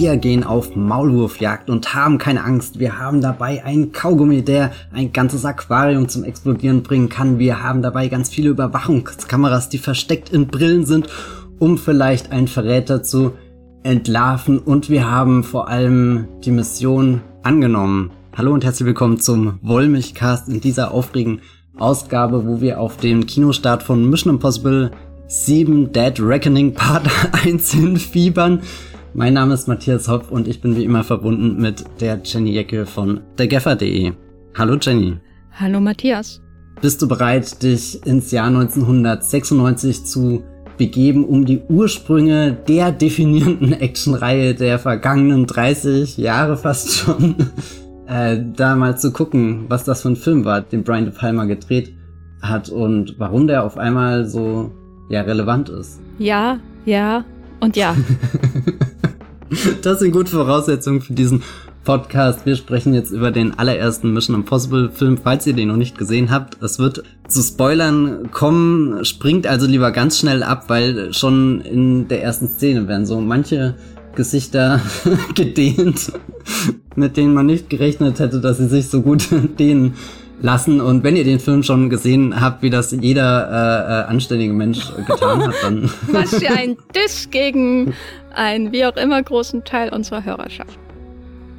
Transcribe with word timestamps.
Wir 0.00 0.16
gehen 0.16 0.44
auf 0.44 0.76
Maulwurfjagd 0.76 1.68
und 1.68 1.92
haben 1.92 2.18
keine 2.18 2.44
Angst. 2.44 2.78
Wir 2.78 3.00
haben 3.00 3.20
dabei 3.20 3.64
einen 3.64 3.90
Kaugummi, 3.90 4.42
der 4.42 4.70
ein 4.92 5.12
ganzes 5.12 5.44
Aquarium 5.44 6.08
zum 6.08 6.22
Explodieren 6.22 6.84
bringen 6.84 7.08
kann. 7.08 7.40
Wir 7.40 7.64
haben 7.64 7.82
dabei 7.82 8.06
ganz 8.06 8.28
viele 8.28 8.50
Überwachungskameras, 8.50 9.70
die 9.70 9.78
versteckt 9.78 10.30
in 10.30 10.46
Brillen 10.46 10.86
sind, 10.86 11.08
um 11.58 11.78
vielleicht 11.78 12.30
einen 12.30 12.46
Verräter 12.46 13.02
zu 13.02 13.32
entlarven. 13.82 14.60
Und 14.60 14.88
wir 14.88 15.10
haben 15.10 15.42
vor 15.42 15.66
allem 15.66 16.28
die 16.44 16.52
Mission 16.52 17.20
angenommen. 17.42 18.12
Hallo 18.36 18.52
und 18.52 18.64
herzlich 18.64 18.86
willkommen 18.86 19.18
zum 19.18 19.58
Wollmilchcast 19.62 20.48
in 20.48 20.60
dieser 20.60 20.92
aufregenden 20.92 21.42
Ausgabe, 21.76 22.46
wo 22.46 22.60
wir 22.60 22.78
auf 22.78 22.98
den 22.98 23.26
Kinostart 23.26 23.82
von 23.82 24.08
Mission 24.08 24.34
Impossible 24.34 24.92
7 25.26 25.92
Dead 25.92 26.20
Reckoning 26.20 26.72
Part 26.72 27.10
1 27.44 27.72
hinfiebern. 27.72 28.62
Mein 29.14 29.32
Name 29.34 29.54
ist 29.54 29.66
Matthias 29.66 30.06
Hopf 30.08 30.30
und 30.30 30.46
ich 30.46 30.60
bin 30.60 30.76
wie 30.76 30.84
immer 30.84 31.02
verbunden 31.02 31.60
mit 31.60 31.84
der 32.00 32.20
Jenny 32.22 32.52
Jecke 32.52 32.84
von 32.84 33.20
dergeffer.de. 33.38 34.12
Hallo 34.56 34.76
Jenny. 34.80 35.16
Hallo 35.52 35.80
Matthias. 35.80 36.42
Bist 36.82 37.00
du 37.00 37.08
bereit, 37.08 37.62
dich 37.62 38.04
ins 38.06 38.30
Jahr 38.30 38.48
1996 38.48 40.04
zu 40.04 40.44
begeben, 40.76 41.24
um 41.24 41.46
die 41.46 41.62
Ursprünge 41.68 42.52
der 42.68 42.92
definierenden 42.92 43.72
Actionreihe 43.72 44.54
der 44.54 44.78
vergangenen 44.78 45.46
30 45.46 46.18
Jahre 46.18 46.56
fast 46.56 46.92
schon 46.92 47.34
äh, 48.06 48.38
da 48.54 48.76
mal 48.76 48.98
zu 48.98 49.10
gucken, 49.12 49.64
was 49.68 49.84
das 49.84 50.02
für 50.02 50.10
ein 50.10 50.16
Film 50.16 50.44
war, 50.44 50.60
den 50.60 50.84
Brian 50.84 51.06
De 51.06 51.14
Palma 51.14 51.46
gedreht 51.46 51.94
hat 52.42 52.68
und 52.68 53.16
warum 53.18 53.46
der 53.46 53.64
auf 53.64 53.78
einmal 53.78 54.26
so 54.26 54.70
ja 55.08 55.22
relevant 55.22 55.70
ist. 55.70 55.98
Ja, 56.18 56.60
ja 56.84 57.24
und 57.60 57.76
ja. 57.76 57.96
das 59.82 60.00
sind 60.00 60.12
gute 60.12 60.30
Voraussetzungen 60.30 61.00
für 61.00 61.12
diesen 61.12 61.42
Podcast. 61.84 62.44
Wir 62.44 62.56
sprechen 62.56 62.92
jetzt 62.92 63.12
über 63.12 63.30
den 63.30 63.58
allerersten 63.58 64.12
Mission 64.12 64.36
Impossible 64.36 64.90
Film, 64.90 65.16
falls 65.16 65.46
ihr 65.46 65.54
den 65.54 65.68
noch 65.68 65.76
nicht 65.76 65.96
gesehen 65.96 66.30
habt. 66.30 66.62
Es 66.62 66.78
wird 66.78 67.02
zu 67.28 67.42
Spoilern 67.42 68.30
kommen, 68.30 69.04
springt 69.04 69.46
also 69.46 69.66
lieber 69.66 69.90
ganz 69.90 70.18
schnell 70.18 70.42
ab, 70.42 70.64
weil 70.68 71.14
schon 71.14 71.62
in 71.62 72.06
der 72.08 72.22
ersten 72.22 72.48
Szene 72.48 72.88
werden 72.88 73.06
so 73.06 73.20
manche 73.20 73.74
Gesichter 74.14 74.82
gedehnt, 75.34 76.12
mit 76.94 77.16
denen 77.16 77.32
man 77.32 77.46
nicht 77.46 77.70
gerechnet 77.70 78.18
hätte, 78.18 78.40
dass 78.40 78.58
sie 78.58 78.68
sich 78.68 78.88
so 78.88 79.00
gut 79.00 79.26
dehnen 79.58 79.94
lassen. 80.40 80.80
Und 80.80 81.04
wenn 81.04 81.16
ihr 81.16 81.24
den 81.24 81.40
Film 81.40 81.62
schon 81.62 81.90
gesehen 81.90 82.40
habt, 82.40 82.62
wie 82.62 82.70
das 82.70 82.92
jeder 82.92 83.48
äh, 83.48 84.06
äh, 84.06 84.10
anständige 84.10 84.52
Mensch 84.52 84.80
getan 85.06 85.46
hat, 85.46 85.54
dann. 85.62 85.90
Was 86.12 86.34
für 86.34 86.50
ein 86.50 86.76
Diss 86.94 87.28
gegen 87.30 87.94
einen 88.34 88.72
wie 88.72 88.84
auch 88.84 88.96
immer 88.96 89.22
großen 89.22 89.64
Teil 89.64 89.92
unserer 89.92 90.24
Hörerschaft. 90.24 90.78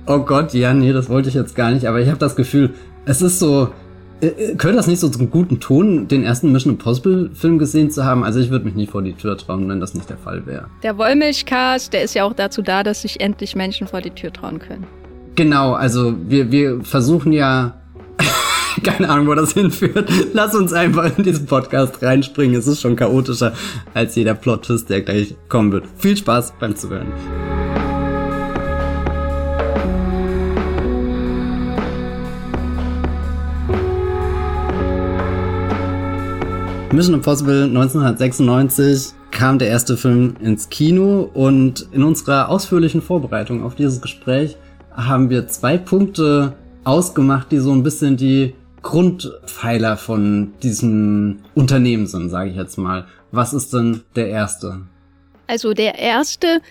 Oh 0.07 0.19
Gott, 0.19 0.53
ja, 0.53 0.73
nee, 0.73 0.91
das 0.91 1.09
wollte 1.09 1.29
ich 1.29 1.35
jetzt 1.35 1.55
gar 1.55 1.71
nicht, 1.71 1.85
aber 1.85 1.99
ich 1.99 2.07
habe 2.07 2.17
das 2.17 2.35
Gefühl, 2.35 2.73
es 3.05 3.21
ist 3.21 3.39
so. 3.39 3.69
Äh, 4.21 4.27
äh, 4.27 4.55
gehört 4.55 4.77
das 4.77 4.87
nicht 4.87 4.99
so 4.99 5.07
zum 5.07 5.29
guten 5.29 5.59
Ton, 5.59 6.07
den 6.07 6.23
ersten 6.23 6.51
Mission 6.51 6.73
Impossible 6.73 7.29
Film 7.33 7.57
gesehen 7.57 7.89
zu 7.89 8.03
haben? 8.03 8.23
Also 8.23 8.39
ich 8.39 8.49
würde 8.49 8.65
mich 8.65 8.75
nie 8.75 8.87
vor 8.87 9.01
die 9.01 9.13
Tür 9.13 9.37
trauen, 9.37 9.69
wenn 9.69 9.79
das 9.79 9.93
nicht 9.93 10.09
der 10.09 10.17
Fall 10.17 10.45
wäre. 10.45 10.65
Der 10.83 10.97
Wollmilchcast, 10.97 11.93
der 11.93 12.03
ist 12.03 12.15
ja 12.15 12.25
auch 12.25 12.33
dazu 12.33 12.61
da, 12.61 12.83
dass 12.83 13.03
sich 13.03 13.21
endlich 13.21 13.55
Menschen 13.55 13.87
vor 13.87 14.01
die 14.01 14.09
Tür 14.09 14.33
trauen 14.33 14.59
können. 14.59 14.85
Genau, 15.35 15.73
also 15.73 16.15
wir, 16.27 16.51
wir 16.51 16.83
versuchen 16.83 17.31
ja 17.31 17.79
keine 18.83 19.09
Ahnung, 19.09 19.27
wo 19.27 19.35
das 19.35 19.53
hinführt. 19.53 20.09
Lass 20.33 20.55
uns 20.55 20.73
einfach 20.73 21.17
in 21.17 21.23
diesen 21.23 21.45
Podcast 21.45 22.01
reinspringen. 22.01 22.57
Es 22.57 22.67
ist 22.67 22.81
schon 22.81 22.95
chaotischer 22.95 23.53
als 23.93 24.15
jeder 24.15 24.33
Plot-Twist, 24.33 24.89
der 24.89 25.01
gleich 25.01 25.35
kommen 25.47 25.71
wird. 25.71 25.85
Viel 25.97 26.17
Spaß 26.17 26.53
beim 26.59 26.75
Zuhören. 26.75 27.11
Mission 36.91 37.13
Impossible 37.13 37.65
1996 37.65 39.13
kam 39.29 39.59
der 39.59 39.67
erste 39.67 39.95
Film 39.95 40.35
ins 40.41 40.69
Kino 40.69 41.29
und 41.33 41.87
in 41.91 42.03
unserer 42.03 42.49
ausführlichen 42.49 43.01
Vorbereitung 43.01 43.63
auf 43.63 43.75
dieses 43.75 44.01
Gespräch 44.01 44.57
haben 44.91 45.29
wir 45.29 45.47
zwei 45.47 45.77
Punkte 45.77 46.55
ausgemacht, 46.83 47.51
die 47.51 47.59
so 47.59 47.71
ein 47.71 47.83
bisschen 47.83 48.17
die 48.17 48.55
Grundpfeiler 48.81 49.97
von 49.97 50.53
diesem 50.63 51.39
Unternehmen 51.55 52.07
sind, 52.07 52.29
sage 52.29 52.49
ich 52.49 52.55
jetzt 52.55 52.77
mal. 52.77 53.07
Was 53.31 53.53
ist 53.53 53.73
denn 53.73 54.01
der 54.15 54.29
erste? 54.29 54.81
Also 55.47 55.73
der 55.73 55.97
erste 55.97 56.61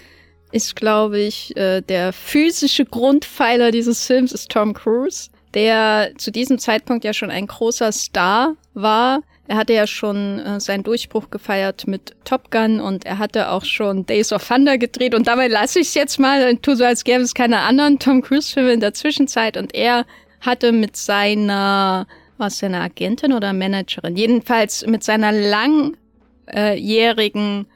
ist, 0.52 0.76
glaube 0.76 1.18
ich, 1.18 1.56
äh, 1.56 1.82
der 1.82 2.12
physische 2.12 2.84
Grundpfeiler 2.84 3.70
dieses 3.70 4.06
Films 4.06 4.32
ist 4.32 4.50
Tom 4.50 4.72
Cruise, 4.72 5.30
der 5.54 6.12
zu 6.16 6.30
diesem 6.30 6.58
Zeitpunkt 6.58 7.04
ja 7.04 7.12
schon 7.12 7.30
ein 7.30 7.46
großer 7.46 7.92
Star 7.92 8.54
war. 8.74 9.20
Er 9.46 9.56
hatte 9.56 9.72
ja 9.72 9.86
schon 9.86 10.38
äh, 10.40 10.60
seinen 10.60 10.84
Durchbruch 10.84 11.30
gefeiert 11.30 11.86
mit 11.86 12.14
Top 12.24 12.50
Gun 12.50 12.80
und 12.80 13.06
er 13.06 13.18
hatte 13.18 13.50
auch 13.50 13.64
schon 13.64 14.04
Days 14.06 14.32
of 14.32 14.46
Thunder 14.46 14.78
gedreht 14.78 15.14
und 15.14 15.26
dabei 15.26 15.48
lasse 15.48 15.80
ich 15.80 15.88
es 15.88 15.94
jetzt 15.94 16.18
mal 16.18 16.48
und 16.48 16.62
tu 16.62 16.74
so, 16.74 16.84
als 16.84 17.04
gäbe 17.04 17.22
es 17.22 17.34
keine 17.34 17.60
anderen 17.60 17.98
Tom 17.98 18.22
Cruise-Filme 18.22 18.72
in 18.72 18.80
der 18.80 18.94
Zwischenzeit 18.94 19.56
und 19.56 19.74
er 19.74 20.04
hatte 20.40 20.72
mit 20.72 20.96
seiner, 20.96 22.08
was 22.36 22.58
seine 22.58 22.80
Agentin 22.80 23.32
oder 23.32 23.52
Managerin, 23.52 24.16
jedenfalls 24.16 24.84
mit 24.86 25.04
seiner 25.04 25.30
langjährigen 25.32 27.66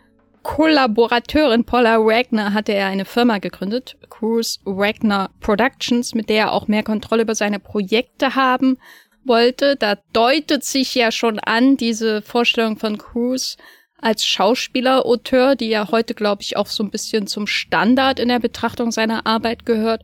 Kollaborateurin 0.43 1.65
Paula 1.65 1.99
Wagner 1.99 2.53
hatte 2.53 2.73
er 2.73 2.89
eine 2.89 3.05
Firma 3.05 3.39
gegründet, 3.39 3.97
Cruise 4.11 4.59
Wagner 4.65 5.31
Productions, 5.41 6.15
mit 6.15 6.29
der 6.29 6.47
er 6.47 6.53
auch 6.53 6.67
mehr 6.67 6.83
Kontrolle 6.83 7.23
über 7.23 7.37
seine 7.37 7.61
Projekte 7.61 8.35
haben 8.35 8.79
wollte. 9.25 9.77
Da 9.77 9.97
deutet 10.13 10.65
sich 10.65 10.95
ja 10.95 11.13
schon 11.13 11.39
an 11.39 11.77
diese 11.77 12.23
Vorstellung 12.23 12.77
von 12.77 12.99
Cruise 12.99 13.57
als 13.99 14.27
Schauspieler, 14.27 15.07
Auteur, 15.07 15.55
die 15.55 15.69
ja 15.69 15.89
heute, 15.93 16.15
glaube 16.15 16.43
ich, 16.43 16.57
auch 16.57 16.67
so 16.67 16.83
ein 16.83 16.91
bisschen 16.91 17.29
zum 17.29 17.47
Standard 17.47 18.19
in 18.19 18.29
der 18.29 18.41
Betrachtung 18.41 18.91
seiner 18.91 19.27
Arbeit 19.27 19.65
gehört. 19.65 20.03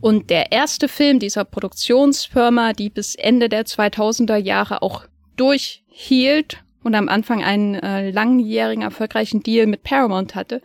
Und 0.00 0.30
der 0.30 0.52
erste 0.52 0.88
Film 0.88 1.18
dieser 1.18 1.44
Produktionsfirma, 1.44 2.72
die 2.72 2.90
bis 2.90 3.14
Ende 3.14 3.48
der 3.48 3.64
2000er 3.64 4.36
Jahre 4.36 4.82
auch 4.82 5.04
durchhielt 5.36 6.62
und 6.82 6.94
am 6.94 7.08
Anfang 7.08 7.42
einen 7.42 7.74
äh, 7.74 8.10
langjährigen 8.10 8.82
erfolgreichen 8.82 9.42
Deal 9.42 9.66
mit 9.66 9.82
Paramount 9.82 10.34
hatte, 10.34 10.62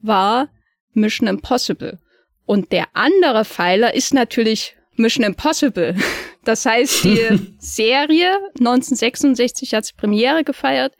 war 0.00 0.48
Mission 0.92 1.28
Impossible. 1.28 1.98
Und 2.46 2.72
der 2.72 2.86
andere 2.94 3.44
Pfeiler 3.44 3.94
ist 3.94 4.14
natürlich 4.14 4.76
Mission 4.96 5.24
Impossible. 5.24 5.94
Das 6.42 6.64
heißt, 6.64 7.04
die 7.04 7.18
Serie 7.58 8.38
1966 8.58 9.74
hat 9.74 9.94
Premiere 9.98 10.42
gefeiert. 10.42 10.96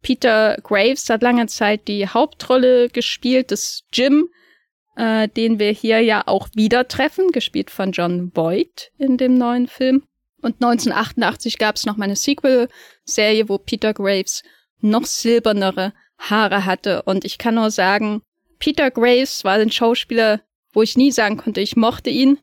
Peter 0.00 0.56
Graves 0.62 1.10
hat 1.10 1.22
lange 1.22 1.46
Zeit 1.48 1.86
die 1.86 2.08
Hauptrolle 2.08 2.88
gespielt, 2.88 3.50
das 3.50 3.82
Jim, 3.92 4.30
äh, 4.98 5.28
den 5.28 5.60
wir 5.60 5.70
hier 5.70 6.00
ja 6.00 6.24
auch 6.26 6.48
wieder 6.54 6.88
treffen, 6.88 7.30
gespielt 7.30 7.70
von 7.70 7.92
John 7.92 8.30
Boyd 8.30 8.90
in 8.98 9.16
dem 9.16 9.38
neuen 9.38 9.68
Film. 9.68 10.02
Und 10.42 10.56
1988 10.56 11.58
gab 11.58 11.76
es 11.76 11.86
noch 11.86 11.96
mal 11.96 12.04
eine 12.04 12.16
Sequel-Serie, 12.16 13.48
wo 13.48 13.58
Peter 13.58 13.94
Graves 13.94 14.42
noch 14.80 15.06
silbernere 15.06 15.92
Haare 16.18 16.64
hatte. 16.64 17.02
Und 17.02 17.24
ich 17.24 17.38
kann 17.38 17.54
nur 17.54 17.70
sagen, 17.70 18.22
Peter 18.58 18.90
Graves 18.90 19.44
war 19.44 19.54
ein 19.54 19.70
Schauspieler, 19.70 20.40
wo 20.72 20.82
ich 20.82 20.96
nie 20.96 21.12
sagen 21.12 21.36
konnte, 21.36 21.60
ich 21.60 21.76
mochte 21.76 22.10
ihn. 22.10 22.38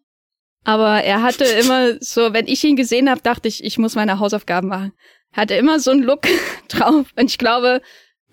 Aber 0.64 1.04
er 1.04 1.22
hatte 1.24 1.44
immer 1.62 2.02
so, 2.02 2.32
wenn 2.34 2.48
ich 2.48 2.64
ihn 2.64 2.78
gesehen 2.78 3.10
habe, 3.10 3.22
dachte 3.22 3.50
ich, 3.50 3.64
ich 3.64 3.78
muss 3.78 3.96
meine 3.96 4.20
Hausaufgaben 4.20 4.70
machen. 4.70 4.94
Er 5.34 5.42
hatte 5.42 5.56
immer 5.56 5.80
so 5.80 5.92
einen 5.92 6.04
Look 6.04 6.22
drauf. 6.70 7.08
Und 7.18 7.30
ich 7.30 7.38
glaube, 7.38 7.82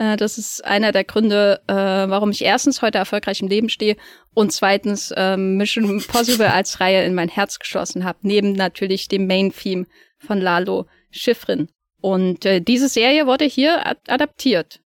äh, 0.02 0.16
das 0.16 0.37
ist 0.37 0.64
einer 0.64 0.90
der 0.90 1.04
Gründe, 1.04 1.60
äh, 1.69 1.75
warum 1.75 2.31
ich 2.31 2.43
erstens 2.43 2.82
heute 2.82 2.99
erfolgreich 2.99 3.40
im 3.40 3.49
Leben 3.49 3.69
stehe 3.69 3.96
und 4.34 4.52
zweitens 4.52 5.12
äh, 5.12 5.37
Mission 5.37 5.84
Impossible 5.88 6.49
als 6.49 6.81
Reihe 6.81 7.04
in 7.04 7.14
mein 7.14 7.28
Herz 7.28 7.58
geschlossen 7.60 8.04
habe, 8.04 8.19
neben 8.22 8.52
natürlich 8.52 9.06
dem 9.06 9.26
Main-Theme 9.26 9.87
von 10.19 10.40
Lalo 10.40 10.87
Schifrin. 11.10 11.69
Und 12.00 12.44
äh, 12.44 12.60
diese 12.60 12.88
Serie 12.88 13.26
wurde 13.26 13.44
hier 13.44 13.87
ad 13.87 14.00
adaptiert. 14.08 14.81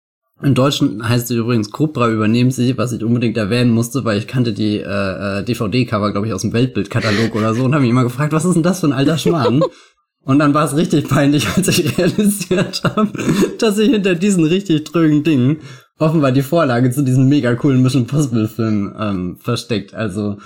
Im 0.44 0.54
Deutschen 0.54 1.08
heißt 1.08 1.30
sie 1.30 1.38
übrigens 1.38 1.72
Cobra 1.72 2.10
übernehmen 2.10 2.52
sie, 2.52 2.78
was 2.78 2.92
ich 2.92 3.02
unbedingt 3.02 3.38
erwähnen 3.38 3.72
musste, 3.72 4.04
weil 4.04 4.18
ich 4.18 4.28
kannte 4.28 4.52
die 4.52 4.80
äh, 4.80 5.40
äh 5.40 5.44
DVD-Cover, 5.46 6.12
glaube 6.12 6.28
ich, 6.28 6.34
aus 6.34 6.42
dem 6.42 6.52
Weltbildkatalog 6.52 7.34
oder 7.36 7.54
so 7.54 7.64
und 7.64 7.74
habe 7.74 7.84
mich 7.84 7.92
immer 7.92 8.04
gefragt, 8.04 8.34
was 8.34 8.44
ist 8.44 8.56
denn 8.56 8.64
das 8.64 8.82
für 8.82 8.88
ein 8.88 8.94
alter 8.94 9.18
Schmarrn? 9.18 9.64
Und 10.26 10.40
dann 10.40 10.54
war 10.54 10.66
es 10.66 10.76
richtig 10.76 11.08
peinlich, 11.08 11.48
als 11.56 11.68
ich 11.70 11.98
realisiert 11.98 12.84
habe, 12.84 13.12
dass 13.60 13.78
sich 13.78 13.90
hinter 13.90 14.16
diesen 14.16 14.44
richtig 14.44 14.84
trögen 14.84 15.24
Dingen 15.24 15.62
offenbar 15.98 16.34
die 16.34 16.42
Vorlage 16.42 16.92
zu 16.92 17.04
diesem 17.04 17.30
mega 17.30 17.56
coolen 17.56 17.82
Mission 17.82 18.06
Possible 18.06 18.50
Film 18.50 18.94
ähm, 19.00 19.38
versteckt. 19.40 19.94
Also 19.94 20.38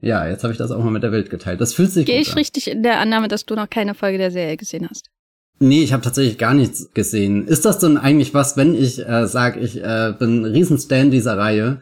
ja, 0.00 0.26
jetzt 0.26 0.44
habe 0.44 0.52
ich 0.52 0.58
das 0.58 0.70
auch 0.70 0.82
mal 0.82 0.90
mit 0.90 1.02
der 1.02 1.12
Welt 1.12 1.28
geteilt. 1.28 1.60
Das 1.60 1.74
fühlt 1.74 1.90
sich 1.90 2.06
Gehe 2.06 2.20
ich 2.20 2.30
an. 2.30 2.38
richtig 2.38 2.70
in 2.70 2.82
der 2.82 3.00
Annahme, 3.00 3.28
dass 3.28 3.44
du 3.44 3.54
noch 3.54 3.68
keine 3.68 3.94
Folge 3.94 4.18
der 4.18 4.30
Serie 4.30 4.56
gesehen 4.56 4.86
hast? 4.88 5.10
Nee, 5.58 5.82
ich 5.82 5.92
habe 5.92 6.02
tatsächlich 6.02 6.38
gar 6.38 6.54
nichts 6.54 6.90
gesehen. 6.94 7.46
Ist 7.46 7.64
das 7.64 7.78
denn 7.78 7.96
eigentlich 7.96 8.34
was, 8.34 8.56
wenn 8.56 8.74
ich 8.74 9.06
äh, 9.06 9.26
sage, 9.26 9.60
ich 9.60 9.76
äh, 9.82 10.14
bin 10.18 10.42
ein 10.42 10.44
Riesenstan 10.46 11.10
dieser 11.10 11.36
Reihe? 11.36 11.80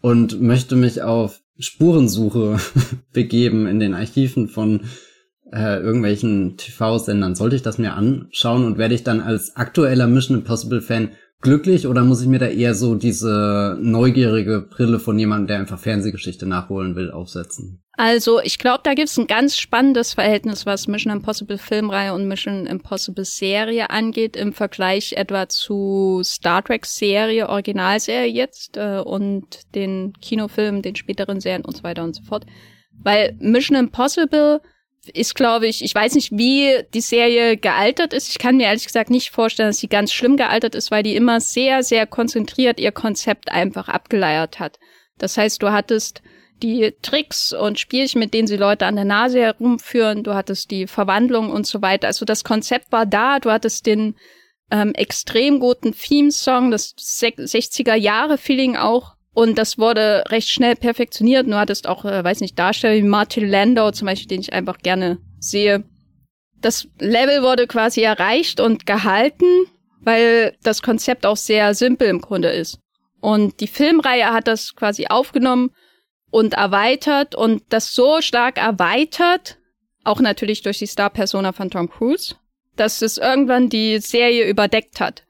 und 0.00 0.40
möchte 0.40 0.76
mich 0.76 1.02
auf 1.02 1.40
Spurensuche 1.58 2.58
begeben 3.12 3.66
in 3.66 3.80
den 3.80 3.94
Archiven 3.94 4.48
von 4.48 4.82
äh, 5.52 5.80
irgendwelchen 5.80 6.56
TV-Sendern, 6.56 7.34
sollte 7.34 7.56
ich 7.56 7.62
das 7.62 7.78
mir 7.78 7.94
anschauen 7.94 8.64
und 8.64 8.78
werde 8.78 8.94
ich 8.94 9.04
dann 9.04 9.20
als 9.20 9.56
aktueller 9.56 10.06
Mission 10.06 10.38
Impossible 10.38 10.80
Fan 10.80 11.10
glücklich 11.40 11.86
oder 11.86 12.04
muss 12.04 12.20
ich 12.20 12.28
mir 12.28 12.38
da 12.38 12.46
eher 12.46 12.74
so 12.74 12.94
diese 12.94 13.76
neugierige 13.80 14.60
Brille 14.60 14.98
von 14.98 15.18
jemandem, 15.18 15.46
der 15.48 15.58
einfach 15.58 15.78
Fernsehgeschichte 15.78 16.46
nachholen 16.46 16.96
will, 16.96 17.10
aufsetzen? 17.10 17.82
Also, 17.92 18.40
ich 18.40 18.58
glaube, 18.58 18.80
da 18.82 18.94
gibt 18.94 19.08
es 19.08 19.18
ein 19.18 19.26
ganz 19.26 19.58
spannendes 19.58 20.14
Verhältnis, 20.14 20.64
was 20.64 20.88
Mission 20.88 21.12
Impossible 21.12 21.58
Filmreihe 21.58 22.14
und 22.14 22.28
Mission 22.28 22.66
Impossible 22.66 23.24
Serie 23.24 23.90
angeht, 23.90 24.36
im 24.36 24.52
Vergleich 24.54 25.14
etwa 25.14 25.48
zu 25.48 26.22
Star 26.24 26.62
Trek 26.64 26.86
Serie, 26.86 27.48
Originalserie 27.48 28.30
jetzt 28.30 28.76
äh, 28.78 29.00
und 29.00 29.74
den 29.74 30.14
Kinofilmen, 30.20 30.82
den 30.82 30.96
späteren 30.96 31.40
Serien 31.40 31.64
und 31.64 31.76
so 31.76 31.82
weiter 31.82 32.04
und 32.04 32.14
so 32.14 32.22
fort. 32.22 32.46
Weil 33.02 33.36
Mission 33.38 33.76
Impossible 33.76 34.60
ist, 35.06 35.34
glaube 35.34 35.66
ich, 35.66 35.82
ich 35.82 35.94
weiß 35.94 36.14
nicht, 36.14 36.32
wie 36.32 36.82
die 36.92 37.00
Serie 37.00 37.56
gealtert 37.56 38.12
ist. 38.12 38.28
Ich 38.28 38.38
kann 38.38 38.56
mir 38.56 38.64
ehrlich 38.64 38.86
gesagt 38.86 39.10
nicht 39.10 39.30
vorstellen, 39.30 39.70
dass 39.70 39.78
sie 39.78 39.88
ganz 39.88 40.12
schlimm 40.12 40.36
gealtert 40.36 40.74
ist, 40.74 40.90
weil 40.90 41.02
die 41.02 41.16
immer 41.16 41.40
sehr, 41.40 41.82
sehr 41.82 42.06
konzentriert 42.06 42.78
ihr 42.78 42.92
Konzept 42.92 43.50
einfach 43.50 43.88
abgeleiert 43.88 44.60
hat. 44.60 44.78
Das 45.18 45.36
heißt, 45.36 45.62
du 45.62 45.72
hattest 45.72 46.22
die 46.62 46.94
Tricks 47.00 47.52
und 47.52 47.78
Spielchen, 47.80 48.18
mit 48.18 48.34
denen 48.34 48.46
sie 48.46 48.56
Leute 48.56 48.86
an 48.86 48.96
der 48.96 49.06
Nase 49.06 49.40
herumführen, 49.40 50.22
du 50.22 50.34
hattest 50.34 50.70
die 50.70 50.86
Verwandlung 50.86 51.50
und 51.50 51.66
so 51.66 51.80
weiter. 51.80 52.06
Also 52.06 52.26
das 52.26 52.44
Konzept 52.44 52.92
war 52.92 53.06
da, 53.06 53.38
du 53.38 53.50
hattest 53.50 53.86
den 53.86 54.14
ähm, 54.70 54.92
extrem 54.94 55.58
guten 55.60 55.94
Theme-Song, 55.94 56.70
das 56.70 56.94
60er-Jahre-Feeling 56.96 58.76
auch 58.76 59.14
und 59.32 59.58
das 59.58 59.78
wurde 59.78 60.24
recht 60.28 60.48
schnell 60.48 60.76
perfektioniert. 60.76 61.46
Du 61.46 61.54
hattest 61.54 61.86
auch, 61.88 62.04
äh, 62.04 62.24
weiß 62.24 62.40
nicht, 62.40 62.58
Darsteller 62.58 62.96
wie 62.96 63.02
Martin 63.02 63.48
Landau 63.48 63.90
zum 63.92 64.06
Beispiel, 64.06 64.28
den 64.28 64.40
ich 64.40 64.52
einfach 64.52 64.78
gerne 64.78 65.18
sehe. 65.38 65.84
Das 66.60 66.88
Level 66.98 67.42
wurde 67.42 67.66
quasi 67.66 68.02
erreicht 68.02 68.60
und 68.60 68.86
gehalten, 68.86 69.66
weil 70.00 70.56
das 70.62 70.82
Konzept 70.82 71.24
auch 71.26 71.36
sehr 71.36 71.74
simpel 71.74 72.08
im 72.08 72.20
Grunde 72.20 72.50
ist. 72.50 72.78
Und 73.20 73.60
die 73.60 73.66
Filmreihe 73.66 74.32
hat 74.32 74.48
das 74.48 74.74
quasi 74.74 75.06
aufgenommen 75.06 75.70
und 76.30 76.54
erweitert 76.54 77.34
und 77.34 77.62
das 77.68 77.94
so 77.94 78.20
stark 78.20 78.58
erweitert, 78.58 79.58
auch 80.04 80.20
natürlich 80.20 80.62
durch 80.62 80.78
die 80.78 80.86
Star-Persona 80.86 81.52
von 81.52 81.70
Tom 81.70 81.90
Cruise, 81.90 82.34
dass 82.76 83.02
es 83.02 83.18
irgendwann 83.18 83.68
die 83.68 83.98
Serie 83.98 84.48
überdeckt 84.48 85.00
hat. 85.00 85.24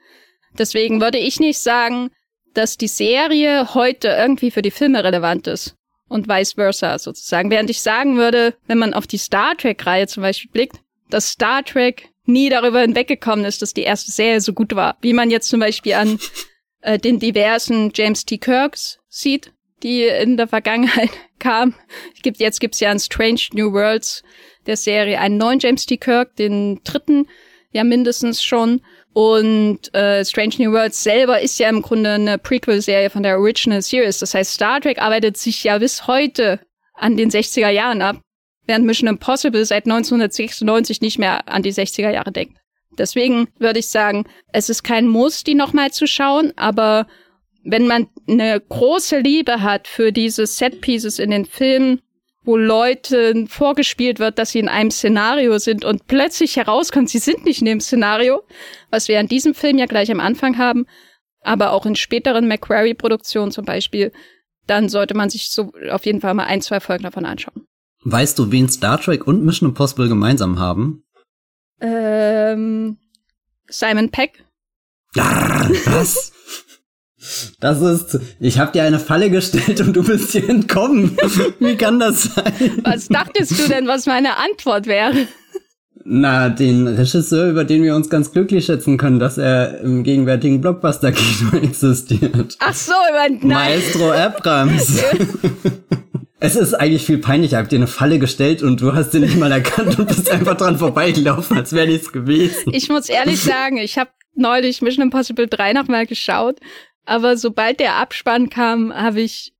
Deswegen 0.59 1.01
würde 1.01 1.19
ich 1.19 1.41
nicht 1.41 1.59
sagen, 1.59 2.11
dass 2.55 2.77
die 2.77 2.89
Serie 2.89 3.75
heute 3.75 4.09
irgendwie 4.09 4.51
für 4.51 4.63
die 4.63 4.71
Filme 4.71 5.05
relevant 5.05 5.47
ist 5.47 5.77
und 6.09 6.29
vice 6.29 6.55
versa 6.55 6.99
sozusagen. 6.99 7.51
Während 7.51 7.71
ich 7.71 7.81
sagen 7.81 8.17
würde, 8.17 8.55
wenn 8.67 8.79
man 8.79 8.95
auf 8.95 9.07
die 9.07 9.19
Star 9.19 9.57
Trek-Reihe 9.57 10.07
zum 10.07 10.23
Beispiel 10.23 10.51
blickt, 10.51 10.77
dass 11.09 11.31
Star 11.31 11.65
Trek 11.65 12.09
nie 12.25 12.49
darüber 12.49 12.81
hinweggekommen 12.81 13.45
ist, 13.45 13.63
dass 13.63 13.75
die 13.75 13.83
erste 13.83 14.13
Serie 14.13 14.41
so 14.41 14.53
gut 14.53 14.75
war. 14.75 14.97
Wie 15.01 15.13
man 15.13 15.31
jetzt 15.31 15.49
zum 15.49 15.61
Beispiel 15.61 15.95
an 15.95 16.19
äh, 16.81 16.99
den 16.99 17.19
diversen 17.19 17.93
James 17.95 18.25
T. 18.25 18.39
Kirks 18.39 18.99
sieht, 19.09 19.53
die 19.83 20.05
in 20.05 20.37
der 20.37 20.49
Vergangenheit 20.49 21.11
kamen. 21.39 21.75
Gibt, 22.23 22.39
jetzt 22.39 22.61
gibt's 22.61 22.81
ja 22.81 22.91
an 22.91 23.01
Strange 23.01 23.41
New 23.53 23.73
Worlds 23.73 24.23
der 24.67 24.77
Serie 24.77 25.19
einen 25.19 25.39
neuen 25.39 25.59
James 25.59 25.87
T. 25.87 25.97
Kirk, 25.97 26.37
den 26.37 26.81
dritten 26.85 27.27
ja 27.73 27.85
mindestens 27.85 28.43
schon. 28.43 28.83
Und 29.13 29.93
äh, 29.93 30.25
Strange 30.25 30.55
New 30.59 30.73
Worlds 30.73 31.03
selber 31.03 31.41
ist 31.41 31.59
ja 31.59 31.69
im 31.69 31.83
Grunde 31.83 32.11
eine 32.11 32.39
Prequel-Serie 32.39 33.11
von 33.11 33.23
der 33.23 33.39
Original 33.39 33.83
Series. 33.83 34.19
Das 34.19 34.35
heißt, 34.35 34.53
Star 34.53 34.81
Trek 34.81 35.03
arbeitet 35.03 35.37
sich 35.37 35.65
ja 35.65 35.79
bis 35.79 36.07
heute 36.07 36.61
an 36.95 37.17
den 37.17 37.31
60er 37.31 37.71
Jahren 37.71 38.03
ab, 38.03 38.21
während 38.67 38.87
Mission 38.87 39.09
Impossible 39.09 39.65
seit 39.65 39.87
1996 39.87 41.01
nicht 41.01 41.19
mehr 41.19 41.49
an 41.49 41.63
die 41.63 41.73
60er 41.73 42.11
Jahre 42.11 42.31
denkt. 42.31 42.57
Deswegen 42.99 43.49
würde 43.59 43.79
ich 43.79 43.89
sagen, 43.89 44.27
es 44.53 44.69
ist 44.69 44.83
kein 44.83 45.07
Muss, 45.07 45.43
die 45.43 45.55
nochmal 45.55 45.91
zu 45.91 46.07
schauen, 46.07 46.53
aber 46.57 47.07
wenn 47.65 47.87
man 47.87 48.09
eine 48.29 48.61
große 48.61 49.19
Liebe 49.19 49.63
hat 49.63 49.89
für 49.89 50.13
diese 50.13 50.47
Set-Pieces 50.47 51.19
in 51.19 51.31
den 51.31 51.47
Filmen, 51.47 52.01
wo 52.43 52.57
Leuten 52.57 53.49
vorgespielt 53.49 54.19
wird, 54.19 54.39
dass 54.39 54.51
sie 54.51 54.61
in 54.61 54.69
einem 54.69 54.91
Szenario 54.91 55.59
sind 55.59 55.85
und 55.85 56.07
plötzlich 56.07 56.57
herauskommt, 56.57 57.11
sie 57.11 57.19
sind 57.19 57.45
nicht 57.45 57.61
in 57.61 57.67
dem 57.67 57.81
Szenario, 57.81 58.43
was 58.91 59.09
wir 59.09 59.21
an 59.21 59.29
diesem 59.29 59.55
Film 59.55 59.79
ja 59.79 59.87
gleich 59.87 60.11
am 60.11 60.21
Anfang 60.21 60.57
haben, 60.57 60.87
aber 61.43 61.73
auch 61.73 61.85
in 61.87 61.97
späteren 61.97 62.49
McQuarrie-Produktionen 62.49 63.53
zum 63.53 63.65
Beispiel, 63.65 64.13
dann 64.67 64.89
sollte 64.89 65.15
man 65.15 65.31
sich 65.31 65.51
so 65.51 65.73
auf 65.91 66.07
jeden 66.07 66.21
Fall 66.21 66.35
mal 66.35 66.45
ein, 66.45 66.63
zwei 66.63 66.81
Folgen 66.81 67.05
davon 67.05 67.27
anschauen. 67.27 67.67
Weißt 68.05 68.39
du, 68.39 68.51
wen 68.51 68.69
Star 68.69 69.01
Trek 69.01 69.27
und 69.27 69.45
Mission 69.45 69.71
Impossible 69.71 70.09
gemeinsam 70.09 70.59
haben? 70.59 71.05
Ähm, 71.81 72.99
Simon 73.69 74.11
Peck. 74.11 74.45
Ja, 75.15 75.69
was? 75.87 76.33
Das 77.61 77.83
ist, 77.83 78.19
ich 78.41 78.59
habe 78.59 78.73
dir 78.73 78.83
eine 78.83 78.99
Falle 78.99 79.31
gestellt 79.31 79.81
und 79.81 79.95
du 79.95 80.03
bist 80.03 80.33
hier 80.33 80.49
entkommen. 80.49 81.19
Wie 81.59 81.77
kann 81.77 82.01
das 82.01 82.23
sein? 82.35 82.81
Was 82.83 83.09
dachtest 83.09 83.59
du 83.59 83.69
denn, 83.69 83.87
was 83.87 84.07
meine 84.07 84.39
Antwort 84.39 84.87
wäre? 84.87 85.27
Na, 86.03 86.49
den 86.49 86.87
Regisseur, 86.87 87.51
über 87.51 87.65
den 87.65 87.83
wir 87.83 87.95
uns 87.95 88.09
ganz 88.09 88.33
glücklich 88.33 88.65
schätzen 88.65 88.97
können, 88.97 89.19
dass 89.19 89.37
er 89.37 89.81
im 89.81 90.03
gegenwärtigen 90.03 90.63
Blockbuster-Kino 90.63 91.59
existiert. 91.63 92.57
Ach 92.59 92.75
so, 92.75 92.95
über 93.11 93.29
nein. 93.29 93.49
Maestro 93.49 94.11
Abrams. 94.13 95.05
es 96.41 96.57
ist 96.57 96.73
eigentlich 96.73 97.05
viel 97.05 97.19
peinlicher. 97.19 97.59
Ich 97.59 97.63
hab 97.63 97.69
dir 97.69 97.77
eine 97.77 97.87
Falle 97.87 98.19
gestellt 98.19 98.63
und 98.63 98.81
du 98.81 98.95
hast 98.95 99.13
sie 99.13 99.21
nicht 99.21 99.37
mal 99.37 99.53
erkannt 99.53 99.99
und 99.99 100.09
bist 100.09 100.31
einfach 100.31 100.57
dran 100.57 100.79
vorbeigelaufen, 100.79 101.59
als 101.59 101.75
wäre 101.75 101.87
nichts 101.87 102.11
gewesen. 102.11 102.73
Ich 102.73 102.89
muss 102.89 103.11
ehrlich 103.11 103.43
sagen, 103.43 103.77
ich 103.77 103.99
habe 103.99 104.11
neulich 104.35 104.81
Mission 104.81 105.05
Impossible 105.05 105.49
3 105.49 105.75
nochmal 105.75 106.07
geschaut 106.07 106.61
aber 107.11 107.37
sobald 107.37 107.81
der 107.81 107.97
Abspann 107.97 108.51
kam, 108.51 108.95
habe 108.95 109.21
ich 109.21 109.53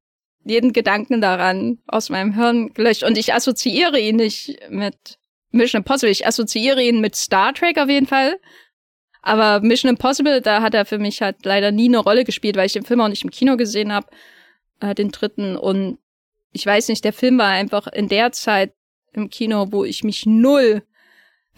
jeden 0.45 0.73
Gedanken 0.73 1.21
daran 1.21 1.79
aus 1.89 2.09
meinem 2.09 2.33
Hirn 2.33 2.73
gelöscht. 2.75 3.03
Und 3.03 3.19
ich 3.19 3.35
assoziiere 3.35 3.99
ihn 3.99 4.15
nicht 4.15 4.57
mit 4.71 5.19
Mission 5.51 5.81
Impossible. 5.81 6.13
Ich 6.13 6.25
assoziiere 6.25 6.81
ihn 6.81 7.01
mit 7.01 7.17
Star 7.17 7.53
Trek 7.53 7.77
auf 7.79 7.89
jeden 7.89 8.07
Fall. 8.07 8.39
Aber 9.21 9.67
Mission 9.67 9.89
Impossible, 9.89 10.41
da 10.41 10.63
hat 10.63 10.75
er 10.75 10.85
für 10.85 11.01
mich 11.01 11.23
halt 11.23 11.45
leider 11.45 11.73
nie 11.73 11.89
eine 11.89 11.99
Rolle 11.99 12.23
gespielt, 12.23 12.55
weil 12.55 12.67
ich 12.67 12.75
den 12.75 12.85
Film 12.85 13.01
auch 13.01 13.09
nicht 13.09 13.25
im 13.25 13.33
Kino 13.33 13.57
gesehen 13.57 13.93
habe, 13.93 14.07
äh, 14.79 14.95
den 14.95 15.11
dritten. 15.11 15.57
Und 15.57 15.99
ich 16.53 16.65
weiß 16.65 16.87
nicht, 16.87 17.05
der 17.05 17.13
Film 17.13 17.37
war 17.39 17.49
einfach 17.49 17.89
in 17.89 18.07
der 18.07 18.31
Zeit 18.31 18.75
im 19.13 19.29
Kino, 19.29 19.73
wo 19.73 19.85
ich 19.85 20.05
mich 20.05 20.25
null 20.25 20.85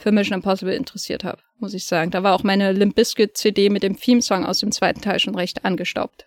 für 0.03 0.13
Mission 0.13 0.37
Impossible 0.37 0.75
interessiert 0.75 1.25
habe 1.25 1.39
muss 1.63 1.73
ich 1.73 1.87
sagen. 1.87 2.11
Da 2.11 2.23
war 2.23 2.35
auch 2.35 2.43
meine 2.43 2.73
Limp 2.73 2.97
Bizkit 2.97 3.39
CD 3.39 3.71
mit 3.71 3.83
dem 3.83 3.97
Theme-Song 3.97 4.45
aus 4.45 4.59
dem 4.59 4.73
zweiten 4.73 5.01
Teil 5.01 5.19
schon 5.21 5.37
recht 5.37 5.65
angestaubt. 5.65 6.27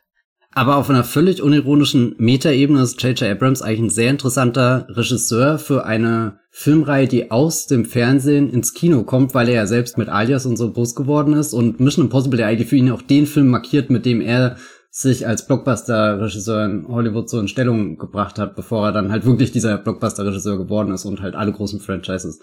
Aber 0.58 0.78
auf 0.78 0.90
einer 0.90 1.04
völlig 1.04 1.44
unironischen 1.44 2.16
Metaebene 2.18 2.82
ist 2.82 3.04
J.J. 3.04 3.30
Abrams 3.30 3.62
eigentlich 3.62 3.82
ein 3.82 3.90
sehr 3.90 4.10
interessanter 4.10 4.88
Regisseur 4.90 5.60
für 5.60 5.86
eine 5.86 6.40
Filmreihe, 6.50 7.10
die 7.10 7.30
aus 7.30 7.68
dem 7.68 7.84
Fernsehen 7.84 8.50
ins 8.50 8.74
Kino 8.74 9.04
kommt, 9.04 9.34
weil 9.34 9.50
er 9.50 9.56
ja 9.56 9.68
selbst 9.68 9.98
mit 9.98 10.08
Alias 10.08 10.46
und 10.46 10.56
so 10.56 10.72
groß 10.72 10.96
geworden 10.96 11.34
ist 11.34 11.54
und 11.54 11.82
Mission 11.82 12.06
Impossible 12.06 12.38
der 12.38 12.48
eigentlich 12.48 12.70
für 12.70 12.78
ihn 12.78 12.90
auch 12.90 13.02
den 13.02 13.28
Film 13.28 13.50
markiert, 13.50 13.90
mit 13.90 14.06
dem 14.06 14.22
er 14.22 14.56
sich 14.90 15.28
als 15.28 15.46
Blockbuster-Regisseur 15.46 16.64
in 16.64 16.88
Hollywood 16.88 17.30
so 17.30 17.38
in 17.42 17.50
Stellung 17.50 17.98
gebracht 17.98 18.40
hat, 18.40 18.56
bevor 18.56 18.86
er 18.86 18.92
dann 18.94 19.12
halt 19.12 19.26
wirklich 19.26 19.52
dieser 19.52 19.78
Blockbuster-Regisseur 19.78 20.58
geworden 20.58 20.94
ist 20.94 21.04
und 21.04 21.22
halt 21.22 21.36
alle 21.36 21.52
großen 21.52 21.82
Franchises 21.82 22.40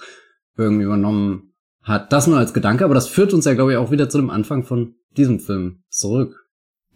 irgendwie 0.56 0.84
übernommen 0.84 1.54
hat. 1.82 2.12
Das 2.12 2.26
nur 2.26 2.38
als 2.38 2.54
Gedanke, 2.54 2.84
aber 2.84 2.94
das 2.94 3.08
führt 3.08 3.32
uns 3.32 3.44
ja, 3.44 3.54
glaube 3.54 3.72
ich, 3.72 3.78
auch 3.78 3.90
wieder 3.90 4.08
zu 4.08 4.18
dem 4.18 4.30
Anfang 4.30 4.64
von 4.64 4.94
diesem 5.16 5.40
Film 5.40 5.82
zurück. 5.88 6.46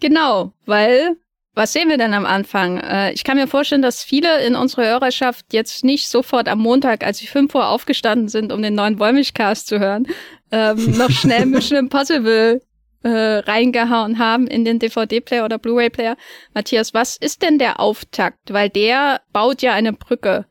Genau, 0.01 0.53
weil 0.67 1.17
was 1.57 1.73
sehen 1.73 1.89
wir 1.89 1.97
denn 1.97 2.13
am 2.13 2.27
Anfang? 2.27 2.79
Äh, 2.79 3.13
ich 3.13 3.25
kann 3.25 3.39
mir 3.39 3.47
vorstellen, 3.49 3.81
dass 3.81 4.05
viele 4.05 4.45
in 4.47 4.55
unserer 4.55 4.85
Hörerschaft 4.85 5.47
jetzt 5.53 5.85
nicht 5.85 6.07
sofort 6.07 6.49
am 6.49 6.59
Montag, 6.59 7.03
als 7.03 7.17
sie 7.17 7.27
fünf 7.27 7.55
Uhr 7.55 7.67
aufgestanden 7.67 8.29
sind, 8.29 8.53
um 8.53 8.61
den 8.61 8.75
neuen 8.75 8.99
Wollmilchcast 8.99 9.67
zu 9.67 9.81
hören, 9.81 10.07
ähm, 10.53 10.91
noch 10.99 11.11
schnell 11.11 11.47
Mission 11.47 11.79
Impossible 11.79 12.61
äh, 13.03 13.09
reingehauen 13.09 14.19
haben 14.19 14.47
in 14.47 14.67
den 14.67 14.79
DVD-Player 14.79 15.47
oder 15.47 15.59
Blu-ray-Player. 15.59 16.17
Matthias, 16.53 16.93
was 16.93 17.17
ist 17.17 17.41
denn 17.41 17.59
der 17.59 17.81
Auftakt? 17.81 18.53
Weil 18.53 18.69
der 18.69 19.23
baut 19.33 19.63
ja 19.63 19.73
eine 19.73 19.95
Brücke 19.95 20.45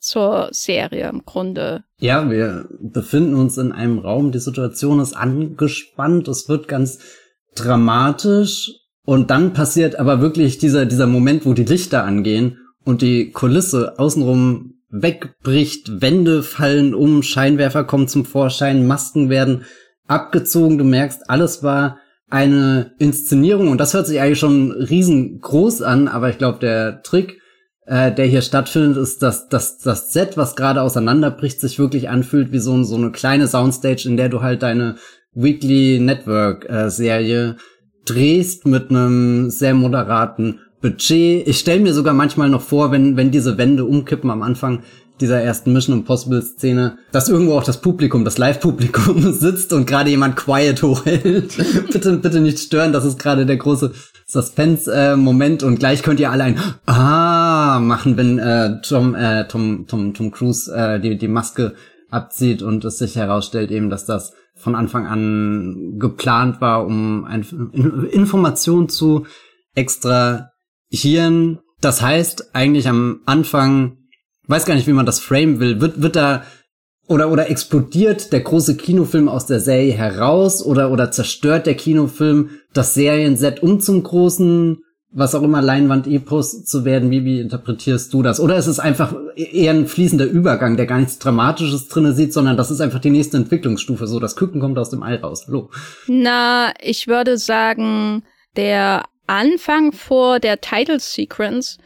zur 0.00 0.48
Serie 0.52 1.08
im 1.08 1.24
Grunde. 1.24 1.84
Ja, 1.98 2.30
wir 2.30 2.68
befinden 2.80 3.34
uns 3.34 3.58
in 3.58 3.72
einem 3.72 3.98
Raum, 3.98 4.32
die 4.32 4.38
Situation 4.38 5.00
ist 5.00 5.14
angespannt, 5.14 6.28
es 6.28 6.48
wird 6.48 6.68
ganz 6.68 6.98
dramatisch. 7.54 8.72
Und 9.04 9.30
dann 9.30 9.52
passiert 9.52 9.96
aber 9.96 10.20
wirklich 10.20 10.58
dieser, 10.58 10.86
dieser 10.86 11.08
Moment, 11.08 11.44
wo 11.44 11.54
die 11.54 11.64
Lichter 11.64 12.04
angehen 12.04 12.58
und 12.84 13.02
die 13.02 13.32
Kulisse 13.32 13.98
außenrum 13.98 14.74
wegbricht, 14.90 16.00
Wände 16.00 16.42
fallen 16.42 16.94
um, 16.94 17.22
Scheinwerfer 17.22 17.84
kommen 17.84 18.08
zum 18.08 18.24
Vorschein, 18.24 18.86
Masken 18.86 19.28
werden 19.28 19.64
abgezogen, 20.06 20.78
du 20.78 20.84
merkst, 20.84 21.28
alles 21.28 21.62
war 21.62 21.98
eine 22.28 22.92
Inszenierung. 22.98 23.68
Und 23.68 23.78
das 23.78 23.94
hört 23.94 24.06
sich 24.06 24.20
eigentlich 24.20 24.38
schon 24.38 24.70
riesengroß 24.70 25.82
an, 25.82 26.08
aber 26.08 26.30
ich 26.30 26.38
glaube, 26.38 26.58
der 26.60 27.02
Trick, 27.02 27.41
äh, 27.86 28.12
der 28.12 28.26
hier 28.26 28.42
stattfindet, 28.42 28.96
ist, 28.96 29.22
dass, 29.22 29.48
dass 29.48 29.78
das 29.78 30.12
Set, 30.12 30.36
was 30.36 30.56
gerade 30.56 30.82
auseinanderbricht, 30.82 31.60
sich 31.60 31.78
wirklich 31.78 32.08
anfühlt 32.08 32.52
wie 32.52 32.58
so, 32.58 32.82
so 32.84 32.96
eine 32.96 33.10
kleine 33.10 33.48
Soundstage, 33.48 34.08
in 34.08 34.16
der 34.16 34.28
du 34.28 34.42
halt 34.42 34.62
deine 34.62 34.96
Weekly 35.34 35.98
Network 35.98 36.68
äh, 36.68 36.90
Serie 36.90 37.56
drehst 38.04 38.66
mit 38.66 38.90
einem 38.90 39.50
sehr 39.50 39.74
moderaten 39.74 40.60
Budget. 40.80 41.46
Ich 41.46 41.58
stelle 41.58 41.80
mir 41.80 41.94
sogar 41.94 42.14
manchmal 42.14 42.48
noch 42.48 42.62
vor, 42.62 42.90
wenn, 42.90 43.16
wenn 43.16 43.30
diese 43.30 43.56
Wände 43.56 43.84
umkippen 43.84 44.30
am 44.30 44.42
Anfang, 44.42 44.82
dieser 45.20 45.40
ersten 45.40 45.72
Mission 45.72 45.98
Impossible 45.98 46.42
Szene, 46.42 46.98
dass 47.12 47.28
irgendwo 47.28 47.54
auch 47.54 47.64
das 47.64 47.80
Publikum, 47.80 48.24
das 48.24 48.38
Live-Publikum 48.38 49.32
sitzt 49.38 49.72
und 49.72 49.86
gerade 49.86 50.10
jemand 50.10 50.36
quiet 50.36 50.82
hochhält. 50.82 51.56
bitte, 51.92 52.16
bitte 52.18 52.40
nicht 52.40 52.58
stören, 52.58 52.92
das 52.92 53.04
ist 53.04 53.18
gerade 53.18 53.46
der 53.46 53.56
große 53.56 53.92
Suspense-Moment 54.32 55.62
und 55.62 55.78
gleich 55.78 56.02
könnt 56.02 56.18
ihr 56.18 56.30
alle 56.30 56.44
ein 56.44 56.60
Ah 56.86 57.80
machen, 57.80 58.16
wenn 58.16 58.38
äh, 58.38 58.80
Tom, 58.80 59.14
äh, 59.14 59.46
Tom, 59.46 59.86
Tom, 59.86 60.14
Tom 60.14 60.30
Cruise 60.30 60.72
äh, 60.74 60.98
die, 61.00 61.18
die 61.18 61.28
Maske 61.28 61.74
abzieht 62.10 62.62
und 62.62 62.84
es 62.84 62.98
sich 62.98 63.16
herausstellt 63.16 63.70
eben, 63.70 63.90
dass 63.90 64.06
das 64.06 64.32
von 64.54 64.74
Anfang 64.74 65.06
an 65.06 65.98
geplant 65.98 66.60
war, 66.60 66.86
um 66.86 67.24
ein, 67.24 67.44
Informationen 68.10 68.88
zu 68.88 69.26
extrahieren. 69.74 71.58
Das 71.80 72.00
heißt, 72.00 72.54
eigentlich 72.54 72.88
am 72.88 73.20
Anfang 73.26 73.98
weiß 74.46 74.64
gar 74.64 74.74
nicht, 74.74 74.86
wie 74.86 74.92
man 74.92 75.06
das 75.06 75.20
frame 75.20 75.60
will. 75.60 75.80
Wird, 75.80 76.00
wird 76.00 76.16
da 76.16 76.42
oder, 77.08 77.30
oder 77.30 77.50
explodiert 77.50 78.32
der 78.32 78.40
große 78.40 78.76
Kinofilm 78.76 79.28
aus 79.28 79.46
der 79.46 79.60
Serie 79.60 79.92
heraus 79.92 80.64
oder, 80.64 80.90
oder 80.90 81.10
zerstört 81.10 81.66
der 81.66 81.74
Kinofilm 81.74 82.50
das 82.72 82.94
Serienset, 82.94 83.62
um 83.62 83.80
zum 83.80 84.02
großen, 84.02 84.78
was 85.10 85.34
auch 85.34 85.42
immer, 85.42 85.60
Leinwand-Epos 85.60 86.64
zu 86.64 86.84
werden? 86.84 87.10
Wie, 87.10 87.24
wie 87.24 87.40
interpretierst 87.40 88.12
du 88.14 88.22
das? 88.22 88.40
Oder 88.40 88.56
ist 88.56 88.68
es 88.68 88.78
einfach 88.78 89.14
eher 89.34 89.72
ein 89.72 89.88
fließender 89.88 90.26
Übergang, 90.26 90.76
der 90.76 90.86
gar 90.86 90.98
nichts 90.98 91.18
Dramatisches 91.18 91.88
drinne 91.88 92.12
sieht, 92.12 92.32
sondern 92.32 92.56
das 92.56 92.70
ist 92.70 92.80
einfach 92.80 93.00
die 93.00 93.10
nächste 93.10 93.36
Entwicklungsstufe, 93.36 94.06
so 94.06 94.20
das 94.20 94.36
Küken 94.36 94.60
kommt 94.60 94.78
aus 94.78 94.90
dem 94.90 95.02
Ei 95.02 95.16
raus. 95.16 95.44
Hallo. 95.48 95.70
Na, 96.06 96.72
ich 96.80 97.08
würde 97.08 97.36
sagen, 97.36 98.22
der 98.56 99.04
Anfang 99.26 99.92
vor 99.92 100.40
der 100.40 100.60
Title 100.60 101.00
Sequence 101.00 101.78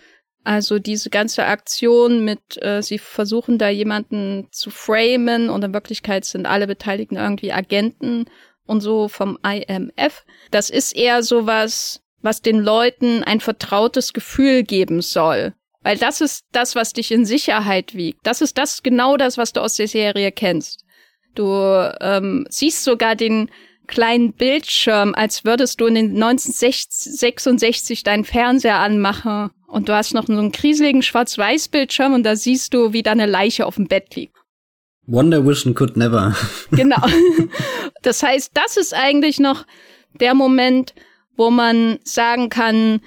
also 0.47 0.79
diese 0.79 1.11
ganze 1.11 1.45
Aktion 1.45 2.25
mit, 2.25 2.63
äh, 2.63 2.81
sie 2.81 3.01
versuchen 3.01 3.59
da 3.59 3.69
jemanden 3.69 4.47
zu 4.53 4.71
framen 4.71 5.51
und 5.51 5.65
in 5.65 5.75
Wirklichkeit 5.75 6.25
sind 6.25 6.47
alle 6.47 6.69
Beteiligten 6.69 7.17
irgendwie 7.17 7.53
Agenten 7.53 8.27
und 8.65 8.81
so 8.81 9.09
vom 9.09 9.41
IMF. 9.43 10.25
Das 10.53 10.71
ist 10.71 10.95
eher 10.95 11.25
sowas, 11.25 12.01
was 12.23 12.43
den 12.43 12.61
Leuten 12.61 13.25
ein 13.25 13.41
vertrautes 13.41 14.13
Gefühl 14.13 14.63
geben 14.63 15.03
soll. 15.03 15.53
Weil 15.83 15.99
das 15.99 16.21
ist 16.21 16.45
das, 16.53 16.77
was 16.77 16.93
dich 16.93 17.11
in 17.11 17.25
Sicherheit 17.25 17.97
wiegt. 17.97 18.21
Das 18.23 18.41
ist 18.41 18.57
das 18.57 18.85
genau 18.85 19.17
das, 19.17 19.39
was 19.39 19.53
du 19.53 19.61
aus 19.61 19.75
der 19.75 19.89
Serie 19.89 20.31
kennst. 20.31 20.85
Du 21.35 21.45
ähm, 22.01 22.47
siehst 22.49 22.85
sogar 22.85 23.17
den 23.17 23.51
kleinen 23.89 24.33
Bildschirm, 24.33 25.13
als 25.17 25.45
würdest 25.45 25.81
du 25.81 25.87
in 25.87 25.97
den 25.97 26.23
1966 26.23 28.05
deinen 28.05 28.25
Fernseher 28.25 28.79
anmachen 28.79 29.51
und 29.67 29.89
du 29.89 29.95
hast 29.95 30.15
noch 30.15 30.27
so 30.27 30.33
einen 30.33 30.53
krieseligen 30.53 31.03
Schwarz-Weiß-Bildschirm 31.03 32.15
und 32.15 32.23
da 32.23 32.37
siehst 32.37 32.75
du, 32.75 32.93
wie 32.93 33.03
da 33.03 33.13
eine 33.13 33.27
Leiche 33.27 33.67
auf 33.67 33.77
dem 33.77 33.89
Bett 33.89 34.15
liegt. 34.15 34.37
Wonder 35.07 35.47
Vision 35.47 35.75
could 35.75 35.97
never. 35.97 36.35
genau. 36.71 37.03
Das 38.03 38.23
heißt, 38.23 38.53
das 38.55 38.77
ist 38.77 38.95
eigentlich 38.95 39.39
noch 39.39 39.65
der 40.21 40.35
Moment, 40.35 40.95
wo 41.37 41.51
man 41.51 41.99
sagen 42.05 42.49
kann, 42.49 43.01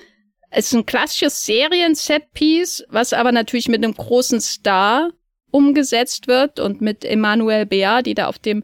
es 0.51 0.67
ist 0.67 0.73
ein 0.73 0.85
klassisches 0.85 1.45
Serien-Set-Piece, 1.45 2.85
was 2.89 3.13
aber 3.13 3.31
natürlich 3.31 3.67
mit 3.67 3.83
einem 3.83 3.93
großen 3.93 4.41
Star 4.41 5.11
umgesetzt 5.51 6.27
wird 6.27 6.59
und 6.59 6.81
mit 6.81 7.05
Emmanuel 7.05 7.65
Bea, 7.65 8.01
die 8.01 8.13
da 8.13 8.27
auf 8.27 8.39
dem 8.39 8.63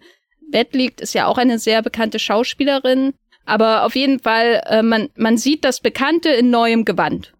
Bett 0.49 0.73
liegt, 0.73 1.01
ist 1.01 1.13
ja 1.13 1.27
auch 1.27 1.37
eine 1.37 1.59
sehr 1.59 1.81
bekannte 1.81 2.19
Schauspielerin. 2.19 3.13
Aber 3.45 3.83
auf 3.83 3.95
jeden 3.95 4.19
Fall, 4.19 4.63
äh, 4.65 4.81
man, 4.81 5.09
man 5.15 5.37
sieht 5.37 5.63
das 5.63 5.79
Bekannte 5.79 6.29
in 6.29 6.49
neuem 6.49 6.85
Gewand. 6.85 7.34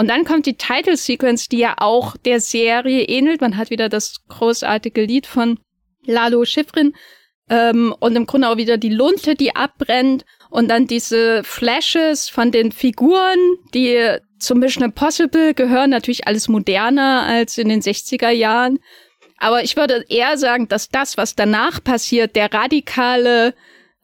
Und 0.00 0.08
dann 0.08 0.24
kommt 0.24 0.46
die 0.46 0.56
Title 0.56 0.96
Sequence, 0.96 1.50
die 1.50 1.58
ja 1.58 1.74
auch 1.76 2.16
der 2.16 2.40
Serie 2.40 3.02
ähnelt. 3.02 3.42
Man 3.42 3.58
hat 3.58 3.68
wieder 3.68 3.90
das 3.90 4.24
großartige 4.28 5.04
Lied 5.04 5.26
von 5.26 5.58
Lalo 6.06 6.46
Schifrin 6.46 6.94
ähm, 7.50 7.94
und 8.00 8.16
im 8.16 8.24
Grunde 8.24 8.48
auch 8.48 8.56
wieder 8.56 8.78
die 8.78 8.88
Lunte, 8.88 9.34
die 9.34 9.54
abbrennt 9.54 10.24
und 10.48 10.68
dann 10.68 10.86
diese 10.86 11.44
Flashes 11.44 12.30
von 12.30 12.50
den 12.50 12.72
Figuren, 12.72 13.36
die 13.74 14.16
zum 14.38 14.60
Mission 14.60 14.84
Impossible 14.84 15.52
gehören, 15.52 15.90
natürlich 15.90 16.26
alles 16.26 16.48
moderner 16.48 17.24
als 17.26 17.58
in 17.58 17.68
den 17.68 17.82
60er 17.82 18.30
Jahren. 18.30 18.78
Aber 19.36 19.62
ich 19.62 19.76
würde 19.76 20.06
eher 20.08 20.38
sagen, 20.38 20.66
dass 20.66 20.88
das, 20.88 21.18
was 21.18 21.34
danach 21.34 21.84
passiert, 21.84 22.36
der 22.36 22.50
radikale 22.54 23.52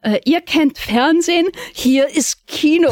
äh, 0.07 0.21
ihr 0.23 0.41
kennt 0.41 0.77
Fernsehen, 0.77 1.47
hier 1.73 2.07
ist 2.07 2.47
Kino. 2.47 2.89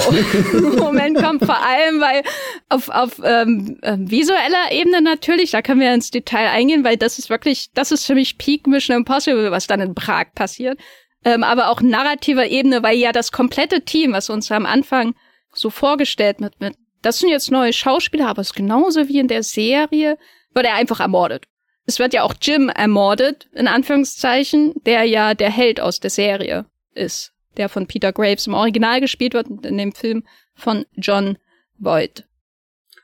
Moment 0.77 1.17
kommt 1.17 1.45
vor 1.45 1.57
allem, 1.57 2.01
weil 2.01 2.23
auf, 2.67 2.89
auf 2.89 3.21
ähm, 3.23 3.79
äh, 3.81 3.95
visueller 3.97 4.71
Ebene 4.71 5.01
natürlich, 5.01 5.51
da 5.51 5.61
können 5.61 5.79
wir 5.79 5.93
ins 5.93 6.11
Detail 6.11 6.49
eingehen, 6.49 6.83
weil 6.83 6.97
das 6.97 7.17
ist 7.17 7.29
wirklich, 7.29 7.67
das 7.73 7.93
ist 7.93 8.05
für 8.05 8.15
mich 8.15 8.37
Peak 8.37 8.67
Mission 8.67 8.97
Impossible, 8.97 9.49
was 9.49 9.67
dann 9.67 9.79
in 9.79 9.95
Prag 9.95 10.33
passiert. 10.35 10.77
Ähm, 11.23 11.43
aber 11.43 11.69
auch 11.69 11.81
narrativer 11.81 12.47
Ebene, 12.47 12.83
weil 12.83 12.97
ja 12.97 13.13
das 13.13 13.31
komplette 13.31 13.81
Team, 13.85 14.11
was 14.11 14.29
uns 14.29 14.51
am 14.51 14.65
Anfang 14.65 15.15
so 15.53 15.69
vorgestellt 15.69 16.41
wird, 16.41 16.59
mit, 16.59 16.75
das 17.01 17.19
sind 17.19 17.29
jetzt 17.29 17.49
neue 17.49 17.71
Schauspieler, 17.71 18.27
aber 18.27 18.41
es 18.41 18.47
ist 18.47 18.55
genauso 18.55 19.07
wie 19.07 19.19
in 19.19 19.29
der 19.29 19.43
Serie, 19.43 20.17
wird 20.53 20.65
er 20.65 20.75
einfach 20.75 20.99
ermordet. 20.99 21.45
Es 21.85 21.97
wird 21.97 22.13
ja 22.13 22.23
auch 22.23 22.33
Jim 22.41 22.67
ermordet, 22.67 23.47
in 23.53 23.67
Anführungszeichen, 23.67 24.73
der 24.85 25.05
ja 25.05 25.33
der 25.33 25.51
Held 25.51 25.79
aus 25.79 25.99
der 25.99 26.09
Serie 26.09 26.65
ist, 26.95 27.33
der 27.57 27.69
von 27.69 27.87
Peter 27.87 28.11
Graves 28.11 28.47
im 28.47 28.53
Original 28.53 29.01
gespielt 29.01 29.33
wird 29.33 29.47
und 29.47 29.65
in 29.65 29.77
dem 29.77 29.91
Film 29.91 30.23
von 30.53 30.85
John 30.95 31.37
Boyd. 31.77 32.25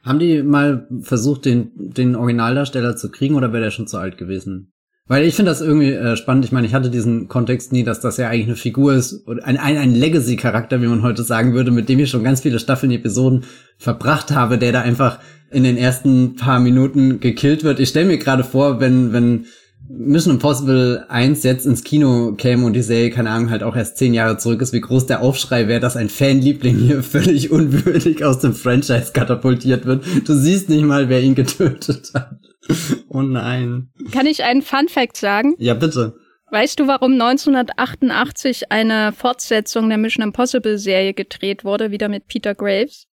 Haben 0.03 0.19
die 0.19 0.41
mal 0.41 0.87
versucht, 1.01 1.45
den, 1.45 1.71
den 1.75 2.15
Originaldarsteller 2.15 2.95
zu 2.95 3.11
kriegen 3.11 3.35
oder 3.35 3.53
wäre 3.53 3.65
der 3.65 3.71
schon 3.71 3.87
zu 3.87 3.97
alt 3.97 4.17
gewesen? 4.17 4.71
Weil 5.07 5.25
ich 5.25 5.35
finde 5.35 5.51
das 5.51 5.61
irgendwie 5.61 5.91
äh, 5.91 6.15
spannend. 6.15 6.45
Ich 6.45 6.51
meine, 6.51 6.65
ich 6.65 6.73
hatte 6.73 6.89
diesen 6.89 7.27
Kontext 7.27 7.73
nie, 7.73 7.83
dass 7.83 7.99
das 7.99 8.17
ja 8.17 8.29
eigentlich 8.29 8.47
eine 8.47 8.55
Figur 8.55 8.93
ist 8.93 9.27
oder 9.27 9.45
ein, 9.45 9.57
ein, 9.57 9.77
ein 9.77 9.93
Legacy-Charakter, 9.93 10.81
wie 10.81 10.87
man 10.87 11.01
heute 11.01 11.23
sagen 11.23 11.53
würde, 11.53 11.69
mit 11.71 11.89
dem 11.89 11.99
ich 11.99 12.09
schon 12.09 12.23
ganz 12.23 12.41
viele 12.41 12.59
Staffeln, 12.59 12.93
Episoden 12.93 13.43
verbracht 13.77 14.31
habe, 14.31 14.57
der 14.57 14.71
da 14.71 14.81
einfach 14.81 15.19
in 15.49 15.63
den 15.63 15.75
ersten 15.75 16.35
paar 16.35 16.59
Minuten 16.59 17.19
gekillt 17.19 17.63
wird. 17.63 17.79
Ich 17.79 17.89
stelle 17.89 18.07
mir 18.07 18.19
gerade 18.19 18.45
vor, 18.45 18.79
wenn, 18.79 19.11
wenn 19.11 19.47
Mission 19.87 20.35
Impossible 20.35 21.05
1 21.09 21.43
jetzt 21.43 21.65
ins 21.65 21.83
Kino 21.83 22.33
käme 22.33 22.65
und 22.65 22.73
die 22.73 22.81
Serie, 22.81 23.09
keine 23.09 23.29
Ahnung, 23.29 23.49
halt 23.49 23.63
auch 23.63 23.75
erst 23.75 23.97
zehn 23.97 24.13
Jahre 24.13 24.37
zurück 24.37 24.61
ist, 24.61 24.73
wie 24.73 24.81
groß 24.81 25.05
der 25.05 25.21
Aufschrei 25.21 25.67
wäre, 25.67 25.79
dass 25.79 25.97
ein 25.97 26.09
Fanliebling 26.09 26.77
hier 26.77 27.03
völlig 27.03 27.51
unwürdig 27.51 28.23
aus 28.23 28.39
dem 28.39 28.53
Franchise 28.53 29.11
katapultiert 29.13 29.85
wird. 29.85 30.03
Du 30.25 30.33
siehst 30.33 30.69
nicht 30.69 30.83
mal, 30.83 31.09
wer 31.09 31.21
ihn 31.21 31.35
getötet 31.35 32.11
hat. 32.13 32.39
Oh 33.09 33.23
nein. 33.23 33.89
Kann 34.13 34.27
ich 34.27 34.43
einen 34.43 34.61
Fun 34.61 34.87
Fact 34.87 35.17
sagen? 35.17 35.55
Ja, 35.57 35.73
bitte. 35.73 36.15
Weißt 36.51 36.79
du, 36.79 36.87
warum 36.87 37.13
1988 37.13 38.71
eine 38.71 39.11
Fortsetzung 39.13 39.89
der 39.89 39.97
Mission 39.97 40.23
Impossible 40.23 40.77
Serie 40.77 41.13
gedreht 41.13 41.65
wurde, 41.65 41.91
wieder 41.91 42.07
mit 42.07 42.27
Peter 42.27 42.55
Graves? 42.55 43.07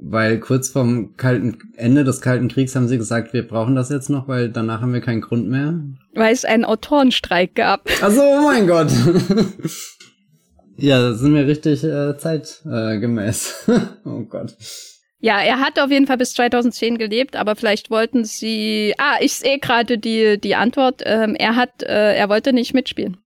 Weil 0.00 0.38
kurz 0.40 0.68
vorm 0.68 1.16
kalten 1.16 1.58
Ende 1.76 2.04
des 2.04 2.20
Kalten 2.20 2.48
Kriegs 2.48 2.74
haben 2.76 2.88
sie 2.88 2.98
gesagt, 2.98 3.32
wir 3.32 3.46
brauchen 3.46 3.74
das 3.74 3.90
jetzt 3.90 4.10
noch, 4.10 4.28
weil 4.28 4.48
danach 4.48 4.80
haben 4.80 4.92
wir 4.92 5.00
keinen 5.00 5.20
Grund 5.20 5.48
mehr. 5.48 5.80
Weil 6.14 6.32
es 6.32 6.44
einen 6.44 6.64
Autorenstreik 6.64 7.54
gab. 7.54 7.88
Also, 8.02 8.22
oh 8.22 8.42
mein 8.42 8.66
Gott. 8.66 8.88
ja, 10.76 11.00
das 11.00 11.20
sind 11.20 11.34
wir 11.34 11.46
richtig 11.46 11.82
äh, 11.84 12.16
zeitgemäß. 12.16 13.68
Äh, 13.68 13.80
oh 14.04 14.22
Gott. 14.22 14.54
Ja, 15.18 15.40
er 15.40 15.60
hat 15.60 15.78
auf 15.78 15.90
jeden 15.90 16.06
Fall 16.06 16.18
bis 16.18 16.34
2010 16.34 16.98
gelebt, 16.98 17.36
aber 17.36 17.56
vielleicht 17.56 17.90
wollten 17.90 18.24
sie. 18.24 18.94
Ah, 18.98 19.16
ich 19.20 19.32
sehe 19.34 19.58
gerade 19.58 19.98
die 19.98 20.38
die 20.38 20.54
Antwort. 20.54 21.02
Ähm, 21.04 21.34
er 21.34 21.56
hat, 21.56 21.82
äh, 21.82 22.14
er 22.14 22.28
wollte 22.28 22.52
nicht 22.52 22.74
mitspielen. 22.74 23.16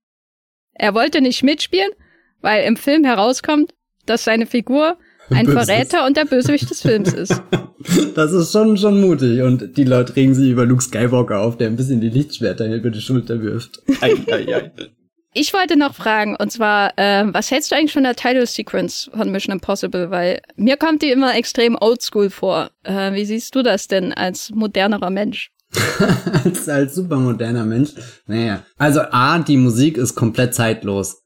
Er 0.73 0.93
wollte 0.93 1.21
nicht 1.21 1.43
mitspielen, 1.43 1.91
weil 2.39 2.63
im 2.63 2.77
Film 2.77 3.03
herauskommt, 3.03 3.73
dass 4.05 4.23
seine 4.23 4.45
Figur 4.45 4.97
ein 5.31 5.47
Verräter 5.47 6.05
und 6.05 6.17
der 6.17 6.25
Bösewicht 6.25 6.69
des 6.69 6.81
Films 6.81 7.13
ist. 7.13 7.41
Das 8.13 8.31
ist 8.31 8.51
schon, 8.51 8.77
schon 8.77 9.01
mutig. 9.01 9.41
Und 9.41 9.75
die 9.75 9.83
Leute 9.83 10.15
regen 10.15 10.35
sich 10.35 10.51
über 10.51 10.65
Luke 10.65 10.83
Skywalker 10.83 11.39
auf, 11.39 11.57
der 11.57 11.67
ein 11.67 11.77
bisschen 11.77 11.99
die 11.99 12.09
Lichtschwerter 12.09 12.71
über 12.73 12.91
die 12.91 13.01
Schulter 13.01 13.41
wirft. 13.41 13.81
Ei, 14.01 14.13
ei, 14.31 14.55
ei. 14.55 14.71
Ich 15.33 15.53
wollte 15.53 15.77
noch 15.77 15.95
fragen, 15.95 16.35
und 16.35 16.51
zwar, 16.51 16.97
äh, 16.97 17.23
was 17.33 17.49
hältst 17.49 17.71
du 17.71 17.75
eigentlich 17.75 17.93
von 17.93 18.03
der 18.03 18.15
Title 18.15 18.45
Sequence 18.45 19.09
von 19.15 19.31
Mission 19.31 19.53
Impossible? 19.53 20.11
Weil 20.11 20.41
mir 20.57 20.75
kommt 20.75 21.01
die 21.01 21.09
immer 21.09 21.35
extrem 21.35 21.77
oldschool 21.79 22.29
vor. 22.29 22.69
Äh, 22.83 23.13
wie 23.13 23.25
siehst 23.25 23.55
du 23.55 23.63
das 23.63 23.87
denn 23.87 24.13
als 24.13 24.51
modernerer 24.51 25.09
Mensch? 25.09 25.49
als, 26.43 26.67
als 26.67 26.95
supermoderner 26.95 27.65
Mensch? 27.65 27.91
Naja. 28.27 28.63
Also 28.77 29.01
A, 29.11 29.39
die 29.39 29.57
Musik 29.57 29.97
ist 29.97 30.15
komplett 30.15 30.53
zeitlos. 30.53 31.21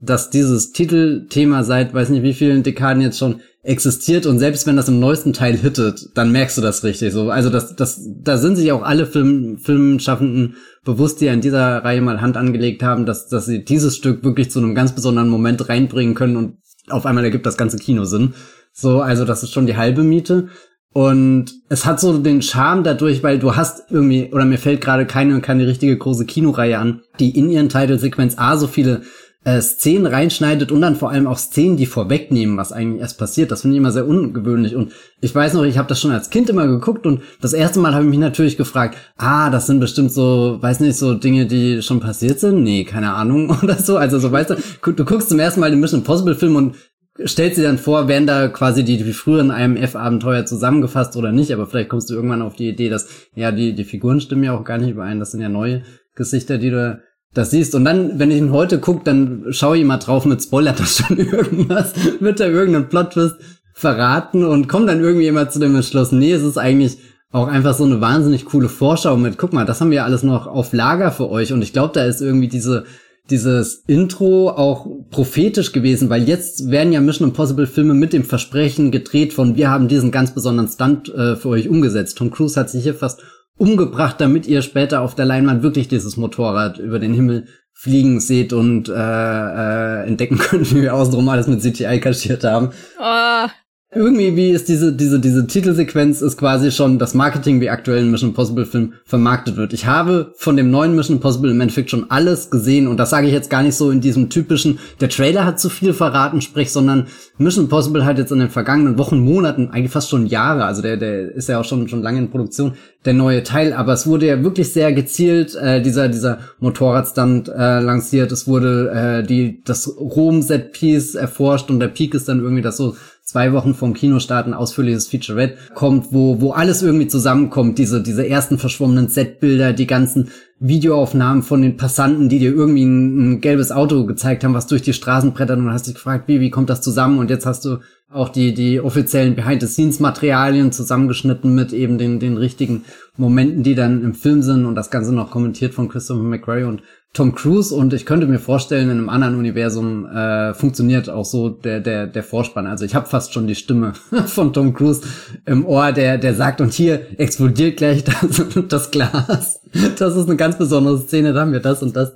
Dass 0.00 0.30
dieses 0.30 0.72
Titelthema 0.72 1.64
seit 1.64 1.92
weiß 1.92 2.10
nicht 2.10 2.22
wie 2.22 2.34
vielen 2.34 2.62
Dekaden 2.62 3.02
jetzt 3.02 3.18
schon 3.18 3.40
existiert 3.62 4.24
und 4.26 4.38
selbst 4.38 4.66
wenn 4.66 4.76
das 4.76 4.88
im 4.88 5.00
neuesten 5.00 5.32
Teil 5.32 5.56
hittet, 5.56 6.10
dann 6.14 6.32
merkst 6.32 6.56
du 6.56 6.62
das 6.62 6.84
richtig 6.84 7.12
so. 7.12 7.30
Also 7.30 7.50
das, 7.50 7.74
das, 7.74 8.00
da 8.22 8.38
sind 8.38 8.56
sich 8.56 8.72
auch 8.72 8.82
alle 8.82 9.06
Film, 9.06 9.58
Filmschaffenden 9.58 10.56
bewusst, 10.84 11.20
die 11.20 11.28
an 11.28 11.40
dieser 11.40 11.84
Reihe 11.84 12.00
mal 12.00 12.20
Hand 12.20 12.36
angelegt 12.36 12.82
haben, 12.82 13.04
dass, 13.04 13.28
dass 13.28 13.46
sie 13.46 13.64
dieses 13.64 13.96
Stück 13.96 14.24
wirklich 14.24 14.50
zu 14.50 14.60
einem 14.60 14.74
ganz 14.74 14.92
besonderen 14.92 15.28
Moment 15.28 15.68
reinbringen 15.68 16.14
können 16.14 16.36
und 16.36 16.58
auf 16.88 17.04
einmal 17.04 17.24
ergibt 17.24 17.46
das 17.46 17.58
ganze 17.58 17.76
Kino 17.76 18.04
Sinn. 18.04 18.34
So, 18.72 19.00
also 19.00 19.24
das 19.24 19.42
ist 19.42 19.52
schon 19.52 19.66
die 19.66 19.76
halbe 19.76 20.02
Miete. 20.02 20.48
Und 20.94 21.52
es 21.68 21.84
hat 21.84 22.00
so 22.00 22.16
den 22.18 22.40
Charme 22.40 22.82
dadurch, 22.82 23.22
weil 23.22 23.38
du 23.38 23.54
hast 23.54 23.90
irgendwie, 23.90 24.32
oder 24.32 24.44
mir 24.44 24.58
fällt 24.58 24.80
gerade 24.80 25.04
keine, 25.04 25.40
keine 25.40 25.66
richtige 25.66 25.96
große 25.98 26.24
Kinoreihe 26.24 26.78
an, 26.78 27.02
die 27.20 27.36
in 27.38 27.50
ihren 27.50 27.68
Titelsequenz 27.68 28.38
A 28.38 28.56
so 28.56 28.66
viele 28.66 29.02
äh, 29.48 29.62
Szenen 29.62 30.06
reinschneidet 30.06 30.70
und 30.72 30.82
dann 30.82 30.96
vor 30.96 31.10
allem 31.10 31.26
auch 31.26 31.38
Szenen, 31.38 31.78
die 31.78 31.86
vorwegnehmen, 31.86 32.58
was 32.58 32.70
eigentlich 32.72 33.00
erst 33.00 33.18
passiert. 33.18 33.50
Das 33.50 33.62
finde 33.62 33.76
ich 33.76 33.78
immer 33.78 33.92
sehr 33.92 34.06
ungewöhnlich. 34.06 34.76
Und 34.76 34.92
ich 35.22 35.34
weiß 35.34 35.54
noch, 35.54 35.64
ich 35.64 35.78
habe 35.78 35.88
das 35.88 36.00
schon 36.00 36.10
als 36.10 36.28
Kind 36.28 36.50
immer 36.50 36.66
geguckt 36.66 37.06
und 37.06 37.22
das 37.40 37.54
erste 37.54 37.80
Mal 37.80 37.94
habe 37.94 38.04
ich 38.04 38.10
mich 38.10 38.18
natürlich 38.18 38.58
gefragt, 38.58 38.98
ah, 39.16 39.48
das 39.48 39.66
sind 39.66 39.80
bestimmt 39.80 40.12
so, 40.12 40.58
weiß 40.60 40.80
nicht, 40.80 40.96
so 40.96 41.14
Dinge, 41.14 41.46
die 41.46 41.80
schon 41.80 42.00
passiert 42.00 42.40
sind? 42.40 42.62
Nee, 42.62 42.84
keine 42.84 43.14
Ahnung 43.14 43.56
oder 43.62 43.76
so. 43.76 43.96
Also 43.96 44.18
so 44.18 44.30
weißt 44.30 44.50
du, 44.50 44.92
du 44.92 45.04
guckst 45.06 45.30
zum 45.30 45.38
ersten 45.38 45.60
Mal 45.60 45.70
den 45.70 45.80
Mission 45.80 46.00
Impossible 46.00 46.34
Film 46.34 46.56
und 46.56 46.76
stellst 47.24 47.58
dir 47.58 47.64
dann 47.64 47.78
vor, 47.78 48.06
werden 48.06 48.26
da 48.26 48.48
quasi 48.48 48.84
die, 48.84 48.98
die 48.98 49.12
früheren 49.12 49.50
IMF-Abenteuer 49.50 50.44
zusammengefasst 50.44 51.16
oder 51.16 51.32
nicht, 51.32 51.52
aber 51.52 51.66
vielleicht 51.66 51.88
kommst 51.88 52.10
du 52.10 52.14
irgendwann 52.14 52.42
auf 52.42 52.54
die 52.54 52.68
Idee, 52.68 52.90
dass, 52.90 53.08
ja, 53.34 53.50
die, 53.50 53.74
die 53.74 53.84
Figuren 53.84 54.20
stimmen 54.20 54.44
ja 54.44 54.56
auch 54.56 54.64
gar 54.64 54.78
nicht 54.78 54.90
überein, 54.90 55.18
das 55.18 55.30
sind 55.30 55.40
ja 55.40 55.48
neue 55.48 55.82
Gesichter, 56.14 56.58
die 56.58 56.70
du 56.70 57.00
das 57.34 57.50
siehst. 57.50 57.74
Und 57.74 57.84
dann, 57.84 58.18
wenn 58.18 58.30
ich 58.30 58.38
ihn 58.38 58.52
heute 58.52 58.78
gucke, 58.78 59.02
dann 59.04 59.46
schaue 59.50 59.78
ich 59.78 59.84
mal 59.84 59.98
drauf 59.98 60.24
mit 60.24 60.42
spoilert 60.42 60.80
das 60.80 60.96
schon 60.98 61.16
irgendwas, 61.18 61.94
wird 62.20 62.40
da 62.40 62.46
irgendein 62.46 62.88
Plot-Twist 62.88 63.36
verraten 63.72 64.44
und 64.44 64.68
kommt 64.68 64.88
dann 64.88 65.00
irgendwie 65.00 65.28
immer 65.28 65.48
zu 65.48 65.60
dem 65.60 65.76
Entschluss, 65.76 66.10
nee, 66.10 66.32
es 66.32 66.42
ist 66.42 66.58
eigentlich 66.58 66.98
auch 67.30 67.46
einfach 67.46 67.74
so 67.74 67.84
eine 67.84 68.00
wahnsinnig 68.00 68.46
coole 68.46 68.68
Vorschau 68.68 69.16
mit, 69.16 69.38
guck 69.38 69.52
mal, 69.52 69.66
das 69.66 69.80
haben 69.80 69.90
wir 69.90 70.04
alles 70.04 70.22
noch 70.22 70.46
auf 70.46 70.72
Lager 70.72 71.12
für 71.12 71.30
euch 71.30 71.52
und 71.52 71.62
ich 71.62 71.72
glaube, 71.72 71.92
da 71.94 72.04
ist 72.04 72.20
irgendwie 72.20 72.48
diese 72.48 72.84
dieses 73.30 73.84
Intro 73.86 74.50
auch 74.50 74.86
prophetisch 75.10 75.72
gewesen, 75.72 76.08
weil 76.08 76.26
jetzt 76.26 76.70
werden 76.70 76.92
ja 76.92 77.00
Mission 77.00 77.28
Impossible 77.28 77.66
Filme 77.66 77.94
mit 77.94 78.12
dem 78.12 78.24
Versprechen 78.24 78.90
gedreht 78.90 79.34
von 79.34 79.56
wir 79.56 79.70
haben 79.70 79.88
diesen 79.88 80.10
ganz 80.10 80.32
besonderen 80.32 80.68
Stunt 80.68 81.14
äh, 81.14 81.36
für 81.36 81.50
euch 81.50 81.68
umgesetzt. 81.68 82.16
Tom 82.16 82.30
Cruise 82.30 82.58
hat 82.58 82.70
sich 82.70 82.84
hier 82.84 82.94
fast 82.94 83.22
umgebracht, 83.58 84.20
damit 84.20 84.46
ihr 84.46 84.62
später 84.62 85.02
auf 85.02 85.14
der 85.14 85.26
Leinwand 85.26 85.62
wirklich 85.62 85.88
dieses 85.88 86.16
Motorrad 86.16 86.78
über 86.78 86.98
den 86.98 87.12
Himmel 87.12 87.46
fliegen 87.74 88.20
seht 88.20 88.52
und 88.52 88.88
äh, 88.88 88.92
äh, 88.92 90.06
entdecken 90.06 90.38
könnt, 90.38 90.74
wie 90.74 90.82
wir 90.82 90.94
außenrum 90.94 91.28
alles 91.28 91.46
mit 91.46 91.62
CGI 91.62 92.00
kaschiert 92.00 92.44
haben. 92.44 92.70
Oh, 92.98 93.48
irgendwie 93.94 94.36
wie 94.36 94.50
ist 94.50 94.68
diese 94.68 94.92
diese 94.92 95.18
diese 95.18 95.46
Titelsequenz 95.46 96.20
ist 96.20 96.36
quasi 96.36 96.70
schon 96.70 96.98
das 96.98 97.14
Marketing, 97.14 97.62
wie 97.62 97.70
aktuell 97.70 98.02
ein 98.02 98.10
Mission 98.10 98.30
Impossible 98.30 98.66
Film 98.66 98.92
vermarktet 99.06 99.56
wird. 99.56 99.72
Ich 99.72 99.86
habe 99.86 100.34
von 100.36 100.58
dem 100.58 100.70
neuen 100.70 100.94
Mission 100.94 101.16
Impossible 101.16 101.50
im 101.50 101.60
Endeffekt 101.62 101.88
schon 101.88 102.10
alles 102.10 102.50
gesehen 102.50 102.86
und 102.86 102.98
das 102.98 103.08
sage 103.08 103.28
ich 103.28 103.32
jetzt 103.32 103.48
gar 103.48 103.62
nicht 103.62 103.76
so 103.76 103.90
in 103.90 104.02
diesem 104.02 104.28
typischen 104.28 104.78
der 105.00 105.08
Trailer 105.08 105.46
hat 105.46 105.58
zu 105.58 105.70
viel 105.70 105.94
verraten, 105.94 106.42
sprich, 106.42 106.70
sondern 106.70 107.06
Mission 107.38 107.64
Impossible 107.64 108.04
hat 108.04 108.18
jetzt 108.18 108.30
in 108.30 108.40
den 108.40 108.50
vergangenen 108.50 108.98
Wochen, 108.98 109.20
Monaten, 109.20 109.70
eigentlich 109.70 109.92
fast 109.92 110.10
schon 110.10 110.26
Jahre, 110.26 110.66
also 110.66 110.82
der 110.82 110.98
der 110.98 111.34
ist 111.34 111.48
ja 111.48 111.58
auch 111.58 111.64
schon 111.64 111.88
schon 111.88 112.02
lange 112.02 112.18
in 112.18 112.30
Produktion, 112.30 112.74
der 113.06 113.14
neue 113.14 113.42
Teil, 113.42 113.72
aber 113.72 113.94
es 113.94 114.06
wurde 114.06 114.26
ja 114.26 114.42
wirklich 114.42 114.70
sehr 114.70 114.92
gezielt 114.92 115.54
äh, 115.54 115.80
dieser 115.80 116.10
dieser 116.10 116.40
Motorradstand 116.60 117.48
äh, 117.48 117.80
lanciert, 117.80 118.32
es 118.32 118.46
wurde 118.46 118.90
äh, 118.90 119.26
die 119.26 119.62
das 119.64 119.88
Rom 119.98 120.42
Set 120.42 120.72
Piece 120.72 121.14
erforscht 121.14 121.70
und 121.70 121.80
der 121.80 121.88
Peak 121.88 122.12
ist 122.12 122.28
dann 122.28 122.40
irgendwie 122.40 122.60
das 122.60 122.76
so 122.76 122.94
zwei 123.28 123.52
Wochen 123.52 123.74
vom 123.74 123.92
Kinostart 123.92 124.46
ein 124.46 124.54
ausführliches 124.54 125.06
Featurette 125.06 125.58
kommt, 125.74 126.14
wo, 126.14 126.40
wo 126.40 126.52
alles 126.52 126.80
irgendwie 126.80 127.08
zusammenkommt. 127.08 127.76
Diese, 127.76 128.02
diese 128.02 128.26
ersten 128.26 128.56
verschwommenen 128.56 129.08
Setbilder, 129.08 129.74
die 129.74 129.86
ganzen 129.86 130.30
Videoaufnahmen 130.60 131.42
von 131.42 131.60
den 131.60 131.76
Passanten, 131.76 132.30
die 132.30 132.38
dir 132.38 132.52
irgendwie 132.52 132.86
ein, 132.86 133.32
ein 133.32 133.40
gelbes 133.42 133.70
Auto 133.70 134.06
gezeigt 134.06 134.44
haben, 134.44 134.54
was 134.54 134.66
durch 134.66 134.80
die 134.80 134.94
Straßen 134.94 135.34
brettert 135.34 135.58
und 135.58 135.70
hast 135.70 135.88
dich 135.88 135.94
gefragt, 135.94 136.26
wie, 136.26 136.40
wie 136.40 136.48
kommt 136.48 136.70
das 136.70 136.80
zusammen? 136.80 137.18
Und 137.18 137.28
jetzt 137.28 137.44
hast 137.44 137.66
du 137.66 137.80
auch 138.10 138.30
die, 138.30 138.54
die 138.54 138.80
offiziellen 138.80 139.36
Behind-the-Scenes-Materialien 139.36 140.72
zusammengeschnitten 140.72 141.54
mit 141.54 141.74
eben 141.74 141.98
den, 141.98 142.20
den 142.20 142.38
richtigen 142.38 142.84
Momenten, 143.18 143.62
die 143.62 143.74
dann 143.74 144.02
im 144.02 144.14
Film 144.14 144.40
sind 144.40 144.64
und 144.64 144.74
das 144.74 144.90
Ganze 144.90 145.14
noch 145.14 145.30
kommentiert 145.30 145.74
von 145.74 145.90
Christopher 145.90 146.22
McRae 146.22 146.64
und 146.64 146.82
Tom 147.14 147.34
Cruise 147.34 147.74
und 147.74 147.94
ich 147.94 148.06
könnte 148.06 148.26
mir 148.26 148.38
vorstellen, 148.38 148.90
in 148.90 148.98
einem 148.98 149.08
anderen 149.08 149.34
Universum 149.36 150.06
äh, 150.06 150.54
funktioniert 150.54 151.08
auch 151.08 151.24
so 151.24 151.48
der 151.48 151.80
der 151.80 152.06
der 152.06 152.22
Vorspann. 152.22 152.66
Also 152.66 152.84
ich 152.84 152.94
habe 152.94 153.08
fast 153.08 153.32
schon 153.32 153.46
die 153.46 153.54
Stimme 153.54 153.94
von 154.26 154.52
Tom 154.52 154.74
Cruise 154.74 155.02
im 155.46 155.64
Ohr, 155.66 155.92
der 155.92 156.18
der 156.18 156.34
sagt 156.34 156.60
und 156.60 156.72
hier 156.72 157.18
explodiert 157.18 157.78
gleich 157.78 158.04
das, 158.04 158.42
das 158.68 158.90
Glas. 158.90 159.60
Das 159.98 160.16
ist 160.16 160.26
eine 160.26 160.36
ganz 160.36 160.58
besondere 160.58 160.98
Szene, 160.98 161.32
da 161.32 161.40
haben 161.40 161.52
wir 161.52 161.60
das 161.60 161.82
und 161.82 161.96
das 161.96 162.12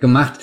gemacht. 0.00 0.34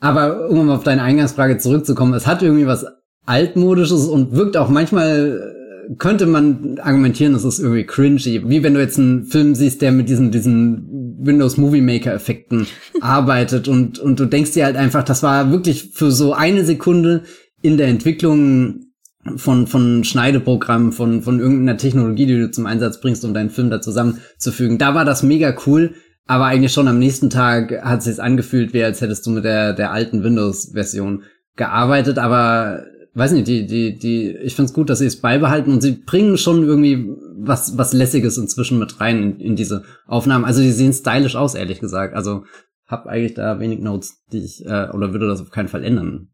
Aber 0.00 0.48
um 0.50 0.68
auf 0.68 0.82
deine 0.82 1.02
Eingangsfrage 1.02 1.58
zurückzukommen, 1.58 2.14
es 2.14 2.26
hat 2.26 2.42
irgendwie 2.42 2.66
was 2.66 2.84
altmodisches 3.24 4.08
und 4.08 4.32
wirkt 4.32 4.56
auch 4.56 4.68
manchmal 4.68 5.54
könnte 5.98 6.26
man 6.26 6.78
argumentieren, 6.80 7.34
es 7.34 7.44
ist 7.44 7.58
irgendwie 7.58 7.84
cringy. 7.84 8.48
Wie 8.48 8.62
wenn 8.62 8.74
du 8.74 8.80
jetzt 8.80 8.98
einen 8.98 9.24
Film 9.24 9.54
siehst, 9.54 9.82
der 9.82 9.92
mit 9.92 10.08
diesen, 10.08 10.30
diesen 10.30 11.16
Windows 11.18 11.56
Movie 11.56 11.80
Maker 11.80 12.14
Effekten 12.14 12.66
arbeitet 13.00 13.68
und, 13.68 13.98
und 13.98 14.18
du 14.18 14.26
denkst 14.26 14.52
dir 14.52 14.64
halt 14.64 14.76
einfach, 14.76 15.02
das 15.02 15.22
war 15.22 15.50
wirklich 15.50 15.92
für 15.94 16.10
so 16.10 16.32
eine 16.32 16.64
Sekunde 16.64 17.22
in 17.62 17.76
der 17.76 17.88
Entwicklung 17.88 18.86
von, 19.36 19.66
von 19.66 20.02
Schneideprogrammen, 20.02 20.92
von, 20.92 21.22
von 21.22 21.38
irgendeiner 21.38 21.78
Technologie, 21.78 22.26
die 22.26 22.38
du 22.38 22.50
zum 22.50 22.66
Einsatz 22.66 23.00
bringst, 23.00 23.24
um 23.24 23.34
deinen 23.34 23.50
Film 23.50 23.70
da 23.70 23.80
zusammenzufügen. 23.80 24.78
Da 24.78 24.94
war 24.94 25.04
das 25.04 25.22
mega 25.22 25.54
cool, 25.66 25.94
aber 26.26 26.46
eigentlich 26.46 26.72
schon 26.72 26.88
am 26.88 26.98
nächsten 26.98 27.30
Tag 27.30 27.84
hat 27.84 28.00
es 28.00 28.06
sich 28.06 28.22
angefühlt, 28.22 28.74
wie 28.74 28.82
als 28.82 29.00
hättest 29.00 29.26
du 29.26 29.30
mit 29.30 29.44
der, 29.44 29.74
der 29.74 29.92
alten 29.92 30.24
Windows-Version 30.24 31.22
gearbeitet, 31.56 32.18
aber 32.18 32.84
weiß 33.14 33.32
nicht, 33.32 33.46
die, 33.46 33.66
die, 33.66 33.98
die, 33.98 34.30
ich 34.36 34.56
find's 34.56 34.72
gut, 34.72 34.88
dass 34.88 35.00
sie 35.00 35.06
es 35.06 35.20
beibehalten 35.20 35.72
und 35.72 35.80
sie 35.80 35.92
bringen 35.92 36.38
schon 36.38 36.62
irgendwie 36.62 37.14
was, 37.36 37.76
was 37.76 37.92
Lässiges 37.92 38.38
inzwischen 38.38 38.78
mit 38.78 39.00
rein 39.00 39.22
in, 39.22 39.40
in 39.40 39.56
diese 39.56 39.84
Aufnahmen. 40.06 40.44
Also 40.44 40.62
die 40.62 40.72
sehen 40.72 40.92
stylisch 40.92 41.36
aus, 41.36 41.54
ehrlich 41.54 41.80
gesagt. 41.80 42.14
Also 42.14 42.44
hab 42.86 43.06
eigentlich 43.06 43.34
da 43.34 43.58
wenig 43.60 43.80
Notes, 43.80 44.22
die 44.32 44.44
ich, 44.44 44.64
äh, 44.64 44.88
oder 44.92 45.12
würde 45.12 45.28
das 45.28 45.40
auf 45.40 45.50
keinen 45.50 45.68
Fall 45.68 45.84
ändern. 45.84 46.28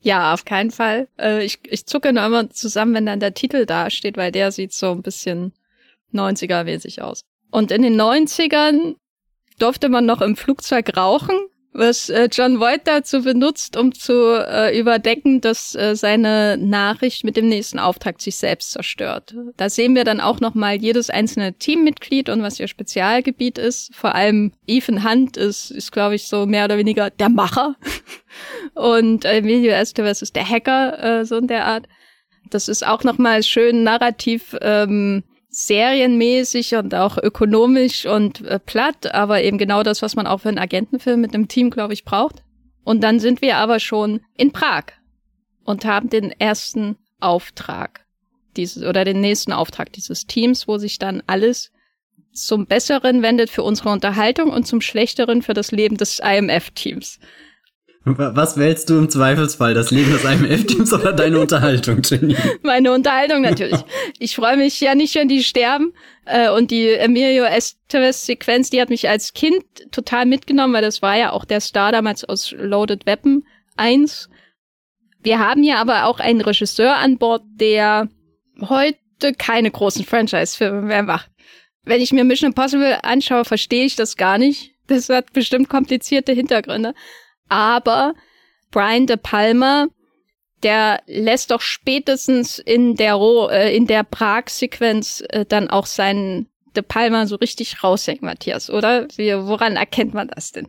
Ja, 0.00 0.34
auf 0.34 0.44
keinen 0.44 0.70
Fall. 0.70 1.08
Äh, 1.18 1.44
ich, 1.44 1.60
ich 1.64 1.86
zucke 1.86 2.12
nur 2.12 2.26
immer 2.26 2.50
zusammen, 2.50 2.94
wenn 2.94 3.06
dann 3.06 3.20
der 3.20 3.34
Titel 3.34 3.64
da 3.64 3.90
steht, 3.90 4.16
weil 4.16 4.32
der 4.32 4.52
sieht 4.52 4.72
so 4.72 4.90
ein 4.90 5.02
bisschen 5.02 5.52
90er-mäßig 6.12 7.00
aus. 7.00 7.22
Und 7.50 7.70
in 7.70 7.82
den 7.82 8.00
90ern 8.00 8.96
durfte 9.58 9.88
man 9.88 10.04
noch 10.04 10.20
im 10.20 10.36
Flugzeug 10.36 10.96
rauchen 10.96 11.36
was 11.74 12.08
äh, 12.08 12.28
John 12.30 12.60
Voight 12.60 12.86
dazu 12.86 13.22
benutzt, 13.22 13.76
um 13.76 13.92
zu 13.92 14.12
äh, 14.12 14.78
überdecken, 14.78 15.40
dass 15.40 15.74
äh, 15.74 15.96
seine 15.96 16.56
Nachricht 16.56 17.24
mit 17.24 17.36
dem 17.36 17.48
nächsten 17.48 17.80
Auftrag 17.80 18.22
sich 18.22 18.36
selbst 18.36 18.70
zerstört. 18.70 19.34
Da 19.56 19.68
sehen 19.68 19.96
wir 19.96 20.04
dann 20.04 20.20
auch 20.20 20.38
noch 20.38 20.54
mal 20.54 20.76
jedes 20.76 21.10
einzelne 21.10 21.54
Teammitglied 21.54 22.28
und 22.28 22.42
was 22.42 22.60
ihr 22.60 22.68
Spezialgebiet 22.68 23.58
ist. 23.58 23.94
Vor 23.94 24.14
allem 24.14 24.52
Ethan 24.68 25.04
Hunt 25.04 25.36
ist, 25.36 25.72
ist 25.72 25.90
glaube 25.90 26.14
ich, 26.14 26.28
so 26.28 26.46
mehr 26.46 26.66
oder 26.66 26.78
weniger 26.78 27.10
der 27.10 27.28
Macher. 27.28 27.74
und 28.74 29.24
Emilio 29.24 29.72
Estevez 29.72 30.22
ist 30.22 30.36
der 30.36 30.48
Hacker, 30.48 31.20
äh, 31.20 31.24
so 31.24 31.36
in 31.36 31.48
der 31.48 31.66
Art. 31.66 31.88
Das 32.50 32.68
ist 32.68 32.86
auch 32.86 33.02
noch 33.02 33.18
mal 33.18 33.42
schön 33.42 33.82
narrativ 33.82 34.56
ähm, 34.60 35.24
serienmäßig 35.54 36.74
und 36.74 36.94
auch 36.94 37.16
ökonomisch 37.16 38.06
und 38.06 38.40
äh, 38.42 38.58
platt, 38.58 39.14
aber 39.14 39.42
eben 39.42 39.56
genau 39.56 39.82
das, 39.82 40.02
was 40.02 40.16
man 40.16 40.26
auch 40.26 40.38
für 40.38 40.48
einen 40.48 40.58
Agentenfilm 40.58 41.20
mit 41.20 41.32
einem 41.32 41.48
Team, 41.48 41.70
glaube 41.70 41.94
ich, 41.94 42.04
braucht. 42.04 42.42
Und 42.82 43.02
dann 43.02 43.20
sind 43.20 43.40
wir 43.40 43.56
aber 43.56 43.78
schon 43.78 44.20
in 44.36 44.52
Prag 44.52 44.86
und 45.64 45.84
haben 45.84 46.10
den 46.10 46.32
ersten 46.32 46.96
Auftrag 47.20 48.04
dieses 48.56 48.82
oder 48.82 49.04
den 49.04 49.20
nächsten 49.20 49.52
Auftrag 49.52 49.92
dieses 49.92 50.26
Teams, 50.26 50.68
wo 50.68 50.78
sich 50.78 50.98
dann 50.98 51.22
alles 51.26 51.70
zum 52.32 52.66
Besseren 52.66 53.22
wendet 53.22 53.48
für 53.48 53.62
unsere 53.62 53.90
Unterhaltung 53.90 54.50
und 54.50 54.66
zum 54.66 54.80
Schlechteren 54.80 55.40
für 55.42 55.54
das 55.54 55.70
Leben 55.70 55.96
des 55.96 56.18
IMF-Teams. 56.18 57.20
Was 58.06 58.58
wählst 58.58 58.90
du 58.90 58.98
im 58.98 59.08
Zweifelsfall? 59.08 59.72
Das 59.72 59.90
Leben 59.90 60.12
des 60.12 60.24
IMF-Teams 60.24 60.92
oder 60.92 61.14
deine 61.14 61.40
Unterhaltung, 61.40 62.02
Jenny? 62.04 62.36
Meine 62.62 62.92
Unterhaltung 62.92 63.40
natürlich. 63.40 63.80
Ich 64.18 64.36
freue 64.36 64.58
mich 64.58 64.78
ja 64.80 64.94
nicht, 64.94 65.14
wenn 65.14 65.28
die 65.28 65.42
sterben. 65.42 65.94
Äh, 66.26 66.50
und 66.50 66.70
die 66.70 66.90
Emilio 66.90 67.44
Estevez-Sequenz, 67.44 68.68
die 68.68 68.80
hat 68.80 68.90
mich 68.90 69.08
als 69.08 69.32
Kind 69.32 69.64
total 69.90 70.26
mitgenommen, 70.26 70.74
weil 70.74 70.82
das 70.82 71.00
war 71.00 71.16
ja 71.16 71.32
auch 71.32 71.46
der 71.46 71.60
Star 71.60 71.92
damals 71.92 72.24
aus 72.24 72.52
Loaded 72.52 73.06
Weapon 73.06 73.44
1. 73.76 74.28
Wir 75.22 75.38
haben 75.38 75.62
ja 75.62 75.76
aber 75.76 76.04
auch 76.04 76.20
einen 76.20 76.42
Regisseur 76.42 76.96
an 76.96 77.16
Bord, 77.16 77.42
der 77.54 78.08
heute 78.60 79.32
keine 79.38 79.70
großen 79.70 80.04
Franchise-Filme 80.04 80.82
mehr 80.82 81.02
macht. 81.02 81.30
Wenn 81.84 82.02
ich 82.02 82.12
mir 82.12 82.24
Mission 82.24 82.50
Impossible 82.50 82.98
anschaue, 83.02 83.46
verstehe 83.46 83.86
ich 83.86 83.96
das 83.96 84.18
gar 84.18 84.36
nicht. 84.36 84.72
Das 84.88 85.08
hat 85.08 85.32
bestimmt 85.32 85.70
komplizierte 85.70 86.32
Hintergründe. 86.32 86.94
Aber 87.48 88.14
Brian 88.70 89.06
De 89.06 89.16
Palma, 89.16 89.86
der 90.62 91.00
lässt 91.06 91.50
doch 91.50 91.60
spätestens 91.60 92.58
in 92.58 92.96
der 92.96 93.14
Ro 93.14 93.48
äh, 93.48 93.74
in 93.76 93.86
der 93.86 94.02
Prag-Sequenz 94.02 95.22
äh, 95.28 95.44
dann 95.44 95.68
auch 95.68 95.86
seinen 95.86 96.48
De 96.74 96.82
Palma 96.82 97.26
so 97.26 97.36
richtig 97.36 97.84
raushängen, 97.84 98.24
Matthias, 98.24 98.68
oder? 98.68 99.06
Wie, 99.16 99.32
woran 99.32 99.76
erkennt 99.76 100.14
man 100.14 100.28
das 100.28 100.50
denn? 100.50 100.68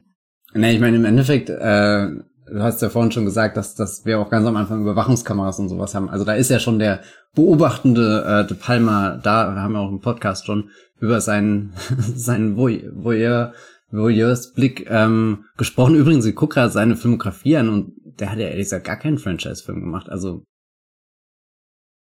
Nee, 0.54 0.74
ich 0.74 0.80
meine, 0.80 0.98
im 0.98 1.06
Endeffekt, 1.06 1.50
äh, 1.50 2.08
du 2.48 2.62
hast 2.62 2.82
ja 2.82 2.90
vorhin 2.90 3.12
schon 3.12 3.26
gesagt, 3.26 3.58
dass, 3.58 3.76
dass 3.76 4.06
wir 4.06 4.20
auch 4.20 4.30
ganz 4.30 4.46
am 4.46 4.56
Anfang 4.56 4.82
Überwachungskameras 4.82 5.60
und 5.60 5.70
sowas 5.70 5.96
haben. 5.96 6.10
Also 6.10 6.26
da 6.26 6.34
ist 6.34 6.50
ja 6.50 6.60
schon 6.60 6.80
der 6.80 7.02
beobachtende 7.34 8.44
äh, 8.44 8.48
De 8.48 8.58
Palma 8.58 9.20
da. 9.22 9.54
Wir 9.54 9.62
haben 9.62 9.74
ja 9.74 9.80
auch 9.80 9.90
im 9.90 10.00
Podcast 10.00 10.46
schon 10.46 10.70
über 11.00 11.22
seinen, 11.22 11.74
seinen 11.98 12.56
Voyeur, 12.56 13.54
Voyeurs 13.92 14.54
Blick 14.54 14.88
ähm, 14.90 15.46
gesprochen. 15.58 15.96
Übrigens, 15.96 16.26
ich 16.26 16.36
gucke 16.36 16.56
gerade 16.56 16.72
seine 16.72 16.96
Filmografie 16.96 17.58
an 17.58 17.70
und 17.70 17.94
der 18.20 18.32
hat 18.32 18.40
ja 18.40 18.48
ehrlich 18.48 18.66
gesagt 18.66 18.86
gar 18.86 18.98
keinen 18.98 19.18
Franchise-Film 19.18 19.82
gemacht. 19.82 20.10
Also 20.10 20.44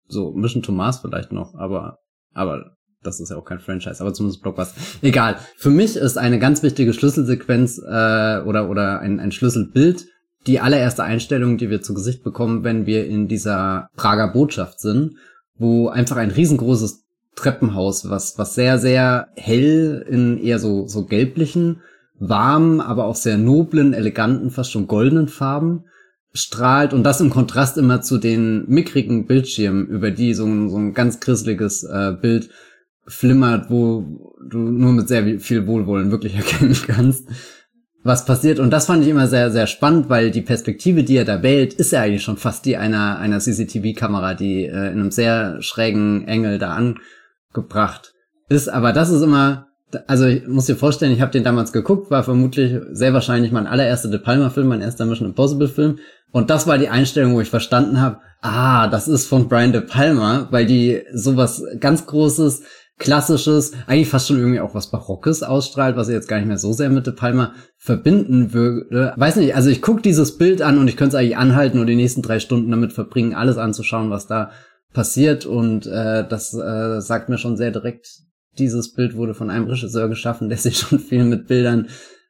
so 0.07 0.31
Mission 0.31 0.63
Thomas 0.63 0.99
vielleicht 0.99 1.31
noch, 1.31 1.55
aber 1.55 1.97
aber 2.33 2.75
das 3.01 3.19
ist 3.19 3.29
ja 3.29 3.37
auch 3.37 3.45
kein 3.45 3.59
Franchise, 3.59 4.01
aber 4.01 4.13
zumindest 4.13 4.41
Blockbuster. 4.41 4.79
Egal. 5.01 5.37
Für 5.55 5.69
mich 5.69 5.95
ist 5.95 6.17
eine 6.17 6.37
ganz 6.37 6.63
wichtige 6.63 6.93
Schlüsselsequenz 6.93 7.77
äh, 7.77 8.41
oder 8.41 8.69
oder 8.69 8.99
ein, 8.99 9.19
ein 9.19 9.31
Schlüsselbild 9.31 10.05
die 10.47 10.59
allererste 10.59 11.03
Einstellung, 11.03 11.57
die 11.57 11.69
wir 11.69 11.81
zu 11.81 11.93
Gesicht 11.93 12.23
bekommen, 12.23 12.63
wenn 12.63 12.85
wir 12.85 13.05
in 13.05 13.27
dieser 13.27 13.89
Prager 13.95 14.31
Botschaft 14.31 14.79
sind, 14.79 15.15
wo 15.55 15.89
einfach 15.89 16.17
ein 16.17 16.31
riesengroßes 16.31 17.03
Treppenhaus, 17.35 18.09
was 18.09 18.37
was 18.37 18.55
sehr 18.55 18.77
sehr 18.77 19.27
hell 19.35 20.05
in 20.09 20.37
eher 20.37 20.59
so 20.59 20.87
so 20.87 21.05
gelblichen, 21.05 21.81
warmen, 22.19 22.81
aber 22.81 23.05
auch 23.05 23.15
sehr 23.15 23.37
noblen, 23.37 23.93
eleganten, 23.93 24.51
fast 24.51 24.71
schon 24.71 24.87
goldenen 24.87 25.27
Farben 25.27 25.85
strahlt 26.33 26.93
und 26.93 27.03
das 27.03 27.21
im 27.21 27.29
Kontrast 27.29 27.77
immer 27.77 28.01
zu 28.01 28.17
den 28.17 28.65
mickrigen 28.67 29.25
Bildschirmen, 29.25 29.87
über 29.87 30.11
die 30.11 30.33
so 30.33 30.45
ein, 30.45 30.69
so 30.69 30.77
ein 30.77 30.93
ganz 30.93 31.19
grisseliges 31.19 31.83
äh, 31.83 32.13
Bild 32.21 32.49
flimmert, 33.07 33.69
wo 33.71 34.35
du 34.47 34.59
nur 34.59 34.93
mit 34.93 35.07
sehr 35.07 35.39
viel 35.39 35.65
Wohlwollen 35.65 36.11
wirklich 36.11 36.35
erkennen 36.37 36.77
kannst, 36.85 37.27
was 38.03 38.25
passiert. 38.25 38.59
Und 38.59 38.71
das 38.71 38.85
fand 38.85 39.03
ich 39.03 39.09
immer 39.09 39.27
sehr, 39.27 39.51
sehr 39.51 39.65
spannend, 39.65 40.09
weil 40.09 40.29
die 40.29 40.41
Perspektive, 40.41 41.03
die 41.03 41.17
er 41.17 41.25
da 41.25 41.41
wählt, 41.41 41.73
ist 41.73 41.91
ja 41.91 42.01
eigentlich 42.01 42.23
schon 42.23 42.37
fast 42.37 42.65
die 42.65 42.77
einer, 42.77 43.17
einer 43.17 43.39
CCTV-Kamera, 43.39 44.35
die 44.35 44.65
äh, 44.65 44.91
in 44.91 44.99
einem 44.99 45.11
sehr 45.11 45.61
schrägen 45.61 46.27
Engel 46.27 46.59
da 46.59 46.75
angebracht 47.53 48.13
ist. 48.49 48.67
Aber 48.69 48.93
das 48.93 49.09
ist 49.09 49.21
immer, 49.21 49.67
also 50.07 50.25
ich 50.25 50.47
muss 50.47 50.65
dir 50.65 50.75
vorstellen, 50.75 51.11
ich 51.11 51.21
habe 51.21 51.31
den 51.31 51.43
damals 51.43 51.71
geguckt, 51.71 52.11
war 52.11 52.23
vermutlich 52.23 52.79
sehr 52.91 53.13
wahrscheinlich 53.13 53.51
mein 53.51 53.67
allererster 53.67 54.09
De 54.09 54.19
Palma-Film, 54.19 54.67
mein 54.67 54.81
erster 54.81 55.05
Mission 55.05 55.29
Impossible-Film. 55.29 55.99
Und 56.31 56.49
das 56.49 56.67
war 56.67 56.77
die 56.77 56.89
Einstellung, 56.89 57.33
wo 57.33 57.41
ich 57.41 57.49
verstanden 57.49 57.99
habe, 58.01 58.19
ah, 58.41 58.87
das 58.87 59.07
ist 59.07 59.27
von 59.27 59.47
Brian 59.47 59.71
De 59.71 59.81
Palma, 59.81 60.47
weil 60.51 60.65
die 60.65 61.01
sowas 61.13 61.63
ganz 61.79 62.05
Großes, 62.05 62.63
klassisches, 62.99 63.71
eigentlich 63.87 64.09
fast 64.09 64.27
schon 64.27 64.37
irgendwie 64.37 64.59
auch 64.59 64.75
was 64.75 64.91
Barockes 64.91 65.41
ausstrahlt, 65.41 65.95
was 65.95 66.09
ich 66.09 66.13
jetzt 66.13 66.27
gar 66.27 66.37
nicht 66.37 66.47
mehr 66.47 66.57
so 66.57 66.73
sehr 66.73 66.89
mit 66.89 67.07
De 67.07 67.13
Palma 67.13 67.53
verbinden 67.77 68.53
würde. 68.53 69.13
Weiß 69.15 69.37
nicht, 69.37 69.55
also 69.55 69.69
ich 69.69 69.81
gucke 69.81 70.01
dieses 70.01 70.37
Bild 70.37 70.61
an 70.61 70.77
und 70.77 70.89
ich 70.89 70.97
könnte 70.97 71.15
es 71.15 71.19
eigentlich 71.19 71.37
anhalten 71.37 71.79
und 71.79 71.87
die 71.87 71.95
nächsten 71.95 72.21
drei 72.21 72.39
Stunden 72.39 72.69
damit 72.69 72.91
verbringen, 72.91 73.33
alles 73.33 73.57
anzuschauen, 73.57 74.09
was 74.09 74.27
da 74.27 74.51
passiert. 74.93 75.45
Und 75.45 75.85
äh, 75.87 76.27
das 76.27 76.53
äh, 76.53 77.01
sagt 77.01 77.29
mir 77.29 77.37
schon 77.37 77.57
sehr 77.57 77.71
direkt, 77.71 78.07
dieses 78.57 78.93
Bild 78.93 79.15
wurde 79.15 79.33
von 79.33 79.49
einem 79.49 79.67
Regisseur 79.67 80.09
geschaffen, 80.09 80.49
der 80.49 80.57
sich 80.59 80.77
schon 80.77 80.99
viel 80.99 81.23
mit 81.23 81.47
Bildern 81.47 81.87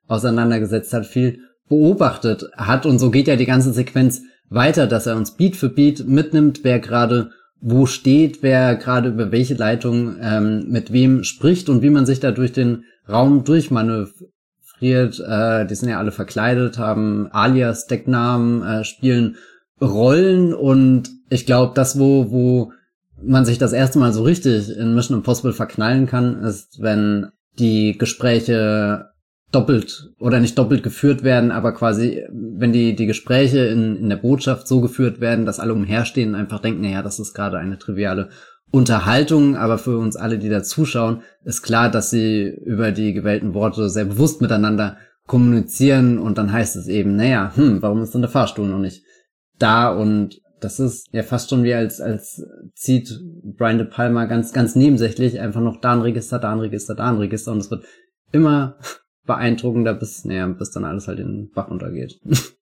auseinandergesetzt 0.08 0.94
hat, 0.94 1.06
viel 1.06 1.40
beobachtet 1.68 2.46
hat. 2.56 2.86
Und 2.86 3.00
so 3.00 3.12
geht 3.12 3.28
ja 3.28 3.36
die 3.36 3.46
ganze 3.46 3.74
Sequenz 3.74 4.22
weiter, 4.50 4.88
dass 4.88 5.06
er 5.06 5.16
uns 5.16 5.36
Beat 5.36 5.56
für 5.56 5.70
Beat 5.70 6.08
mitnimmt, 6.08 6.62
wer 6.64 6.80
gerade 6.80 7.32
wo 7.62 7.86
steht, 7.86 8.42
wer 8.42 8.76
gerade 8.76 9.10
über 9.10 9.32
welche 9.32 9.54
Leitung 9.54 10.16
ähm, 10.22 10.70
mit 10.70 10.94
wem 10.94 11.24
spricht 11.24 11.70
und 11.70 11.82
wie 11.82 11.90
man 11.90 12.06
sich 12.06 12.20
da 12.20 12.32
durch 12.32 12.54
den 12.54 12.86
Raum 13.08 13.44
durchmanövriert. 13.44 15.20
Äh, 15.20 15.66
die 15.66 15.76
sind 15.76 15.90
ja 15.90 16.00
alle 16.00 16.12
verkleidet, 16.12 16.78
haben 16.78 17.28
Alias, 17.32 17.88
Decknamen, 17.88 18.64
äh, 18.64 18.84
spielen 18.86 19.36
Rollen 19.82 20.54
und 20.54 21.10
ich 21.30 21.46
glaube, 21.46 21.74
das, 21.76 22.00
wo, 22.00 22.32
wo 22.32 22.72
man 23.22 23.46
sich 23.46 23.58
das 23.58 23.74
erste 23.74 24.00
Mal 24.00 24.14
so 24.14 24.24
richtig 24.24 24.76
in 24.76 24.96
Mission 24.96 25.18
Impossible 25.18 25.54
verknallen 25.54 26.06
kann, 26.06 26.44
ist, 26.44 26.82
wenn 26.82 27.28
die 27.60 27.98
Gespräche 27.98 29.10
doppelt 29.52 30.12
oder 30.20 30.40
nicht 30.40 30.58
doppelt 30.58 30.84
geführt 30.84 31.24
werden, 31.24 31.52
aber 31.52 31.74
quasi, 31.74 32.24
wenn 32.32 32.72
die, 32.72 32.96
die 32.96 33.08
Gespräche 33.08 33.66
in, 33.66 33.96
in 33.96 34.10
der 34.10 34.18
Botschaft 34.18 34.68
so 34.68 34.80
geführt 34.80 35.22
werden, 35.22 35.46
dass 35.46 35.60
alle 35.60 35.74
umherstehen 35.74 36.30
und 36.30 36.36
einfach 36.36 36.60
denken, 36.60 36.82
naja, 36.82 37.02
das 37.02 37.20
ist 37.20 37.34
gerade 37.34 37.58
eine 37.58 37.80
triviale 37.80 38.30
Unterhaltung, 38.72 39.56
aber 39.56 39.80
für 39.80 39.98
uns 39.98 40.16
alle, 40.16 40.38
die 40.38 40.50
da 40.50 40.62
zuschauen, 40.62 41.24
ist 41.44 41.64
klar, 41.64 41.90
dass 41.90 42.12
sie 42.12 42.48
über 42.64 42.92
die 42.92 43.14
gewählten 43.14 43.56
Worte 43.56 43.90
sehr 43.90 44.06
bewusst 44.06 44.42
miteinander 44.42 44.98
kommunizieren 45.26 46.20
und 46.20 46.38
dann 46.38 46.52
heißt 46.52 46.76
es 46.76 46.88
eben, 46.88 47.16
naja, 47.16 47.52
hm, 47.56 47.82
warum 47.82 48.04
ist 48.04 48.14
denn 48.14 48.22
der 48.22 48.30
Fahrstuhl 48.30 48.68
noch 48.68 48.80
nicht 48.80 49.04
da 49.60 49.94
und 49.94 50.42
das 50.60 50.80
ist 50.80 51.08
ja 51.12 51.24
fast 51.24 51.50
schon 51.50 51.64
wie 51.64 51.74
als, 51.74 52.02
als 52.02 52.44
zieht 52.76 53.20
Brian 53.44 53.78
De 53.78 53.88
Palma 53.88 54.26
ganz, 54.26 54.52
ganz 54.52 54.76
nebensächlich 54.76 55.40
einfach 55.40 55.62
noch 55.62 55.80
da 55.80 55.94
ein 55.94 56.02
Register, 56.02 56.40
da 56.40 56.52
ein 56.52 56.60
Register, 56.60 56.96
da 56.96 57.10
ein 57.10 57.18
Register 57.18 57.52
und 57.52 57.60
es 57.60 57.72
wird 57.72 57.86
immer 58.32 58.78
beeindruckender, 59.26 59.94
bis, 59.94 60.26
naja, 60.26 60.48
bis 60.48 60.72
dann 60.72 60.86
alles 60.86 61.08
halt 61.08 61.20
in 61.20 61.28
den 61.28 61.52
Bach 61.52 61.70
untergeht. 61.70 62.20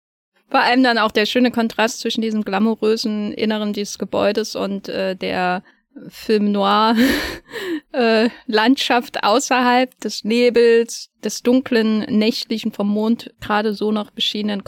Vor 0.49 0.59
allem 0.59 0.83
dann 0.83 0.97
auch 0.97 1.11
der 1.11 1.25
schöne 1.25 1.49
Kontrast 1.49 2.01
zwischen 2.01 2.21
diesem 2.21 2.43
glamourösen 2.43 3.31
Inneren 3.31 3.71
dieses 3.71 3.97
Gebäudes 3.97 4.55
und 4.55 4.89
äh, 4.89 5.15
der 5.15 5.63
Film 6.09 6.51
Noir 6.51 6.95
äh, 7.93 8.29
Landschaft 8.47 9.23
außerhalb 9.23 9.97
des 10.01 10.25
Nebels, 10.25 11.09
des 11.23 11.41
dunklen, 11.41 11.99
nächtlichen, 11.99 12.73
vom 12.73 12.89
Mond 12.89 13.33
gerade 13.39 13.73
so 13.73 13.91
noch 13.91 14.11
beschienenen 14.11 14.65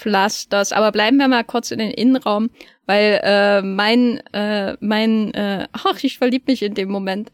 Kopfsteinpflasters. 0.00 0.72
Aber 0.72 0.92
bleiben 0.92 1.18
wir 1.18 1.28
mal 1.28 1.44
kurz 1.44 1.70
in 1.70 1.78
den 1.78 1.90
Innenraum, 1.90 2.50
weil 2.86 3.20
äh, 3.22 3.62
mein, 3.62 4.18
äh, 4.32 4.76
mein, 4.80 5.34
äh, 5.34 5.68
ach, 5.72 6.02
ich 6.02 6.18
verlieb 6.18 6.46
mich 6.46 6.62
in 6.62 6.74
dem 6.74 6.90
Moment, 6.90 7.30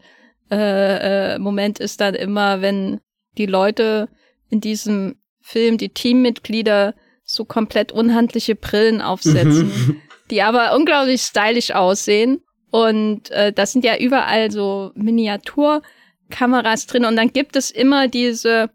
äh, 0.49 1.35
äh, 1.35 1.39
Moment 1.39 1.79
ist 1.79 1.99
dann 1.99 2.15
immer, 2.15 2.61
wenn 2.61 3.01
die 3.37 3.45
Leute 3.45 4.09
in 4.49 4.61
diesem 4.61 5.17
Film, 5.41 5.77
die 5.77 5.89
Teammitglieder, 5.89 6.95
so 7.29 7.43
komplett 7.43 7.91
unhandliche 7.91 8.55
Brillen 8.55 9.01
aufsetzen, 9.01 9.67
mhm. 9.67 10.01
die 10.31 10.41
aber 10.41 10.73
unglaublich 10.75 11.21
stylisch 11.21 11.71
aussehen. 11.71 12.41
Und 12.71 13.29
äh, 13.31 13.51
das 13.51 13.73
sind 13.73 13.83
ja 13.83 13.97
überall 13.97 14.49
so 14.49 14.91
Miniaturkameras 14.95 16.87
drin. 16.87 17.03
Und 17.03 17.17
dann 17.17 17.33
gibt 17.33 17.57
es 17.57 17.69
immer 17.69 18.07
diese 18.07 18.69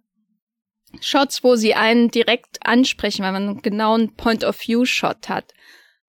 Shots, 1.01 1.43
wo 1.43 1.57
sie 1.57 1.75
einen 1.75 2.11
direkt 2.11 2.59
ansprechen, 2.65 3.23
weil 3.25 3.33
man 3.33 3.49
einen 3.49 3.63
genauen 3.63 4.15
Point-of-View-Shot 4.15 5.29
hat. 5.29 5.53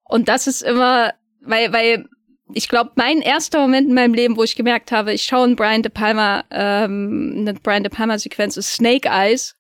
Und 0.04 0.28
das 0.28 0.48
ist 0.48 0.62
immer, 0.62 1.13
weil, 1.41 1.72
weil 1.74 2.06
ich 2.54 2.69
glaube, 2.69 2.91
mein 2.96 3.22
erster 3.22 3.60
Moment 3.60 3.88
in 3.88 3.93
meinem 3.93 4.13
Leben, 4.13 4.38
wo 4.38 4.43
ich 4.43 4.56
gemerkt 4.56 4.91
habe, 4.91 5.13
ich 5.13 5.24
schaue 5.24 5.46
einen 5.46 5.56
Brian 5.56 5.82
De 5.82 5.91
Palma, 5.91 6.43
ähm, 6.52 7.36
eine 7.39 7.54
Brian 7.54 7.84
De 7.84 7.91
Palma 7.91 8.17
Sequenz 8.17 8.58
ist 8.58 8.74
Snake 8.74 9.08
Eyes, 9.10 9.56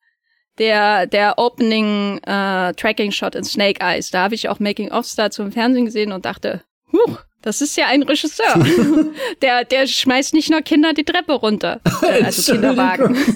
der 0.57 1.07
der 1.07 1.39
Opening 1.39 2.19
äh, 2.19 2.73
Tracking 2.73 3.11
Shot 3.11 3.35
in 3.35 3.43
Snake 3.43 3.83
Eyes. 3.83 4.11
Da 4.11 4.23
habe 4.23 4.35
ich 4.35 4.49
auch 4.49 4.59
Making 4.59 4.91
ofs 4.91 5.15
dazu 5.15 5.41
im 5.41 5.51
Fernsehen 5.51 5.85
gesehen 5.85 6.11
und 6.11 6.25
dachte, 6.25 6.63
huch, 6.91 7.19
das 7.41 7.61
ist 7.61 7.75
ja 7.75 7.87
ein 7.87 8.03
Regisseur. 8.03 8.53
der 9.41 9.65
der 9.65 9.87
schmeißt 9.87 10.33
nicht 10.33 10.51
nur 10.51 10.61
Kinder 10.61 10.93
die 10.93 11.05
Treppe 11.05 11.33
runter, 11.33 11.81
also 12.23 12.51
Kinderwagen. 12.51 13.17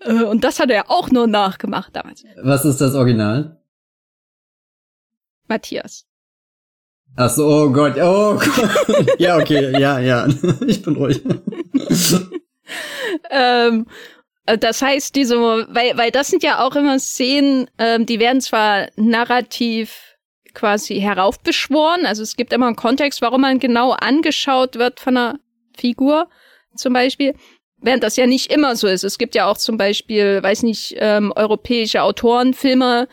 Äh, 0.00 0.24
und 0.24 0.44
das 0.44 0.60
hat 0.60 0.70
er 0.70 0.90
auch 0.90 1.10
nur 1.10 1.26
nachgemacht 1.26 1.94
damals. 1.94 2.24
Was 2.42 2.64
ist 2.64 2.80
das 2.80 2.94
Original? 2.94 3.60
Matthias. 5.48 6.04
Ach 7.16 7.30
so, 7.30 7.48
oh 7.48 7.70
Gott, 7.70 7.96
oh 7.96 8.38
Gott. 8.38 9.14
ja, 9.18 9.38
okay, 9.38 9.80
ja, 9.80 9.98
ja. 9.98 10.28
ich 10.66 10.82
bin 10.82 10.96
ruhig. 10.96 11.20
ähm, 13.30 13.86
das 14.44 14.80
heißt, 14.80 15.16
diese, 15.16 15.36
weil, 15.36 15.96
weil 15.96 16.10
das 16.10 16.28
sind 16.28 16.42
ja 16.42 16.64
auch 16.64 16.76
immer 16.76 16.98
Szenen, 16.98 17.68
ähm, 17.78 18.06
die 18.06 18.20
werden 18.20 18.40
zwar 18.40 18.88
narrativ 18.96 20.16
quasi 20.54 21.00
heraufbeschworen, 21.00 22.06
also 22.06 22.22
es 22.22 22.36
gibt 22.36 22.52
immer 22.52 22.66
einen 22.66 22.76
Kontext, 22.76 23.20
warum 23.20 23.42
man 23.42 23.58
genau 23.58 23.92
angeschaut 23.92 24.76
wird 24.76 25.00
von 25.00 25.16
einer 25.16 25.38
Figur, 25.76 26.28
zum 26.74 26.92
Beispiel, 26.92 27.34
während 27.80 28.02
das 28.02 28.16
ja 28.16 28.26
nicht 28.26 28.52
immer 28.52 28.76
so 28.76 28.86
ist. 28.86 29.04
Es 29.04 29.18
gibt 29.18 29.34
ja 29.34 29.46
auch 29.46 29.56
zum 29.56 29.76
Beispiel, 29.76 30.42
weiß 30.42 30.62
nicht, 30.62 30.96
ähm, 30.98 31.32
europäische 31.34 32.02
Autoren, 32.02 32.54
Filme, 32.54 33.08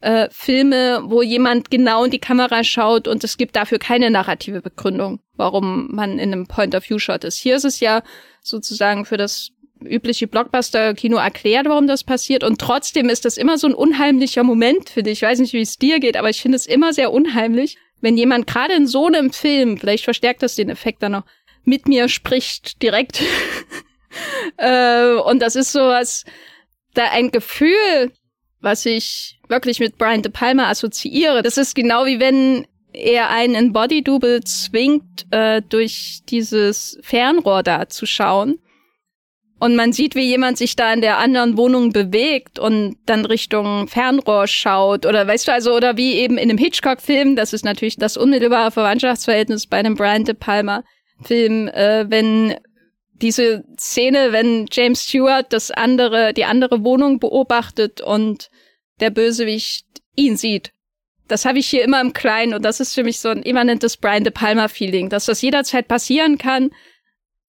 äh, 0.00 0.28
Filme, 0.30 1.02
wo 1.04 1.22
jemand 1.22 1.70
genau 1.70 2.04
in 2.04 2.10
die 2.10 2.18
Kamera 2.18 2.64
schaut 2.64 3.06
und 3.06 3.22
es 3.24 3.36
gibt 3.36 3.56
dafür 3.56 3.78
keine 3.78 4.10
narrative 4.10 4.62
Begründung, 4.62 5.20
warum 5.36 5.88
man 5.90 6.18
in 6.18 6.32
einem 6.32 6.46
Point-of-View-Shot 6.46 7.24
ist. 7.24 7.38
Hier 7.38 7.56
ist 7.56 7.64
es 7.64 7.80
ja 7.80 8.02
sozusagen 8.42 9.04
für 9.04 9.16
das 9.16 9.50
übliche 9.82 10.26
Blockbuster-Kino 10.26 11.16
erklärt, 11.16 11.66
warum 11.66 11.86
das 11.86 12.04
passiert. 12.04 12.44
Und 12.44 12.60
trotzdem 12.60 13.08
ist 13.08 13.24
das 13.24 13.36
immer 13.36 13.58
so 13.58 13.66
ein 13.66 13.74
unheimlicher 13.74 14.42
Moment 14.42 14.90
für 14.90 15.02
dich. 15.02 15.14
Ich 15.14 15.22
weiß 15.22 15.38
nicht, 15.38 15.52
wie 15.52 15.60
es 15.60 15.78
dir 15.78 16.00
geht, 16.00 16.16
aber 16.16 16.30
ich 16.30 16.42
finde 16.42 16.56
es 16.56 16.66
immer 16.66 16.92
sehr 16.92 17.12
unheimlich, 17.12 17.78
wenn 18.00 18.16
jemand 18.16 18.46
gerade 18.46 18.74
in 18.74 18.86
so 18.86 19.06
einem 19.06 19.32
Film, 19.32 19.78
vielleicht 19.78 20.04
verstärkt 20.04 20.42
das 20.42 20.54
den 20.54 20.70
Effekt 20.70 21.02
dann 21.02 21.12
noch, 21.12 21.24
mit 21.64 21.88
mir 21.88 22.08
spricht 22.08 22.82
direkt. 22.82 23.22
äh, 24.56 25.14
und 25.14 25.40
das 25.40 25.56
ist 25.56 25.72
sowas, 25.72 26.24
da 26.94 27.04
ein 27.10 27.30
Gefühl, 27.30 28.12
was 28.60 28.84
ich 28.86 29.40
wirklich 29.48 29.80
mit 29.80 29.98
Brian 29.98 30.22
De 30.22 30.30
Palma 30.30 30.68
assoziiere. 30.68 31.42
Das 31.42 31.56
ist 31.56 31.74
genau 31.74 32.06
wie 32.06 32.20
wenn 32.20 32.66
er 32.92 33.30
einen 33.30 33.54
in 33.54 33.72
Body 33.72 34.02
Double 34.02 34.42
zwingt, 34.44 35.26
äh, 35.30 35.62
durch 35.62 36.22
dieses 36.28 36.98
Fernrohr 37.02 37.62
da 37.62 37.88
zu 37.88 38.06
schauen. 38.06 38.58
Und 39.58 39.76
man 39.76 39.92
sieht, 39.92 40.14
wie 40.14 40.22
jemand 40.22 40.56
sich 40.56 40.74
da 40.74 40.90
in 40.90 41.02
der 41.02 41.18
anderen 41.18 41.58
Wohnung 41.58 41.92
bewegt 41.92 42.58
und 42.58 42.96
dann 43.04 43.26
Richtung 43.26 43.88
Fernrohr 43.88 44.46
schaut. 44.46 45.04
Oder 45.04 45.26
weißt 45.26 45.48
du, 45.48 45.52
also, 45.52 45.74
oder 45.74 45.98
wie 45.98 46.14
eben 46.14 46.38
in 46.38 46.48
einem 46.48 46.56
Hitchcock-Film, 46.56 47.36
das 47.36 47.52
ist 47.52 47.64
natürlich 47.64 47.96
das 47.96 48.16
unmittelbare 48.16 48.70
Verwandtschaftsverhältnis 48.70 49.66
bei 49.66 49.76
einem 49.76 49.96
Brian 49.96 50.24
De 50.24 50.34
Palma-Film, 50.34 51.68
äh, 51.68 52.06
wenn 52.08 52.56
diese 53.22 53.64
Szene, 53.78 54.32
wenn 54.32 54.66
James 54.70 55.04
Stewart 55.04 55.52
das 55.52 55.70
andere, 55.70 56.32
die 56.32 56.44
andere 56.44 56.84
Wohnung 56.84 57.18
beobachtet 57.20 58.00
und 58.00 58.50
der 59.00 59.10
Bösewicht 59.10 59.86
ihn 60.16 60.36
sieht 60.36 60.72
das 61.30 61.44
habe 61.44 61.58
ich 61.58 61.68
hier 61.68 61.84
immer 61.84 62.00
im 62.00 62.12
Kleinen 62.12 62.54
und 62.54 62.64
das 62.64 62.80
ist 62.80 62.94
für 62.94 63.04
mich 63.04 63.20
so 63.20 63.28
ein 63.28 63.42
immanentes 63.42 63.96
Brian 63.96 64.24
De 64.24 64.32
Palma-Feeling, 64.32 65.08
dass 65.08 65.26
das 65.26 65.40
jederzeit 65.42 65.86
passieren 65.86 66.38
kann. 66.38 66.70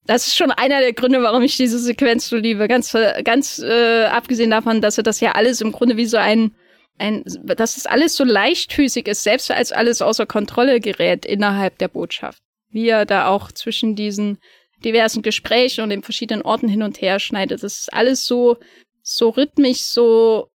Das 0.05 0.27
ist 0.27 0.36
schon 0.36 0.51
einer 0.51 0.79
der 0.79 0.93
Gründe, 0.93 1.21
warum 1.21 1.41
ich 1.41 1.57
diese 1.57 1.79
Sequenz 1.79 2.29
so 2.29 2.38
liebe. 2.38 2.67
Ganz, 2.67 2.95
ganz 3.23 3.60
äh, 3.60 4.05
abgesehen 4.05 4.51
davon, 4.51 4.81
dass 4.81 4.97
er 4.97 5.03
das 5.03 5.19
ja 5.19 5.31
alles 5.34 5.62
im 5.62 5.71
Grunde 5.71 5.97
wie 5.97 6.05
so 6.05 6.17
ein, 6.17 6.55
ein, 6.97 7.23
dass 7.43 7.77
es 7.77 7.86
alles 7.86 8.15
so 8.15 8.23
leichtfüßig 8.23 9.07
ist, 9.07 9.23
selbst 9.23 9.49
als 9.49 9.71
alles 9.71 10.01
außer 10.01 10.25
Kontrolle 10.25 10.79
gerät 10.79 11.25
innerhalb 11.25 11.77
der 11.79 11.88
Botschaft. 11.88 12.41
Wie 12.69 12.88
er 12.88 13.05
da 13.05 13.27
auch 13.27 13.51
zwischen 13.51 13.95
diesen 13.95 14.38
diversen 14.83 15.21
Gesprächen 15.21 15.83
und 15.83 15.89
den 15.89 16.03
verschiedenen 16.03 16.41
Orten 16.41 16.67
hin 16.67 16.83
und 16.83 17.01
her 17.01 17.19
schneidet. 17.19 17.63
Das 17.63 17.79
ist 17.79 17.93
alles 17.93 18.25
so, 18.25 18.57
so 19.01 19.29
rhythmisch, 19.29 19.81
so 19.81 20.49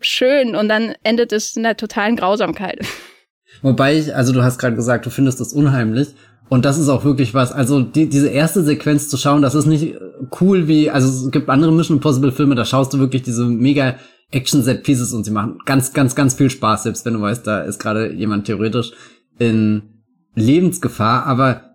schön 0.00 0.54
und 0.54 0.68
dann 0.68 0.94
endet 1.02 1.32
es 1.32 1.56
in 1.56 1.62
der 1.62 1.76
totalen 1.76 2.16
Grausamkeit. 2.16 2.80
Wobei 3.62 3.96
ich, 3.98 4.14
also 4.14 4.32
du 4.32 4.42
hast 4.42 4.58
gerade 4.58 4.76
gesagt, 4.76 5.06
du 5.06 5.10
findest 5.10 5.40
das 5.40 5.52
unheimlich. 5.52 6.08
Und 6.48 6.64
das 6.64 6.78
ist 6.78 6.88
auch 6.88 7.04
wirklich 7.04 7.34
was. 7.34 7.52
Also 7.52 7.82
die, 7.82 8.08
diese 8.08 8.28
erste 8.28 8.62
Sequenz 8.62 9.08
zu 9.08 9.16
schauen, 9.18 9.42
das 9.42 9.54
ist 9.54 9.66
nicht 9.66 9.96
cool 10.40 10.66
wie, 10.66 10.90
also 10.90 11.26
es 11.26 11.30
gibt 11.30 11.48
andere 11.50 11.72
Mission 11.72 11.98
Impossible 11.98 12.32
Filme, 12.32 12.54
da 12.54 12.64
schaust 12.64 12.92
du 12.92 12.98
wirklich 12.98 13.22
diese 13.22 13.44
mega 13.44 13.96
Action 14.30 14.62
Set 14.62 14.82
Pieces 14.82 15.12
und 15.12 15.24
sie 15.24 15.30
machen 15.30 15.58
ganz, 15.66 15.92
ganz, 15.92 16.14
ganz 16.14 16.34
viel 16.34 16.50
Spaß, 16.50 16.84
selbst 16.84 17.04
wenn 17.04 17.14
du 17.14 17.20
weißt, 17.20 17.46
da 17.46 17.60
ist 17.60 17.78
gerade 17.78 18.12
jemand 18.12 18.46
theoretisch 18.46 18.92
in 19.38 20.02
Lebensgefahr. 20.34 21.26
Aber 21.26 21.67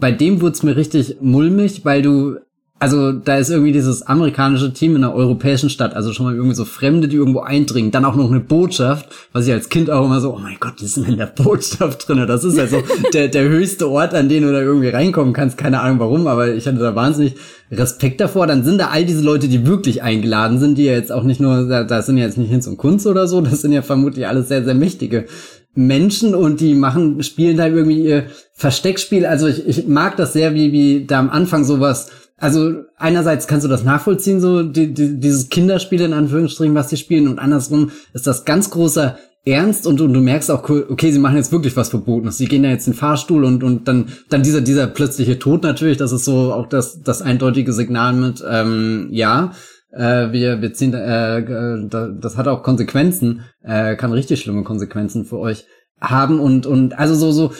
bei 0.00 0.12
dem 0.12 0.40
wurde 0.40 0.52
es 0.52 0.62
mir 0.62 0.76
richtig 0.76 1.16
mulmig, 1.20 1.84
weil 1.84 2.02
du 2.02 2.38
also 2.80 3.12
da 3.12 3.36
ist 3.36 3.50
irgendwie 3.50 3.72
dieses 3.72 4.00
amerikanische 4.02 4.72
Team 4.72 4.96
in 4.96 5.04
einer 5.04 5.14
europäischen 5.14 5.68
Stadt, 5.68 5.94
also 5.94 6.14
schon 6.14 6.24
mal 6.24 6.34
irgendwie 6.34 6.54
so 6.54 6.64
Fremde, 6.64 7.08
die 7.08 7.16
irgendwo 7.16 7.40
eindringen, 7.40 7.90
dann 7.90 8.06
auch 8.06 8.16
noch 8.16 8.30
eine 8.30 8.40
Botschaft, 8.40 9.06
was 9.34 9.46
ich 9.46 9.52
als 9.52 9.68
Kind 9.68 9.90
auch 9.90 10.06
immer 10.06 10.18
so, 10.20 10.34
oh 10.34 10.38
mein 10.38 10.56
Gott, 10.58 10.80
die 10.80 10.86
sind 10.86 11.06
in 11.06 11.18
der 11.18 11.26
Botschaft 11.26 12.08
drinne. 12.08 12.24
Das 12.24 12.42
ist 12.42 12.58
also 12.58 12.82
der, 13.12 13.28
der 13.28 13.50
höchste 13.50 13.90
Ort, 13.90 14.14
an 14.14 14.30
den 14.30 14.44
du 14.44 14.52
da 14.52 14.62
irgendwie 14.62 14.88
reinkommen 14.88 15.34
kannst. 15.34 15.58
Keine 15.58 15.80
Ahnung 15.82 15.98
warum, 15.98 16.26
aber 16.26 16.54
ich 16.54 16.66
hatte 16.66 16.78
da 16.78 16.96
wahnsinnig 16.96 17.34
Respekt 17.70 18.18
davor. 18.18 18.46
Dann 18.46 18.64
sind 18.64 18.78
da 18.78 18.86
all 18.86 19.04
diese 19.04 19.22
Leute, 19.22 19.48
die 19.48 19.66
wirklich 19.66 20.02
eingeladen 20.02 20.58
sind, 20.58 20.78
die 20.78 20.84
ja 20.84 20.92
jetzt 20.92 21.12
auch 21.12 21.22
nicht 21.22 21.40
nur, 21.40 21.68
da, 21.68 21.84
da 21.84 22.00
sind 22.00 22.16
ja 22.16 22.24
jetzt 22.24 22.38
nicht 22.38 22.48
Hinz 22.48 22.66
und 22.66 22.78
Kunst 22.78 23.06
oder 23.06 23.28
so, 23.28 23.42
das 23.42 23.60
sind 23.60 23.72
ja 23.72 23.82
vermutlich 23.82 24.26
alles 24.26 24.48
sehr, 24.48 24.64
sehr 24.64 24.74
mächtige 24.74 25.26
Menschen 25.74 26.34
und 26.34 26.60
die 26.60 26.74
machen, 26.74 27.22
spielen 27.22 27.56
da 27.56 27.66
irgendwie 27.66 28.02
ihr 28.04 28.26
Versteckspiel. 28.54 29.26
Also 29.26 29.46
ich, 29.46 29.66
ich 29.66 29.86
mag 29.86 30.16
das 30.16 30.32
sehr, 30.32 30.54
wie, 30.54 30.72
wie 30.72 31.06
da 31.06 31.18
am 31.18 31.30
Anfang 31.30 31.64
sowas 31.64 32.10
also 32.40 32.84
einerseits 32.96 33.46
kannst 33.46 33.66
du 33.66 33.68
das 33.68 33.84
nachvollziehen, 33.84 34.40
so 34.40 34.62
die, 34.62 34.94
die, 34.94 35.20
dieses 35.20 35.50
Kinderspiel 35.50 36.00
in 36.00 36.14
Anführungsstrichen, 36.14 36.74
was 36.74 36.88
sie 36.88 36.96
spielen, 36.96 37.28
und 37.28 37.38
andersrum 37.38 37.90
ist 38.14 38.26
das 38.26 38.46
ganz 38.46 38.70
großer 38.70 39.18
Ernst 39.44 39.86
und, 39.86 40.00
und 40.00 40.12
du 40.12 40.20
merkst 40.20 40.50
auch, 40.50 40.68
okay, 40.68 41.12
sie 41.12 41.18
machen 41.18 41.36
jetzt 41.36 41.52
wirklich 41.52 41.76
was 41.76 41.88
Verbotenes. 41.88 42.38
Sie 42.38 42.46
gehen 42.46 42.62
da 42.62 42.70
jetzt 42.70 42.86
in 42.86 42.92
den 42.92 42.98
Fahrstuhl 42.98 43.44
und, 43.44 43.62
und 43.62 43.88
dann, 43.88 44.08
dann 44.28 44.42
dieser, 44.42 44.60
dieser 44.60 44.86
plötzliche 44.86 45.38
Tod 45.38 45.62
natürlich, 45.62 45.96
das 45.96 46.12
ist 46.12 46.24
so 46.24 46.52
auch 46.52 46.66
das, 46.66 47.02
das 47.02 47.22
eindeutige 47.22 47.72
Signal 47.72 48.12
mit, 48.14 48.44
ähm, 48.48 49.08
ja, 49.10 49.52
äh, 49.92 50.32
wir, 50.32 50.62
wir 50.62 50.72
ziehen, 50.72 50.94
äh, 50.94 51.88
das 52.20 52.36
hat 52.36 52.48
auch 52.48 52.62
Konsequenzen, 52.62 53.42
äh, 53.62 53.96
kann 53.96 54.12
richtig 54.12 54.40
schlimme 54.40 54.62
Konsequenzen 54.62 55.24
für 55.24 55.38
euch 55.38 55.66
haben 56.00 56.40
und, 56.40 56.66
und 56.66 56.98
also 56.98 57.14
so, 57.14 57.32
so, 57.32 57.52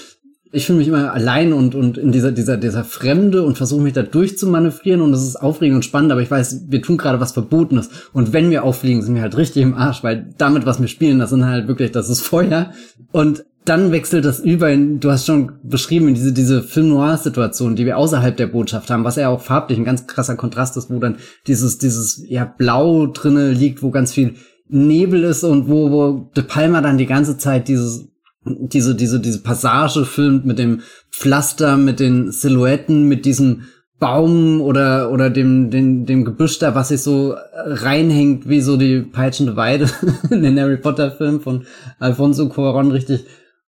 ich 0.52 0.66
fühle 0.66 0.78
mich 0.78 0.88
immer 0.88 1.12
allein 1.12 1.52
und, 1.52 1.74
und 1.74 1.96
in 1.96 2.10
dieser, 2.10 2.32
dieser, 2.32 2.56
dieser 2.56 2.82
Fremde 2.82 3.44
und 3.44 3.56
versuche 3.56 3.82
mich 3.82 3.92
da 3.92 4.02
durchzumanövrieren 4.02 5.00
und 5.00 5.12
das 5.12 5.22
ist 5.22 5.36
aufregend 5.36 5.76
und 5.76 5.84
spannend, 5.84 6.10
aber 6.10 6.22
ich 6.22 6.30
weiß, 6.30 6.66
wir 6.68 6.82
tun 6.82 6.96
gerade 6.96 7.20
was 7.20 7.32
Verbotenes 7.32 7.90
und 8.12 8.32
wenn 8.32 8.50
wir 8.50 8.64
auffliegen, 8.64 9.02
sind 9.02 9.14
wir 9.14 9.22
halt 9.22 9.36
richtig 9.36 9.62
im 9.62 9.74
Arsch, 9.74 10.02
weil 10.02 10.34
damit, 10.38 10.66
was 10.66 10.80
wir 10.80 10.88
spielen, 10.88 11.18
das 11.18 11.30
sind 11.30 11.44
halt 11.44 11.68
wirklich, 11.68 11.92
das 11.92 12.08
ist 12.08 12.22
Feuer 12.22 12.72
und 13.12 13.44
dann 13.70 13.92
wechselt 13.92 14.24
das 14.24 14.40
über 14.40 14.68
in, 14.70 14.98
du 14.98 15.12
hast 15.12 15.26
schon 15.26 15.52
beschrieben, 15.62 16.08
in 16.08 16.14
diese, 16.14 16.32
diese 16.32 16.62
Film-Noir-Situation, 16.62 17.76
die 17.76 17.86
wir 17.86 17.98
außerhalb 17.98 18.36
der 18.36 18.48
Botschaft 18.48 18.90
haben, 18.90 19.04
was 19.04 19.14
ja 19.14 19.28
auch 19.28 19.40
farblich 19.40 19.78
ein 19.78 19.84
ganz 19.84 20.08
krasser 20.08 20.34
Kontrast 20.34 20.76
ist, 20.76 20.90
wo 20.90 20.98
dann 20.98 21.18
dieses, 21.46 21.78
dieses, 21.78 22.24
ja, 22.28 22.44
Blau 22.44 23.06
drinne 23.06 23.52
liegt, 23.52 23.84
wo 23.84 23.90
ganz 23.92 24.12
viel 24.12 24.34
Nebel 24.68 25.22
ist 25.22 25.44
und 25.44 25.68
wo, 25.68 25.92
wo 25.92 26.30
De 26.36 26.42
Palma 26.42 26.80
dann 26.80 26.98
die 26.98 27.06
ganze 27.06 27.38
Zeit 27.38 27.68
dieses 27.68 28.08
diese, 28.44 28.94
diese, 28.94 29.20
diese 29.20 29.42
Passage 29.42 30.04
filmt 30.04 30.46
mit 30.46 30.58
dem 30.58 30.80
Pflaster, 31.12 31.76
mit 31.76 32.00
den 32.00 32.32
Silhouetten, 32.32 33.06
mit 33.06 33.26
diesem 33.26 33.64
Baum 33.98 34.62
oder, 34.62 35.12
oder 35.12 35.28
dem, 35.28 35.70
dem, 35.70 36.06
dem 36.06 36.24
Gebüsch 36.24 36.58
da, 36.58 36.74
was 36.74 36.88
sich 36.88 37.02
so 37.02 37.36
reinhängt, 37.54 38.48
wie 38.48 38.62
so 38.62 38.78
die 38.78 39.00
peitschende 39.00 39.56
Weide 39.56 39.90
in 40.30 40.42
den 40.42 40.58
Harry 40.58 40.78
Potter 40.78 41.10
Film 41.10 41.40
von 41.42 41.66
Alfonso 41.98 42.46
Cuarón 42.46 42.92
richtig 42.92 43.26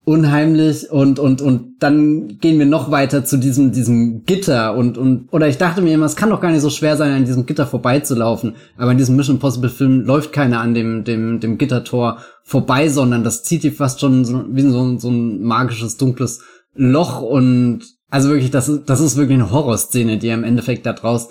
unheimlich 0.08 0.90
und 0.90 1.18
und 1.18 1.42
und 1.42 1.74
dann 1.80 2.38
gehen 2.38 2.58
wir 2.58 2.64
noch 2.64 2.90
weiter 2.90 3.26
zu 3.26 3.36
diesem 3.36 3.72
diesem 3.72 4.24
Gitter 4.24 4.74
und 4.74 4.96
und 4.96 5.28
oder 5.32 5.48
ich 5.48 5.58
dachte 5.58 5.82
mir 5.82 5.92
immer, 5.92 6.06
es 6.06 6.16
kann 6.16 6.30
doch 6.30 6.40
gar 6.40 6.50
nicht 6.50 6.62
so 6.62 6.70
schwer 6.70 6.96
sein, 6.96 7.12
an 7.12 7.26
diesem 7.26 7.44
Gitter 7.44 7.66
vorbeizulaufen, 7.66 8.56
aber 8.78 8.92
in 8.92 8.96
diesem 8.96 9.16
Mission 9.16 9.36
Impossible 9.36 9.68
Film 9.68 10.00
läuft 10.06 10.32
keiner 10.32 10.60
an 10.60 10.72
dem 10.72 11.04
dem 11.04 11.40
dem 11.40 11.58
Gittertor 11.58 12.22
vorbei, 12.42 12.88
sondern 12.88 13.22
das 13.22 13.42
zieht 13.42 13.62
die 13.62 13.70
fast 13.70 14.00
schon 14.00 14.24
so, 14.24 14.46
wie 14.48 14.62
so, 14.62 14.98
so 14.98 15.10
ein 15.10 15.42
magisches 15.42 15.98
dunkles 15.98 16.40
Loch. 16.74 17.20
Und 17.20 17.80
also 18.08 18.30
wirklich 18.30 18.50
das 18.50 18.70
ist 18.70 18.84
das 18.86 19.00
ist 19.00 19.18
wirklich 19.18 19.38
eine 19.38 19.50
Horrorszene, 19.50 20.16
die 20.16 20.28
er 20.28 20.38
im 20.38 20.44
Endeffekt 20.44 20.86
da 20.86 20.94
draus 20.94 21.28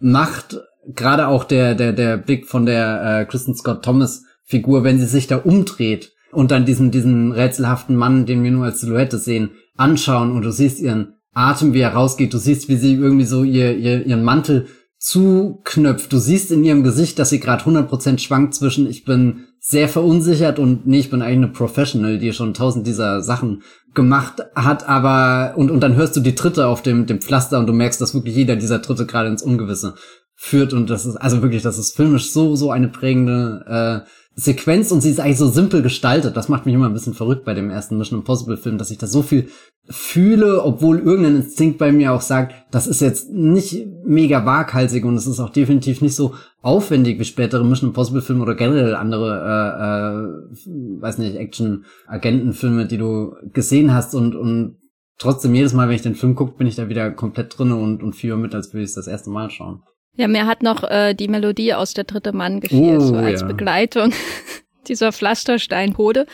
macht, 0.00 0.58
gerade 0.92 1.28
auch 1.28 1.44
der 1.44 1.76
der 1.76 1.92
der 1.92 2.16
Blick 2.16 2.48
von 2.48 2.66
der 2.66 3.20
äh, 3.20 3.24
Kristen 3.26 3.54
Scott 3.54 3.84
Thomas 3.84 4.24
Figur, 4.42 4.82
wenn 4.82 4.98
sie 4.98 5.06
sich 5.06 5.28
da 5.28 5.36
umdreht 5.36 6.10
und 6.32 6.50
dann 6.50 6.64
diesen, 6.64 6.90
diesen 6.90 7.32
rätselhaften 7.32 7.96
Mann, 7.96 8.26
den 8.26 8.42
wir 8.42 8.50
nur 8.50 8.64
als 8.64 8.80
Silhouette 8.80 9.18
sehen, 9.18 9.50
anschauen 9.76 10.32
und 10.32 10.42
du 10.42 10.50
siehst 10.50 10.80
ihren 10.80 11.14
Atem, 11.32 11.72
wie 11.72 11.80
er 11.80 11.94
rausgeht, 11.94 12.34
du 12.34 12.38
siehst, 12.38 12.68
wie 12.68 12.76
sie 12.76 12.94
irgendwie 12.94 13.24
so 13.24 13.44
ihr, 13.44 13.76
ihr, 13.76 14.04
ihren 14.04 14.24
Mantel 14.24 14.66
zuknöpft, 14.98 16.12
du 16.12 16.18
siehst 16.18 16.50
in 16.50 16.64
ihrem 16.64 16.82
Gesicht, 16.82 17.18
dass 17.18 17.30
sie 17.30 17.38
gerade 17.38 17.64
100% 17.64 18.18
schwankt 18.18 18.54
zwischen 18.54 18.88
ich 18.88 19.04
bin 19.04 19.44
sehr 19.60 19.88
verunsichert 19.88 20.58
und 20.58 20.86
nee, 20.86 20.98
ich 20.98 21.10
bin 21.10 21.22
eigentlich 21.22 21.36
eine 21.36 21.48
Professional, 21.48 22.18
die 22.18 22.32
schon 22.32 22.54
tausend 22.54 22.86
dieser 22.86 23.22
Sachen 23.22 23.62
gemacht 23.94 24.42
hat, 24.54 24.88
aber 24.88 25.56
und, 25.56 25.70
und 25.70 25.80
dann 25.80 25.94
hörst 25.94 26.16
du 26.16 26.20
die 26.20 26.34
Tritte 26.34 26.66
auf 26.66 26.82
dem, 26.82 27.06
dem 27.06 27.20
Pflaster 27.20 27.58
und 27.58 27.66
du 27.66 27.72
merkst, 27.72 28.00
dass 28.00 28.14
wirklich 28.14 28.34
jeder 28.34 28.56
dieser 28.56 28.82
Tritte 28.82 29.06
gerade 29.06 29.28
ins 29.28 29.42
Ungewisse 29.42 29.94
führt 30.34 30.72
und 30.72 30.90
das 30.90 31.06
ist 31.06 31.16
also 31.16 31.42
wirklich, 31.42 31.62
das 31.62 31.78
ist 31.78 31.96
filmisch 31.96 32.32
so, 32.32 32.56
so 32.56 32.70
eine 32.70 32.88
prägende 32.88 34.04
äh, 34.04 34.08
Sequenz 34.40 34.92
und 34.92 35.00
sie 35.00 35.10
ist 35.10 35.18
eigentlich 35.18 35.38
so 35.38 35.48
simpel 35.48 35.82
gestaltet. 35.82 36.36
Das 36.36 36.48
macht 36.48 36.64
mich 36.64 36.72
immer 36.72 36.86
ein 36.86 36.92
bisschen 36.92 37.12
verrückt 37.12 37.44
bei 37.44 37.54
dem 37.54 37.70
ersten 37.70 37.98
Mission 37.98 38.20
Impossible 38.20 38.56
Film, 38.56 38.78
dass 38.78 38.92
ich 38.92 38.98
da 38.98 39.08
so 39.08 39.22
viel 39.22 39.48
fühle, 39.90 40.62
obwohl 40.62 41.00
irgendein 41.00 41.36
Instinkt 41.36 41.76
bei 41.76 41.90
mir 41.90 42.12
auch 42.12 42.20
sagt, 42.20 42.54
das 42.70 42.86
ist 42.86 43.00
jetzt 43.00 43.32
nicht 43.32 43.88
mega 44.04 44.46
waghalsig 44.46 45.04
und 45.04 45.16
es 45.16 45.26
ist 45.26 45.40
auch 45.40 45.50
definitiv 45.50 46.02
nicht 46.02 46.14
so 46.14 46.34
aufwendig 46.62 47.18
wie 47.18 47.24
spätere 47.24 47.64
Mission 47.64 47.90
Impossible 47.90 48.22
Filme 48.22 48.42
oder 48.42 48.54
generell 48.54 48.94
andere, 48.94 49.40
äh, 49.42 50.68
äh, 50.68 51.00
weiß 51.02 51.18
nicht, 51.18 51.34
Action-Agentenfilme, 51.34 52.86
die 52.86 52.98
du 52.98 53.34
gesehen 53.52 53.92
hast 53.92 54.14
und, 54.14 54.36
und 54.36 54.76
trotzdem 55.18 55.52
jedes 55.52 55.72
Mal, 55.72 55.88
wenn 55.88 55.96
ich 55.96 56.02
den 56.02 56.14
Film 56.14 56.36
gucke, 56.36 56.56
bin 56.56 56.68
ich 56.68 56.76
da 56.76 56.88
wieder 56.88 57.10
komplett 57.10 57.58
drinne 57.58 57.74
und, 57.74 58.04
und 58.04 58.14
führe 58.14 58.38
mit, 58.38 58.54
als 58.54 58.72
würde 58.72 58.84
ich 58.84 58.90
es 58.90 58.94
das 58.94 59.08
erste 59.08 59.30
Mal 59.30 59.50
schauen. 59.50 59.82
Ja, 60.18 60.26
mir 60.26 60.46
hat 60.46 60.64
noch 60.64 60.82
äh, 60.82 61.14
die 61.14 61.28
Melodie 61.28 61.74
aus 61.74 61.94
der 61.94 62.02
dritte 62.02 62.32
Mann 62.32 62.60
gefehlt, 62.60 63.00
oh, 63.00 63.06
so 63.06 63.14
als 63.14 63.42
ja. 63.42 63.46
Begleitung 63.46 64.12
dieser 64.88 65.12
Pflastersteinhode. 65.12 66.26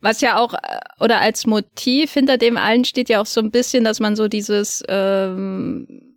Was 0.00 0.22
ja 0.22 0.38
auch, 0.38 0.54
äh, 0.54 0.78
oder 1.00 1.20
als 1.20 1.46
Motiv 1.46 2.12
hinter 2.12 2.38
dem 2.38 2.56
allen 2.56 2.86
steht 2.86 3.10
ja 3.10 3.20
auch 3.20 3.26
so 3.26 3.42
ein 3.42 3.50
bisschen, 3.50 3.84
dass 3.84 4.00
man 4.00 4.16
so 4.16 4.26
dieses, 4.26 4.82
ähm, 4.88 6.16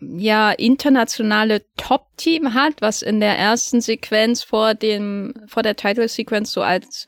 ja 0.00 0.52
internationale 0.52 1.64
Top-Team 1.76 2.54
hat, 2.54 2.74
was 2.80 3.02
in 3.02 3.20
der 3.20 3.38
ersten 3.38 3.80
Sequenz 3.80 4.42
vor 4.42 4.74
dem 4.74 5.34
vor 5.46 5.62
der 5.62 5.76
Title-Sequenz 5.76 6.52
so 6.52 6.62
als 6.62 7.06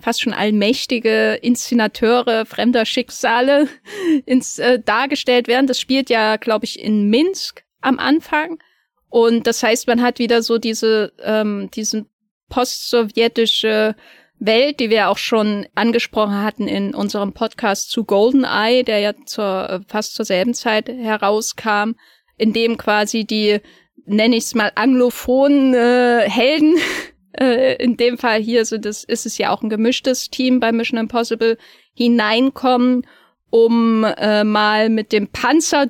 fast 0.00 0.20
schon 0.20 0.32
allmächtige 0.32 1.34
Inszenateure 1.34 2.46
fremder 2.46 2.84
Schicksale 2.84 3.68
ins, 4.26 4.58
äh, 4.58 4.78
dargestellt 4.78 5.48
werden. 5.48 5.66
Das 5.66 5.80
spielt 5.80 6.10
ja, 6.10 6.36
glaube 6.36 6.66
ich, 6.66 6.78
in 6.78 7.08
Minsk 7.08 7.64
am 7.80 7.98
Anfang. 7.98 8.58
Und 9.08 9.46
das 9.46 9.62
heißt, 9.62 9.86
man 9.86 10.02
hat 10.02 10.18
wieder 10.18 10.42
so 10.42 10.58
diese, 10.58 11.12
ähm, 11.22 11.70
diesen 11.72 12.08
postsowjetische 12.48 13.94
Welt, 14.38 14.80
die 14.80 14.90
wir 14.90 15.08
auch 15.08 15.18
schon 15.18 15.66
angesprochen 15.74 16.42
hatten 16.42 16.68
in 16.68 16.94
unserem 16.94 17.32
Podcast 17.32 17.90
zu 17.90 18.04
GoldenEye, 18.04 18.84
der 18.84 18.98
ja 18.98 19.12
zur, 19.24 19.70
äh, 19.70 19.80
fast 19.88 20.14
zur 20.14 20.24
selben 20.24 20.54
Zeit 20.54 20.88
herauskam, 20.88 21.92
in 22.36 22.52
dem 22.52 22.76
quasi 22.76 23.24
die, 23.24 23.60
nenne 24.04 24.36
ich 24.36 24.44
es 24.44 24.54
mal, 24.54 24.72
anglophonen 24.74 25.72
äh, 25.74 26.28
Helden, 26.28 26.76
äh, 27.32 27.82
in 27.82 27.96
dem 27.96 28.18
Fall 28.18 28.40
hier 28.40 28.64
sind 28.64 28.84
es, 28.84 29.04
ist 29.04 29.24
es 29.24 29.38
ja 29.38 29.50
auch 29.50 29.62
ein 29.62 29.70
gemischtes 29.70 30.28
Team 30.28 30.60
bei 30.60 30.70
Mission 30.72 31.00
Impossible, 31.00 31.56
hineinkommen, 31.94 33.06
um 33.48 34.04
äh, 34.04 34.44
mal 34.44 34.90
mit 34.90 35.12
dem 35.12 35.28
Panzer 35.28 35.86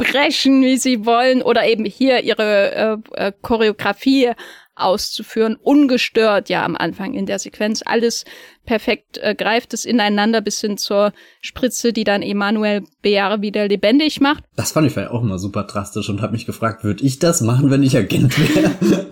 durchzubrechen, 0.00 0.62
wie 0.62 0.76
sie 0.76 1.04
wollen, 1.06 1.42
oder 1.42 1.66
eben 1.66 1.84
hier 1.84 2.22
ihre 2.22 3.00
äh, 3.16 3.26
äh, 3.26 3.32
Choreografie 3.42 4.32
auszuführen, 4.74 5.56
ungestört 5.56 6.48
ja 6.48 6.64
am 6.64 6.74
Anfang 6.74 7.12
in 7.12 7.26
der 7.26 7.38
Sequenz. 7.38 7.82
Alles 7.84 8.24
perfekt 8.64 9.18
äh, 9.18 9.34
greift 9.34 9.74
es 9.74 9.84
ineinander 9.84 10.40
bis 10.40 10.60
hin 10.60 10.78
zur 10.78 11.12
Spritze, 11.42 11.92
die 11.92 12.04
dann 12.04 12.22
Emanuel 12.22 12.84
Beare 13.02 13.42
wieder 13.42 13.68
lebendig 13.68 14.20
macht. 14.20 14.44
Das 14.56 14.72
fand 14.72 14.86
ich 14.86 14.94
vielleicht 14.94 15.10
auch 15.10 15.22
immer 15.22 15.38
super 15.38 15.64
drastisch 15.64 16.08
und 16.08 16.22
habe 16.22 16.32
mich 16.32 16.46
gefragt, 16.46 16.82
würde 16.82 17.04
ich 17.04 17.18
das 17.18 17.42
machen, 17.42 17.70
wenn 17.70 17.82
ich 17.82 17.96
Agent 17.96 18.38
wäre? 18.38 19.06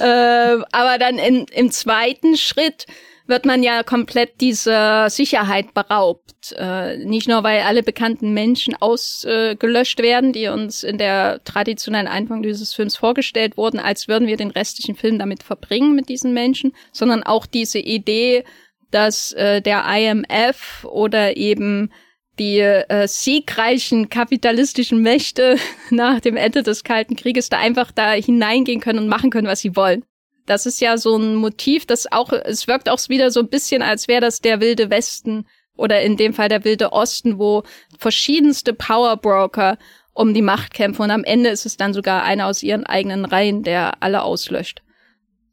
äh, 0.00 0.62
aber 0.72 0.98
dann 0.98 1.18
in, 1.18 1.46
im 1.52 1.70
zweiten 1.70 2.36
Schritt 2.36 2.86
wird 3.30 3.46
man 3.46 3.62
ja 3.62 3.82
komplett 3.82 4.40
dieser 4.40 5.08
Sicherheit 5.08 5.72
beraubt. 5.72 6.52
Äh, 6.58 6.98
nicht 6.98 7.28
nur, 7.28 7.42
weil 7.42 7.60
alle 7.62 7.82
bekannten 7.82 8.34
Menschen 8.34 8.74
ausgelöscht 8.74 10.00
äh, 10.00 10.02
werden, 10.02 10.32
die 10.32 10.48
uns 10.48 10.82
in 10.82 10.98
der 10.98 11.42
traditionellen 11.44 12.08
Einführung 12.08 12.42
dieses 12.42 12.74
Films 12.74 12.96
vorgestellt 12.96 13.56
wurden, 13.56 13.80
als 13.80 14.08
würden 14.08 14.28
wir 14.28 14.36
den 14.36 14.50
restlichen 14.50 14.96
Film 14.96 15.18
damit 15.18 15.42
verbringen 15.42 15.94
mit 15.94 16.08
diesen 16.08 16.34
Menschen, 16.34 16.72
sondern 16.92 17.22
auch 17.22 17.46
diese 17.46 17.78
Idee, 17.78 18.44
dass 18.90 19.32
äh, 19.32 19.62
der 19.62 19.84
IMF 19.86 20.84
oder 20.84 21.36
eben 21.36 21.90
die 22.38 22.58
äh, 22.58 23.06
siegreichen 23.06 24.08
kapitalistischen 24.08 25.02
Mächte 25.02 25.56
nach 25.90 26.20
dem 26.20 26.36
Ende 26.36 26.62
des 26.62 26.84
Kalten 26.84 27.16
Krieges 27.16 27.48
da 27.48 27.58
einfach 27.58 27.92
da 27.92 28.12
hineingehen 28.12 28.80
können 28.80 28.98
und 28.98 29.08
machen 29.08 29.30
können, 29.30 29.46
was 29.46 29.60
sie 29.60 29.76
wollen. 29.76 30.04
Das 30.46 30.66
ist 30.66 30.80
ja 30.80 30.96
so 30.96 31.16
ein 31.16 31.34
Motiv, 31.36 31.86
das 31.86 32.10
auch, 32.10 32.32
es 32.32 32.66
wirkt 32.66 32.88
auch 32.88 33.00
wieder 33.08 33.30
so 33.30 33.40
ein 33.40 33.48
bisschen, 33.48 33.82
als 33.82 34.08
wäre 34.08 34.20
das 34.20 34.40
der 34.40 34.60
wilde 34.60 34.90
Westen 34.90 35.46
oder 35.76 36.02
in 36.02 36.16
dem 36.16 36.34
Fall 36.34 36.48
der 36.48 36.64
wilde 36.64 36.92
Osten, 36.92 37.38
wo 37.38 37.62
verschiedenste 37.98 38.74
Powerbroker 38.74 39.78
um 40.12 40.34
die 40.34 40.42
Macht 40.42 40.74
kämpfen 40.74 41.02
und 41.02 41.10
am 41.10 41.24
Ende 41.24 41.50
ist 41.50 41.66
es 41.66 41.76
dann 41.76 41.94
sogar 41.94 42.24
einer 42.24 42.46
aus 42.46 42.62
ihren 42.62 42.84
eigenen 42.84 43.24
Reihen, 43.24 43.62
der 43.62 44.02
alle 44.02 44.22
auslöscht. 44.22 44.82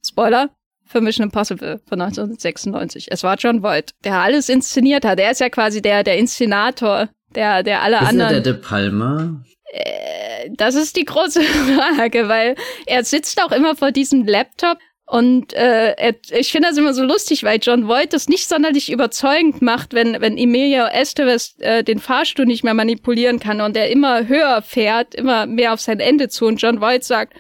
Spoiler 0.06 0.50
für 0.86 1.02
Mission 1.02 1.26
Impossible 1.26 1.80
von 1.88 2.02
1996. 2.02 3.08
Es 3.12 3.24
war 3.24 3.36
John 3.38 3.62
Voight, 3.62 3.92
der 4.04 4.16
alles 4.16 4.50
inszeniert 4.50 5.06
hat. 5.06 5.20
Er 5.20 5.32
ist 5.32 5.42
ja 5.42 5.50
quasi 5.50 5.82
der, 5.82 6.04
der 6.04 6.18
Inszenator, 6.18 7.10
der, 7.36 7.64
der 7.64 7.82
alle 7.82 7.98
ist 7.98 8.08
anderen. 8.08 8.36
Ist 8.38 8.46
der 8.46 8.54
De 8.54 8.62
Palma? 8.62 9.44
Äh, 9.78 10.50
das 10.56 10.76
ist 10.76 10.96
die 10.96 11.06
große 11.06 11.42
Frage, 11.96 12.28
weil 12.28 12.56
er 12.86 13.04
sitzt 13.04 13.42
auch 13.42 13.52
immer 13.52 13.76
vor 13.76 13.92
diesem 13.92 14.26
Laptop 14.26 14.78
und 15.10 15.54
äh, 15.54 15.94
er, 15.94 16.16
ich 16.32 16.52
finde 16.52 16.68
das 16.68 16.78
immer 16.78 16.94
so 16.94 17.04
lustig, 17.04 17.44
weil 17.44 17.60
John 17.62 17.88
Voight 17.88 18.12
das 18.12 18.28
nicht 18.28 18.50
sonderlich 18.50 18.92
überzeugend 18.92 19.62
macht, 19.62 19.94
wenn, 19.94 20.20
wenn 20.20 20.38
Emilio 20.38 20.86
Estevez 20.86 21.56
äh, 21.60 21.82
den 21.82 22.00
Fahrstuhl 22.00 22.46
nicht 22.46 22.66
mehr 22.66 22.74
manipulieren 22.74 23.40
kann 23.40 23.62
und 23.62 23.78
er 23.78 23.90
immer 23.90 24.28
höher 24.28 24.62
fährt, 24.62 25.16
immer 25.16 25.46
mehr 25.46 25.74
auf 25.74 25.80
sein 25.80 26.02
Ende 26.02 26.28
zu 26.28 26.46
und 26.46 26.62
John 26.62 26.82
Voight 26.82 27.06
sagt, 27.06 27.34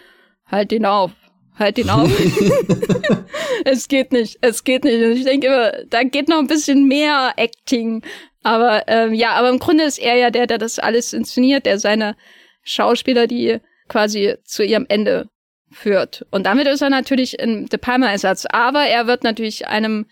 halt 0.45 0.71
ihn 0.71 0.85
auf, 0.85 1.11
halt 1.59 1.77
ihn 1.77 1.89
auf. 1.89 2.09
es 3.65 3.89
geht 3.89 4.13
nicht, 4.13 4.37
es 4.39 4.63
geht 4.63 4.85
nicht. 4.85 5.03
Und 5.03 5.11
ich 5.11 5.25
denke 5.25 5.47
immer, 5.47 5.71
da 5.89 6.03
geht 6.03 6.29
noch 6.29 6.39
ein 6.39 6.47
bisschen 6.47 6.87
mehr 6.87 7.33
Acting. 7.35 8.01
Aber 8.47 8.87
ähm, 8.87 9.13
ja, 9.13 9.33
aber 9.33 9.49
im 9.49 9.59
Grunde 9.59 9.83
ist 9.83 9.97
er 9.97 10.15
ja 10.15 10.29
der, 10.29 10.47
der 10.47 10.57
das 10.57 10.79
alles 10.79 11.11
inszeniert, 11.11 11.65
der 11.65 11.79
seine 11.79 12.15
Schauspieler, 12.63 13.27
die 13.27 13.59
quasi 13.89 14.35
zu 14.45 14.63
ihrem 14.63 14.85
Ende 14.87 15.27
führt. 15.69 16.25
Und 16.31 16.45
damit 16.45 16.65
ist 16.65 16.81
er 16.81 16.89
natürlich 16.89 17.41
ein 17.41 17.65
De 17.65 17.77
Palma-Ersatz. 17.77 18.45
Aber 18.45 18.83
er 18.83 19.05
wird 19.05 19.25
natürlich 19.25 19.67
einem 19.67 20.05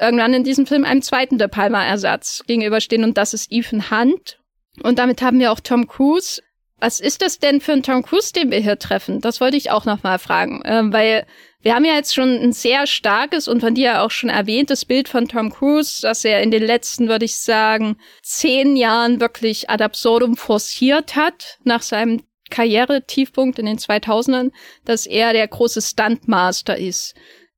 irgendwann 0.00 0.32
in 0.32 0.42
diesem 0.42 0.64
Film 0.64 0.86
einem 0.86 1.02
zweiten 1.02 1.36
De 1.36 1.48
Palma-Ersatz 1.48 2.44
gegenüberstehen 2.46 3.04
und 3.04 3.18
das 3.18 3.34
ist 3.34 3.52
Ethan 3.52 3.90
Hunt. 3.90 4.40
Und 4.82 4.98
damit 4.98 5.20
haben 5.20 5.38
wir 5.38 5.52
auch 5.52 5.60
Tom 5.60 5.86
Cruise. 5.86 6.40
Was 6.80 6.98
ist 6.98 7.20
das 7.20 7.38
denn 7.38 7.60
für 7.60 7.72
ein 7.72 7.82
Tom 7.82 8.02
Cruise, 8.02 8.32
den 8.32 8.50
wir 8.50 8.58
hier 8.58 8.78
treffen? 8.78 9.20
Das 9.20 9.40
wollte 9.40 9.56
ich 9.56 9.70
auch 9.70 9.84
noch 9.84 10.02
mal 10.02 10.18
fragen, 10.18 10.62
ähm, 10.64 10.92
weil 10.92 11.26
wir 11.62 11.74
haben 11.74 11.84
ja 11.84 11.94
jetzt 11.94 12.14
schon 12.14 12.30
ein 12.30 12.52
sehr 12.52 12.86
starkes 12.86 13.46
und 13.46 13.60
von 13.60 13.74
dir 13.74 14.02
auch 14.02 14.10
schon 14.10 14.30
erwähntes 14.30 14.86
Bild 14.86 15.08
von 15.08 15.28
Tom 15.28 15.52
Cruise, 15.52 16.00
dass 16.00 16.24
er 16.24 16.42
in 16.42 16.50
den 16.50 16.62
letzten, 16.62 17.08
würde 17.08 17.26
ich 17.26 17.36
sagen, 17.36 17.98
zehn 18.22 18.76
Jahren 18.76 19.20
wirklich 19.20 19.68
ad 19.68 19.84
absurdum 19.84 20.36
forciert 20.36 21.16
hat 21.16 21.58
nach 21.64 21.82
seinem 21.82 22.22
Karrieretiefpunkt 22.48 23.58
in 23.58 23.66
den 23.66 23.78
2000ern, 23.78 24.50
dass 24.86 25.06
er 25.06 25.34
der 25.34 25.46
große 25.46 25.82
Stuntmaster 25.82 26.78
ist, 26.78 27.14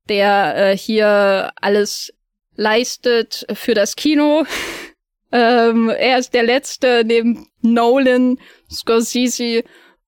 der 0.09 0.55
äh, 0.57 0.77
hier 0.77 1.53
alles 1.55 2.13
leistet 2.55 3.45
für 3.53 3.73
das 3.73 3.95
Kino. 3.95 4.45
ähm, 5.33 5.89
er 5.89 6.19
ist 6.19 6.33
der 6.33 6.43
letzte 6.43 7.03
neben 7.03 7.47
Nolan, 7.61 8.37
Scorsese 8.71 9.63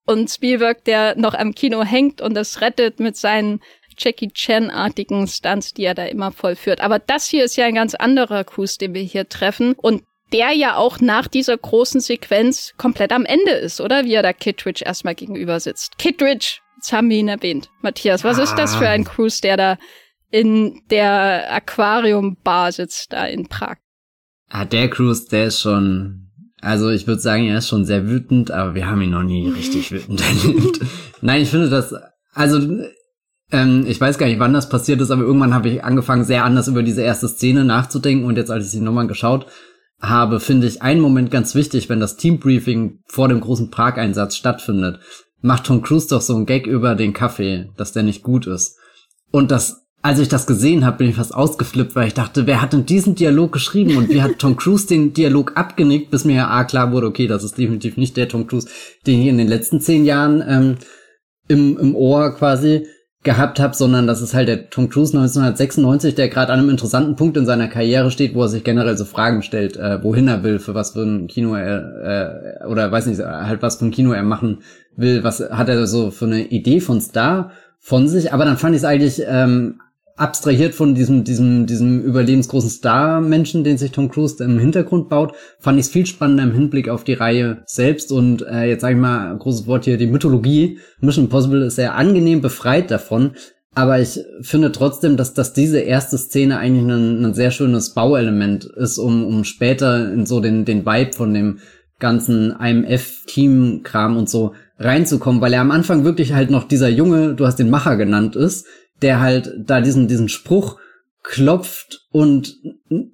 und 0.06 0.30
Spielberg, 0.30 0.84
der 0.86 1.18
noch 1.18 1.34
am 1.34 1.56
Kino 1.56 1.84
hängt 1.84 2.22
und 2.22 2.36
das 2.36 2.62
rettet 2.62 3.00
mit 3.00 3.18
seinen 3.18 3.60
Jackie 3.98 4.30
Chan-artigen 4.30 5.28
Stunts, 5.28 5.74
die 5.74 5.84
er 5.84 5.96
da 5.96 6.06
immer 6.06 6.32
vollführt. 6.32 6.80
Aber 6.80 7.00
das 7.00 7.28
hier 7.28 7.44
ist 7.44 7.56
ja 7.56 7.66
ein 7.66 7.76
ganz 7.76 7.96
anderer 7.96 8.44
Cruise, 8.44 8.78
den 8.78 8.94
wir 8.94 9.02
hier 9.02 9.28
treffen. 9.28 9.74
Und 9.74 10.04
der 10.32 10.52
ja 10.52 10.76
auch 10.76 11.00
nach 11.00 11.28
dieser 11.28 11.58
großen 11.58 12.02
Sequenz 12.02 12.74
komplett 12.78 13.12
am 13.12 13.26
Ende 13.26 13.52
ist, 13.52 13.80
oder? 13.80 14.06
Wie 14.06 14.14
er 14.14 14.24
da 14.24 14.34
Kittridge 14.34 14.84
erstmal 14.86 15.16
gegenüber 15.16 15.60
sitzt. 15.60 15.98
Kittridge, 15.98 16.60
jetzt 16.76 16.92
haben 16.92 17.10
wir 17.10 17.18
ihn 17.18 17.30
erwähnt. 17.30 17.70
Matthias, 17.82 18.24
was 18.24 18.40
ah. 18.40 18.44
ist 18.44 18.56
das 18.56 18.76
für 18.76 18.90
ein 18.90 19.06
ah. 19.08 19.10
Cruise, 19.10 19.42
der 19.42 19.58
da 19.58 19.78
in 20.32 20.82
der 20.90 21.52
Aquarium-Bar 21.52 22.72
sitzt, 22.72 23.14
da 23.14 23.26
in 23.26 23.48
Prag? 23.48 23.78
Ah, 24.58 24.64
der 24.64 24.90
Cruise, 24.90 25.28
der 25.30 25.48
ist 25.48 25.60
schon, 25.60 26.30
also 26.62 26.90
ich 26.90 27.08
würde 27.08 27.20
sagen, 27.20 27.44
er 27.44 27.58
ist 27.58 27.68
schon 27.68 27.84
sehr 27.84 28.08
wütend, 28.08 28.52
aber 28.52 28.74
wir 28.74 28.88
haben 28.88 29.02
ihn 29.02 29.10
noch 29.10 29.22
nie 29.22 29.50
richtig 29.50 29.92
wütend 29.92 30.22
erlebt. 30.46 30.80
Nein, 31.20 31.42
ich 31.42 31.50
finde 31.50 31.70
das, 31.70 31.94
also 32.34 32.62
ähm, 33.52 33.84
ich 33.86 34.00
weiß 34.00 34.18
gar 34.18 34.28
nicht, 34.28 34.40
wann 34.40 34.54
das 34.54 34.70
passiert 34.70 35.02
ist, 35.02 35.12
aber 35.12 35.24
irgendwann 35.24 35.54
habe 35.54 35.68
ich 35.68 35.84
angefangen, 35.84 36.24
sehr 36.24 36.46
anders 36.46 36.70
über 36.70 36.84
diese 36.84 37.02
erste 37.02 37.28
Szene 37.28 37.66
nachzudenken 37.66 38.24
und 38.24 38.38
jetzt, 38.38 38.50
als 38.50 38.68
ich 38.68 38.72
sie 38.72 38.80
nochmal 38.80 39.08
geschaut 39.08 39.46
habe, 40.00 40.40
finde 40.40 40.68
ich 40.68 40.82
einen 40.82 41.02
Moment 41.02 41.32
ganz 41.32 41.54
wichtig, 41.54 41.90
wenn 41.90 42.00
das 42.00 42.16
Teambriefing 42.16 43.02
vor 43.08 43.28
dem 43.28 43.42
großen 43.42 43.72
Prag-Einsatz 43.72 44.38
stattfindet, 44.38 45.02
macht 45.42 45.66
Tom 45.66 45.82
Cruise 45.82 46.08
doch 46.08 46.22
so 46.22 46.34
einen 46.34 46.46
Gag 46.46 46.66
über 46.66 46.96
den 46.96 47.12
Kaffee, 47.12 47.72
dass 47.76 47.92
der 47.92 48.04
nicht 48.04 48.24
gut 48.24 48.48
ist. 48.48 48.78
Und 49.32 49.52
das, 49.52 49.85
als 50.06 50.20
ich 50.20 50.28
das 50.28 50.46
gesehen 50.46 50.86
habe, 50.86 50.98
bin 50.98 51.10
ich 51.10 51.16
fast 51.16 51.34
ausgeflippt, 51.34 51.96
weil 51.96 52.06
ich 52.06 52.14
dachte, 52.14 52.46
wer 52.46 52.62
hat 52.62 52.74
denn 52.74 52.86
diesen 52.86 53.16
Dialog 53.16 53.52
geschrieben? 53.52 53.98
Und 53.98 54.10
wie 54.10 54.22
hat 54.22 54.38
Tom 54.38 54.56
Cruise 54.56 54.86
den 54.86 55.14
Dialog 55.14 55.54
abgenickt, 55.56 56.12
bis 56.12 56.26
mir 56.26 56.36
ja 56.36 56.48
ah, 56.48 56.64
klar 56.64 56.92
wurde, 56.92 57.08
okay, 57.08 57.26
das 57.26 57.44
ist 57.44 57.58
definitiv 57.58 57.98
nicht 57.98 58.16
der 58.16 58.30
Tom 58.30 58.46
Cruise, 58.46 58.68
den 59.08 59.22
ich 59.22 59.28
in 59.30 59.40
den 59.40 59.48
letzten 59.48 59.82
zehn 59.82 60.06
Jahren 60.06 60.44
ähm, 60.48 60.76
im, 61.48 61.80
im 61.80 61.96
Ohr 61.96 62.36
quasi 62.36 62.86
gehabt 63.24 63.60
habe, 63.60 63.76
sondern 63.76 64.06
das 64.06 64.22
ist 64.22 64.36
halt 64.36 64.48
der 64.48 64.70
Tom 64.70 64.90
Cruise 64.90 65.18
1996, 65.18 66.14
der 66.14 66.30
gerade 66.30 66.54
an 66.54 66.60
einem 66.60 66.70
interessanten 66.70 67.16
Punkt 67.16 67.36
in 67.36 67.48
seiner 67.48 67.68
Karriere 67.68 68.12
steht, 68.12 68.36
wo 68.36 68.44
er 68.44 68.50
sich 68.50 68.64
generell 68.64 69.00
so 69.00 69.06
Fragen 69.06 69.42
stellt, 69.42 69.76
äh, 69.76 70.04
wohin 70.04 70.28
er 70.28 70.44
will, 70.44 70.60
für 70.60 70.76
was 70.76 70.92
für 70.92 71.02
ein 71.02 71.26
Kino 71.26 71.56
er 71.56 72.62
äh, 72.62 72.68
oder 72.68 72.92
weiß 72.92 73.08
nicht, 73.08 73.22
halt 73.22 73.64
was 73.64 73.78
für 73.78 73.86
ein 73.86 73.92
Kino 73.92 74.12
er 74.12 74.22
machen 74.22 74.60
will, 74.96 75.24
was 75.24 75.40
hat 75.40 75.68
er 75.68 75.88
so 75.88 76.12
für 76.12 76.26
eine 76.26 76.46
Idee 76.46 76.80
von 76.80 77.02
Star 77.02 77.50
von 77.80 78.08
sich, 78.08 78.32
aber 78.32 78.46
dann 78.46 78.58
fand 78.58 78.76
ich 78.76 78.82
es 78.82 78.86
eigentlich 78.86 79.24
ähm, 79.28 79.80
abstrahiert 80.18 80.74
von 80.74 80.96
diesem, 80.96 81.24
diesem, 81.26 81.66
diesem 81.66 82.02
überlebensgroßen 82.02 82.70
Star-Menschen, 82.70 83.64
den 83.64 83.78
sich 83.78 83.92
Tom 83.92 84.10
Cruise 84.10 84.42
im 84.42 84.60
Hintergrund 84.60 85.10
baut, 85.10 85.34
fand 85.60 85.78
ich 85.78 85.88
es 85.88 85.92
viel 85.92 86.06
spannender 86.06 86.44
im 86.44 86.54
Hinblick 86.54 86.88
auf 86.88 87.04
die 87.04 87.14
Reihe 87.14 87.64
selbst. 87.66 88.12
Und 88.12 88.42
äh, 88.42 88.66
jetzt 88.66 88.82
sage 88.82 88.96
ich 88.96 89.02
mal, 89.02 89.38
großes 89.38 89.68
Wort 89.68 89.86
hier, 89.86 89.98
die 89.98 90.08
Mythologie. 90.08 90.80
Mission 91.02 91.26
Impossible 91.26 91.64
ist 91.64 91.76
sehr 91.76 91.96
angenehm 91.96 92.42
befreit 92.42 92.92
davon, 92.92 93.32
aber 93.76 94.00
ich 94.00 94.20
finde 94.42 94.72
trotzdem, 94.72 95.18
dass, 95.18 95.34
dass 95.34 95.52
diese 95.52 95.80
erste 95.80 96.18
Szene 96.18 96.60
eigentlich 96.60 96.86
ein, 96.86 97.26
ein 97.26 97.34
sehr 97.34 97.52
schönes 97.52 97.94
Bauelement 97.94 98.64
ist, 98.64 98.98
um, 98.98 99.26
um 99.26 99.44
später 99.44 100.14
in 100.14 100.26
so 100.26 100.40
den, 100.40 100.64
den 100.64 100.86
Vibe 100.86 101.12
von 101.12 101.34
dem 101.34 101.60
ganzen 102.00 102.56
IMF-Team-Kram 102.58 104.16
und 104.16 104.30
so 104.30 104.54
reinzukommen, 104.80 105.42
weil 105.42 105.54
er 105.54 105.62
am 105.62 105.72
Anfang 105.72 106.06
wirklich 106.06 106.34
halt 106.34 106.50
noch 106.50 106.68
dieser 106.68 106.90
Junge, 106.90 107.36
du 107.36 107.46
hast 107.46 107.58
den 107.58 107.70
Macher 107.70 107.98
genannt 107.98 108.36
ist, 108.36 108.66
der 109.02 109.20
halt 109.20 109.54
da 109.58 109.82
diesen, 109.82 110.08
diesen 110.08 110.30
Spruch 110.30 110.78
klopft 111.24 112.06
und 112.12 112.58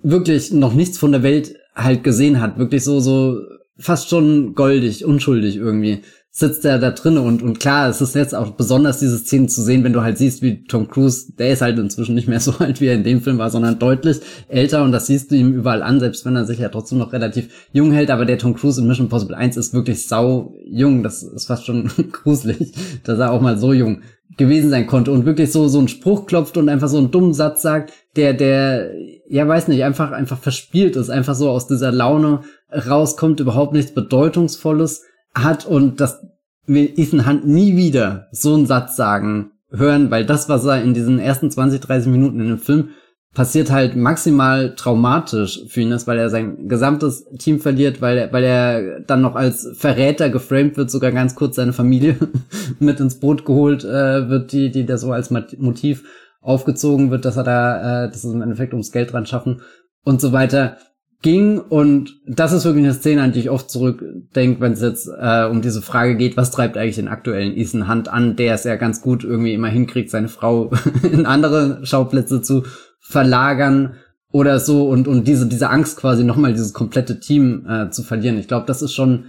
wirklich 0.04 0.52
noch 0.52 0.74
nichts 0.74 0.98
von 0.98 1.12
der 1.12 1.24
Welt 1.24 1.56
halt 1.76 2.04
gesehen 2.04 2.42
hat. 2.42 2.58
Wirklich 2.58 2.84
so, 2.84 3.00
so 3.00 3.40
fast 3.78 4.10
schon 4.10 4.54
goldig, 4.54 5.06
unschuldig 5.06 5.56
irgendwie 5.56 6.02
sitzt 6.34 6.64
er 6.64 6.80
da 6.80 6.92
drin 6.92 7.18
und, 7.18 7.44
und 7.44 7.60
klar, 7.60 7.90
es 7.90 8.00
ist 8.00 8.16
jetzt 8.16 8.34
auch 8.34 8.52
besonders 8.52 9.00
diese 9.00 9.18
Szene 9.18 9.48
zu 9.48 9.62
sehen, 9.62 9.84
wenn 9.84 9.92
du 9.92 10.02
halt 10.02 10.18
siehst, 10.18 10.42
wie 10.42 10.64
Tom 10.64 10.88
Cruise, 10.88 11.34
der 11.38 11.52
ist 11.52 11.62
halt 11.62 11.78
inzwischen 11.78 12.16
nicht 12.16 12.30
mehr 12.30 12.40
so 12.40 12.54
alt, 12.54 12.80
wie 12.80 12.88
er 12.88 12.96
in 12.96 13.04
dem 13.04 13.22
Film 13.22 13.38
war, 13.38 13.50
sondern 13.50 13.80
deutlich 13.80 14.22
älter 14.48 14.84
und 14.84 14.94
das 14.94 15.08
siehst 15.08 15.32
du 15.32 15.36
ihm 15.36 15.54
überall 15.54 15.84
an, 15.84 16.00
selbst 16.00 16.26
wenn 16.26 16.38
er 16.38 16.46
sich 16.46 16.60
ja 16.60 16.70
trotzdem 16.70 17.00
noch 17.00 17.12
relativ 17.12 17.68
jung 17.74 17.92
hält, 17.92 18.10
aber 18.10 18.26
der 18.26 18.38
Tom 18.38 18.56
Cruise 18.56 18.80
in 18.80 18.88
Mission 18.88 19.08
Impossible 19.08 19.36
1 19.36 19.58
ist 19.58 19.74
wirklich 19.74 20.08
sau 20.08 20.56
jung, 20.66 21.04
das 21.04 21.22
ist 21.22 21.48
fast 21.48 21.66
schon 21.66 21.92
gruselig, 22.14 22.72
dass 23.04 23.20
er 23.20 23.32
auch 23.32 23.42
mal 23.42 23.58
so 23.58 23.74
jung 23.74 24.02
gewesen 24.38 24.70
sein 24.70 24.88
konnte 24.88 25.12
und 25.12 25.26
wirklich 25.26 25.52
so, 25.52 25.68
so 25.68 25.80
einen 25.80 25.88
Spruch 25.88 26.26
klopft 26.26 26.58
und 26.58 26.70
einfach 26.70 26.88
so 26.88 26.98
einen 26.98 27.12
dummen 27.12 27.34
Satz 27.34 27.62
sagt, 27.62 27.94
der, 28.16 28.34
der, 28.34 28.92
ja, 29.28 29.48
weiß 29.48 29.68
nicht, 29.68 29.84
einfach, 29.84 30.12
einfach 30.12 30.38
verspielt 30.38 30.96
ist, 30.96 31.10
einfach 31.10 31.36
so 31.36 31.50
aus 31.50 31.68
dieser 31.68 31.92
Laune 31.92 32.42
rauskommt, 32.74 33.40
überhaupt 33.40 33.74
nichts 33.74 33.94
Bedeutungsvolles 33.94 35.04
hat 35.34 35.66
und 35.66 36.00
das 36.02 36.22
will 36.66 36.92
Ethan 36.96 37.28
Hunt 37.28 37.48
nie 37.48 37.76
wieder 37.76 38.28
so 38.32 38.54
einen 38.54 38.66
Satz 38.66 38.96
sagen 38.96 39.52
hören, 39.72 40.12
weil 40.12 40.26
das, 40.26 40.50
was 40.50 40.66
er 40.66 40.82
in 40.84 40.94
diesen 40.94 41.20
ersten 41.20 41.50
20, 41.50 41.82
30 41.82 42.12
Minuten 42.12 42.40
in 42.40 42.48
dem 42.48 42.60
Film 42.60 42.90
passiert 43.34 43.72
halt 43.72 43.96
maximal 43.96 44.76
traumatisch 44.76 45.62
für 45.68 45.82
ihn 45.82 45.92
ist, 45.92 46.06
weil 46.06 46.20
er 46.20 46.30
sein 46.30 46.68
gesamtes 46.68 47.26
Team 47.38 47.62
verliert, 47.62 48.02
weil 48.02 48.18
er, 48.18 48.34
weil 48.34 48.44
er 48.44 49.00
dann 49.02 49.22
noch 49.22 49.36
als 49.36 49.70
Verräter 49.78 50.30
geframed 50.30 50.76
wird, 50.76 50.92
sogar 50.92 51.12
ganz 51.12 51.36
kurz 51.36 51.56
seine 51.56 51.74
Familie 51.74 52.18
mit 52.80 53.00
ins 53.00 53.20
Boot 53.20 53.46
geholt 53.46 53.86
äh, 53.86 54.30
wird, 54.30 54.52
die, 54.52 54.70
die 54.70 54.86
da 54.86 54.98
so 54.98 55.14
als 55.14 55.32
Motiv 55.32 56.04
aufgezogen 56.42 57.12
wird, 57.12 57.24
dass 57.24 57.38
er 57.38 57.44
da, 57.44 58.06
äh, 58.06 58.08
das 58.10 58.26
ist 58.26 58.34
im 58.34 58.42
Endeffekt 58.42 58.74
ums 58.74 58.92
Geld 58.92 59.14
dran 59.14 59.26
schaffen 59.26 59.62
und 60.04 60.20
so 60.20 60.34
weiter 60.34 60.78
ging. 61.22 61.60
Und 61.60 62.20
das 62.28 62.52
ist 62.52 62.66
wirklich 62.66 62.84
eine 62.84 62.94
Szene, 62.94 63.22
an 63.22 63.32
die 63.32 63.40
ich 63.40 63.50
oft 63.50 63.70
zurückdenke, 63.70 64.60
wenn 64.60 64.74
es 64.74 64.82
jetzt 64.82 65.08
äh, 65.08 65.46
um 65.46 65.62
diese 65.62 65.82
Frage 65.82 66.18
geht, 66.18 66.36
was 66.36 66.52
treibt 66.52 66.78
eigentlich 66.78 66.96
den 66.96 67.08
aktuellen 67.08 67.56
Ethan 67.56 67.88
Hunt 67.88 68.10
an, 68.10 68.36
der 68.36 68.56
es 68.56 68.64
ja 68.66 68.76
ganz 68.76 69.02
gut 69.02 69.24
irgendwie 69.24 69.54
immer 69.54 69.70
hinkriegt, 69.70 70.10
seine 70.10 70.28
Frau 70.28 70.72
in 71.12 71.26
andere 71.26 71.86
Schauplätze 71.86 72.42
zu 72.42 72.64
verlagern 73.02 73.96
oder 74.32 74.60
so 74.60 74.88
und 74.88 75.08
und 75.08 75.28
diese 75.28 75.48
diese 75.48 75.70
Angst 75.70 75.98
quasi 75.98 76.24
nochmal 76.24 76.54
dieses 76.54 76.74
komplette 76.74 77.20
Team 77.20 77.66
äh, 77.68 77.90
zu 77.90 78.04
verlieren. 78.04 78.38
Ich 78.38 78.48
glaube, 78.48 78.66
das 78.66 78.82
ist 78.82 78.94
schon 78.94 79.26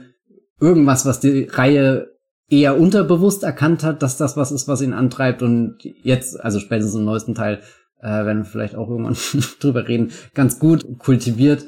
irgendwas, 0.60 1.04
was 1.04 1.18
die 1.18 1.48
Reihe 1.50 2.12
eher 2.48 2.78
unterbewusst 2.78 3.42
erkannt 3.42 3.82
hat, 3.82 4.02
dass 4.02 4.16
das 4.16 4.36
was 4.36 4.52
ist, 4.52 4.68
was 4.68 4.82
ihn 4.82 4.92
antreibt 4.92 5.42
und 5.42 5.78
jetzt, 6.02 6.38
also 6.38 6.60
spätestens 6.60 6.96
im 6.96 7.04
neuesten 7.04 7.34
Teil, 7.34 7.60
äh, 8.00 8.08
werden 8.08 8.38
wir 8.38 8.44
vielleicht 8.44 8.76
auch 8.76 8.88
irgendwann 8.88 9.16
drüber 9.60 9.88
reden, 9.88 10.12
ganz 10.34 10.58
gut 10.58 10.98
kultiviert 10.98 11.64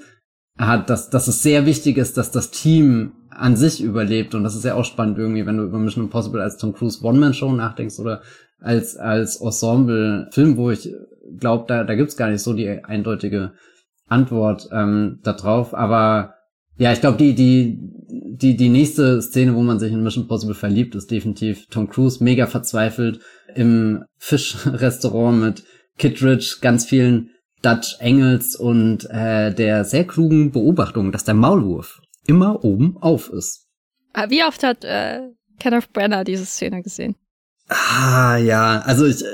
hat, 0.59 0.90
dass, 0.90 1.11
dass 1.11 1.26
es 1.26 1.42
sehr 1.42 1.66
wichtig 1.66 1.96
ist, 1.96 2.16
dass 2.16 2.30
das 2.30 2.50
Team 2.50 3.12
an 3.30 3.57
sich 3.57 3.82
überlebt. 3.82 4.34
Und 4.34 4.44
das 4.44 4.55
ist 4.55 4.64
ja 4.64 4.74
auch 4.74 4.84
spannend 4.84 5.18
irgendwie, 5.18 5.46
wenn 5.46 5.57
du 5.57 5.64
über 5.64 5.78
Mission 5.78 6.05
Impossible 6.05 6.40
als 6.40 6.59
Tom 6.59 6.72
Cruise 6.74 7.02
One-Man-Show 7.02 7.52
nachdenkst 7.52 7.98
oder 7.98 8.22
als, 8.61 8.96
als 8.96 9.40
Ensemble-Film, 9.40 10.57
wo 10.57 10.70
ich 10.70 10.92
glaube, 11.38 11.64
da, 11.68 11.84
da 11.84 11.94
gibt's 11.94 12.16
gar 12.16 12.30
nicht 12.30 12.42
so 12.42 12.52
die 12.52 12.68
eindeutige 12.68 13.52
Antwort 14.06 14.68
ähm, 14.72 15.20
darauf. 15.22 15.74
Aber 15.74 16.34
ja, 16.76 16.92
ich 16.92 17.00
glaube, 17.00 17.18
die, 17.18 17.34
die, 17.34 17.78
die, 18.10 18.56
die 18.56 18.68
nächste 18.68 19.22
Szene, 19.22 19.54
wo 19.54 19.62
man 19.62 19.78
sich 19.78 19.92
in 19.92 20.02
Mission 20.02 20.24
Impossible 20.24 20.54
verliebt, 20.54 20.94
ist 20.94 21.10
definitiv 21.10 21.66
Tom 21.68 21.88
Cruise 21.88 22.22
mega 22.22 22.46
verzweifelt 22.46 23.20
im 23.54 24.04
Fischrestaurant 24.18 25.40
mit 25.40 25.64
Kittredge, 25.98 26.56
ganz 26.60 26.84
vielen 26.84 27.30
Dutch 27.62 27.96
Engels 28.00 28.56
und 28.56 29.08
äh, 29.10 29.54
der 29.54 29.84
sehr 29.84 30.04
klugen 30.04 30.50
Beobachtung, 30.50 31.12
dass 31.12 31.24
der 31.24 31.34
Maulwurf 31.34 32.00
immer 32.26 32.64
oben 32.64 32.96
auf 33.00 33.30
ist. 33.30 33.66
Ah, 34.12 34.28
wie 34.28 34.44
oft 34.44 34.62
hat 34.62 34.84
äh, 34.84 35.20
Kenneth 35.58 35.92
Brenner 35.92 36.24
diese 36.24 36.44
Szene 36.44 36.82
gesehen? 36.82 37.16
Ah, 37.68 38.36
ja, 38.36 38.82
also 38.84 39.06
ich, 39.06 39.24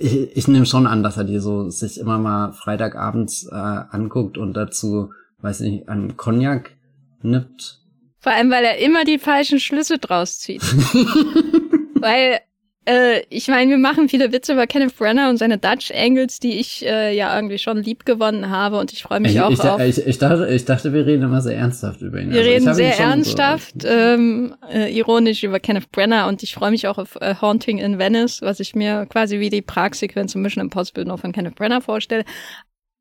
ich, 0.00 0.36
ich 0.36 0.48
nehme 0.48 0.66
schon 0.66 0.86
an, 0.86 1.02
dass 1.02 1.16
er 1.16 1.24
die 1.24 1.38
so 1.38 1.70
sich 1.70 1.98
immer 1.98 2.18
mal 2.18 2.52
Freitagabends 2.52 3.48
äh, 3.50 3.54
anguckt 3.54 4.38
und 4.38 4.54
dazu, 4.54 5.12
weiß 5.40 5.60
nicht, 5.60 5.88
an 5.88 6.16
Cognac 6.16 6.76
nippt. 7.22 7.80
Vor 8.20 8.32
allem, 8.32 8.50
weil 8.50 8.64
er 8.64 8.78
immer 8.78 9.04
die 9.04 9.18
falschen 9.18 9.60
Schlüsse 9.60 9.98
draus 9.98 10.38
zieht. 10.38 10.62
weil 12.00 12.40
äh, 12.86 13.22
ich 13.30 13.48
meine, 13.48 13.70
wir 13.70 13.78
machen 13.78 14.08
viele 14.08 14.30
Witze 14.32 14.52
über 14.52 14.66
Kenneth 14.66 14.96
Brenner 14.96 15.30
und 15.30 15.38
seine 15.38 15.58
Dutch 15.58 15.90
Angles, 15.90 16.38
die 16.38 16.58
ich 16.58 16.84
äh, 16.84 17.16
ja 17.16 17.34
irgendwie 17.34 17.58
schon 17.58 17.78
lieb 17.78 18.04
gewonnen 18.04 18.50
habe 18.50 18.78
und 18.78 18.92
ich 18.92 19.02
freue 19.02 19.20
mich 19.20 19.34
ich, 19.34 19.40
auch 19.40 19.50
ich, 19.50 19.60
auf. 19.60 19.80
Ich, 19.80 20.06
ich, 20.06 20.18
dachte, 20.18 20.48
ich 20.52 20.64
dachte, 20.64 20.92
wir 20.92 21.06
reden 21.06 21.22
immer 21.22 21.40
sehr 21.40 21.56
ernsthaft 21.56 22.02
über 22.02 22.20
ihn. 22.20 22.30
Wir 22.30 22.40
also, 22.40 22.50
reden 22.50 22.74
sehr 22.74 22.98
ernsthaft, 22.98 23.82
so. 23.82 23.88
ähm, 23.88 24.54
äh, 24.70 24.94
ironisch 24.94 25.42
über 25.44 25.60
Kenneth 25.60 25.90
Brenner 25.92 26.28
und 26.28 26.42
ich 26.42 26.54
freue 26.54 26.70
mich 26.70 26.86
auch 26.86 26.98
auf 26.98 27.16
äh, 27.20 27.34
Haunting 27.40 27.78
in 27.78 27.98
Venice, 27.98 28.42
was 28.42 28.60
ich 28.60 28.74
mir 28.74 29.06
quasi 29.06 29.40
wie 29.40 29.50
die 29.50 29.62
Pragsequenz 29.62 30.34
im 30.34 30.42
Mission 30.42 30.62
Impossible 30.62 31.04
noch 31.04 31.20
von 31.20 31.32
Kenneth 31.32 31.54
Brenner 31.54 31.80
vorstelle. 31.80 32.24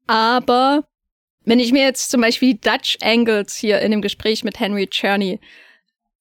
Aber 0.07 0.85
wenn 1.43 1.59
ich 1.59 1.73
mir 1.73 1.83
jetzt 1.83 2.09
zum 2.09 2.21
Beispiel 2.21 2.53
die 2.53 2.61
Dutch 2.61 2.97
Angles 3.01 3.55
hier 3.55 3.79
in 3.79 3.91
dem 3.91 4.01
Gespräch 4.01 4.45
mit 4.45 4.59
Henry 4.59 4.87
Czerny 4.87 5.39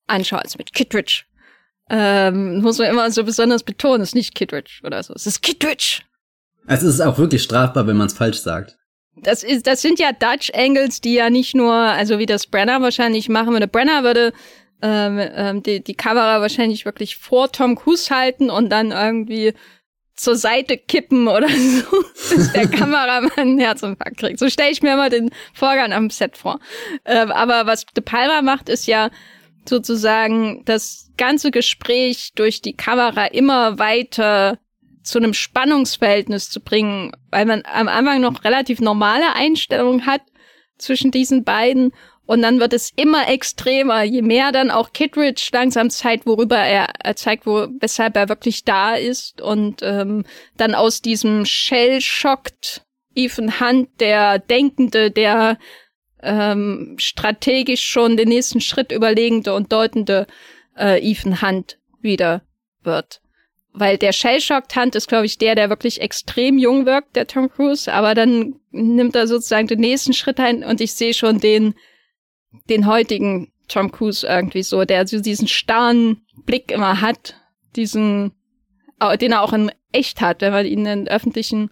anschaue, 0.08 0.42
also 0.42 0.56
mit 0.58 0.72
Kittredge, 0.72 1.24
ähm, 1.92 2.62
muss 2.62 2.78
man 2.78 2.88
immer 2.88 3.10
so 3.10 3.22
besonders 3.22 3.62
betonen, 3.62 4.00
es 4.00 4.10
ist 4.10 4.14
nicht 4.14 4.34
Kittredge 4.34 4.80
oder 4.82 5.02
so, 5.02 5.12
es 5.12 5.26
ist 5.26 5.42
Kittredge. 5.42 6.00
Es 6.66 6.82
ist 6.82 7.00
auch 7.00 7.18
wirklich 7.18 7.42
strafbar, 7.42 7.86
wenn 7.86 7.96
man 7.96 8.06
es 8.06 8.14
falsch 8.14 8.38
sagt. 8.38 8.78
Das 9.16 9.42
ist, 9.42 9.66
das 9.66 9.82
sind 9.82 9.98
ja 9.98 10.12
Dutch 10.12 10.50
Angles, 10.54 11.02
die 11.02 11.14
ja 11.14 11.28
nicht 11.28 11.54
nur, 11.54 11.74
also 11.74 12.18
wie 12.18 12.24
das 12.26 12.46
Brenner 12.46 12.80
wahrscheinlich 12.80 13.28
machen 13.28 13.52
würde. 13.52 13.68
Brenner 13.68 14.04
würde 14.04 14.32
ähm, 14.80 15.20
ähm, 15.20 15.62
die, 15.62 15.84
die 15.84 15.94
Kamera 15.94 16.40
wahrscheinlich 16.40 16.86
wirklich 16.86 17.16
vor 17.16 17.52
Tom 17.52 17.76
Cruise 17.76 18.14
halten 18.14 18.48
und 18.48 18.70
dann 18.70 18.90
irgendwie 18.90 19.52
zur 20.16 20.36
Seite 20.36 20.78
kippen 20.78 21.28
oder 21.28 21.48
so, 21.90 22.04
bis 22.34 22.52
der 22.52 22.68
Kameramann 22.70 23.32
einen 23.36 23.58
Herzinfarkt 23.58 24.16
kriegt. 24.16 24.38
So 24.38 24.48
stelle 24.48 24.70
ich 24.70 24.82
mir 24.82 24.94
immer 24.94 25.10
den 25.10 25.30
Vorgang 25.52 25.92
am 25.92 26.08
Set 26.08 26.38
vor. 26.38 26.58
Ähm, 27.04 27.30
aber 27.30 27.66
was 27.66 27.84
De 27.84 28.02
Palma 28.02 28.40
macht, 28.40 28.70
ist 28.70 28.86
ja, 28.86 29.10
sozusagen 29.68 30.62
das 30.64 31.10
ganze 31.16 31.50
Gespräch 31.50 32.32
durch 32.34 32.62
die 32.62 32.74
Kamera 32.74 33.26
immer 33.26 33.78
weiter 33.78 34.58
zu 35.02 35.18
einem 35.18 35.34
Spannungsverhältnis 35.34 36.50
zu 36.50 36.60
bringen, 36.60 37.12
weil 37.30 37.46
man 37.46 37.62
am 37.72 37.88
Anfang 37.88 38.20
noch 38.20 38.44
relativ 38.44 38.80
normale 38.80 39.34
Einstellungen 39.34 40.06
hat 40.06 40.22
zwischen 40.78 41.10
diesen 41.10 41.44
beiden. 41.44 41.92
Und 42.24 42.42
dann 42.42 42.60
wird 42.60 42.72
es 42.72 42.90
immer 42.94 43.28
extremer, 43.28 44.04
je 44.04 44.22
mehr 44.22 44.52
dann 44.52 44.70
auch 44.70 44.92
Kittredge 44.92 45.48
langsam 45.52 45.90
zeigt, 45.90 46.24
worüber 46.24 46.56
er, 46.56 46.88
er 47.02 47.16
zeigt, 47.16 47.46
wo, 47.46 47.66
weshalb 47.80 48.16
er 48.16 48.28
wirklich 48.28 48.64
da 48.64 48.94
ist. 48.94 49.40
Und 49.42 49.82
ähm, 49.82 50.24
dann 50.56 50.74
aus 50.74 51.02
diesem 51.02 51.44
Shell-Schockt 51.44 52.82
Ethan 53.14 53.60
Hunt, 53.60 53.88
der 54.00 54.38
Denkende, 54.38 55.10
der 55.10 55.58
ähm, 56.22 56.96
strategisch 56.98 57.82
schon 57.82 58.16
den 58.16 58.28
nächsten 58.28 58.60
Schritt 58.60 58.92
überlegende 58.92 59.54
und 59.54 59.72
deutende 59.72 60.26
äh, 60.76 60.98
Ethan 61.02 61.42
Hunt 61.42 61.78
wieder 62.00 62.42
wird. 62.82 63.20
Weil 63.72 63.96
der 63.98 64.12
Shellshocked 64.12 64.76
Hunt 64.76 64.94
ist, 64.94 65.08
glaube 65.08 65.26
ich, 65.26 65.38
der, 65.38 65.54
der 65.54 65.70
wirklich 65.70 66.00
extrem 66.00 66.58
jung 66.58 66.86
wirkt, 66.86 67.16
der 67.16 67.26
Tom 67.26 67.50
Cruise, 67.50 67.92
aber 67.92 68.14
dann 68.14 68.56
nimmt 68.70 69.16
er 69.16 69.26
sozusagen 69.26 69.66
den 69.66 69.80
nächsten 69.80 70.12
Schritt 70.12 70.38
ein 70.38 70.62
und 70.62 70.80
ich 70.80 70.92
sehe 70.92 71.14
schon 71.14 71.40
den, 71.40 71.74
den 72.68 72.86
heutigen 72.86 73.52
Tom 73.68 73.90
Cruise 73.90 74.26
irgendwie 74.26 74.62
so, 74.62 74.84
der 74.84 75.06
so 75.06 75.20
diesen 75.20 75.48
starren 75.48 76.22
Blick 76.44 76.70
immer 76.70 77.00
hat, 77.00 77.36
diesen, 77.74 78.32
den 79.20 79.32
er 79.32 79.42
auch 79.42 79.52
in 79.52 79.72
echt 79.92 80.20
hat, 80.20 80.42
wenn 80.42 80.52
man 80.52 80.66
ihn 80.66 80.84
in 80.86 81.08
öffentlichen 81.08 81.70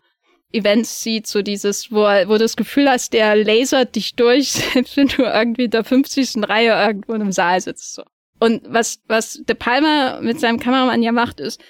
Events 0.53 1.03
sieht, 1.03 1.27
so 1.27 1.43
dieses, 1.43 1.93
wo, 1.93 2.03
wo 2.03 2.33
du 2.33 2.39
das 2.39 2.57
Gefühl 2.57 2.89
hast, 2.89 3.13
der 3.13 3.37
lasert 3.37 3.95
dich 3.95 4.15
durch, 4.17 4.51
selbst 4.73 4.97
wenn 4.97 5.09
du 5.09 5.23
irgendwie 5.23 5.65
in 5.65 5.71
der 5.71 5.85
50. 5.85 6.49
Reihe 6.49 6.73
irgendwo 6.73 7.13
einem 7.13 7.33
Saal 7.33 7.61
sitzt. 7.61 7.95
So. 7.95 8.03
Und 8.39 8.63
was, 8.67 9.01
was 9.07 9.43
De 9.49 9.55
Palma 9.55 10.21
mit 10.21 10.41
seinem 10.41 10.59
Kameramann 10.59 11.03
ja 11.03 11.13
macht, 11.13 11.41
ist 11.41 11.61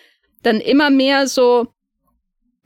dann 0.43 0.61
immer 0.61 0.91
mehr 0.91 1.27
so 1.27 1.69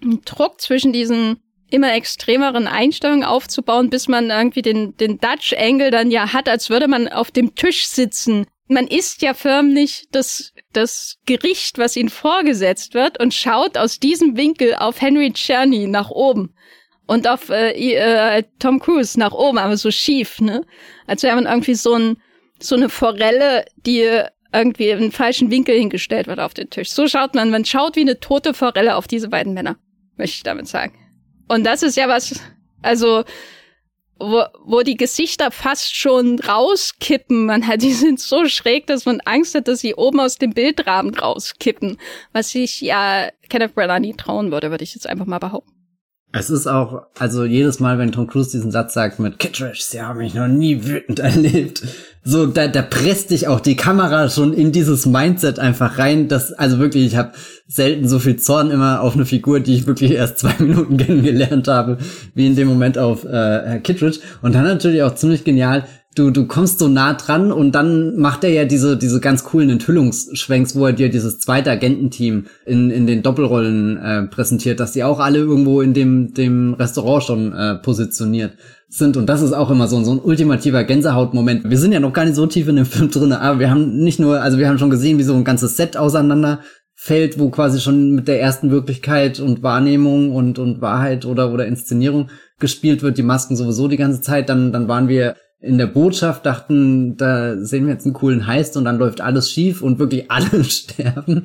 einen 0.03 0.23
Druck 0.23 0.61
zwischen 0.61 0.93
diesen 0.93 1.41
immer 1.71 1.93
extremeren 1.95 2.69
Einstellungen 2.69 3.25
aufzubauen, 3.25 3.91
bis 3.91 4.07
man 4.07 4.31
irgendwie 4.31 4.63
den, 4.63 4.97
den 4.97 5.19
Dutch 5.19 5.55
Angle 5.59 5.91
dann 5.91 6.11
ja 6.11 6.33
hat, 6.33 6.49
als 6.49 6.71
würde 6.71 6.87
man 6.87 7.09
auf 7.09 7.31
dem 7.31 7.55
Tisch 7.57 7.87
sitzen 7.87 8.47
man 8.69 8.87
isst 8.87 9.23
ja 9.23 9.35
förmlich 9.35 10.09
das, 10.11 10.53
das 10.73 11.19
Gericht, 11.27 11.79
was 11.79 11.97
ihnen 11.97 12.09
vorgesetzt 12.09 12.95
wird 12.95 13.21
und 13.21 13.35
schaut 13.35 13.77
aus 13.77 14.01
diesem 14.01 14.37
Winkel 14.37 14.75
auf 14.75 15.01
Henry 15.01 15.33
Czerny 15.33 15.87
nach 15.87 16.11
oben 16.11 16.55
und 17.07 17.29
auf 17.29 17.51
äh, 17.51 17.73
äh, 17.73 18.43
Tom 18.59 18.81
Cruise 18.81 19.19
nach 19.19 19.33
oben, 19.33 19.59
aber 19.59 19.77
so 19.77 19.91
schief, 19.91 20.41
ne? 20.41 20.65
Als 21.07 21.23
wäre 21.23 21.35
man 21.35 21.47
irgendwie 21.47 21.75
so 21.75 21.95
ein 21.95 22.17
so 22.61 22.77
eine 22.77 22.89
Forelle, 22.89 23.65
die 23.85 24.23
irgendwie 24.53 24.91
in 24.91 25.13
falschen 25.13 25.51
Winkel 25.51 25.77
hingestellt 25.77 26.29
wird 26.29 26.39
auf 26.39 26.55
den 26.55 26.71
Tisch. 26.71 26.91
So 26.91 27.09
schaut 27.09 27.35
man, 27.35 27.51
man 27.51 27.65
schaut 27.65 27.97
wie 27.97 28.03
eine 28.03 28.21
tote 28.21 28.55
Forelle 28.55 28.97
auf 28.97 29.09
diese 29.09 29.29
beiden 29.29 29.53
Männer, 29.53 29.77
möchte 30.17 30.37
ich 30.37 30.43
damit 30.45 30.69
sagen. 30.69 30.95
Und 31.49 31.65
das 31.65 31.83
ist 31.83 31.97
ja 31.97 32.09
was, 32.09 32.41
also 32.81 33.25
wo, 34.19 34.45
wo 34.65 34.83
die 34.83 34.97
Gesichter 34.97 35.51
fast 35.51 35.95
schon 35.95 36.39
rauskippen. 36.39 37.47
Man 37.47 37.67
hat, 37.67 37.83
die 37.83 37.93
sind 37.93 38.21
so 38.21 38.47
schräg, 38.47 38.87
dass 38.87 39.07
man 39.07 39.21
Angst 39.25 39.55
hat, 39.55 39.69
dass 39.69 39.81
sie 39.81 39.95
oben 39.95 40.21
aus 40.21 40.39
dem 40.39 40.53
Bildrahmen 40.53 41.15
rauskippen. 41.15 41.99
Was 42.33 42.55
ich 42.55 42.81
ja 42.81 43.29
Kenneth 43.49 43.75
Branagh 43.75 44.01
nie 44.01 44.15
trauen 44.15 44.51
würde, 44.53 44.71
würde 44.71 44.85
ich 44.85 44.95
jetzt 44.95 45.09
einfach 45.09 45.27
mal 45.27 45.39
behaupten. 45.39 45.74
Es 46.37 46.51
ist 46.51 46.67
auch, 46.67 47.03
also 47.17 47.45
jedes 47.45 47.79
Mal, 47.79 47.99
wenn 47.99 48.11
Tom 48.11 48.27
Cruise 48.27 48.51
diesen 48.51 48.73
Satz 48.73 48.93
sagt 48.93 49.21
mit 49.21 49.39
Kittredge, 49.39 49.79
sie 49.81 50.03
haben 50.03 50.19
mich 50.19 50.35
noch 50.35 50.49
nie 50.49 50.85
wütend 50.85 51.19
erlebt, 51.21 51.83
so, 52.27 52.47
da, 52.47 52.69
da 52.69 52.83
presst 52.83 53.31
dich 53.31 53.49
auch 53.49 53.61
die 53.61 53.77
Kamera 53.77 54.29
schon 54.31 54.53
in 54.53 54.73
dieses 54.73 55.07
Mindset 55.07 55.59
einfach 55.59 55.99
rein, 55.99 56.27
dass, 56.27 56.53
also 56.53 56.79
wirklich, 56.79 57.07
ich 57.07 57.17
habe 57.17 57.33
selten 57.69 58.09
so 58.09 58.19
viel 58.19 58.37
Zorn 58.37 58.71
immer 58.71 59.03
auf 59.03 59.15
eine 59.15 59.27
Figur, 59.27 59.61
die 59.61 59.75
ich 59.75 59.87
wirklich 59.87 60.13
erst 60.13 60.39
zwei 60.39 60.55
Minuten 60.59 60.97
kennengelernt 60.97 61.69
habe, 61.69 61.99
wie 62.35 62.47
in 62.47 62.57
dem 62.57 62.67
Moment 62.67 62.99
auf 62.99 63.25
äh, 63.25 63.29
Herr 63.29 63.79
Kittredge. 63.79 64.21
Und 64.43 64.55
dann 64.55 64.65
natürlich 64.65 65.03
auch 65.03 65.15
ziemlich 65.15 65.45
genial, 65.45 65.87
du, 66.15 66.31
du 66.31 66.47
kommst 66.47 66.79
so 66.79 66.89
nah 66.89 67.15
dran 67.15 67.53
und 67.53 67.73
dann 67.73 68.17
macht 68.17 68.45
er 68.45 68.51
ja 68.51 68.65
diese, 68.65 68.97
diese 68.97 69.21
ganz 69.21 69.45
coolen 69.45 69.71
Enthüllungsschwenks, 69.71 70.77
wo 70.77 70.87
er 70.87 70.93
dir 70.93 71.09
dieses 71.09 71.39
zweite 71.39 71.71
Agententeam 71.71 72.47
in, 72.67 72.91
in 72.91 73.07
den 73.07 73.23
Doppelrollen 73.23 73.97
äh, 73.97 74.23
präsentiert, 74.25 74.81
dass 74.81 74.93
die 74.93 75.05
auch 75.05 75.19
alle 75.19 75.39
irgendwo 75.39 75.81
in 75.81 75.93
dem, 75.93 76.33
dem 76.35 76.75
Restaurant 76.75 77.25
schon 77.25 77.53
äh, 77.53 77.75
positioniert 77.77 78.57
sind. 78.89 79.17
Und 79.17 79.29
das 79.29 79.43
ist 79.43 79.53
auch 79.53 79.71
immer 79.71 79.89
so, 79.89 80.03
so 80.05 80.13
ein 80.13 80.21
ultimativer 80.21 80.85
Gänsehautmoment. 80.85 81.69
Wir 81.69 81.79
sind 81.79 81.93
ja 81.93 82.01
noch 82.01 82.13
gar 82.13 82.25
nicht 82.25 82.37
so 82.37 82.47
tief 82.47 82.69
in 82.69 82.77
dem 82.77 82.87
Film 82.87 83.11
drin, 83.11 83.33
aber 83.33 83.59
wir 83.59 83.71
haben 83.71 83.99
nicht 83.99 84.21
nur, 84.21 84.41
also 84.41 84.59
wir 84.59 84.69
haben 84.69 84.79
schon 84.79 84.91
gesehen, 84.91 85.19
wie 85.19 85.25
so 85.25 85.35
ein 85.35 85.45
ganzes 85.45 85.77
Set 85.77 85.97
auseinander 85.97 86.61
fällt, 86.95 87.39
wo 87.39 87.51
quasi 87.51 87.81
schon 87.81 88.15
mit 88.15 88.29
der 88.29 88.41
ersten 88.41 88.71
Wirklichkeit 88.71 89.41
und 89.41 89.63
Wahrnehmung 89.63 90.33
und, 90.33 90.59
und 90.59 90.81
Wahrheit 90.81 91.27
oder, 91.27 91.53
oder 91.53 91.67
Inszenierung 91.67 92.29
gespielt 92.61 93.03
wird, 93.03 93.19
die 93.19 93.23
Masken 93.23 93.57
sowieso 93.57 93.89
die 93.89 93.97
ganze 93.97 94.21
Zeit. 94.21 94.49
Dann, 94.49 94.73
dann 94.73 94.87
waren 94.87 95.09
wir 95.09 95.35
in 95.65 95.79
der 95.79 95.87
Botschaft, 95.87 96.47
dachten, 96.47 97.17
da 97.17 97.57
sehen 97.57 97.87
wir 97.87 97.95
jetzt 97.95 98.05
einen 98.05 98.15
coolen 98.15 98.47
Heist 98.47 98.77
und 98.77 98.85
dann 98.85 98.99
läuft 98.99 99.21
alles 99.21 99.51
schief 99.51 99.83
und 99.83 99.99
wirklich 99.99 100.31
alle 100.31 100.65
sterben. 100.65 101.45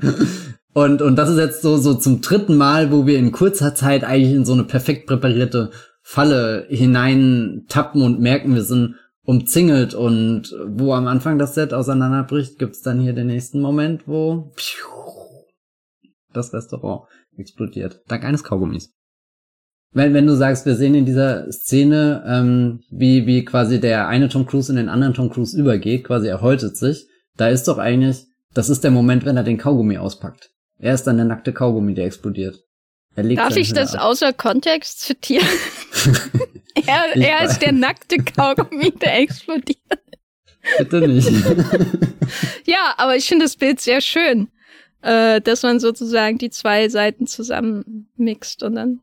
Und, 0.73 1.01
und 1.01 1.15
das 1.15 1.29
ist 1.29 1.37
jetzt 1.37 1.61
so, 1.61 1.77
so 1.77 1.95
zum 1.95 2.21
dritten 2.21 2.55
Mal, 2.55 2.91
wo 2.91 3.05
wir 3.05 3.17
in 3.17 3.31
kurzer 3.31 3.73
Zeit 3.73 4.03
eigentlich 4.03 4.33
in 4.33 4.45
so 4.45 4.53
eine 4.53 4.65
perfekt 4.65 5.07
präparierte 5.07 5.71
Falle 6.01 6.65
hinein 6.69 7.65
tappen 7.69 8.01
und 8.01 8.19
merken, 8.19 8.55
wir 8.55 8.63
sind 8.63 8.95
umzingelt 9.23 9.93
und 9.93 10.55
wo 10.67 10.93
am 10.93 11.07
Anfang 11.07 11.37
das 11.37 11.55
Set 11.55 11.73
auseinanderbricht, 11.73 12.57
gibt's 12.57 12.81
dann 12.81 12.99
hier 12.99 13.13
den 13.13 13.27
nächsten 13.27 13.61
Moment, 13.61 14.07
wo 14.07 14.51
das 16.33 16.53
Restaurant 16.53 17.07
explodiert. 17.37 18.01
Dank 18.07 18.23
eines 18.23 18.43
Kaugummis 18.43 18.91
wenn, 19.91 20.13
wenn 20.13 20.27
du 20.27 20.35
sagst, 20.35 20.65
wir 20.65 20.75
sehen 20.75 20.95
in 20.95 21.05
dieser 21.05 21.51
Szene, 21.51 22.23
ähm, 22.27 22.81
wie, 22.89 23.25
wie 23.25 23.43
quasi 23.43 23.79
der 23.79 24.07
eine 24.07 24.29
Tom 24.29 24.45
Cruise 24.45 24.71
in 24.71 24.77
den 24.77 24.89
anderen 24.89 25.13
Tom 25.13 25.29
Cruise 25.29 25.57
übergeht, 25.57 26.03
quasi 26.03 26.27
er 26.27 26.41
häutet 26.41 26.77
sich, 26.77 27.07
da 27.37 27.49
ist 27.49 27.67
doch 27.67 27.77
eigentlich, 27.77 28.25
das 28.53 28.69
ist 28.69 28.83
der 28.83 28.91
Moment, 28.91 29.25
wenn 29.25 29.37
er 29.37 29.43
den 29.43 29.57
Kaugummi 29.57 29.97
auspackt. 29.97 30.51
Er 30.77 30.93
ist 30.93 31.03
dann 31.03 31.17
der 31.17 31.25
nackte 31.25 31.53
Kaugummi, 31.53 31.93
der 31.93 32.05
explodiert. 32.05 32.63
Darf 33.15 33.57
ich 33.57 33.73
das 33.73 33.95
ab. 33.95 34.05
außer 34.05 34.31
Kontext 34.33 35.01
zitieren? 35.01 35.47
er 36.85 37.15
er 37.15 37.43
ist 37.43 37.59
der 37.59 37.73
nackte 37.73 38.17
Kaugummi, 38.17 38.91
der 38.91 39.19
explodiert. 39.19 39.79
Bitte 40.77 41.07
nicht. 41.07 41.29
ja, 42.65 42.93
aber 42.97 43.15
ich 43.15 43.25
finde 43.25 43.45
das 43.45 43.55
Bild 43.55 43.81
sehr 43.81 44.01
schön, 44.01 44.49
äh, 45.01 45.41
dass 45.41 45.63
man 45.63 45.79
sozusagen 45.79 46.37
die 46.37 46.49
zwei 46.49 46.89
Seiten 46.89 47.27
zusammenmixt 47.27 48.63
und 48.63 48.75
dann 48.75 49.01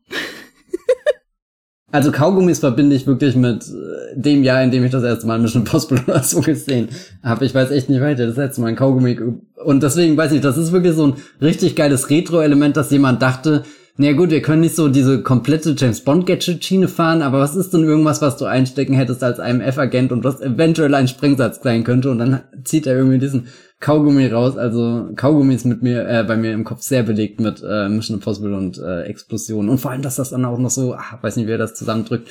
also 1.91 2.11
Kaugummis 2.11 2.59
verbinde 2.59 2.95
ich 2.95 3.07
wirklich 3.07 3.35
mit 3.35 3.63
äh, 3.63 4.19
dem 4.19 4.43
Jahr, 4.43 4.63
in 4.63 4.71
dem 4.71 4.83
ich 4.83 4.91
das 4.91 5.03
erste 5.03 5.27
Mal 5.27 5.39
Mission 5.39 5.63
Impossible 5.63 6.01
oder 6.07 6.23
so 6.23 6.41
gesehen 6.41 6.89
habe. 7.23 7.45
Ich 7.45 7.53
weiß 7.53 7.71
echt 7.71 7.89
nicht 7.89 8.01
weiter. 8.01 8.27
Das 8.27 8.37
letzte 8.37 8.61
Mal 8.61 8.67
ein 8.67 8.75
Kaugummi. 8.75 9.17
Und 9.63 9.83
deswegen 9.83 10.17
weiß 10.17 10.31
ich, 10.31 10.41
das 10.41 10.57
ist 10.57 10.71
wirklich 10.71 10.95
so 10.95 11.07
ein 11.07 11.13
richtig 11.41 11.75
geiles 11.75 12.09
Retro-Element, 12.09 12.77
dass 12.77 12.91
jemand 12.91 13.21
dachte, 13.21 13.63
na 13.99 14.13
gut, 14.13 14.29
wir 14.29 14.43
können 14.43 14.61
nicht 14.61 14.75
so 14.75 14.89
diese 14.89 15.23
komplette 15.23 15.73
James 15.75 16.01
Bond 16.01 16.27
Gadget 16.27 16.63
Schiene 16.63 16.87
fahren, 16.87 17.23
aber 17.23 17.39
was 17.39 17.55
ist 17.55 17.73
denn 17.73 17.83
irgendwas, 17.83 18.21
was 18.21 18.37
du 18.37 18.45
einstecken 18.45 18.93
hättest 18.93 19.23
als 19.23 19.39
IMF-Agent 19.39 20.11
und 20.11 20.23
was 20.23 20.39
eventuell 20.39 20.93
ein 20.93 21.07
Sprengsatz 21.07 21.63
sein 21.63 21.83
könnte? 21.83 22.11
Und 22.11 22.19
dann 22.19 22.41
zieht 22.63 22.85
er 22.85 22.95
irgendwie 22.95 23.17
diesen 23.17 23.47
Kaugummi 23.79 24.27
raus. 24.27 24.57
Also 24.57 25.09
Kaugummi 25.15 25.53
ist 25.53 25.65
mit 25.65 25.83
mir, 25.83 26.07
äh, 26.07 26.23
bei 26.23 26.35
mir 26.35 26.53
im 26.53 26.63
Kopf 26.63 26.81
sehr 26.81 27.03
belegt 27.03 27.39
mit 27.39 27.63
äh, 27.63 27.89
Mission 27.89 28.17
Impossible 28.17 28.53
und 28.53 28.79
äh, 28.79 29.03
Explosionen. 29.03 29.69
Und 29.69 29.77
vor 29.77 29.91
allem, 29.91 30.01
dass 30.01 30.15
das 30.15 30.31
dann 30.31 30.45
auch 30.45 30.57
noch 30.57 30.71
so, 30.71 30.95
ach, 30.95 31.21
weiß 31.21 31.35
nicht, 31.37 31.47
wer 31.47 31.57
das 31.57 31.75
zusammendrückt. 31.75 32.27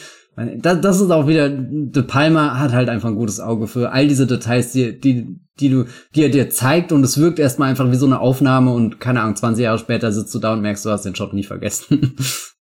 Das, 0.59 0.81
das 0.81 1.01
ist 1.01 1.11
auch 1.11 1.29
wieder, 1.29 1.49
De 1.49 2.03
Palma 2.03 2.59
hat 2.59 2.73
halt 2.73 2.89
einfach 2.89 3.09
ein 3.09 3.15
gutes 3.15 3.41
Auge 3.41 3.67
für 3.67 3.93
all 3.93 4.07
diese 4.07 4.27
Details, 4.27 4.73
die, 4.73 5.01
die, 5.01 5.41
die 5.61 5.71
du, 5.71 5.85
die 6.15 6.25
er 6.25 6.29
dir 6.29 6.51
zeigt 6.51 6.93
und 6.93 7.03
es 7.05 7.19
wirkt 7.19 7.39
erstmal 7.39 7.71
einfach 7.71 7.91
wie 7.91 7.97
so 7.97 8.05
eine 8.05 8.21
Aufnahme 8.21 8.73
und 8.73 9.01
keine 9.01 9.23
Ahnung, 9.23 9.37
20 9.37 9.63
Jahre 9.63 9.79
später 9.79 10.13
sitzt 10.13 10.35
du 10.35 10.39
da 10.39 10.53
und 10.53 10.61
merkst, 10.61 10.85
du 10.85 10.91
hast 10.91 11.05
den 11.05 11.15
Shot 11.15 11.33
nie 11.33 11.45
vergessen. 11.45 12.17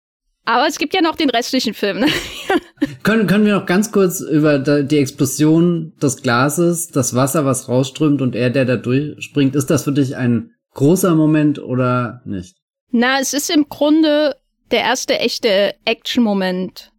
Aber 0.45 0.67
es 0.67 0.79
gibt 0.79 0.93
ja 0.95 1.01
noch 1.03 1.17
den 1.17 1.31
restlichen 1.31 1.75
Film. 1.75 2.01
Ne? 2.01 2.09
können, 3.03 3.27
können 3.27 3.47
wir 3.47 3.59
noch 3.59 3.67
ganz 3.67 3.93
kurz 3.93 4.21
über 4.21 4.59
die 4.59 4.99
Explosion 4.99 5.93
des 6.03 6.23
Glases, 6.23 6.89
das 6.89 7.15
Wasser, 7.15 7.45
was 7.45 7.69
rausströmt 7.69 8.21
und 8.23 8.35
er, 8.35 8.51
der 8.51 8.65
da 8.65 8.77
durchspringt, 8.77 9.55
ist 9.55 9.71
das 9.71 9.85
für 9.85 9.93
dich 9.93 10.17
ein 10.17 10.51
großer 10.75 11.15
Moment 11.15 11.61
oder 11.61 12.23
nicht? 12.25 12.57
Na, 12.91 13.21
es 13.21 13.33
ist 13.33 13.51
im 13.51 13.69
Grunde 13.69 14.37
der 14.71 14.81
erste 14.81 15.19
echte 15.19 15.75
Action-Moment 15.85 16.93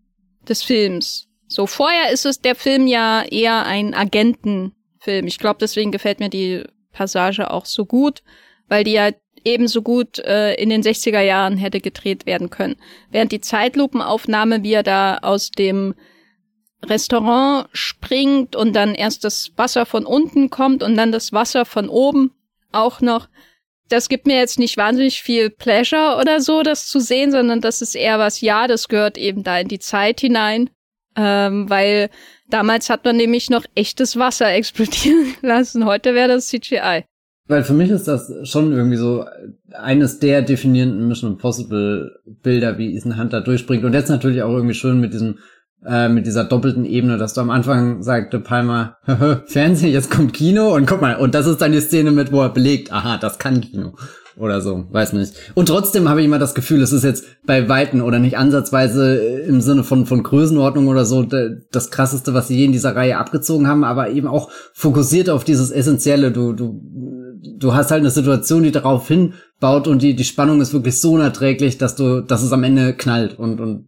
des 0.47 0.63
Films. 0.63 1.27
So, 1.47 1.67
vorher 1.67 2.11
ist 2.11 2.25
es 2.25 2.39
der 2.39 2.55
Film 2.55 2.87
ja 2.87 3.23
eher 3.23 3.65
ein 3.65 3.93
Agentenfilm. 3.93 5.27
Ich 5.27 5.37
glaube, 5.37 5.57
deswegen 5.59 5.91
gefällt 5.91 6.19
mir 6.19 6.29
die 6.29 6.63
Passage 6.93 7.51
auch 7.51 7.65
so 7.65 7.85
gut, 7.85 8.23
weil 8.67 8.83
die 8.83 8.93
ja 8.93 9.11
ebenso 9.45 9.81
gut 9.81 10.19
äh, 10.19 10.53
in 10.55 10.69
den 10.69 10.83
60er 10.83 11.21
Jahren 11.21 11.57
hätte 11.57 11.81
gedreht 11.81 12.25
werden 12.25 12.49
können. 12.49 12.75
Während 13.11 13.31
die 13.31 13.41
Zeitlupenaufnahme, 13.41 14.63
wie 14.63 14.73
er 14.73 14.83
da 14.83 15.17
aus 15.17 15.51
dem 15.51 15.95
Restaurant 16.83 17.67
springt 17.71 18.55
und 18.55 18.75
dann 18.75 18.93
erst 18.95 19.23
das 19.23 19.51
Wasser 19.55 19.85
von 19.85 20.05
unten 20.05 20.49
kommt 20.49 20.83
und 20.83 20.95
dann 20.95 21.11
das 21.11 21.31
Wasser 21.31 21.65
von 21.65 21.89
oben 21.89 22.31
auch 22.71 23.01
noch. 23.01 23.29
Das 23.89 24.09
gibt 24.09 24.27
mir 24.27 24.37
jetzt 24.37 24.59
nicht 24.59 24.77
wahnsinnig 24.77 25.21
viel 25.21 25.49
Pleasure 25.49 26.17
oder 26.19 26.41
so, 26.41 26.63
das 26.63 26.87
zu 26.87 26.99
sehen, 26.99 27.31
sondern 27.31 27.61
das 27.61 27.81
ist 27.81 27.95
eher 27.95 28.19
was, 28.19 28.41
ja, 28.41 28.67
das 28.67 28.87
gehört 28.87 29.17
eben 29.17 29.43
da 29.43 29.59
in 29.59 29.67
die 29.67 29.79
Zeit 29.79 30.19
hinein. 30.21 30.69
Ähm, 31.15 31.69
weil 31.69 32.09
damals 32.49 32.89
hat 32.89 33.05
man 33.05 33.17
nämlich 33.17 33.49
noch 33.49 33.65
echtes 33.75 34.17
Wasser 34.17 34.51
explodieren 34.53 35.35
lassen. 35.41 35.85
Heute 35.85 36.15
wäre 36.15 36.29
das 36.29 36.47
CGI. 36.47 37.03
Weil 37.47 37.63
für 37.63 37.73
mich 37.73 37.89
ist 37.89 38.07
das 38.07 38.31
schon 38.43 38.71
irgendwie 38.71 38.97
so 38.97 39.25
eines 39.73 40.19
der 40.19 40.41
definierenden 40.41 41.07
Mission 41.07 41.33
Impossible 41.33 42.19
Bilder, 42.41 42.77
wie 42.77 42.95
Ethan 42.95 43.17
Hunter 43.17 43.41
durchspringt. 43.41 43.83
Und 43.83 43.93
jetzt 43.93 44.09
natürlich 44.09 44.43
auch 44.43 44.53
irgendwie 44.53 44.75
schön 44.75 44.99
mit 45.01 45.13
diesem 45.13 45.39
äh, 45.85 46.07
mit 46.07 46.25
dieser 46.25 46.45
doppelten 46.45 46.85
Ebene, 46.85 47.17
dass 47.17 47.33
du 47.33 47.41
am 47.41 47.49
Anfang 47.49 48.03
sagte 48.03 48.39
Palmer, 48.39 48.97
Fernsehen, 49.47 49.91
jetzt 49.91 50.09
kommt 50.09 50.33
Kino 50.33 50.73
und 50.73 50.85
guck 50.85 51.01
mal, 51.01 51.17
und 51.17 51.35
das 51.35 51.45
ist 51.45 51.61
dann 51.61 51.73
die 51.73 51.81
Szene 51.81 52.11
mit, 52.11 52.31
wo 52.31 52.41
er 52.41 52.49
belegt, 52.49 52.93
aha, 52.93 53.17
das 53.17 53.37
kann 53.37 53.59
Kino 53.59 53.93
oder 54.37 54.61
so, 54.61 54.85
weiß 54.91 55.13
nicht. 55.13 55.35
Und 55.53 55.67
trotzdem 55.67 56.09
habe 56.09 56.21
ich 56.21 56.25
immer 56.25 56.39
das 56.39 56.55
Gefühl, 56.55 56.81
es 56.81 56.91
ist 56.91 57.03
jetzt 57.03 57.25
bei 57.45 57.69
Weiten 57.69 58.01
oder 58.01 58.19
nicht 58.19 58.37
ansatzweise 58.37 59.15
im 59.15 59.61
Sinne 59.61 59.83
von, 59.83 60.05
von 60.05 60.23
Größenordnung 60.23 60.87
oder 60.87 61.05
so 61.05 61.23
das 61.23 61.91
krasseste, 61.91 62.33
was 62.33 62.47
sie 62.47 62.57
je 62.57 62.65
in 62.65 62.71
dieser 62.71 62.95
Reihe 62.95 63.17
abgezogen 63.17 63.67
haben, 63.67 63.83
aber 63.83 64.09
eben 64.09 64.27
auch 64.27 64.49
fokussiert 64.73 65.29
auf 65.29 65.43
dieses 65.43 65.69
Essentielle. 65.69 66.31
Du, 66.31 66.53
du, 66.53 66.81
du 67.43 67.73
hast 67.73 67.91
halt 67.91 68.01
eine 68.01 68.09
Situation, 68.09 68.63
die 68.63 68.71
darauf 68.71 69.07
hinbaut 69.07 69.87
und 69.87 70.01
die, 70.01 70.15
die 70.15 70.23
Spannung 70.23 70.61
ist 70.61 70.73
wirklich 70.73 70.99
so 70.99 71.13
unerträglich, 71.13 71.77
dass 71.77 71.95
du, 71.95 72.21
dass 72.21 72.43
es 72.43 72.53
am 72.53 72.63
Ende 72.63 72.93
knallt 72.93 73.37
und, 73.37 73.59
und 73.59 73.85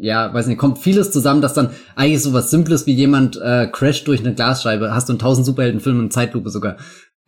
ja, 0.00 0.32
weiß 0.32 0.46
nicht, 0.46 0.58
kommt 0.58 0.78
vieles 0.78 1.10
zusammen, 1.10 1.40
dass 1.40 1.54
dann 1.54 1.70
eigentlich 1.96 2.22
so 2.22 2.32
was 2.32 2.50
Simples 2.50 2.86
wie 2.86 2.92
jemand 2.92 3.36
äh, 3.36 3.66
crasht 3.66 4.06
durch 4.06 4.20
eine 4.20 4.34
Glasscheibe, 4.34 4.94
hast 4.94 5.08
du 5.08 5.12
in 5.12 5.18
tausend 5.18 5.46
Superheldenfilmen 5.46 6.04
in 6.04 6.10
Zeitlupe 6.10 6.50
sogar, 6.50 6.76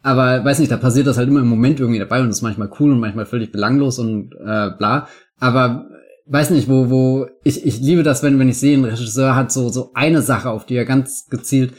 aber 0.03 0.45
weiß 0.45 0.59
nicht, 0.61 0.71
da 0.71 0.77
passiert 0.77 1.07
das 1.07 1.19
halt 1.19 1.29
immer 1.29 1.41
im 1.41 1.49
Moment 1.49 1.79
irgendwie 1.81 1.99
dabei 1.99 2.21
und 2.21 2.31
ist 2.31 2.43
manchmal 2.43 2.71
cool 2.79 2.93
und 2.93 3.01
manchmal 3.01 3.27
völlig 3.27 3.53
belanglos 3.53 3.99
und 3.99 4.33
äh, 4.35 4.71
bla. 4.79 5.09
Aber 5.39 5.87
weiß 6.27 6.51
nicht, 6.51 6.69
wo, 6.69 6.91
wo, 6.91 7.27
ich, 7.45 7.67
ich 7.67 7.81
liebe 7.81 8.03
das, 8.03 8.23
wenn, 8.23 8.39
wenn 8.39 8.49
ich 8.49 8.59
sehe, 8.59 8.79
ein 8.79 8.85
Regisseur 8.85 9.35
hat 9.35 9.53
so, 9.53 9.69
so 9.69 9.91
eine 9.95 10.23
Sache, 10.23 10.51
auf 10.51 10.65
die 10.65 10.77
er 10.77 10.85
ganz 10.85 11.27
gezielt 11.29 11.75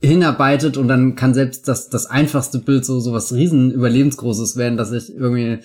hinarbeitet 0.00 0.76
und 0.76 0.88
dann 0.88 1.14
kann 1.14 1.34
selbst 1.34 1.68
das, 1.68 1.88
das 1.88 2.06
einfachste 2.06 2.58
Bild 2.58 2.84
so, 2.84 3.00
so 3.00 3.12
was 3.12 3.32
riesen 3.32 3.70
Überlebensgroßes 3.70 4.56
werden, 4.56 4.76
dass 4.76 4.92
ich 4.92 5.14
irgendwie 5.14 5.60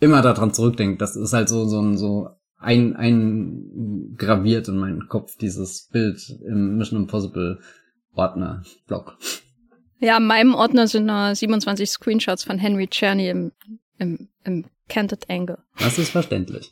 immer 0.00 0.22
daran 0.22 0.52
zurückdenke. 0.52 0.98
Das 0.98 1.16
ist 1.16 1.32
halt 1.32 1.48
so, 1.48 1.66
so 1.66 1.80
ein, 1.80 1.96
so 1.96 2.28
ein, 2.58 2.96
ein 2.96 4.14
graviert 4.16 4.68
in 4.68 4.78
meinen 4.78 5.08
Kopf, 5.08 5.36
dieses 5.36 5.88
Bild 5.92 6.20
im 6.46 6.76
Mission 6.76 7.02
Impossible 7.02 7.60
Ordner 8.14 8.64
Block. 8.86 9.16
Ja, 10.00 10.16
in 10.16 10.26
meinem 10.26 10.54
Ordner 10.54 10.86
sind 10.88 11.06
nur 11.06 11.34
27 11.34 11.88
Screenshots 11.88 12.44
von 12.44 12.58
Henry 12.58 12.88
Czerny 12.88 13.28
im, 13.28 13.52
im, 13.98 14.28
im 14.44 14.64
Canted 14.88 15.28
Angle. 15.28 15.58
Das 15.78 15.98
ist 15.98 16.10
verständlich. 16.10 16.70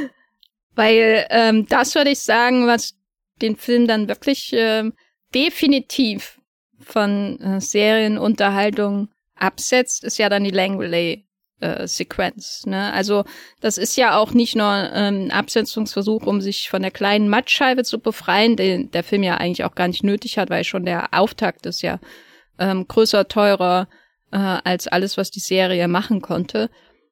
Weil 0.74 1.26
ähm, 1.30 1.66
das 1.66 1.94
würde 1.94 2.10
ich 2.10 2.20
sagen, 2.20 2.66
was 2.66 2.94
den 3.42 3.56
Film 3.56 3.86
dann 3.86 4.08
wirklich 4.08 4.52
äh, 4.52 4.90
definitiv 5.34 6.40
von 6.80 7.40
äh, 7.40 7.60
Serienunterhaltung 7.60 9.08
absetzt, 9.34 10.04
ist 10.04 10.18
ja 10.18 10.28
dann 10.28 10.44
die 10.44 10.50
Langley 10.50 11.28
äh, 11.60 11.86
Sequenz. 11.86 12.66
Ne? 12.66 12.92
Also 12.92 13.24
das 13.60 13.78
ist 13.78 13.96
ja 13.96 14.16
auch 14.16 14.32
nicht 14.32 14.56
nur 14.56 14.90
ähm, 14.94 15.26
ein 15.26 15.30
Absetzungsversuch, 15.30 16.24
um 16.24 16.40
sich 16.40 16.68
von 16.68 16.82
der 16.82 16.90
kleinen 16.90 17.28
Mattscheibe 17.28 17.84
zu 17.84 17.98
befreien, 17.98 18.56
den 18.56 18.90
der 18.90 19.04
Film 19.04 19.22
ja 19.22 19.36
eigentlich 19.36 19.64
auch 19.64 19.74
gar 19.74 19.88
nicht 19.88 20.04
nötig 20.04 20.38
hat, 20.38 20.50
weil 20.50 20.64
schon 20.64 20.84
der 20.84 21.14
Auftakt 21.14 21.66
ist 21.66 21.82
ja 21.82 21.98
ähm, 22.58 22.86
größer, 22.86 23.28
teurer 23.28 23.88
äh, 24.30 24.36
als 24.36 24.88
alles, 24.88 25.16
was 25.16 25.30
die 25.30 25.40
Serie 25.40 25.88
machen 25.88 26.20
konnte. 26.20 26.70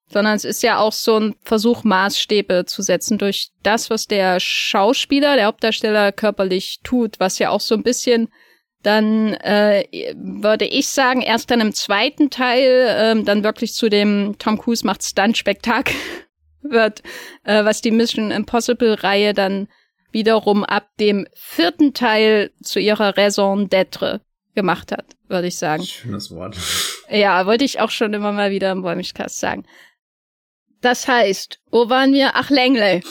Sondern 0.09 0.37
es 0.37 0.45
ist 0.45 0.63
ja 0.63 0.79
auch 0.79 0.93
so 0.93 1.19
ein 1.19 1.35
Versuch, 1.43 1.83
Maßstäbe 1.83 2.65
zu 2.67 2.83
setzen 2.83 3.19
durch 3.19 3.51
das, 3.63 3.91
was 3.91 4.07
der 4.07 4.39
Schauspieler, 4.39 5.37
der 5.37 5.47
Hauptdarsteller 5.47 6.13
körperlich 6.13 6.81
tut, 6.85 7.19
was 7.19 7.39
ja 7.39 7.51
auch 7.51 7.61
so 7.61 7.75
ein 7.75 7.83
bisschen 7.83 8.29
dann 8.87 9.35
äh, 9.35 9.85
würde 10.15 10.65
ich 10.65 10.89
sagen, 10.89 11.21
erst 11.21 11.51
dann 11.51 11.61
im 11.61 11.75
zweiten 11.75 12.31
Teil 12.31 12.87
ähm, 12.97 13.25
dann 13.25 13.43
wirklich 13.43 13.75
zu 13.75 13.89
dem 13.89 14.37
Tom 14.39 14.59
Cruise 14.59 14.87
macht 14.87 15.03
Stunt-Spektakel 15.03 15.97
wird, 16.63 17.03
äh, 17.43 17.65
was 17.65 17.81
die 17.81 17.91
Mission 17.91 18.31
Impossible-Reihe 18.31 19.35
dann 19.35 19.67
wiederum 20.13 20.65
ab 20.65 20.89
dem 21.01 21.27
vierten 21.35 21.95
Teil 21.95 22.53
zu 22.63 22.79
ihrer 22.79 23.17
Raison 23.17 23.69
d'être 23.69 24.21
gemacht 24.55 24.93
hat, 24.93 25.17
würde 25.29 25.49
ich 25.49 25.59
sagen. 25.59 25.85
Schönes 25.85 26.31
Wort. 26.31 26.57
Ja, 27.11 27.45
wollte 27.47 27.65
ich 27.65 27.81
auch 27.81 27.91
schon 27.91 28.15
immer 28.15 28.33
mal 28.33 28.53
wieder 28.53 28.71
im 28.71 28.85
Wollmilchcast 28.85 29.39
sagen. 29.39 29.65
Das 30.81 31.09
heißt, 31.09 31.61
wo 31.71 31.89
waren 31.89 32.13
wir? 32.13 32.33
Ach, 32.35 32.51
Langley. 32.51 33.03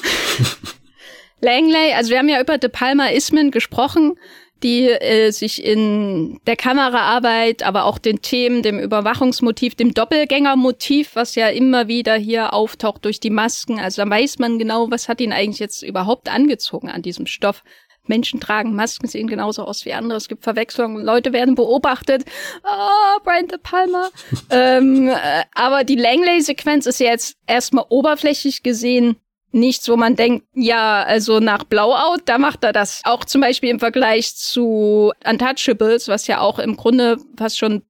Langley, 1.42 1.94
also 1.94 2.12
wir 2.12 2.20
haben 2.20 2.30
ja 2.30 2.42
über 2.42 2.58
De 2.58 2.70
Palma 2.70 3.08
Ismen 3.08 3.52
gesprochen 3.52 4.18
die 4.64 4.88
äh, 4.88 5.32
sich 5.32 5.64
in 5.64 6.40
der 6.48 6.56
Kameraarbeit, 6.56 7.62
aber 7.64 7.86
auch 7.86 8.00
den 8.00 8.22
Themen, 8.22 8.64
dem 8.64 8.80
Überwachungsmotiv, 8.80 9.76
dem 9.76 9.94
Doppelgängermotiv, 9.94 11.12
was 11.16 11.36
ja 11.36 11.50
immer 11.50 11.88
wieder 11.88 12.16
hier 12.16 12.54
auftaucht 12.54 13.06
durch 13.06 13.20
die 13.20 13.30
Masken. 13.30 13.80
Also 13.80 14.04
da 14.04 14.10
weiß 14.10 14.40
man 14.40 14.58
genau, 14.58 14.90
was 14.90 15.10
hat 15.10 15.22
ihn 15.22 15.34
eigentlich 15.34 15.60
jetzt 15.60 15.84
überhaupt 15.84 16.30
angezogen 16.30 16.90
an 16.90 17.02
diesem 17.02 17.28
Stoff. 17.28 17.64
Menschen 18.10 18.40
tragen 18.40 18.76
Masken, 18.76 19.08
sehen 19.08 19.28
genauso 19.28 19.64
aus 19.64 19.86
wie 19.86 19.94
andere. 19.94 20.18
Es 20.18 20.28
gibt 20.28 20.44
Verwechslungen, 20.44 21.04
Leute 21.04 21.34
werden 21.34 21.56
beobachtet. 21.56 22.26
Oh, 22.64 23.20
Brian 23.24 23.48
De 23.48 23.58
Palma. 23.58 24.10
ähm, 24.50 25.10
äh, 25.10 25.44
aber 25.54 25.84
die 25.84 25.96
Langley-Sequenz 25.96 26.86
ist 26.86 27.00
ja 27.00 27.08
jetzt 27.08 27.38
erstmal 27.48 27.86
oberflächlich 27.90 28.64
gesehen 28.64 29.18
nichts, 29.56 29.88
wo 29.88 29.96
man 29.96 30.16
denkt, 30.16 30.46
ja, 30.54 31.04
also 31.04 31.40
nach 31.40 31.64
Blowout, 31.64 32.22
da 32.26 32.38
macht 32.38 32.64
er 32.64 32.74
das. 32.74 33.02
Auch 33.06 33.24
zum 33.24 33.42
Beispiel 33.42 33.70
im 33.70 33.80
Vergleich 33.80 34.36
zu 34.36 35.14
Untouchables, 35.26 36.10
was 36.10 36.28
ja 36.28 36.42
auch 36.42 36.60
im 36.60 36.76
Grunde 36.76 37.18
fast 37.38 37.58
schon 37.58 37.82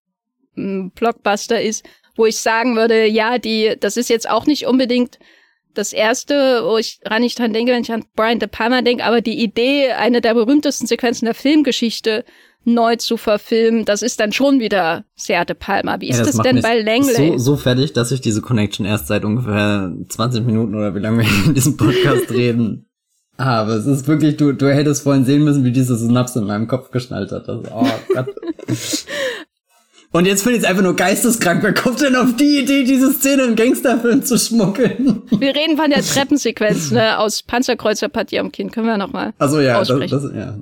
ein 0.56 0.92
Blockbuster 0.92 1.62
ist, 1.62 1.84
wo 2.16 2.26
ich 2.26 2.38
sagen 2.38 2.76
würde, 2.76 3.08
ja, 3.08 3.40
die, 3.40 3.76
das 3.80 3.98
ist 3.98 4.10
jetzt 4.10 4.30
auch 4.30 4.46
nicht 4.46 4.68
unbedingt 4.68 5.20
das 5.78 5.94
erste, 5.94 6.64
wo 6.64 6.78
ich 6.78 7.00
ran 7.06 7.22
nicht 7.22 7.38
dran 7.38 7.54
denke, 7.54 7.72
wenn 7.72 7.84
ich 7.84 7.92
an 7.92 8.06
Brian 8.16 8.40
De 8.40 8.48
Palma 8.48 8.82
denke, 8.82 9.04
aber 9.04 9.22
die 9.22 9.42
Idee, 9.44 9.92
eine 9.92 10.22
der 10.22 10.34
berühmtesten 10.34 10.88
Sequenzen 10.88 11.26
der 11.26 11.36
Filmgeschichte 11.36 12.26
neu 12.64 12.96
zu 12.96 13.18
verfilmen, 13.18 13.86
das 13.86 14.02
ist 14.02 14.20
dann 14.20 14.32
schon 14.32 14.60
wieder 14.60 15.06
sehr 15.16 15.46
De 15.46 15.56
Palma. 15.56 16.02
Wie 16.02 16.10
ist 16.10 16.18
ja, 16.18 16.26
das, 16.26 16.36
das 16.36 16.44
denn 16.44 16.62
bei 16.62 16.82
Langley? 16.82 17.34
So, 17.34 17.38
so 17.38 17.58
fertig, 17.58 17.94
dass 17.94 18.12
ich 18.12 18.22
diese 18.22 18.42
Connection 18.42 18.86
erst 18.86 19.08
seit 19.08 19.24
ungefähr 19.24 19.94
20 20.10 20.46
Minuten 20.46 20.76
oder 20.76 20.96
wie 20.96 21.00
lange 21.00 21.24
wir 21.24 21.46
in 21.46 21.54
diesem 21.54 21.78
Podcast 21.78 22.32
reden 22.32 22.88
habe. 23.38 23.74
Es 23.74 23.86
ist 23.86 24.08
wirklich, 24.08 24.38
du, 24.38 24.54
du 24.54 24.74
hättest 24.74 25.04
vorhin 25.04 25.26
sehen 25.26 25.44
müssen, 25.44 25.64
wie 25.64 25.72
diese 25.72 25.96
Synapse 25.96 26.40
in 26.40 26.46
meinem 26.46 26.68
Kopf 26.68 26.92
geschnallt 26.92 27.32
hat. 27.32 27.48
Das, 27.48 27.60
oh 27.72 27.88
Gott. 28.14 28.28
Und 30.16 30.26
jetzt 30.26 30.44
finde 30.44 30.58
ich 30.58 30.64
es 30.64 30.70
einfach 30.70 30.82
nur 30.82 30.96
geisteskrank. 30.96 31.62
Wer 31.62 31.74
kommt 31.74 32.00
denn 32.00 32.16
auf 32.16 32.38
die 32.38 32.60
Idee, 32.60 32.86
diese 32.86 33.12
Szene 33.12 33.44
in 33.44 33.56
Gangsterfilm 33.58 34.24
zu 34.24 34.38
schmuggeln? 34.38 35.24
Wir 35.30 35.54
reden 35.54 35.76
von 35.76 35.90
der 35.90 36.02
Treppensequenz 36.02 36.92
ne, 36.92 37.20
aus 37.20 37.44
Panzerkreuzer 37.44 38.08
Partie 38.08 38.40
am 38.40 38.50
Kind. 38.50 38.72
Können 38.72 38.88
wir 38.88 38.98
nochmal 38.98 39.34
Also 39.40 39.60
ja, 39.60 39.78
das, 39.78 39.90
das, 40.10 40.24
ja 40.34 40.58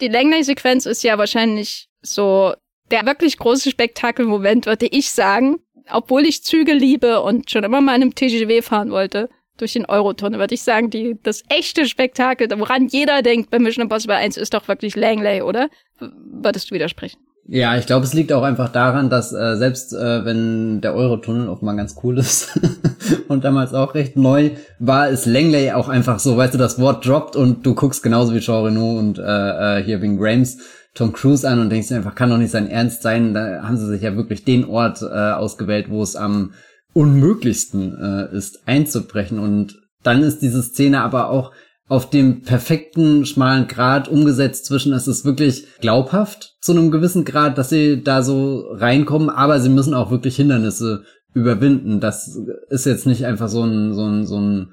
die 0.00 0.08
Langley-Sequenz 0.08 0.86
ist 0.86 1.04
ja 1.04 1.16
wahrscheinlich 1.16 1.88
so 2.02 2.54
der 2.90 3.06
wirklich 3.06 3.38
große 3.38 3.70
Spektakelmoment, 3.70 4.66
würde 4.66 4.86
ich 4.86 5.10
sagen. 5.10 5.60
Obwohl 5.88 6.26
ich 6.26 6.42
Züge 6.42 6.72
liebe 6.72 7.22
und 7.22 7.50
schon 7.50 7.64
immer 7.64 7.80
mal 7.80 7.94
in 7.94 8.02
einem 8.02 8.14
TGW 8.14 8.62
fahren 8.62 8.90
wollte, 8.90 9.30
durch 9.58 9.74
den 9.74 9.86
Eurotunnel, 9.86 10.40
würde 10.40 10.54
ich 10.54 10.62
sagen, 10.62 10.90
die, 10.90 11.16
das 11.22 11.42
echte 11.48 11.86
Spektakel, 11.86 12.48
woran 12.58 12.88
jeder 12.88 13.22
denkt 13.22 13.50
bei 13.50 13.58
Mission 13.58 13.84
Impossible 13.84 14.16
1, 14.16 14.36
ist 14.36 14.54
doch 14.54 14.66
wirklich 14.66 14.96
Langley, 14.96 15.42
oder? 15.42 15.68
Würdest 15.98 16.70
du 16.70 16.74
widersprechen? 16.74 17.20
Ja, 17.48 17.76
ich 17.76 17.86
glaube, 17.86 18.06
es 18.06 18.14
liegt 18.14 18.32
auch 18.32 18.44
einfach 18.44 18.68
daran, 18.68 19.10
dass 19.10 19.32
äh, 19.32 19.56
selbst 19.56 19.92
äh, 19.92 20.24
wenn 20.24 20.80
der 20.80 20.94
Eurotunnel 20.94 21.48
offenbar 21.48 21.74
ganz 21.74 21.96
cool 22.02 22.18
ist 22.18 22.58
und 23.28 23.44
damals 23.44 23.74
auch 23.74 23.94
recht 23.94 24.16
neu 24.16 24.50
war, 24.78 25.08
ist 25.08 25.26
Langley 25.26 25.72
auch 25.72 25.88
einfach 25.88 26.20
so, 26.20 26.36
weißt 26.36 26.54
du, 26.54 26.58
das 26.58 26.78
Wort 26.78 27.04
droppt 27.04 27.34
und 27.34 27.66
du 27.66 27.74
guckst 27.74 28.02
genauso 28.02 28.32
wie 28.32 28.38
Jean 28.38 28.64
Reno 28.64 28.96
und 28.96 29.18
äh, 29.18 29.78
äh, 29.78 29.82
hier 29.82 30.00
wegen 30.00 30.18
Grames 30.18 30.58
Tom 30.94 31.12
Cruise 31.12 31.48
an 31.48 31.58
und 31.58 31.70
denkst 31.70 31.88
dir 31.88 31.96
einfach, 31.96 32.14
kann 32.14 32.30
doch 32.30 32.36
nicht 32.36 32.50
sein 32.50 32.68
Ernst 32.68 33.02
sein. 33.02 33.34
Da 33.34 33.62
haben 33.62 33.76
sie 33.76 33.88
sich 33.88 34.02
ja 34.02 34.14
wirklich 34.14 34.44
den 34.44 34.64
Ort 34.64 35.02
äh, 35.02 35.06
ausgewählt, 35.06 35.86
wo 35.88 36.02
es 36.02 36.16
am 36.16 36.52
unmöglichsten 36.92 37.98
äh, 37.98 38.36
ist, 38.36 38.60
einzubrechen. 38.66 39.38
Und 39.38 39.80
dann 40.02 40.22
ist 40.22 40.40
diese 40.42 40.62
Szene 40.62 41.00
aber 41.00 41.30
auch 41.30 41.52
auf 41.92 42.08
dem 42.08 42.40
perfekten 42.40 43.26
schmalen 43.26 43.68
Grad 43.68 44.08
umgesetzt 44.08 44.64
zwischen, 44.64 44.94
es 44.94 45.06
ist 45.06 45.26
wirklich 45.26 45.66
glaubhaft 45.82 46.56
zu 46.62 46.72
einem 46.72 46.90
gewissen 46.90 47.26
Grad, 47.26 47.58
dass 47.58 47.68
sie 47.68 48.02
da 48.02 48.22
so 48.22 48.66
reinkommen, 48.70 49.28
aber 49.28 49.60
sie 49.60 49.68
müssen 49.68 49.92
auch 49.92 50.10
wirklich 50.10 50.36
Hindernisse 50.36 51.04
überwinden. 51.34 52.00
Das 52.00 52.40
ist 52.70 52.86
jetzt 52.86 53.04
nicht 53.06 53.26
einfach 53.26 53.50
so 53.50 53.64
ein, 53.64 53.92
so 53.92 54.06
ein, 54.06 54.24
so 54.24 54.40
ein 54.40 54.68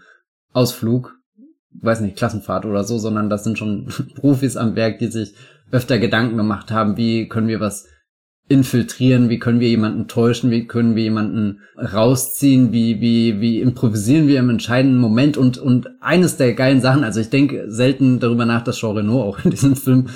Ausflug, 0.53 1.17
weiß 1.81 1.99
nicht, 1.99 2.15
Klassenfahrt 2.15 2.63
oder 2.63 2.85
so, 2.85 2.97
sondern 2.97 3.29
das 3.29 3.43
sind 3.43 3.57
schon 3.57 3.89
Profis 4.15 4.55
am 4.55 4.77
Werk, 4.77 4.99
die 4.99 5.07
sich 5.07 5.33
öfter 5.71 5.99
Gedanken 5.99 6.37
gemacht 6.37 6.71
haben, 6.71 6.95
wie 6.95 7.27
können 7.27 7.49
wir 7.49 7.59
was 7.59 7.85
infiltrieren, 8.49 9.29
wie 9.29 9.39
können 9.39 9.59
wir 9.59 9.69
jemanden 9.69 10.07
täuschen, 10.07 10.49
wie 10.49 10.65
können 10.65 10.95
wir 10.95 11.03
jemanden 11.03 11.61
rausziehen, 11.77 12.73
wie, 12.73 12.99
wie, 12.99 13.39
wie 13.39 13.61
improvisieren 13.61 14.27
wir 14.27 14.39
im 14.39 14.49
entscheidenden 14.49 14.99
Moment 14.99 15.37
und, 15.37 15.59
und 15.59 15.87
eines 16.01 16.35
der 16.35 16.53
geilen 16.55 16.81
Sachen, 16.81 17.03
also 17.03 17.19
ich 17.19 17.29
denke 17.29 17.65
selten 17.67 18.19
darüber 18.19 18.45
nach, 18.45 18.63
dass 18.63 18.77
Jean 18.77 18.97
Reno 18.97 19.21
auch 19.21 19.45
in 19.45 19.51
diesem 19.51 19.75
Film 19.75 20.07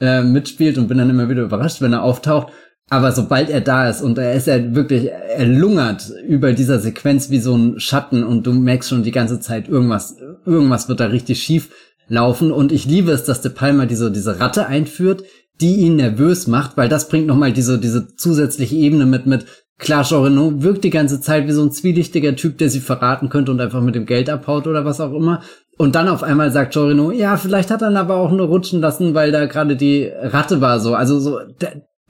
äh, 0.00 0.22
mitspielt 0.22 0.78
und 0.78 0.86
bin 0.86 0.98
dann 0.98 1.10
immer 1.10 1.28
wieder 1.28 1.42
überrascht, 1.42 1.82
wenn 1.82 1.92
er 1.92 2.04
auftaucht, 2.04 2.52
aber 2.88 3.10
sobald 3.10 3.50
er 3.50 3.60
da 3.60 3.88
ist 3.88 4.00
und 4.00 4.16
er 4.16 4.34
ist 4.34 4.46
ja 4.46 4.74
wirklich, 4.74 5.10
er 5.10 5.46
lungert 5.46 6.12
über 6.26 6.52
dieser 6.52 6.78
Sequenz 6.78 7.30
wie 7.30 7.40
so 7.40 7.56
ein 7.56 7.80
Schatten 7.80 8.22
und 8.22 8.46
du 8.46 8.52
merkst 8.52 8.90
schon 8.90 9.02
die 9.02 9.10
ganze 9.10 9.40
Zeit, 9.40 9.68
irgendwas, 9.68 10.16
irgendwas 10.46 10.88
wird 10.88 11.00
da 11.00 11.06
richtig 11.06 11.42
schief 11.42 11.70
laufen. 12.08 12.52
Und 12.52 12.70
ich 12.70 12.84
liebe 12.84 13.10
es, 13.12 13.24
dass 13.24 13.40
De 13.40 13.50
Palma 13.50 13.86
diese, 13.86 14.12
diese 14.12 14.38
Ratte 14.38 14.66
einführt, 14.66 15.24
die 15.62 15.76
ihn 15.76 15.96
nervös 15.96 16.46
macht, 16.46 16.76
weil 16.76 16.88
das 16.88 17.08
bringt 17.08 17.26
nochmal 17.26 17.52
diese, 17.52 17.78
diese 17.78 18.14
zusätzliche 18.16 18.74
Ebene 18.74 19.06
mit, 19.06 19.26
mit, 19.26 19.46
klar, 19.78 20.02
Jean 20.02 20.62
wirkt 20.62 20.84
die 20.84 20.90
ganze 20.90 21.20
Zeit 21.20 21.46
wie 21.46 21.52
so 21.52 21.62
ein 21.62 21.70
zwielichtiger 21.70 22.36
Typ, 22.36 22.58
der 22.58 22.68
sie 22.68 22.80
verraten 22.80 23.28
könnte 23.28 23.52
und 23.52 23.60
einfach 23.60 23.80
mit 23.80 23.94
dem 23.94 24.06
Geld 24.06 24.28
abhaut 24.28 24.66
oder 24.66 24.84
was 24.84 25.00
auch 25.00 25.12
immer. 25.12 25.42
Und 25.78 25.94
dann 25.94 26.08
auf 26.08 26.22
einmal 26.22 26.50
sagt 26.50 26.74
Jean 26.74 26.88
Reno, 26.88 27.10
ja, 27.12 27.36
vielleicht 27.36 27.70
hat 27.70 27.80
er 27.80 27.88
dann 27.88 27.96
aber 27.96 28.16
auch 28.16 28.32
nur 28.32 28.48
rutschen 28.48 28.80
lassen, 28.80 29.14
weil 29.14 29.32
da 29.32 29.46
gerade 29.46 29.76
die 29.76 30.10
Ratte 30.20 30.60
war 30.60 30.80
so. 30.80 30.94
Also 30.94 31.18
so, 31.18 31.38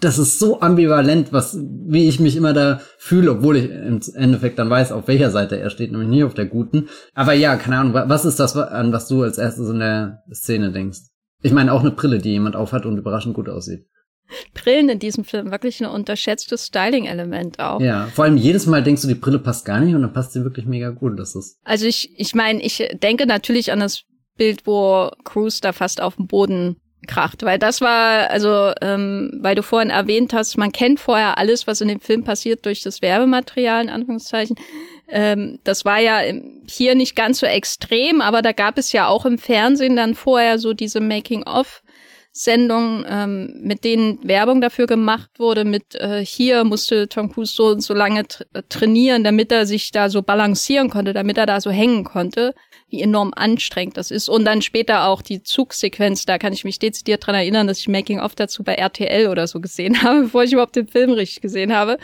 das 0.00 0.18
ist 0.18 0.38
so 0.40 0.60
ambivalent, 0.60 1.32
was, 1.32 1.56
wie 1.86 2.08
ich 2.08 2.18
mich 2.18 2.36
immer 2.36 2.52
da 2.52 2.80
fühle, 2.98 3.32
obwohl 3.32 3.56
ich 3.56 3.70
im 3.70 4.00
Endeffekt 4.14 4.58
dann 4.58 4.68
weiß, 4.68 4.90
auf 4.90 5.06
welcher 5.06 5.30
Seite 5.30 5.58
er 5.58 5.70
steht, 5.70 5.92
nämlich 5.92 6.08
nie 6.08 6.24
auf 6.24 6.34
der 6.34 6.46
guten. 6.46 6.88
Aber 7.14 7.34
ja, 7.34 7.56
keine 7.56 7.78
Ahnung, 7.78 7.94
was 7.94 8.24
ist 8.24 8.40
das, 8.40 8.56
an 8.56 8.92
was 8.92 9.06
du 9.08 9.22
als 9.22 9.38
erstes 9.38 9.68
in 9.68 9.78
der 9.78 10.22
Szene 10.32 10.72
denkst? 10.72 11.11
Ich 11.42 11.52
meine 11.52 11.72
auch 11.72 11.80
eine 11.80 11.90
Brille, 11.90 12.18
die 12.18 12.30
jemand 12.30 12.56
aufhat 12.56 12.86
und 12.86 12.98
überraschend 12.98 13.34
gut 13.34 13.48
aussieht. 13.48 13.86
Brillen 14.54 14.88
in 14.88 14.98
diesem 14.98 15.24
Film 15.24 15.50
wirklich 15.50 15.80
ein 15.80 15.86
unterschätztes 15.86 16.66
Styling-Element 16.66 17.58
auch. 17.58 17.80
Ja, 17.80 18.06
vor 18.06 18.24
allem 18.24 18.36
jedes 18.36 18.66
Mal 18.66 18.82
denkst 18.82 19.02
du, 19.02 19.08
die 19.08 19.14
Brille 19.14 19.38
passt 19.38 19.64
gar 19.64 19.80
nicht 19.80 19.94
und 19.94 20.02
dann 20.02 20.12
passt 20.12 20.32
sie 20.32 20.44
wirklich 20.44 20.66
mega 20.66 20.90
gut. 20.90 21.18
Das 21.18 21.34
ist. 21.34 21.58
Also 21.64 21.86
ich, 21.86 22.18
ich 22.18 22.34
meine, 22.34 22.62
ich 22.62 22.88
denke 23.02 23.26
natürlich 23.26 23.72
an 23.72 23.80
das 23.80 24.04
Bild, 24.36 24.66
wo 24.66 25.10
Cruz 25.24 25.60
da 25.60 25.72
fast 25.72 26.00
auf 26.00 26.16
dem 26.16 26.26
Boden 26.26 26.76
kracht, 27.06 27.42
weil 27.42 27.58
das 27.58 27.80
war, 27.80 28.30
also, 28.30 28.72
ähm, 28.80 29.38
weil 29.40 29.54
du 29.54 29.62
vorhin 29.62 29.90
erwähnt 29.90 30.32
hast, 30.32 30.56
man 30.56 30.72
kennt 30.72 31.00
vorher 31.00 31.38
alles, 31.38 31.66
was 31.66 31.80
in 31.80 31.88
dem 31.88 32.00
Film 32.00 32.24
passiert 32.24 32.64
durch 32.64 32.82
das 32.82 33.02
Werbematerial, 33.02 33.82
in 33.82 33.90
Anführungszeichen. 33.90 34.56
Ähm, 35.08 35.58
das 35.64 35.84
war 35.84 35.98
ja 35.98 36.20
hier 36.66 36.94
nicht 36.94 37.16
ganz 37.16 37.40
so 37.40 37.46
extrem, 37.46 38.20
aber 38.20 38.40
da 38.40 38.52
gab 38.52 38.78
es 38.78 38.92
ja 38.92 39.08
auch 39.08 39.26
im 39.26 39.38
Fernsehen 39.38 39.96
dann 39.96 40.14
vorher 40.14 40.58
so 40.58 40.72
diese 40.72 41.00
Making-of 41.00 41.82
Sendungen, 42.34 43.04
ähm, 43.06 43.54
mit 43.60 43.84
denen 43.84 44.18
Werbung 44.26 44.62
dafür 44.62 44.86
gemacht 44.86 45.30
wurde, 45.38 45.66
mit 45.66 45.94
äh, 45.96 46.24
hier 46.24 46.64
musste 46.64 47.06
Tom 47.06 47.30
Cruise 47.30 47.54
so 47.54 47.66
und 47.66 47.82
so 47.82 47.92
lange 47.92 48.26
tra 48.26 48.44
trainieren, 48.70 49.22
damit 49.22 49.52
er 49.52 49.66
sich 49.66 49.90
da 49.90 50.08
so 50.08 50.22
balancieren 50.22 50.88
konnte, 50.88 51.12
damit 51.12 51.36
er 51.36 51.44
da 51.44 51.60
so 51.60 51.70
hängen 51.70 52.04
konnte, 52.04 52.54
wie 52.88 53.02
enorm 53.02 53.32
anstrengend 53.36 53.98
das 53.98 54.10
ist. 54.10 54.30
Und 54.30 54.46
dann 54.46 54.62
später 54.62 55.08
auch 55.08 55.20
die 55.20 55.42
Zugsequenz, 55.42 56.24
da 56.24 56.38
kann 56.38 56.54
ich 56.54 56.64
mich 56.64 56.78
dezidiert 56.78 57.26
dran 57.26 57.34
erinnern, 57.34 57.66
dass 57.66 57.80
ich 57.80 57.88
Making-of 57.88 58.34
dazu 58.34 58.64
bei 58.64 58.76
RTL 58.76 59.28
oder 59.28 59.46
so 59.46 59.60
gesehen 59.60 60.02
habe, 60.02 60.22
bevor 60.22 60.44
ich 60.44 60.54
überhaupt 60.54 60.76
den 60.76 60.88
Film 60.88 61.10
richtig 61.12 61.42
gesehen 61.42 61.74
habe. 61.74 61.98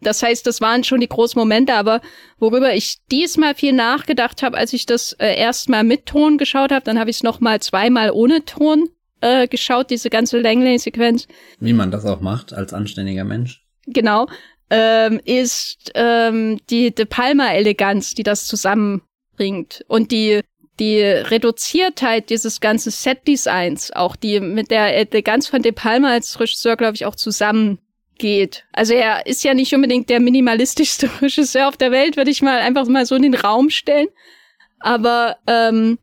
Das 0.00 0.22
heißt, 0.22 0.46
das 0.46 0.62
waren 0.62 0.82
schon 0.82 1.00
die 1.00 1.08
großen 1.08 1.38
Momente, 1.38 1.74
aber 1.74 2.00
worüber 2.38 2.74
ich 2.74 2.96
diesmal 3.10 3.54
viel 3.54 3.74
nachgedacht 3.74 4.42
habe, 4.42 4.56
als 4.56 4.72
ich 4.72 4.86
das 4.86 5.12
äh, 5.14 5.36
erstmal 5.36 5.84
mit 5.84 6.06
Ton 6.06 6.38
geschaut 6.38 6.72
habe, 6.72 6.84
dann 6.84 6.98
habe 6.98 7.10
ich 7.10 7.16
es 7.16 7.22
noch 7.22 7.40
mal 7.40 7.60
zweimal 7.60 8.10
ohne 8.10 8.46
Ton 8.46 8.88
äh, 9.24 9.48
geschaut, 9.48 9.90
diese 9.90 10.10
ganze 10.10 10.38
Langley-Sequenz. 10.38 11.26
Wie 11.58 11.72
man 11.72 11.90
das 11.90 12.04
auch 12.04 12.20
macht 12.20 12.52
als 12.52 12.74
anständiger 12.74 13.24
Mensch. 13.24 13.64
Genau. 13.86 14.26
Ähm, 14.70 15.20
ist 15.24 15.92
ähm, 15.94 16.60
die 16.68 16.94
De 16.94 17.06
Palma-Eleganz, 17.06 18.14
die 18.14 18.22
das 18.22 18.46
zusammenbringt. 18.46 19.84
Und 19.88 20.12
die 20.12 20.42
die 20.80 21.00
Reduziertheit 21.00 22.30
dieses 22.30 22.60
ganzen 22.60 22.90
Set-Designs, 22.90 23.92
auch 23.92 24.16
die 24.16 24.40
mit 24.40 24.72
der 24.72 24.96
Eleganz 24.96 25.46
von 25.46 25.62
De 25.62 25.70
Palma 25.70 26.10
als 26.10 26.40
Regisseur, 26.40 26.76
glaube 26.76 26.96
ich, 26.96 27.06
auch 27.06 27.14
zusammengeht. 27.14 28.64
Also 28.72 28.92
er 28.92 29.24
ist 29.26 29.44
ja 29.44 29.54
nicht 29.54 29.72
unbedingt 29.72 30.10
der 30.10 30.18
minimalistischste 30.18 31.08
Regisseur 31.22 31.68
auf 31.68 31.76
der 31.76 31.92
Welt, 31.92 32.16
würde 32.16 32.32
ich 32.32 32.42
mal 32.42 32.58
einfach 32.58 32.88
mal 32.88 33.06
so 33.06 33.14
in 33.14 33.22
den 33.22 33.34
Raum 33.34 33.70
stellen. 33.70 34.08
Aber 34.80 35.36
ähm, 35.46 35.98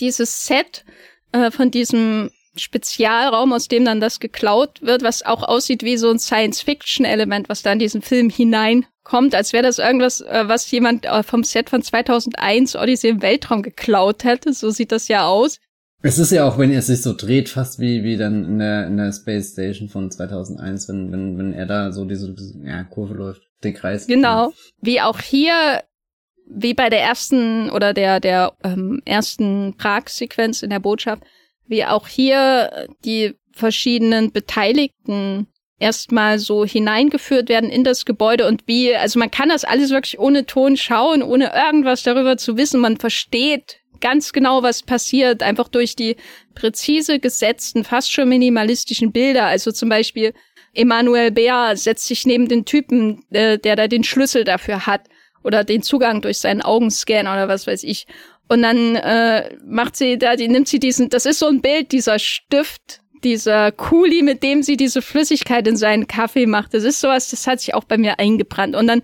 dieses 0.00 0.46
Set 0.46 0.86
äh, 1.32 1.50
von 1.50 1.70
diesem 1.70 2.30
Spezialraum, 2.58 3.52
aus 3.52 3.68
dem 3.68 3.84
dann 3.84 4.00
das 4.00 4.20
geklaut 4.20 4.82
wird, 4.82 5.02
was 5.02 5.24
auch 5.24 5.42
aussieht 5.42 5.82
wie 5.82 5.96
so 5.96 6.10
ein 6.10 6.18
Science-Fiction-Element, 6.18 7.48
was 7.48 7.62
da 7.62 7.72
in 7.72 7.78
diesen 7.78 8.02
Film 8.02 8.30
hineinkommt, 8.30 9.34
als 9.34 9.52
wäre 9.52 9.62
das 9.62 9.78
irgendwas, 9.78 10.20
äh, 10.20 10.44
was 10.46 10.70
jemand 10.70 11.06
äh, 11.06 11.22
vom 11.22 11.44
Set 11.44 11.70
von 11.70 11.82
2001 11.82 12.76
Odyssey 12.76 13.10
im 13.10 13.22
Weltraum 13.22 13.62
geklaut 13.62 14.24
hätte. 14.24 14.52
So 14.52 14.70
sieht 14.70 14.92
das 14.92 15.08
ja 15.08 15.26
aus. 15.26 15.58
Es 16.02 16.18
ist 16.18 16.30
ja 16.30 16.46
auch, 16.46 16.58
wenn 16.58 16.70
er 16.70 16.82
sich 16.82 17.02
so 17.02 17.14
dreht, 17.14 17.48
fast 17.48 17.80
wie, 17.80 18.04
wie 18.04 18.16
dann 18.16 18.44
in 18.44 18.58
der, 18.58 18.86
in 18.86 18.96
der 18.96 19.12
Space 19.12 19.52
Station 19.52 19.88
von 19.88 20.10
2001, 20.10 20.88
wenn, 20.88 21.10
wenn, 21.10 21.38
wenn 21.38 21.52
er 21.52 21.66
da 21.66 21.90
so 21.90 22.04
diese, 22.04 22.32
diese 22.32 22.58
ja, 22.64 22.84
Kurve 22.84 23.14
läuft, 23.14 23.42
den 23.64 23.74
Kreis. 23.74 24.06
Genau. 24.06 24.52
Wie 24.80 25.00
auch 25.00 25.20
hier, 25.20 25.82
wie 26.48 26.74
bei 26.74 26.90
der 26.90 27.00
ersten 27.00 27.70
oder 27.70 27.94
der, 27.94 28.20
der 28.20 28.52
ähm, 28.62 29.02
ersten 29.04 29.74
Prag-Sequenz 29.76 30.62
in 30.62 30.70
der 30.70 30.80
Botschaft, 30.80 31.24
wie 31.68 31.84
auch 31.84 32.08
hier 32.08 32.88
die 33.04 33.34
verschiedenen 33.52 34.32
Beteiligten 34.32 35.46
erstmal 35.78 36.38
so 36.38 36.64
hineingeführt 36.64 37.48
werden 37.48 37.70
in 37.70 37.84
das 37.84 38.04
Gebäude 38.04 38.46
und 38.46 38.62
wie, 38.66 38.94
also 38.94 39.18
man 39.18 39.30
kann 39.30 39.48
das 39.48 39.64
alles 39.64 39.90
wirklich 39.90 40.18
ohne 40.18 40.46
Ton 40.46 40.76
schauen, 40.76 41.22
ohne 41.22 41.52
irgendwas 41.54 42.02
darüber 42.02 42.36
zu 42.36 42.56
wissen. 42.56 42.80
Man 42.80 42.96
versteht 42.96 43.80
ganz 44.00 44.32
genau, 44.32 44.62
was 44.62 44.82
passiert, 44.82 45.42
einfach 45.42 45.68
durch 45.68 45.96
die 45.96 46.16
präzise 46.54 47.18
gesetzten, 47.18 47.84
fast 47.84 48.10
schon 48.10 48.28
minimalistischen 48.28 49.12
Bilder. 49.12 49.46
Also 49.46 49.72
zum 49.72 49.88
Beispiel 49.88 50.32
Emmanuel 50.74 51.30
Bär 51.30 51.76
setzt 51.76 52.06
sich 52.06 52.26
neben 52.26 52.48
den 52.48 52.64
Typen, 52.64 53.24
äh, 53.30 53.58
der 53.58 53.76
da 53.76 53.88
den 53.88 54.04
Schlüssel 54.04 54.44
dafür 54.44 54.86
hat 54.86 55.02
oder 55.42 55.64
den 55.64 55.82
Zugang 55.82 56.20
durch 56.22 56.38
seinen 56.38 56.62
Augenscan 56.62 57.26
oder 57.26 57.48
was 57.48 57.66
weiß 57.66 57.84
ich. 57.84 58.06
Und 58.48 58.62
dann 58.62 58.96
äh, 58.96 59.56
macht 59.64 59.96
sie 59.96 60.18
da, 60.18 60.36
die 60.36 60.48
nimmt 60.48 60.68
sie 60.68 60.78
diesen, 60.78 61.08
das 61.08 61.26
ist 61.26 61.38
so 61.38 61.46
ein 61.46 61.60
Bild, 61.60 61.92
dieser 61.92 62.18
Stift, 62.18 63.00
dieser 63.24 63.72
Kuli, 63.72 64.22
mit 64.22 64.42
dem 64.42 64.62
sie 64.62 64.76
diese 64.76 65.02
Flüssigkeit 65.02 65.66
in 65.66 65.76
seinen 65.76 66.06
Kaffee 66.06 66.46
macht. 66.46 66.74
Das 66.74 66.84
ist 66.84 67.00
sowas, 67.00 67.30
das 67.30 67.46
hat 67.46 67.60
sich 67.60 67.74
auch 67.74 67.84
bei 67.84 67.98
mir 67.98 68.18
eingebrannt. 68.18 68.76
Und 68.76 68.86
dann 68.86 69.02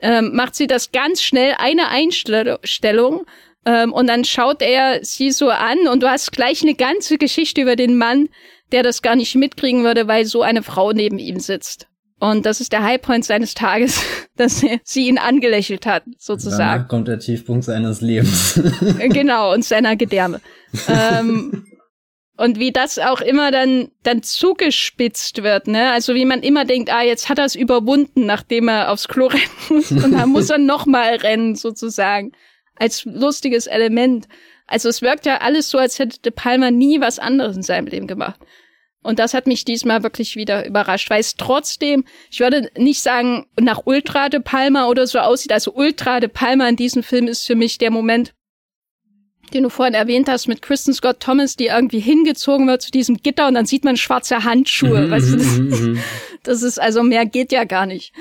ähm, 0.00 0.34
macht 0.34 0.54
sie 0.54 0.66
das 0.66 0.92
ganz 0.92 1.22
schnell, 1.22 1.54
eine 1.58 1.88
Einstellung, 1.88 3.24
ähm, 3.64 3.92
und 3.92 4.06
dann 4.08 4.24
schaut 4.24 4.62
er 4.62 5.04
sie 5.04 5.30
so 5.30 5.48
an 5.48 5.86
und 5.86 6.02
du 6.02 6.10
hast 6.10 6.32
gleich 6.32 6.62
eine 6.62 6.74
ganze 6.74 7.18
Geschichte 7.18 7.60
über 7.62 7.76
den 7.76 7.96
Mann, 7.96 8.28
der 8.72 8.82
das 8.82 9.02
gar 9.02 9.16
nicht 9.16 9.34
mitkriegen 9.34 9.84
würde, 9.84 10.08
weil 10.08 10.24
so 10.24 10.42
eine 10.42 10.62
Frau 10.62 10.92
neben 10.92 11.18
ihm 11.18 11.38
sitzt. 11.38 11.86
Und 12.22 12.46
das 12.46 12.60
ist 12.60 12.72
der 12.72 12.84
Highpoint 12.84 13.24
seines 13.24 13.54
Tages, 13.54 14.00
dass 14.36 14.64
sie 14.84 15.08
ihn 15.08 15.18
angelächelt 15.18 15.86
hat, 15.86 16.04
sozusagen. 16.18 16.58
Danach 16.58 16.88
kommt 16.88 17.08
der 17.08 17.18
Tiefpunkt 17.18 17.64
seines 17.64 18.00
Lebens. 18.00 18.60
genau, 19.08 19.52
und 19.52 19.64
seiner 19.64 19.96
Gedärme. 19.96 20.40
ähm, 20.86 21.66
und 22.36 22.60
wie 22.60 22.70
das 22.70 23.00
auch 23.00 23.22
immer 23.22 23.50
dann, 23.50 23.90
dann 24.04 24.22
zugespitzt 24.22 25.42
wird, 25.42 25.66
ne? 25.66 25.90
Also 25.90 26.14
wie 26.14 26.24
man 26.24 26.44
immer 26.44 26.64
denkt, 26.64 26.92
ah, 26.92 27.02
jetzt 27.02 27.28
hat 27.28 27.40
er 27.40 27.44
es 27.44 27.56
überwunden, 27.56 28.24
nachdem 28.24 28.68
er 28.68 28.92
aufs 28.92 29.08
Klo 29.08 29.26
rennen 29.26 29.42
muss. 29.68 29.90
Und 29.90 30.12
dann 30.12 30.28
muss 30.28 30.48
er 30.48 30.58
nochmal 30.58 31.16
rennen, 31.16 31.56
sozusagen. 31.56 32.30
Als 32.76 33.04
lustiges 33.04 33.66
Element. 33.66 34.28
Also 34.68 34.88
es 34.88 35.02
wirkt 35.02 35.26
ja 35.26 35.38
alles 35.38 35.70
so, 35.70 35.78
als 35.78 35.98
hätte 35.98 36.20
De 36.20 36.30
Palma 36.30 36.70
nie 36.70 37.00
was 37.00 37.18
anderes 37.18 37.56
in 37.56 37.64
seinem 37.64 37.88
Leben 37.88 38.06
gemacht. 38.06 38.38
Und 39.02 39.18
das 39.18 39.34
hat 39.34 39.46
mich 39.46 39.64
diesmal 39.64 40.02
wirklich 40.02 40.36
wieder 40.36 40.64
überrascht, 40.64 41.10
weil 41.10 41.20
es 41.20 41.34
trotzdem, 41.34 42.04
ich 42.30 42.40
würde 42.40 42.70
nicht 42.76 43.00
sagen, 43.00 43.46
nach 43.60 43.82
Ultra 43.84 44.28
de 44.28 44.40
Palma 44.40 44.86
oder 44.86 45.06
so 45.06 45.18
aussieht. 45.18 45.52
Also 45.52 45.72
Ultra 45.74 46.20
de 46.20 46.28
Palma 46.28 46.68
in 46.68 46.76
diesem 46.76 47.02
Film 47.02 47.26
ist 47.26 47.44
für 47.44 47.56
mich 47.56 47.78
der 47.78 47.90
Moment, 47.90 48.32
den 49.52 49.64
du 49.64 49.70
vorhin 49.70 49.94
erwähnt 49.94 50.28
hast 50.28 50.46
mit 50.46 50.62
Kristen 50.62 50.94
Scott 50.94 51.20
Thomas, 51.20 51.56
die 51.56 51.66
irgendwie 51.66 51.98
hingezogen 51.98 52.66
wird 52.68 52.82
zu 52.82 52.90
diesem 52.90 53.16
Gitter 53.16 53.48
und 53.48 53.54
dann 53.54 53.66
sieht 53.66 53.84
man 53.84 53.96
schwarze 53.96 54.44
Handschuhe. 54.44 55.06
Mhm, 55.06 55.10
weißt 55.10 55.32
du, 55.32 55.36
das, 55.36 55.46
mhm, 55.46 55.68
mhm. 55.68 56.02
das 56.44 56.62
ist 56.62 56.80
also 56.80 57.02
mehr 57.02 57.26
geht 57.26 57.50
ja 57.50 57.64
gar 57.64 57.86
nicht. 57.86 58.12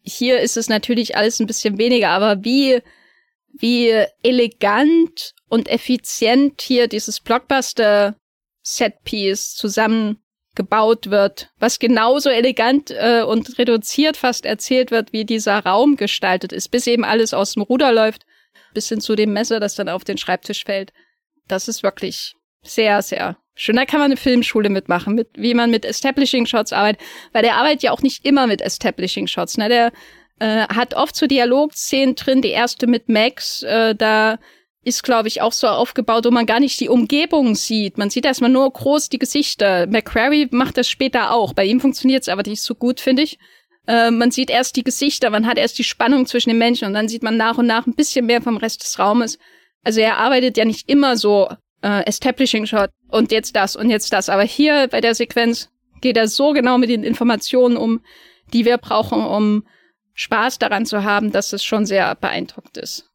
Hier 0.00 0.40
ist 0.40 0.56
es 0.56 0.68
natürlich 0.68 1.16
alles 1.16 1.40
ein 1.40 1.46
bisschen 1.46 1.78
weniger, 1.78 2.10
aber 2.10 2.44
wie, 2.44 2.80
wie 3.52 3.94
elegant 4.22 5.34
und 5.48 5.68
effizient 5.68 6.60
hier 6.60 6.88
dieses 6.88 7.20
Blockbuster 7.20 8.16
Setpiece 8.64 9.54
zusammengebaut 9.54 11.10
wird, 11.10 11.50
was 11.58 11.78
genauso 11.78 12.30
elegant 12.30 12.90
äh, 12.90 13.22
und 13.22 13.58
reduziert 13.58 14.16
fast 14.16 14.46
erzählt 14.46 14.90
wird, 14.90 15.12
wie 15.12 15.24
dieser 15.24 15.58
Raum 15.60 15.96
gestaltet 15.96 16.52
ist, 16.52 16.70
bis 16.70 16.86
eben 16.86 17.04
alles 17.04 17.34
aus 17.34 17.52
dem 17.52 17.62
Ruder 17.62 17.92
läuft, 17.92 18.26
bis 18.72 18.88
hin 18.88 19.00
zu 19.00 19.14
dem 19.14 19.32
Messer, 19.32 19.60
das 19.60 19.74
dann 19.74 19.88
auf 19.88 20.02
den 20.02 20.18
Schreibtisch 20.18 20.64
fällt. 20.64 20.92
Das 21.46 21.68
ist 21.68 21.82
wirklich 21.82 22.34
sehr, 22.62 23.02
sehr 23.02 23.36
schön. 23.54 23.76
Da 23.76 23.84
kann 23.84 24.00
man 24.00 24.06
eine 24.06 24.16
Filmschule 24.16 24.70
mitmachen, 24.70 25.14
mit, 25.14 25.28
wie 25.34 25.54
man 25.54 25.70
mit 25.70 25.84
Establishing 25.84 26.46
Shots 26.46 26.72
arbeitet, 26.72 27.02
weil 27.32 27.42
der 27.42 27.56
arbeitet 27.56 27.82
ja 27.82 27.92
auch 27.92 28.02
nicht 28.02 28.24
immer 28.24 28.46
mit 28.46 28.62
Establishing 28.62 29.26
Shots. 29.26 29.58
Ne? 29.58 29.68
Der 29.68 29.92
äh, 30.40 30.66
hat 30.68 30.94
oft 30.94 31.14
so 31.14 31.26
Dialogszenen 31.26 32.14
drin, 32.14 32.40
die 32.40 32.48
erste 32.48 32.86
mit 32.86 33.08
Max, 33.10 33.62
äh, 33.62 33.94
da 33.94 34.38
ist, 34.84 35.02
glaube 35.02 35.28
ich, 35.28 35.40
auch 35.40 35.52
so 35.52 35.66
aufgebaut, 35.66 36.24
wo 36.24 36.30
man 36.30 36.46
gar 36.46 36.60
nicht 36.60 36.78
die 36.80 36.88
Umgebung 36.88 37.54
sieht. 37.54 37.98
Man 37.98 38.10
sieht 38.10 38.24
erstmal 38.24 38.50
nur 38.50 38.70
groß 38.70 39.08
die 39.08 39.18
Gesichter. 39.18 39.86
McQuarrie 39.86 40.48
macht 40.50 40.76
das 40.76 40.88
später 40.88 41.32
auch. 41.32 41.52
Bei 41.52 41.64
ihm 41.64 41.80
funktioniert 41.80 42.22
es 42.22 42.28
aber 42.28 42.42
nicht 42.46 42.62
so 42.62 42.74
gut, 42.74 43.00
finde 43.00 43.22
ich. 43.22 43.38
Äh, 43.86 44.10
man 44.10 44.30
sieht 44.30 44.50
erst 44.50 44.76
die 44.76 44.84
Gesichter, 44.84 45.30
man 45.30 45.46
hat 45.46 45.58
erst 45.58 45.78
die 45.78 45.84
Spannung 45.84 46.26
zwischen 46.26 46.50
den 46.50 46.58
Menschen 46.58 46.86
und 46.86 46.94
dann 46.94 47.08
sieht 47.08 47.22
man 47.22 47.36
nach 47.36 47.58
und 47.58 47.66
nach 47.66 47.86
ein 47.86 47.94
bisschen 47.94 48.26
mehr 48.26 48.40
vom 48.40 48.56
Rest 48.56 48.82
des 48.82 48.98
Raumes. 48.98 49.38
Also 49.82 50.00
er 50.00 50.16
arbeitet 50.16 50.56
ja 50.56 50.64
nicht 50.64 50.88
immer 50.88 51.16
so 51.16 51.48
äh, 51.82 52.04
Establishing 52.06 52.66
Shot 52.66 52.90
und 53.08 53.30
jetzt 53.30 53.54
das 53.56 53.76
und 53.76 53.90
jetzt 53.90 54.12
das. 54.12 54.28
Aber 54.28 54.42
hier 54.42 54.88
bei 54.88 55.00
der 55.00 55.14
Sequenz 55.14 55.70
geht 56.00 56.16
er 56.16 56.28
so 56.28 56.52
genau 56.52 56.78
mit 56.78 56.88
den 56.88 57.04
Informationen 57.04 57.76
um, 57.76 58.00
die 58.52 58.64
wir 58.64 58.78
brauchen, 58.78 59.22
um 59.22 59.66
Spaß 60.14 60.58
daran 60.58 60.86
zu 60.86 61.04
haben, 61.04 61.32
dass 61.32 61.52
es 61.52 61.64
schon 61.64 61.86
sehr 61.86 62.14
beeindruckend 62.14 62.76
ist. 62.78 63.10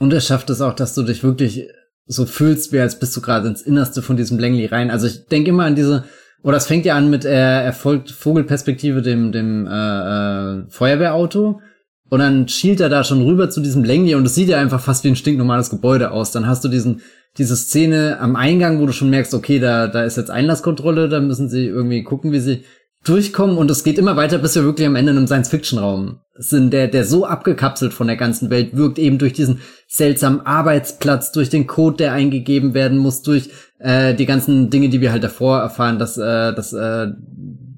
Und 0.00 0.14
er 0.14 0.20
schafft 0.20 0.48
es 0.48 0.62
auch, 0.62 0.72
dass 0.72 0.94
du 0.94 1.02
dich 1.02 1.22
wirklich 1.22 1.68
so 2.06 2.24
fühlst, 2.24 2.72
wie 2.72 2.80
als 2.80 2.98
bist 2.98 3.14
du 3.16 3.20
gerade 3.20 3.46
ins 3.46 3.62
Innerste 3.62 4.00
von 4.02 4.16
diesem 4.16 4.38
Langley 4.38 4.64
rein. 4.66 4.90
Also 4.90 5.06
ich 5.06 5.26
denke 5.26 5.50
immer 5.50 5.64
an 5.64 5.76
diese, 5.76 6.04
oder 6.42 6.56
es 6.56 6.66
fängt 6.66 6.86
ja 6.86 6.96
an 6.96 7.10
mit, 7.10 7.26
er, 7.26 7.62
er 7.62 7.72
folgt 7.74 8.10
Vogelperspektive 8.10 9.02
dem, 9.02 9.30
dem 9.30 9.66
äh, 9.66 9.70
äh, 9.70 10.64
Feuerwehrauto 10.70 11.60
und 12.08 12.18
dann 12.18 12.48
schielt 12.48 12.80
er 12.80 12.88
da 12.88 13.04
schon 13.04 13.22
rüber 13.22 13.50
zu 13.50 13.60
diesem 13.60 13.84
Langley 13.84 14.14
und 14.14 14.26
es 14.26 14.34
sieht 14.34 14.48
ja 14.48 14.58
einfach 14.58 14.80
fast 14.80 15.04
wie 15.04 15.08
ein 15.08 15.16
stinknormales 15.16 15.68
Gebäude 15.68 16.10
aus. 16.10 16.32
Dann 16.32 16.46
hast 16.46 16.64
du 16.64 16.68
diesen, 16.68 17.02
diese 17.36 17.54
Szene 17.54 18.18
am 18.20 18.36
Eingang, 18.36 18.80
wo 18.80 18.86
du 18.86 18.92
schon 18.92 19.10
merkst, 19.10 19.34
okay, 19.34 19.60
da, 19.60 19.86
da 19.86 20.02
ist 20.02 20.16
jetzt 20.16 20.30
Einlasskontrolle, 20.30 21.10
da 21.10 21.20
müssen 21.20 21.50
sie 21.50 21.66
irgendwie 21.66 22.02
gucken, 22.02 22.32
wie 22.32 22.40
sie 22.40 22.64
durchkommen 23.04 23.56
und 23.56 23.70
es 23.70 23.82
geht 23.82 23.98
immer 23.98 24.16
weiter, 24.16 24.38
bis 24.38 24.54
wir 24.56 24.64
wirklich 24.64 24.86
am 24.86 24.96
Ende 24.96 25.12
in 25.12 25.18
einem 25.18 25.26
Science-Fiction-Raum 25.26 26.20
sind, 26.34 26.72
der, 26.72 26.88
der 26.88 27.04
so 27.04 27.24
abgekapselt 27.24 27.94
von 27.94 28.06
der 28.06 28.16
ganzen 28.16 28.50
Welt 28.50 28.76
wirkt, 28.76 28.98
eben 28.98 29.18
durch 29.18 29.32
diesen 29.32 29.60
seltsamen 29.88 30.44
Arbeitsplatz, 30.44 31.32
durch 31.32 31.48
den 31.48 31.66
Code, 31.66 31.96
der 31.96 32.12
eingegeben 32.12 32.74
werden 32.74 32.98
muss, 32.98 33.22
durch 33.22 33.50
äh, 33.78 34.14
die 34.14 34.26
ganzen 34.26 34.70
Dinge, 34.70 34.90
die 34.90 35.00
wir 35.00 35.12
halt 35.12 35.24
davor 35.24 35.60
erfahren, 35.60 35.98
dass, 35.98 36.18
äh, 36.18 36.54
dass 36.54 36.72
äh, 36.72 37.08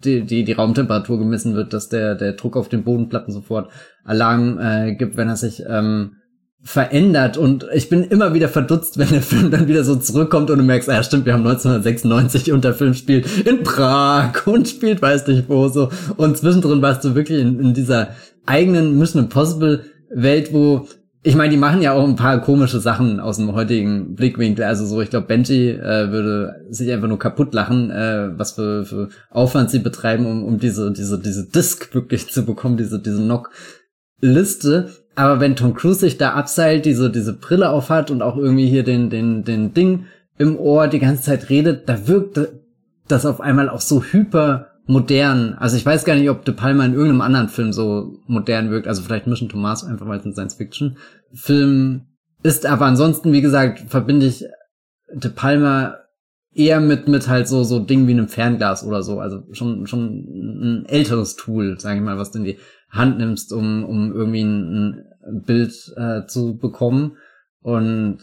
die, 0.04 0.24
die, 0.24 0.44
die 0.44 0.52
Raumtemperatur 0.52 1.18
gemessen 1.18 1.54
wird, 1.54 1.72
dass 1.72 1.88
der, 1.88 2.16
der 2.16 2.32
Druck 2.32 2.56
auf 2.56 2.68
den 2.68 2.82
Bodenplatten 2.82 3.32
sofort 3.32 3.70
Alarm 4.04 4.58
äh, 4.58 4.94
gibt, 4.96 5.16
wenn 5.16 5.28
er 5.28 5.36
sich 5.36 5.62
ähm, 5.68 6.16
verändert 6.64 7.36
und 7.36 7.66
ich 7.74 7.88
bin 7.88 8.04
immer 8.04 8.34
wieder 8.34 8.48
verdutzt, 8.48 8.98
wenn 8.98 9.08
der 9.08 9.22
Film 9.22 9.50
dann 9.50 9.68
wieder 9.68 9.84
so 9.84 9.96
zurückkommt 9.96 10.50
und 10.50 10.58
du 10.58 10.64
merkst, 10.64 10.88
ah 10.88 10.94
ja 10.94 11.02
stimmt, 11.02 11.26
wir 11.26 11.32
haben 11.32 11.46
1996 11.46 12.52
und 12.52 12.64
der 12.64 12.74
Film 12.74 12.94
spielt 12.94 13.26
in 13.46 13.62
Prag 13.62 14.32
und 14.46 14.68
spielt 14.68 15.02
weiß 15.02 15.26
nicht 15.26 15.48
wo 15.48 15.68
so 15.68 15.90
und 16.16 16.38
zwischendrin 16.38 16.82
warst 16.82 17.04
du 17.04 17.14
wirklich 17.14 17.40
in, 17.40 17.58
in 17.58 17.74
dieser 17.74 18.10
eigenen 18.46 18.98
Mission 18.98 19.24
Impossible 19.24 19.84
Welt, 20.14 20.52
wo 20.52 20.86
ich 21.24 21.36
meine, 21.36 21.50
die 21.50 21.56
machen 21.56 21.82
ja 21.82 21.92
auch 21.92 22.06
ein 22.06 22.16
paar 22.16 22.40
komische 22.40 22.80
Sachen 22.80 23.20
aus 23.20 23.36
dem 23.36 23.52
heutigen 23.52 24.16
Blickwinkel. 24.16 24.64
Also 24.64 24.84
so, 24.84 25.00
ich 25.00 25.10
glaube, 25.10 25.28
Benji 25.28 25.70
äh, 25.70 26.10
würde 26.10 26.66
sich 26.70 26.90
einfach 26.90 27.06
nur 27.06 27.18
kaputt 27.18 27.54
lachen, 27.54 27.90
äh, 27.90 28.36
was 28.36 28.52
für, 28.52 28.84
für 28.84 29.08
Aufwand 29.30 29.70
sie 29.70 29.78
betreiben, 29.78 30.26
um, 30.26 30.42
um 30.42 30.58
diese, 30.58 30.90
diese, 30.90 31.20
diese 31.20 31.46
Disc 31.46 31.94
wirklich 31.94 32.28
zu 32.32 32.44
bekommen, 32.44 32.76
diese, 32.76 33.00
diese 33.00 33.18
Knock-Liste. 33.18 34.90
Aber 35.14 35.40
wenn 35.40 35.56
Tom 35.56 35.74
Cruise 35.74 36.00
sich 36.00 36.18
da 36.18 36.32
abseilt, 36.32 36.84
diese, 36.84 37.10
diese 37.10 37.34
Brille 37.34 37.70
aufhat 37.70 38.10
und 38.10 38.22
auch 38.22 38.36
irgendwie 38.36 38.68
hier 38.68 38.82
den, 38.82 39.10
den, 39.10 39.44
den 39.44 39.74
Ding 39.74 40.06
im 40.38 40.58
Ohr 40.58 40.88
die 40.88 40.98
ganze 40.98 41.22
Zeit 41.22 41.50
redet, 41.50 41.88
da 41.88 42.08
wirkt 42.08 42.40
das 43.08 43.26
auf 43.26 43.40
einmal 43.40 43.68
auch 43.68 43.80
so 43.80 44.02
hyper 44.02 44.68
modern. 44.86 45.54
Also 45.58 45.76
ich 45.76 45.84
weiß 45.84 46.04
gar 46.04 46.16
nicht, 46.16 46.30
ob 46.30 46.44
De 46.44 46.54
Palma 46.54 46.84
in 46.84 46.94
irgendeinem 46.94 47.20
anderen 47.20 47.48
Film 47.48 47.72
so 47.72 48.20
modern 48.26 48.70
wirkt. 48.70 48.88
Also 48.88 49.02
vielleicht 49.02 49.26
Mission 49.26 49.48
Thomas, 49.48 49.84
einfach 49.84 50.06
weil 50.08 50.18
es 50.18 50.24
ein 50.24 50.32
Science-Fiction-Film 50.32 52.02
ist. 52.42 52.66
Aber 52.66 52.86
ansonsten, 52.86 53.32
wie 53.32 53.42
gesagt, 53.42 53.84
verbinde 53.88 54.26
ich 54.26 54.44
De 55.14 55.30
Palma 55.30 55.96
eher 56.54 56.80
mit, 56.80 57.08
mit 57.08 57.28
halt 57.28 57.48
so, 57.48 57.64
so 57.64 57.78
Dingen 57.78 58.06
wie 58.06 58.12
einem 58.12 58.28
Fernglas 58.28 58.84
oder 58.84 59.02
so. 59.02 59.20
Also 59.20 59.42
schon, 59.52 59.86
schon 59.86 60.82
ein 60.82 60.86
älteres 60.86 61.36
Tool, 61.36 61.78
sage 61.78 61.98
ich 61.98 62.04
mal, 62.04 62.18
was 62.18 62.30
du 62.30 62.38
in 62.38 62.44
die 62.44 62.58
Hand 62.92 63.18
nimmst, 63.18 63.52
um, 63.52 63.84
um 63.84 64.12
irgendwie 64.12 64.42
ein, 64.42 65.04
ein 65.26 65.42
Bild 65.42 65.72
äh, 65.96 66.26
zu 66.26 66.56
bekommen. 66.58 67.16
Und 67.62 68.18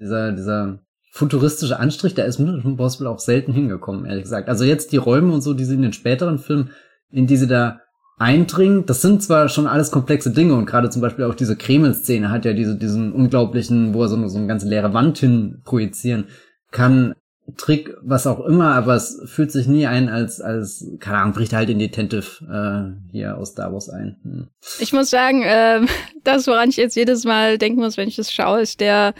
dieser, 0.00 0.32
dieser 0.32 0.78
futuristische 1.10 1.78
Anstrich, 1.78 2.14
der 2.14 2.26
ist 2.26 2.38
mit 2.38 2.64
Impossible 2.64 3.08
auch 3.08 3.18
selten 3.18 3.52
hingekommen, 3.52 4.04
ehrlich 4.04 4.24
gesagt. 4.24 4.48
Also 4.48 4.64
jetzt 4.64 4.92
die 4.92 4.96
Räume 4.96 5.32
und 5.32 5.42
so, 5.42 5.54
die 5.54 5.64
sie 5.64 5.74
in 5.74 5.82
den 5.82 5.92
späteren 5.92 6.38
Filmen, 6.38 6.70
in 7.10 7.26
die 7.26 7.36
sie 7.36 7.46
da 7.46 7.80
eindringen, 8.18 8.86
das 8.86 9.02
sind 9.02 9.22
zwar 9.22 9.48
schon 9.48 9.66
alles 9.66 9.90
komplexe 9.90 10.30
Dinge 10.30 10.54
und 10.54 10.66
gerade 10.66 10.90
zum 10.90 11.02
Beispiel 11.02 11.24
auch 11.24 11.34
diese 11.34 11.56
Kreml-Szene 11.56 12.30
hat 12.30 12.44
ja 12.44 12.52
diese, 12.52 12.76
diesen 12.76 13.12
unglaublichen, 13.12 13.94
wo 13.94 14.02
er 14.02 14.08
so, 14.08 14.28
so 14.28 14.38
eine 14.38 14.46
ganze 14.46 14.68
leere 14.68 14.94
Wand 14.94 15.18
hin 15.18 15.62
projizieren 15.64 16.26
kann, 16.70 17.14
Trick, 17.56 17.94
was 18.00 18.26
auch 18.26 18.44
immer, 18.46 18.74
aber 18.74 18.94
es 18.94 19.20
fühlt 19.26 19.52
sich 19.52 19.66
nie 19.66 19.86
ein 19.86 20.08
als, 20.08 20.40
als, 20.40 20.86
keine 20.98 21.18
Ahnung, 21.18 21.34
bricht 21.34 21.52
halt 21.52 21.68
in 21.68 21.78
Detective 21.78 22.24
äh, 22.50 23.12
hier 23.12 23.36
aus 23.36 23.50
Star 23.50 23.72
Wars 23.72 23.90
ein. 23.90 24.16
Hm. 24.22 24.48
Ich 24.78 24.92
muss 24.92 25.10
sagen, 25.10 25.42
äh, 25.42 25.80
das, 26.24 26.46
woran 26.46 26.70
ich 26.70 26.76
jetzt 26.76 26.96
jedes 26.96 27.24
Mal 27.24 27.58
denken 27.58 27.80
muss, 27.80 27.96
wenn 27.96 28.08
ich 28.08 28.16
das 28.16 28.32
schaue, 28.32 28.62
ist 28.62 28.80
der 28.80 29.14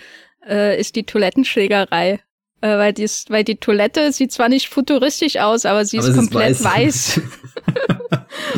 äh, 0.47 0.79
ist 0.79 0.97
die 0.97 1.05
Toilettenschlägerei. 1.05 2.20
Äh, 2.61 2.79
weil, 2.79 2.93
die 2.95 3.03
ist, 3.03 3.29
weil 3.31 3.45
die 3.45 3.57
Toilette 3.57 4.11
sieht 4.11 4.33
zwar 4.33 4.49
nicht 4.49 4.68
futuristisch 4.68 5.37
aus, 5.37 5.66
aber 5.66 5.85
sie 5.85 5.99
aber 5.99 6.09
ist 6.09 6.16
komplett 6.16 6.51
ist 6.53 6.64
weiß. 6.64 7.20
weiß. 7.20 7.20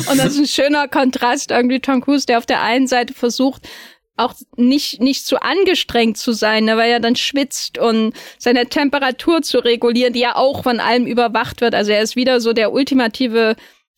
und 0.10 0.18
das 0.18 0.26
ist 0.26 0.38
ein 0.38 0.46
schöner 0.46 0.86
Kontrast 0.86 1.50
irgendwie 1.50 1.80
Tom 1.80 2.00
Cruise, 2.02 2.24
der 2.24 2.38
auf 2.38 2.46
der 2.46 2.62
einen 2.62 2.86
Seite 2.86 3.14
versucht, 3.14 3.68
auch 4.16 4.34
nicht, 4.56 5.00
nicht 5.00 5.26
zu 5.26 5.40
angestrengt 5.40 6.16
zu 6.16 6.32
sein, 6.32 6.64
ne, 6.64 6.76
weil 6.76 6.90
er 6.90 7.00
dann 7.00 7.16
schwitzt 7.16 7.78
und 7.78 8.14
seine 8.38 8.66
Temperatur 8.66 9.42
zu 9.42 9.58
regulieren, 9.58 10.12
die 10.12 10.20
ja 10.20 10.36
auch 10.36 10.62
von 10.62 10.80
allem 10.80 11.06
überwacht 11.06 11.60
wird. 11.60 11.74
Also 11.74 11.92
er 11.92 12.02
ist 12.02 12.16
wieder 12.16 12.40
so 12.40 12.52
der 12.52 12.72
ultimative 12.72 13.56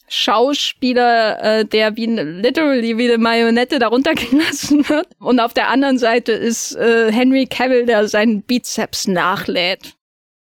Schauspieler, 0.09 1.43
äh, 1.43 1.64
der 1.64 1.97
wie 1.97 2.07
literally 2.07 2.97
wie 2.97 3.09
eine 3.09 3.19
Marionette 3.19 3.79
darunter 3.79 4.14
gelassen 4.14 4.89
wird. 4.89 5.09
Und 5.19 5.39
auf 5.39 5.55
der 5.55 5.69
anderen 5.69 5.99
Seite 5.99 6.33
ist 6.33 6.75
äh, 6.77 7.12
Henry 7.12 7.47
Cavill, 7.47 7.87
der 7.87 8.09
seinen 8.09 8.43
Bizeps 8.43 9.07
nachlädt. 9.07 9.95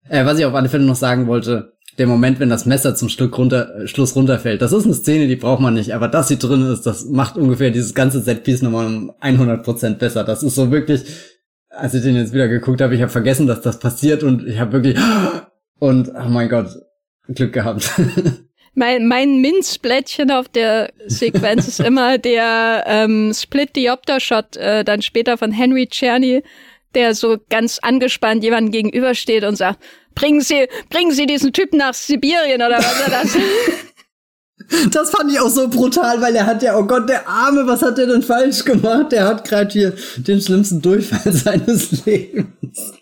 Äh, 0.08 0.24
was 0.24 0.38
ich 0.38 0.44
auf 0.44 0.54
alle 0.54 0.68
Fälle 0.68 0.84
noch 0.84 0.96
sagen 0.96 1.26
wollte, 1.26 1.77
der 1.98 2.06
Moment, 2.06 2.38
wenn 2.40 2.48
das 2.48 2.64
Messer 2.64 2.94
zum 2.94 3.08
Stück 3.08 3.36
runter, 3.36 3.74
äh, 3.74 3.88
Schluss 3.88 4.14
runterfällt, 4.14 4.62
das 4.62 4.72
ist 4.72 4.84
eine 4.84 4.94
Szene, 4.94 5.26
die 5.26 5.36
braucht 5.36 5.60
man 5.60 5.74
nicht, 5.74 5.94
aber 5.94 6.08
dass 6.08 6.28
sie 6.28 6.38
drin 6.38 6.62
ist, 6.62 6.86
das 6.86 7.06
macht 7.06 7.36
ungefähr 7.36 7.70
dieses 7.70 7.94
ganze 7.94 8.20
Setpiece 8.20 8.62
nochmal 8.62 8.86
um 8.86 9.12
100% 9.20 9.94
besser. 9.94 10.24
Das 10.24 10.42
ist 10.42 10.54
so 10.54 10.70
wirklich, 10.70 11.02
als 11.68 11.94
ich 11.94 12.02
den 12.02 12.16
jetzt 12.16 12.32
wieder 12.32 12.48
geguckt 12.48 12.80
habe, 12.80 12.94
ich 12.94 13.02
habe 13.02 13.10
vergessen, 13.10 13.46
dass 13.46 13.60
das 13.60 13.78
passiert 13.78 14.22
und 14.22 14.46
ich 14.46 14.58
habe 14.58 14.72
wirklich 14.72 14.96
und 15.78 16.08
oh 16.08 16.28
mein 16.28 16.48
Gott, 16.48 16.68
Glück 17.28 17.52
gehabt. 17.52 17.90
Mein, 18.74 19.08
mein 19.08 19.40
Minzblättchen 19.40 20.30
auf 20.30 20.48
der 20.48 20.92
Sequenz 21.06 21.66
ist 21.66 21.80
immer 21.80 22.16
der 22.16 22.84
ähm, 22.86 23.32
Split-Diopter-Shot, 23.34 24.56
äh, 24.56 24.84
dann 24.84 25.02
später 25.02 25.36
von 25.36 25.50
Henry 25.50 25.88
Czerny, 25.88 26.44
der 26.94 27.14
so 27.14 27.38
ganz 27.50 27.78
angespannt 27.80 28.42
jemandem 28.42 28.72
gegenübersteht 28.72 29.44
und 29.44 29.56
sagt, 29.56 29.82
bringen 30.14 30.40
Sie, 30.40 30.68
bringen 30.90 31.12
Sie 31.12 31.26
diesen 31.26 31.52
Typen 31.52 31.78
nach 31.78 31.94
Sibirien 31.94 32.62
oder 32.62 32.78
was 32.78 33.00
er 33.00 33.10
das? 33.10 33.36
Das 34.90 35.10
fand 35.10 35.32
ich 35.32 35.40
auch 35.40 35.48
so 35.48 35.68
brutal, 35.68 36.20
weil 36.20 36.34
er 36.34 36.44
hat 36.44 36.62
ja, 36.62 36.76
oh 36.76 36.84
Gott, 36.84 37.08
der 37.08 37.28
Arme, 37.28 37.66
was 37.66 37.80
hat 37.80 37.98
er 37.98 38.06
denn 38.06 38.22
falsch 38.22 38.64
gemacht? 38.64 39.12
Der 39.12 39.26
hat 39.26 39.48
gerade 39.48 39.70
hier 39.70 39.94
den 40.16 40.40
schlimmsten 40.40 40.82
Durchfall 40.82 41.32
seines 41.32 42.04
Lebens. 42.04 42.92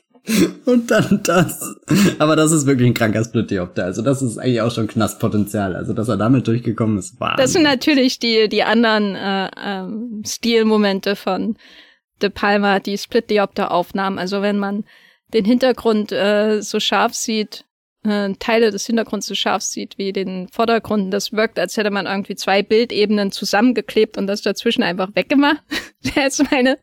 Und 0.64 0.90
dann 0.90 1.20
das. 1.22 1.76
Aber 2.18 2.34
das 2.34 2.50
ist 2.50 2.66
wirklich 2.66 2.88
ein 2.88 2.94
kranker 2.94 3.24
Split-Diopter. 3.24 3.84
Also 3.84 4.02
das 4.02 4.22
ist 4.22 4.38
eigentlich 4.38 4.60
auch 4.60 4.72
schon 4.72 4.88
Knastpotenzial. 4.88 5.76
Also 5.76 5.92
dass 5.92 6.08
er 6.08 6.16
damit 6.16 6.46
durchgekommen 6.48 6.98
ist, 6.98 7.20
war. 7.20 7.36
Das 7.36 7.52
sind 7.52 7.62
natürlich 7.62 8.18
die, 8.18 8.48
die 8.48 8.64
anderen 8.64 9.14
äh, 9.14 9.50
ähm, 9.64 10.22
Stilmomente 10.26 11.14
von 11.14 11.56
De 12.22 12.30
Palma, 12.30 12.80
die 12.80 12.98
Split-Diopter-Aufnahmen. 12.98 14.18
Also 14.18 14.42
wenn 14.42 14.58
man 14.58 14.84
den 15.32 15.44
Hintergrund 15.44 16.12
äh, 16.12 16.62
so 16.62 16.80
scharf 16.80 17.14
sieht, 17.14 17.64
äh, 18.04 18.32
Teile 18.38 18.70
des 18.70 18.86
Hintergrunds 18.86 19.26
so 19.26 19.34
scharf 19.34 19.62
sieht 19.62 19.98
wie 19.98 20.12
den 20.12 20.48
Vordergrund, 20.48 21.12
das 21.12 21.32
wirkt, 21.32 21.58
als 21.58 21.76
hätte 21.76 21.90
man 21.90 22.06
irgendwie 22.06 22.36
zwei 22.36 22.62
Bildebenen 22.62 23.32
zusammengeklebt 23.32 24.16
und 24.16 24.26
das 24.26 24.42
dazwischen 24.42 24.82
einfach 24.82 25.10
weggemacht. 25.14 25.62
das 26.14 26.40
ist 26.40 26.50
meine 26.50 26.78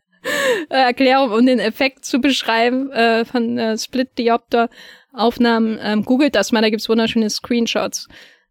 Erklärung, 0.68 1.32
um 1.32 1.46
den 1.46 1.58
Effekt 1.58 2.04
zu 2.04 2.20
beschreiben 2.20 2.90
äh, 2.92 3.24
von 3.24 3.58
äh, 3.58 3.76
Split-Diopter-Aufnahmen. 3.76 5.78
Ähm, 5.82 6.04
googelt 6.04 6.34
das 6.34 6.52
mal, 6.52 6.62
da 6.62 6.70
gibt's 6.70 6.88
wunderschöne 6.88 7.30
Screenshots 7.30 8.08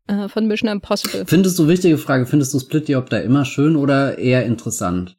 äh, 0.07 0.27
von 0.27 0.47
Mission 0.47 0.69
Impossible. 0.69 1.25
Findest 1.25 1.57
du, 1.59 1.67
wichtige 1.67 1.97
Frage, 1.97 2.25
findest 2.25 2.53
du 2.53 2.59
Split-Diopter 2.59 3.23
immer 3.23 3.45
schön 3.45 3.75
oder 3.75 4.17
eher 4.17 4.45
interessant? 4.45 5.17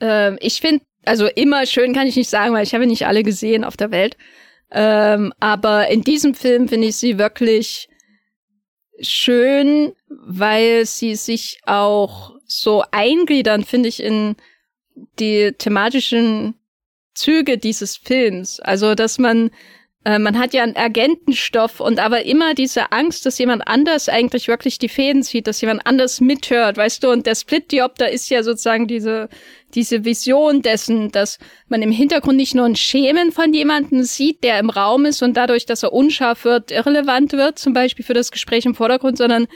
Ähm, 0.00 0.38
ich 0.40 0.60
finde, 0.60 0.84
also 1.06 1.26
immer 1.26 1.66
schön 1.66 1.92
kann 1.92 2.06
ich 2.06 2.16
nicht 2.16 2.30
sagen, 2.30 2.54
weil 2.54 2.64
ich 2.64 2.74
habe 2.74 2.86
nicht 2.86 3.06
alle 3.06 3.22
gesehen 3.22 3.64
auf 3.64 3.76
der 3.76 3.90
Welt. 3.90 4.16
Ähm, 4.70 5.32
aber 5.40 5.88
in 5.88 6.02
diesem 6.02 6.34
Film 6.34 6.68
finde 6.68 6.88
ich 6.88 6.96
sie 6.96 7.18
wirklich 7.18 7.88
schön, 9.00 9.92
weil 10.08 10.86
sie 10.86 11.14
sich 11.14 11.60
auch 11.64 12.32
so 12.46 12.84
eingliedern, 12.90 13.64
finde 13.64 13.88
ich, 13.88 14.02
in 14.02 14.36
die 15.18 15.52
thematischen 15.56 16.54
Züge 17.14 17.58
dieses 17.58 17.96
Films. 17.96 18.60
Also, 18.60 18.94
dass 18.94 19.18
man, 19.18 19.50
äh, 20.04 20.18
man 20.18 20.38
hat 20.38 20.52
ja 20.52 20.62
einen 20.62 20.76
Agentenstoff 20.76 21.80
und 21.80 21.98
aber 21.98 22.24
immer 22.24 22.54
diese 22.54 22.92
Angst, 22.92 23.24
dass 23.24 23.38
jemand 23.38 23.66
anders 23.66 24.08
eigentlich 24.08 24.48
wirklich 24.48 24.78
die 24.78 24.88
Fäden 24.88 25.22
zieht, 25.22 25.46
dass 25.46 25.60
jemand 25.60 25.86
anders 25.86 26.20
mithört, 26.20 26.76
weißt 26.76 27.02
du, 27.02 27.10
und 27.10 27.26
der 27.26 27.34
Split-Diopter 27.34 28.10
ist 28.10 28.28
ja 28.28 28.42
sozusagen 28.42 28.86
diese, 28.86 29.28
diese 29.74 30.04
Vision 30.04 30.60
dessen, 30.60 31.10
dass 31.10 31.38
man 31.68 31.80
im 31.80 31.90
Hintergrund 31.90 32.36
nicht 32.36 32.54
nur 32.54 32.66
ein 32.66 32.76
Schemen 32.76 33.32
von 33.32 33.54
jemandem 33.54 34.02
sieht, 34.02 34.44
der 34.44 34.58
im 34.58 34.68
Raum 34.68 35.06
ist 35.06 35.22
und 35.22 35.36
dadurch, 35.36 35.64
dass 35.64 35.82
er 35.82 35.92
unscharf 35.92 36.44
wird, 36.44 36.70
irrelevant 36.70 37.32
wird, 37.32 37.58
zum 37.58 37.72
Beispiel 37.72 38.04
für 38.04 38.14
das 38.14 38.30
Gespräch 38.30 38.66
im 38.66 38.74
Vordergrund, 38.74 39.16
sondern 39.16 39.46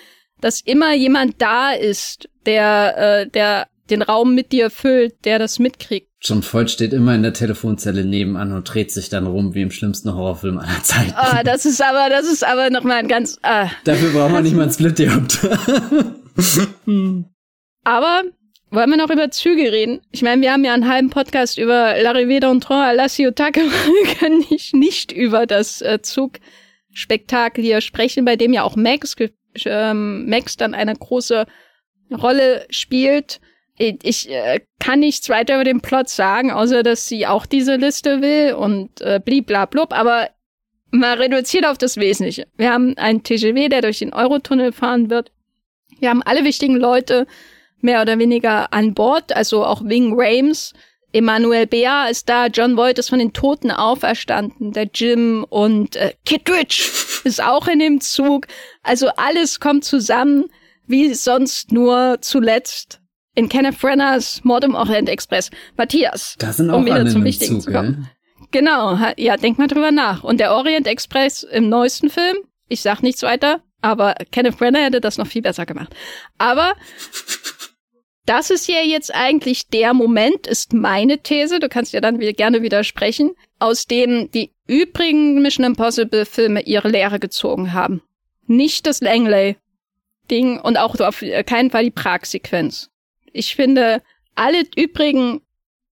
dass 0.41 0.61
immer 0.61 0.95
jemand 0.95 1.43
da 1.43 1.73
ist, 1.73 2.29
der, 2.47 2.97
äh, 2.97 3.29
der 3.29 3.69
den 3.91 4.03
Raum 4.03 4.35
mit 4.35 4.53
dir 4.53 4.71
füllt, 4.71 5.25
der 5.25 5.39
das 5.39 5.59
mitkriegt. 5.59 6.08
John 6.21 6.43
Voight 6.43 6.71
steht 6.71 6.93
immer 6.93 7.15
in 7.15 7.23
der 7.23 7.33
Telefonzelle 7.33 8.05
nebenan 8.05 8.53
und 8.53 8.65
dreht 8.65 8.91
sich 8.91 9.09
dann 9.09 9.27
rum 9.27 9.55
wie 9.55 9.63
im 9.63 9.71
schlimmsten 9.71 10.13
Horrorfilm 10.13 10.59
aller 10.59 10.83
Zeiten. 10.83 11.13
Ah, 11.15 11.45
das 11.45 11.65
ist 11.65 11.81
aber, 11.81 12.11
das 12.11 12.27
ist 12.27 12.45
aber 12.45 12.71
noch 12.71 12.83
mal 12.83 12.97
ein 12.97 13.09
ganz. 13.09 13.39
Ah. 13.43 13.71
Dafür 13.85 14.11
braucht 14.11 14.33
man 14.33 14.43
nicht 14.43 14.57
mal 14.57 14.65
ein 14.65 14.73
split 14.73 14.99
diopter 14.99 15.59
aber 17.85 18.23
wollen 18.71 18.91
wir 18.91 18.97
noch 18.97 19.11
über 19.11 19.31
Züge 19.31 19.73
reden? 19.73 20.01
Ich 20.11 20.23
meine, 20.23 20.43
wir 20.43 20.53
haben 20.53 20.65
ja 20.65 20.75
einen 20.75 20.89
halben 20.89 21.09
Podcast 21.09 21.57
über 21.57 21.95
L'Arrivée 21.95 22.41
d'Entrant 22.41 22.91
à 22.91 22.93
la 22.93 23.09
Ciotake. 23.09 23.61
Wir 23.61 24.15
können 24.15 24.45
nicht, 24.51 24.75
nicht 24.75 25.11
über 25.11 25.47
das 25.47 25.81
äh, 25.81 26.01
Zugspektakel 26.03 27.65
hier 27.65 27.81
sprechen, 27.81 28.27
bei 28.27 28.37
dem 28.37 28.53
ja 28.53 28.65
auch 28.65 28.77
Max, 28.77 29.17
ähm, 29.65 30.29
Max 30.29 30.59
dann 30.59 30.75
eine 30.75 30.95
große 30.95 31.47
Rolle 32.13 32.67
spielt 32.69 33.41
ich 33.79 34.29
äh, 34.31 34.61
kann 34.81 35.01
nichts 35.01 35.29
weiter 35.29 35.55
über 35.55 35.65
den 35.65 35.81
Plot 35.81 36.09
sagen, 36.09 36.51
außer 36.51 36.83
dass 36.83 37.07
sie 37.07 37.27
auch 37.27 37.47
diese 37.47 37.77
Liste 37.77 38.21
will 38.23 38.55
und 38.55 39.01
äh, 39.01 39.21
bliblablub, 39.25 39.93
aber 39.93 40.31
mal 40.91 41.17
reduziert 41.17 41.67
auf 41.67 41.79
das 41.79 41.97
Wesentliche. 41.97 42.47
Wir 42.57 42.73
haben 42.73 42.97
einen 42.97 43.23
TGW, 43.23 43.69
der 43.69 43.83
durch 43.83 43.99
den 43.99 44.13
Eurotunnel 44.13 44.73
fahren 44.73 45.11
wird. 45.11 45.31
Wir 46.01 46.11
haben 46.11 46.23
alle 46.23 46.45
wichtigen 46.45 46.77
Leute 46.77 47.27
mehr 47.81 48.03
oder 48.03 48.19
weniger 48.19 48.73
an 48.73 48.95
Bord, 48.95 49.35
also 49.35 49.65
auch 49.65 49.85
Wing 49.85 50.15
Rames 50.17 50.73
Emanuel 51.13 51.67
Bea 51.67 52.09
ist 52.09 52.29
da, 52.29 52.47
John 52.49 52.77
Voight 52.77 52.99
ist 52.99 53.09
von 53.09 53.19
den 53.19 53.33
Toten 53.33 53.71
auferstanden, 53.71 54.73
der 54.73 54.91
Jim 54.93 55.45
und 55.49 55.97
äh, 55.97 56.13
Rich 56.31 56.91
ist 57.25 57.43
auch 57.43 57.67
in 57.67 57.79
dem 57.79 58.01
Zug. 58.01 58.47
Also 58.83 59.09
alles 59.17 59.59
kommt 59.59 59.85
zusammen, 59.85 60.51
wie 60.87 61.15
sonst 61.15 61.73
nur 61.73 62.19
zuletzt 62.21 63.01
in 63.39 63.49
Kenneth 63.49 63.79
Brenners 63.79 64.43
Mord 64.43 64.65
im 64.65 64.75
Orient 64.75 65.09
Express. 65.09 65.51
Matthias, 65.77 66.35
da 66.39 66.53
sind 66.53 66.71
auch 66.71 66.79
um 66.79 66.87
wieder 66.87 67.07
zum 67.07 67.23
Wichtigen 67.23 67.61
Zug, 67.61 67.73
zu 67.73 67.73
kommen. 67.73 68.11
Genau, 68.51 68.99
ja, 69.17 69.37
denk 69.37 69.59
mal 69.59 69.69
drüber 69.69 69.93
nach. 69.93 70.25
Und 70.25 70.41
der 70.41 70.53
Orient 70.53 70.89
Express 70.89 71.45
im 71.45 71.69
neuesten 71.69 72.11
Film, 72.11 72.37
ich 72.67 72.83
sag 72.83 73.01
nichts 73.01 73.23
weiter, 73.23 73.63
aber 73.81 74.17
Kenneth 74.33 74.59
Brenner 74.59 74.81
hätte 74.81 75.01
das 75.01 75.19
noch 75.19 75.29
viel 75.29 75.43
besser 75.43 75.67
gemacht. 75.67 75.95
Aber 76.37 76.75
das 78.27 78.51
ist 78.51 78.67
ja 78.67 78.81
jetzt 78.81 79.15
eigentlich 79.15 79.69
der 79.69 79.95
Moment, 79.95 80.49
ist 80.49 80.73
meine 80.73 81.19
These, 81.23 81.61
du 81.61 81.69
kannst 81.69 81.93
ja 81.93 82.01
dann 82.01 82.19
gerne 82.19 82.61
widersprechen, 82.61 83.31
aus 83.61 83.87
dem 83.87 84.33
die 84.33 84.51
übrigen 84.67 85.41
Mission 85.43 85.65
Impossible 85.65 86.27
Filme 86.27 86.63
ihre 86.63 86.89
Lehre 86.89 87.21
gezogen 87.21 87.73
haben. 87.73 88.03
Nicht 88.49 88.87
das 88.87 89.01
Langley-Ding 89.01 90.59
und 90.59 90.77
auch 90.77 90.99
auf 90.99 91.25
keinen 91.47 91.71
Fall 91.71 91.85
die 91.85 91.93
Prag-Sequenz. 91.93 92.91
Ich 93.39 93.55
finde, 93.55 94.03
alle 94.35 94.65
übrigen 94.77 95.41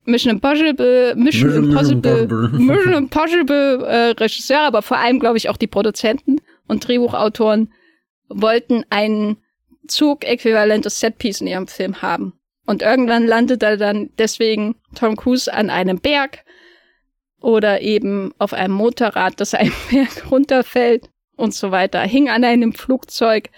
Mission 0.06 0.34
Impossible, 0.34 1.16
Mission, 1.16 1.50
Mission 1.50 1.64
Impossible, 1.66 2.50
Mission 2.50 2.94
Impossible 2.94 3.84
äh, 3.86 4.10
Regisseur, 4.12 4.62
aber 4.62 4.82
vor 4.82 4.98
allem 4.98 5.20
glaube 5.20 5.38
ich 5.38 5.50
auch 5.50 5.58
die 5.58 5.68
Produzenten 5.68 6.42
und 6.68 6.88
Drehbuchautoren 6.88 7.72
wollten 8.30 8.84
ein 8.90 9.38
Zug-äquivalentes 9.88 11.00
Setpiece 11.00 11.42
in 11.42 11.48
ihrem 11.48 11.68
Film 11.68 12.02
haben. 12.02 12.34
Und 12.66 12.82
irgendwann 12.82 13.28
landet 13.28 13.62
er 13.62 13.78
dann 13.78 14.10
deswegen 14.18 14.76
Tom 14.96 15.16
Cruise 15.16 15.52
an 15.52 15.70
einem 15.70 16.00
Berg 16.00 16.44
oder 17.42 17.82
eben 17.82 18.34
auf 18.40 18.54
einem 18.54 18.74
Motorrad, 18.74 19.40
das 19.40 19.54
einen 19.54 19.74
Berg 19.92 20.32
runterfällt 20.32 21.10
und 21.36 21.54
so 21.54 21.70
weiter, 21.72 22.02
hing 22.02 22.30
an 22.30 22.44
einem 22.44 22.74
Flugzeug 22.74 23.50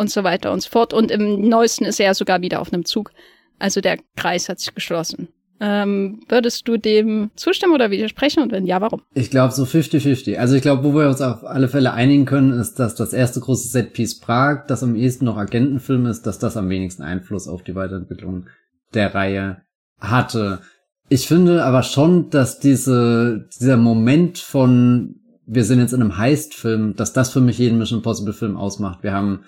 und 0.00 0.10
so 0.10 0.24
weiter 0.24 0.50
und 0.50 0.62
so 0.62 0.70
fort. 0.70 0.94
Und 0.94 1.10
im 1.10 1.48
neuesten 1.48 1.84
ist 1.84 2.00
er 2.00 2.14
sogar 2.14 2.40
wieder 2.40 2.60
auf 2.60 2.72
einem 2.72 2.86
Zug. 2.86 3.12
Also 3.58 3.82
der 3.82 3.98
Kreis 4.16 4.48
hat 4.48 4.58
sich 4.58 4.74
geschlossen. 4.74 5.28
Ähm, 5.62 6.20
würdest 6.26 6.66
du 6.66 6.78
dem 6.78 7.30
zustimmen 7.36 7.74
oder 7.74 7.90
widersprechen 7.90 8.42
und 8.42 8.50
wenn 8.50 8.64
ja, 8.64 8.80
warum? 8.80 9.02
Ich 9.12 9.30
glaube 9.30 9.52
so 9.52 9.64
50-50. 9.64 10.38
Also 10.38 10.56
ich 10.56 10.62
glaube, 10.62 10.84
wo 10.84 10.94
wir 10.94 11.06
uns 11.06 11.20
auf 11.20 11.44
alle 11.44 11.68
Fälle 11.68 11.92
einigen 11.92 12.24
können, 12.24 12.58
ist, 12.58 12.76
dass 12.76 12.94
das 12.94 13.12
erste 13.12 13.40
große 13.40 13.68
Setpiece 13.68 14.20
Prag, 14.20 14.64
das 14.68 14.82
am 14.82 14.96
ehesten 14.96 15.26
noch 15.26 15.36
Agentenfilm 15.36 16.06
ist, 16.06 16.22
dass 16.22 16.38
das 16.38 16.56
am 16.56 16.70
wenigsten 16.70 17.02
Einfluss 17.02 17.46
auf 17.46 17.62
die 17.62 17.74
Weiterentwicklung 17.74 18.46
der 18.94 19.14
Reihe 19.14 19.60
hatte. 19.98 20.62
Ich 21.10 21.28
finde 21.28 21.62
aber 21.62 21.82
schon, 21.82 22.30
dass 22.30 22.58
diese, 22.58 23.46
dieser 23.60 23.76
Moment 23.76 24.38
von 24.38 25.16
wir 25.52 25.64
sind 25.64 25.80
jetzt 25.80 25.92
in 25.92 26.00
einem 26.00 26.16
Heist-Film, 26.16 26.94
dass 26.94 27.12
das 27.12 27.32
für 27.32 27.40
mich 27.40 27.58
jeden 27.58 27.76
Mission 27.76 27.98
Impossible 27.98 28.32
Film 28.32 28.56
ausmacht. 28.56 29.02
Wir 29.02 29.12
haben 29.12 29.40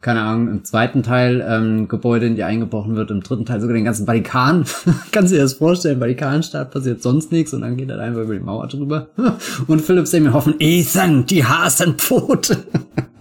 keine 0.00 0.22
Ahnung, 0.22 0.48
im 0.48 0.64
zweiten 0.64 1.02
Teil 1.02 1.44
ähm, 1.46 1.86
Gebäude, 1.86 2.26
in 2.26 2.34
die 2.34 2.42
eingebrochen 2.42 2.96
wird, 2.96 3.10
im 3.10 3.22
dritten 3.22 3.44
Teil 3.44 3.60
sogar 3.60 3.74
den 3.74 3.84
ganzen 3.84 4.06
Vatikan. 4.06 4.64
Kannst 5.12 5.30
du 5.30 5.36
dir 5.36 5.42
das 5.42 5.54
vorstellen? 5.54 6.00
Vatikanstaat 6.00 6.70
passiert 6.70 7.02
sonst 7.02 7.32
nichts 7.32 7.52
und 7.52 7.60
dann 7.60 7.76
geht 7.76 7.90
er 7.90 7.98
einfach 7.98 8.22
über 8.22 8.32
die 8.32 8.40
Mauer 8.40 8.66
drüber. 8.68 9.08
und 9.66 9.82
Philipp 9.82 10.06
Seymour 10.06 10.32
hoffen, 10.32 10.54
Ethan, 10.58 11.26
die 11.26 11.44
Hasenpfote. 11.44 12.64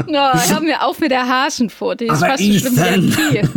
No, 0.07 0.17
haben 0.17 0.65
wir 0.65 0.81
auch 0.81 0.97
mit 0.97 1.11
der 1.11 1.27
Hasenpfote. 1.27 2.05
Die 2.05 2.09
ist 2.09 2.23
Aber 2.23 2.31
fast 2.31 2.41
Ethan. 2.41 2.71
so 2.71 3.11
schlimm 3.11 3.51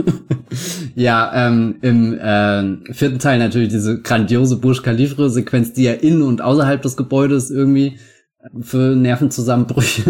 wie 0.95 1.03
Ja, 1.03 1.47
ähm, 1.47 1.77
im 1.83 2.19
äh, 2.19 2.93
vierten 2.93 3.21
Teil 3.21 3.39
natürlich 3.39 3.69
diese 3.69 4.03
grandiose 4.03 4.57
Burj 4.57 4.83
Khalifa-Sequenz, 4.83 5.73
die 5.73 5.85
ja 5.85 5.93
in 5.93 6.21
und 6.21 6.43
außerhalb 6.43 6.83
des 6.83 6.97
Gebäudes 6.97 7.51
irgendwie 7.51 7.99
für 8.61 8.97
Nervenzusammenbrüche 8.97 10.03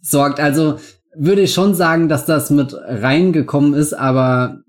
sorgt. 0.00 0.40
Also 0.40 0.78
würde 1.18 1.42
ich 1.42 1.52
schon 1.52 1.74
sagen, 1.74 2.08
dass 2.08 2.24
das 2.24 2.50
mit 2.50 2.74
reingekommen 2.74 3.74
ist, 3.74 3.92
aber 3.92 4.62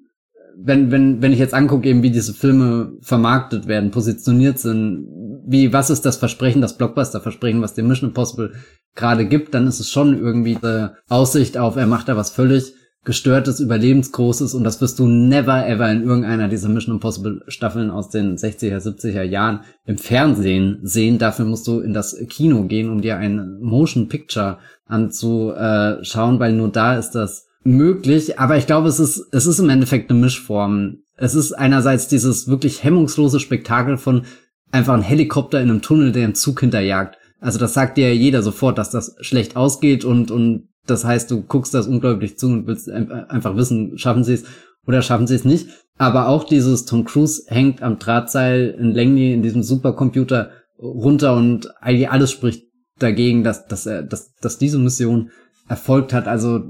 wenn, 0.62 0.92
wenn, 0.92 1.22
wenn 1.22 1.32
ich 1.32 1.40
jetzt 1.40 1.54
angucke, 1.54 1.88
eben 1.88 2.04
wie 2.04 2.12
diese 2.12 2.34
Filme 2.34 2.94
vermarktet 3.02 3.68
werden, 3.68 3.92
positioniert 3.92 4.60
sind, 4.60 5.08
wie, 5.46 5.72
was 5.72 5.90
ist 5.90 6.06
das 6.06 6.18
Versprechen, 6.18 6.62
das 6.62 6.78
Blockbuster-Versprechen, 6.78 7.62
was 7.62 7.76
dem 7.76 7.88
Mission 7.88 8.10
Impossible 8.10 8.54
gerade 8.96 9.26
gibt, 9.26 9.54
dann 9.54 9.68
ist 9.68 9.80
es 9.80 9.90
schon 9.90 10.18
irgendwie 10.18 10.58
eine 10.62 10.96
Aussicht 11.08 11.58
auf, 11.58 11.76
er 11.76 11.88
macht 11.88 12.10
da 12.10 12.18
was 12.18 12.32
völlig 12.32 12.74
gestörtes, 13.06 13.62
überlebensgroßes 13.62 14.54
und 14.54 14.66
das 14.66 14.82
wirst 14.82 15.00
du 15.00 15.08
never 15.08 15.66
ever 15.66 15.90
in 15.90 16.04
irgendeiner 16.04 16.50
dieser 16.50 16.68
Mission 16.68 16.96
Impossible 16.96 17.42
Staffeln 17.48 17.90
aus 17.90 18.10
den 18.10 18.36
60er, 18.36 18.78
70er 18.78 19.24
Jahren 19.24 19.62
im 19.86 19.98
Fernsehen 19.98 20.80
sehen. 20.84 21.18
Dafür 21.18 21.46
musst 21.46 21.66
du 21.68 21.80
in 21.80 21.94
das 21.94 22.18
Kino 22.28 22.64
gehen, 22.64 22.90
um 22.90 23.02
dir 23.02 23.18
ein 23.18 23.58
Motion 23.62 24.10
Picture 24.10 24.60
anzuschauen, 24.90 26.40
weil 26.40 26.54
nur 26.54 26.70
da 26.70 26.98
ist 26.98 27.12
das 27.12 27.48
möglich. 27.64 28.40
Aber 28.40 28.58
ich 28.58 28.68
glaube, 28.68 28.90
es 28.90 29.00
ist, 29.00 29.26
es 29.32 29.46
ist 29.46 29.60
im 29.60 29.70
Endeffekt 29.70 30.10
eine 30.10 30.20
Mischform. 30.20 30.98
Es 31.16 31.36
ist 31.36 31.54
einerseits 31.54 32.08
dieses 32.08 32.48
wirklich 32.48 32.84
hemmungslose 32.84 33.40
Spektakel 33.40 33.98
von 33.98 34.24
einfach 34.72 34.94
ein 34.94 35.02
Helikopter 35.02 35.62
in 35.62 35.70
einem 35.70 35.82
Tunnel, 35.82 36.12
der 36.12 36.26
einen 36.26 36.36
Zug 36.36 36.60
hinterjagt. 36.60 37.18
Also 37.40 37.60
das 37.60 37.74
sagt 37.74 37.98
dir 37.98 38.10
ja 38.10 38.14
jeder 38.14 38.44
sofort, 38.44 38.78
dass 38.78 38.90
das 38.90 39.16
schlecht 39.22 39.56
ausgeht 39.56 40.04
und, 40.04 40.30
und 40.32 40.68
das 40.86 41.06
heißt, 41.06 41.30
du 41.32 41.42
guckst 41.44 41.74
das 41.74 41.88
unglaublich 41.88 42.38
zu 42.38 42.48
und 42.48 42.68
willst 42.68 42.90
einfach 42.90 43.56
wissen, 43.56 43.98
schaffen 43.98 44.24
sie 44.24 44.34
es 44.34 44.44
oder 44.86 45.02
schaffen 45.02 45.28
sie 45.28 45.36
es 45.36 45.46
nicht. 45.46 45.70
Aber 45.98 46.28
auch 46.28 46.44
dieses 46.44 46.86
Tom 46.86 47.06
Cruise 47.06 47.44
hängt 47.48 47.82
am 47.82 48.00
Drahtseil 48.00 48.76
in 48.80 48.94
Langley 48.94 49.34
in 49.34 49.42
diesem 49.42 49.64
Supercomputer 49.64 50.52
runter 50.80 51.36
und 51.36 51.70
eigentlich 51.82 52.10
alles 52.10 52.32
spricht 52.32 52.69
dagegen, 53.00 53.44
dass, 53.44 53.68
dass, 53.68 53.86
er, 53.86 54.04
dass, 54.04 54.34
dass 54.36 54.58
diese 54.58 54.80
Mission 54.80 55.32
erfolgt 55.68 56.14
hat. 56.14 56.28
Also 56.28 56.64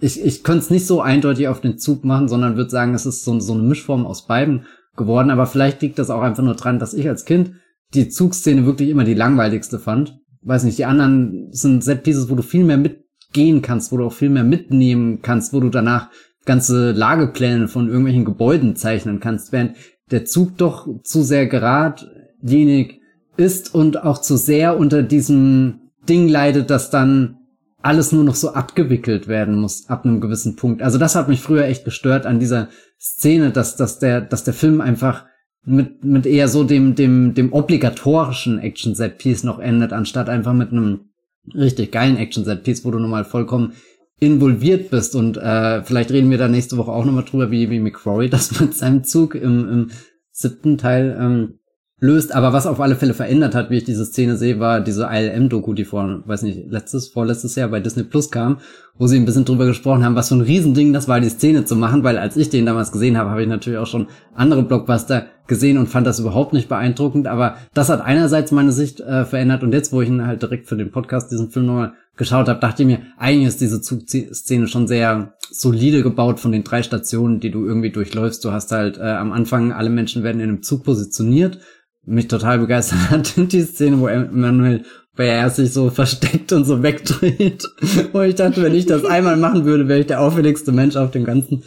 ich, 0.00 0.22
ich 0.24 0.42
könnte 0.42 0.64
es 0.64 0.70
nicht 0.70 0.86
so 0.86 1.00
eindeutig 1.00 1.48
auf 1.48 1.60
den 1.60 1.78
Zug 1.78 2.04
machen, 2.04 2.28
sondern 2.28 2.56
würde 2.56 2.70
sagen, 2.70 2.94
es 2.94 3.06
ist 3.06 3.24
so, 3.24 3.38
so 3.40 3.54
eine 3.54 3.62
Mischform 3.62 4.04
aus 4.04 4.26
beiden 4.26 4.66
geworden. 4.96 5.30
Aber 5.30 5.46
vielleicht 5.46 5.80
liegt 5.82 5.98
das 5.98 6.10
auch 6.10 6.22
einfach 6.22 6.42
nur 6.42 6.54
dran, 6.54 6.78
dass 6.78 6.94
ich 6.94 7.08
als 7.08 7.24
Kind 7.24 7.52
die 7.94 8.08
Zugszene 8.08 8.66
wirklich 8.66 8.88
immer 8.88 9.04
die 9.04 9.14
langweiligste 9.14 9.78
fand. 9.78 10.18
Weiß 10.42 10.64
nicht, 10.64 10.78
die 10.78 10.86
anderen 10.86 11.48
sind 11.52 11.84
Set-Pieces, 11.84 12.28
wo 12.28 12.34
du 12.34 12.42
viel 12.42 12.64
mehr 12.64 12.78
mitgehen 12.78 13.62
kannst, 13.62 13.92
wo 13.92 13.96
du 13.96 14.06
auch 14.06 14.12
viel 14.12 14.30
mehr 14.30 14.44
mitnehmen 14.44 15.22
kannst, 15.22 15.52
wo 15.52 15.60
du 15.60 15.68
danach 15.68 16.10
ganze 16.44 16.90
Lagepläne 16.90 17.68
von 17.68 17.86
irgendwelchen 17.86 18.24
Gebäuden 18.24 18.74
zeichnen 18.74 19.20
kannst, 19.20 19.52
während 19.52 19.76
der 20.10 20.24
Zug 20.24 20.56
doch 20.58 20.88
zu 21.04 21.22
sehr 21.22 21.46
geradlinig 21.46 23.01
ist 23.36 23.74
und 23.74 24.02
auch 24.02 24.20
zu 24.20 24.36
sehr 24.36 24.76
unter 24.78 25.02
diesem 25.02 25.80
Ding 26.08 26.28
leidet, 26.28 26.70
dass 26.70 26.90
dann 26.90 27.38
alles 27.82 28.12
nur 28.12 28.24
noch 28.24 28.34
so 28.34 28.52
abgewickelt 28.52 29.28
werden 29.28 29.56
muss 29.56 29.88
ab 29.88 30.04
einem 30.04 30.20
gewissen 30.20 30.56
Punkt. 30.56 30.82
Also 30.82 30.98
das 30.98 31.16
hat 31.16 31.28
mich 31.28 31.40
früher 31.40 31.64
echt 31.64 31.84
gestört 31.84 32.26
an 32.26 32.38
dieser 32.38 32.68
Szene, 33.00 33.50
dass, 33.50 33.76
dass 33.76 33.98
der, 33.98 34.20
dass 34.20 34.44
der 34.44 34.54
Film 34.54 34.80
einfach 34.80 35.26
mit, 35.64 36.04
mit 36.04 36.26
eher 36.26 36.48
so 36.48 36.64
dem, 36.64 36.94
dem, 36.94 37.34
dem 37.34 37.52
obligatorischen 37.52 38.58
Action-Set-Piece 38.58 39.44
noch 39.44 39.58
endet, 39.58 39.92
anstatt 39.92 40.28
einfach 40.28 40.52
mit 40.52 40.72
einem 40.72 41.10
richtig 41.54 41.92
geilen 41.92 42.16
Action-Set-Piece, 42.16 42.84
wo 42.84 42.90
du 42.90 42.98
nochmal 42.98 43.24
vollkommen 43.24 43.72
involviert 44.18 44.90
bist. 44.90 45.14
Und 45.16 45.36
äh, 45.36 45.82
vielleicht 45.82 46.10
reden 46.10 46.30
wir 46.30 46.38
da 46.38 46.48
nächste 46.48 46.76
Woche 46.76 46.92
auch 46.92 47.04
nochmal 47.04 47.24
drüber, 47.24 47.50
wie, 47.50 47.70
wie 47.70 47.80
McCrory 47.80 48.28
das 48.30 48.58
mit 48.60 48.74
seinem 48.74 49.04
Zug 49.04 49.34
im, 49.34 49.68
im 49.68 49.90
siebten 50.30 50.78
Teil 50.78 51.16
ähm, 51.18 51.58
löst. 52.02 52.34
Aber 52.34 52.52
was 52.52 52.66
auf 52.66 52.80
alle 52.80 52.96
Fälle 52.96 53.14
verändert 53.14 53.54
hat, 53.54 53.70
wie 53.70 53.78
ich 53.78 53.84
diese 53.84 54.04
Szene 54.04 54.36
sehe, 54.36 54.58
war 54.58 54.80
diese 54.80 55.08
ILM-Doku, 55.10 55.72
die 55.72 55.84
vor, 55.84 56.22
weiß 56.26 56.42
nicht, 56.42 56.68
letztes, 56.68 57.08
vorletztes 57.08 57.54
Jahr 57.54 57.68
bei 57.68 57.80
Disney 57.80 58.02
Plus 58.02 58.30
kam, 58.30 58.58
wo 58.98 59.06
sie 59.06 59.16
ein 59.16 59.24
bisschen 59.24 59.44
drüber 59.44 59.66
gesprochen 59.66 60.04
haben, 60.04 60.16
was 60.16 60.28
für 60.28 60.34
ein 60.34 60.40
Riesending 60.40 60.92
das 60.92 61.06
war, 61.06 61.20
die 61.20 61.28
Szene 61.28 61.64
zu 61.64 61.76
machen, 61.76 62.02
weil 62.02 62.18
als 62.18 62.36
ich 62.36 62.50
den 62.50 62.66
damals 62.66 62.90
gesehen 62.90 63.16
habe, 63.16 63.30
habe 63.30 63.42
ich 63.42 63.48
natürlich 63.48 63.78
auch 63.78 63.86
schon 63.86 64.08
andere 64.34 64.64
Blockbuster 64.64 65.26
gesehen 65.46 65.78
und 65.78 65.86
fand 65.86 66.06
das 66.06 66.18
überhaupt 66.18 66.52
nicht 66.52 66.68
beeindruckend. 66.68 67.28
Aber 67.28 67.56
das 67.72 67.88
hat 67.88 68.00
einerseits 68.00 68.50
meine 68.50 68.72
Sicht 68.72 69.00
äh, 69.00 69.24
verändert 69.24 69.62
und 69.62 69.72
jetzt, 69.72 69.92
wo 69.92 70.02
ich 70.02 70.08
ihn 70.08 70.26
halt 70.26 70.42
direkt 70.42 70.66
für 70.66 70.76
den 70.76 70.90
Podcast 70.90 71.30
diesen 71.30 71.50
Film 71.50 71.66
nochmal 71.66 71.92
geschaut 72.16 72.48
habe, 72.48 72.60
dachte 72.60 72.82
ich 72.82 72.86
mir, 72.86 72.98
eigentlich 73.16 73.48
ist 73.48 73.60
diese 73.60 73.80
Zugszene 73.80 74.66
schon 74.66 74.88
sehr 74.88 75.34
solide 75.50 76.02
gebaut 76.02 76.40
von 76.40 76.50
den 76.50 76.64
drei 76.64 76.82
Stationen, 76.82 77.38
die 77.38 77.50
du 77.50 77.64
irgendwie 77.64 77.90
durchläufst. 77.90 78.44
Du 78.44 78.50
hast 78.50 78.72
halt 78.72 78.98
äh, 78.98 79.02
am 79.02 79.32
Anfang, 79.32 79.72
alle 79.72 79.88
Menschen 79.88 80.24
werden 80.24 80.40
in 80.40 80.48
einem 80.48 80.62
Zug 80.62 80.82
positioniert 80.84 81.58
mich 82.04 82.28
total 82.28 82.58
begeistert 82.58 83.10
hat, 83.10 83.34
die 83.52 83.62
Szene, 83.62 84.00
wo 84.00 84.06
Emmanuel 84.06 84.84
er 85.16 85.50
sich 85.50 85.72
so 85.72 85.90
versteckt 85.90 86.52
und 86.52 86.64
so 86.64 86.82
wegdreht. 86.82 87.68
wo 88.12 88.22
ich 88.22 88.34
dachte, 88.34 88.62
wenn 88.62 88.74
ich 88.74 88.86
das 88.86 89.04
einmal 89.04 89.36
machen 89.36 89.64
würde, 89.64 89.86
wäre 89.86 90.00
ich 90.00 90.06
der 90.06 90.20
auffälligste 90.20 90.72
Mensch 90.72 90.96
auf 90.96 91.10
dem 91.10 91.24
ganzen 91.24 91.64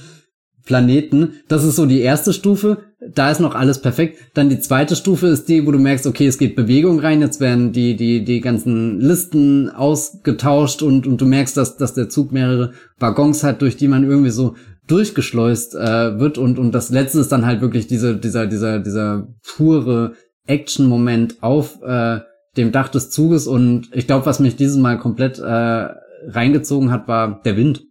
Planeten. 0.65 1.33
Das 1.47 1.63
ist 1.63 1.75
so 1.75 1.85
die 1.85 2.01
erste 2.01 2.33
Stufe. 2.33 2.79
Da 3.13 3.29
ist 3.29 3.39
noch 3.39 3.53
alles 3.53 3.79
perfekt. 3.81 4.17
Dann 4.33 4.49
die 4.49 4.59
zweite 4.59 4.95
Stufe 4.95 5.27
ist 5.27 5.47
die, 5.47 5.65
wo 5.65 5.71
du 5.71 5.77
merkst, 5.77 6.07
okay, 6.07 6.25
es 6.25 6.39
geht 6.39 6.55
Bewegung 6.55 6.99
rein. 6.99 7.21
Jetzt 7.21 7.39
werden 7.39 7.71
die, 7.71 7.95
die, 7.95 8.23
die 8.23 8.41
ganzen 8.41 8.99
Listen 8.99 9.69
ausgetauscht 9.69 10.81
und, 10.81 11.05
und 11.05 11.21
du 11.21 11.25
merkst, 11.25 11.55
dass, 11.55 11.77
dass 11.77 11.93
der 11.93 12.09
Zug 12.09 12.31
mehrere 12.31 12.71
Waggons 12.97 13.43
hat, 13.43 13.61
durch 13.61 13.77
die 13.77 13.87
man 13.87 14.03
irgendwie 14.03 14.31
so 14.31 14.55
durchgeschleust 14.87 15.75
äh, 15.75 16.19
wird 16.19 16.37
und 16.37 16.59
und 16.59 16.71
das 16.71 16.91
letzte 16.91 17.19
ist 17.19 17.31
dann 17.31 17.45
halt 17.45 17.61
wirklich 17.61 17.87
diese 17.87 18.15
dieser 18.15 18.45
dieser 18.45 18.79
dieser 18.79 19.27
pure 19.55 20.13
Action 20.47 20.87
Moment 20.87 21.41
auf 21.41 21.81
äh, 21.81 22.19
dem 22.57 22.71
Dach 22.71 22.89
des 22.89 23.09
Zuges 23.09 23.47
und 23.47 23.89
ich 23.93 24.07
glaube 24.07 24.25
was 24.25 24.39
mich 24.39 24.55
dieses 24.55 24.77
Mal 24.77 24.97
komplett 24.97 25.39
äh, 25.39 25.87
reingezogen 26.27 26.91
hat 26.91 27.07
war 27.07 27.41
der 27.43 27.57
Wind. 27.57 27.83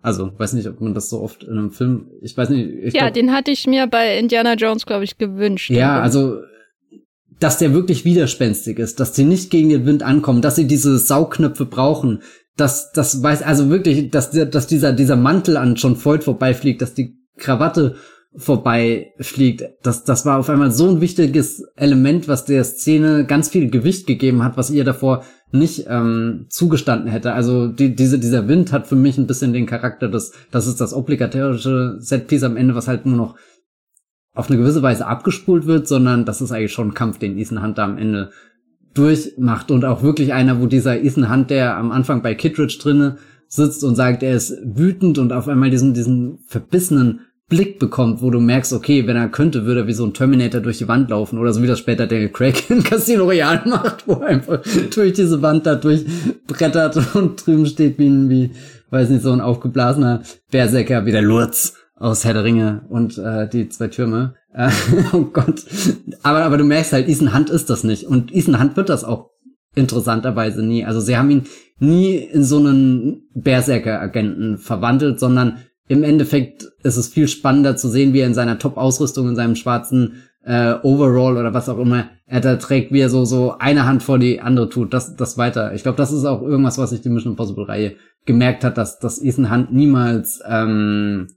Also 0.00 0.32
weiß 0.38 0.52
nicht 0.52 0.68
ob 0.68 0.80
man 0.80 0.94
das 0.94 1.08
so 1.08 1.20
oft 1.20 1.44
in 1.44 1.58
einem 1.58 1.70
Film 1.70 2.10
ich 2.22 2.36
weiß 2.36 2.50
nicht 2.50 2.68
ich 2.82 2.94
ja 2.94 3.02
glaub, 3.02 3.14
den 3.14 3.32
hatte 3.32 3.50
ich 3.50 3.66
mir 3.66 3.86
bei 3.86 4.18
Indiana 4.18 4.54
Jones 4.54 4.86
glaube 4.86 5.04
ich 5.04 5.18
gewünscht. 5.18 5.70
Ja 5.70 6.00
also 6.00 6.38
dass 7.40 7.58
der 7.58 7.72
wirklich 7.72 8.04
widerspenstig 8.04 8.78
ist, 8.78 8.98
dass 8.98 9.14
sie 9.14 9.24
nicht 9.24 9.50
gegen 9.50 9.68
den 9.68 9.86
Wind 9.86 10.02
ankommen, 10.02 10.42
dass 10.42 10.56
sie 10.56 10.66
diese 10.66 10.98
Sauknöpfe 10.98 11.66
brauchen, 11.66 12.22
dass 12.56 12.90
das 12.92 13.22
weiß 13.22 13.42
also 13.42 13.70
wirklich, 13.70 14.10
dass 14.10 14.30
dass 14.30 14.66
dieser 14.66 14.92
dieser 14.92 15.16
Mantel 15.16 15.56
an 15.56 15.76
schon 15.76 16.02
Voigt 16.02 16.24
vorbeifliegt, 16.24 16.82
dass 16.82 16.94
die 16.94 17.16
Krawatte 17.36 17.96
vorbeifliegt. 18.36 19.64
Das 19.82 20.04
das 20.04 20.26
war 20.26 20.38
auf 20.38 20.50
einmal 20.50 20.70
so 20.70 20.88
ein 20.88 21.00
wichtiges 21.00 21.64
Element, 21.76 22.28
was 22.28 22.44
der 22.44 22.62
Szene 22.64 23.24
ganz 23.24 23.48
viel 23.48 23.70
Gewicht 23.70 24.06
gegeben 24.06 24.44
hat, 24.44 24.56
was 24.56 24.70
ihr 24.70 24.84
davor 24.84 25.24
nicht 25.50 25.86
ähm, 25.88 26.46
zugestanden 26.50 27.10
hätte. 27.10 27.32
Also 27.32 27.68
die, 27.68 27.94
diese, 27.94 28.18
dieser 28.18 28.48
Wind 28.48 28.72
hat 28.72 28.86
für 28.86 28.96
mich 28.96 29.16
ein 29.16 29.26
bisschen 29.26 29.52
den 29.52 29.66
Charakter 29.66 30.08
des, 30.08 30.32
das 30.50 30.66
ist 30.66 30.80
das 30.80 30.92
obligatorische 30.92 31.96
Setpiece 32.00 32.44
am 32.44 32.56
Ende, 32.56 32.74
was 32.74 32.86
halt 32.86 33.06
nur 33.06 33.16
noch 33.16 33.36
auf 34.34 34.50
eine 34.50 34.58
gewisse 34.58 34.82
Weise 34.82 35.06
abgespult 35.06 35.66
wird, 35.66 35.88
sondern 35.88 36.24
das 36.24 36.40
ist 36.40 36.52
eigentlich 36.52 36.72
schon 36.72 36.88
ein 36.88 36.94
Kampf, 36.94 37.18
den 37.18 37.38
Ethan 37.38 37.62
Hunter 37.62 37.82
am 37.82 37.98
Ende 37.98 38.30
durchmacht 38.94 39.70
und 39.70 39.84
auch 39.84 40.02
wirklich 40.02 40.32
einer, 40.32 40.60
wo 40.60 40.66
dieser 40.66 41.02
Ethan 41.02 41.30
Hunt, 41.30 41.50
der 41.50 41.76
am 41.76 41.90
Anfang 41.90 42.22
bei 42.22 42.34
Kittredge 42.34 42.78
drinne 42.80 43.16
sitzt 43.48 43.82
und 43.82 43.96
sagt, 43.96 44.22
er 44.22 44.34
ist 44.34 44.54
wütend 44.62 45.18
und 45.18 45.32
auf 45.32 45.48
einmal 45.48 45.70
diesen, 45.70 45.94
diesen 45.94 46.38
verbissenen 46.46 47.20
Blick 47.48 47.78
bekommt, 47.78 48.20
wo 48.20 48.30
du 48.30 48.40
merkst, 48.40 48.74
okay, 48.74 49.06
wenn 49.06 49.16
er 49.16 49.28
könnte, 49.28 49.64
würde 49.64 49.80
er 49.80 49.86
wie 49.86 49.94
so 49.94 50.04
ein 50.04 50.12
Terminator 50.12 50.60
durch 50.60 50.78
die 50.78 50.88
Wand 50.88 51.08
laufen 51.08 51.38
oder 51.38 51.52
so 51.52 51.62
wie 51.62 51.66
das 51.66 51.78
später 51.78 52.06
Daniel 52.06 52.28
Craig 52.28 52.68
in 52.70 52.82
Casino 52.82 53.24
Royale 53.24 53.62
macht, 53.64 54.06
wo 54.06 54.14
er 54.14 54.26
einfach 54.26 54.60
durch 54.94 55.14
diese 55.14 55.40
Wand 55.40 55.66
da 55.66 55.74
durchbrettert 55.74 57.14
und 57.14 57.44
drüben 57.44 57.66
steht 57.66 57.98
wie 57.98 58.08
ein, 58.08 58.28
wie, 58.28 58.50
weiß 58.90 59.08
nicht, 59.08 59.22
so 59.22 59.32
ein 59.32 59.40
aufgeblasener 59.40 60.22
Berserker 60.50 61.06
wie 61.06 61.12
der 61.12 61.22
Lurz 61.22 61.74
aus 61.96 62.24
Herr 62.24 62.34
der 62.34 62.44
Ringe 62.44 62.82
und 62.90 63.18
äh, 63.18 63.48
die 63.48 63.68
zwei 63.70 63.88
Türme. 63.88 64.34
Äh, 64.52 64.70
oh 65.12 65.24
Gott. 65.32 65.64
Aber, 66.22 66.44
aber 66.44 66.58
du 66.58 66.64
merkst 66.64 66.92
halt, 66.92 67.08
Ethan 67.08 67.34
Hunt 67.34 67.50
ist 67.50 67.70
das 67.70 67.82
nicht. 67.82 68.04
Und 68.04 68.34
Ethan 68.34 68.60
Hunt 68.60 68.76
wird 68.76 68.88
das 68.90 69.04
auch 69.04 69.30
interessanterweise 69.74 70.62
nie. 70.62 70.84
Also 70.84 71.00
sie 71.00 71.16
haben 71.16 71.30
ihn 71.30 71.44
nie 71.78 72.16
in 72.16 72.44
so 72.44 72.58
einen 72.58 73.22
Berserker-Agenten 73.34 74.58
verwandelt, 74.58 75.20
sondern 75.20 75.58
im 75.88 76.02
Endeffekt 76.02 76.68
ist 76.82 76.96
es 76.96 77.08
viel 77.08 77.28
spannender 77.28 77.76
zu 77.76 77.88
sehen, 77.88 78.12
wie 78.12 78.20
er 78.20 78.26
in 78.26 78.34
seiner 78.34 78.58
Top-Ausrüstung, 78.58 79.28
in 79.28 79.36
seinem 79.36 79.56
schwarzen 79.56 80.22
äh, 80.44 80.74
Overall 80.82 81.36
oder 81.36 81.52
was 81.54 81.68
auch 81.68 81.78
immer 81.78 82.10
er 82.26 82.40
da 82.40 82.56
trägt, 82.56 82.92
wie 82.92 83.00
er 83.00 83.10
so 83.10 83.24
so 83.24 83.56
eine 83.58 83.86
Hand 83.86 84.02
vor 84.02 84.18
die 84.18 84.40
andere 84.40 84.68
tut, 84.68 84.92
das 84.92 85.16
das 85.16 85.38
weiter. 85.38 85.74
Ich 85.74 85.82
glaube, 85.82 85.96
das 85.96 86.12
ist 86.12 86.24
auch 86.24 86.42
irgendwas, 86.42 86.78
was 86.78 86.90
sich 86.90 87.00
die 87.00 87.08
Mission 87.08 87.32
Impossible 87.32 87.64
Reihe 87.64 87.96
gemerkt 88.26 88.64
hat, 88.64 88.78
dass 88.78 88.98
dass 88.98 89.22
Ethan 89.22 89.50
Hunt 89.50 89.72
niemals 89.72 90.40
ähm, 90.46 91.28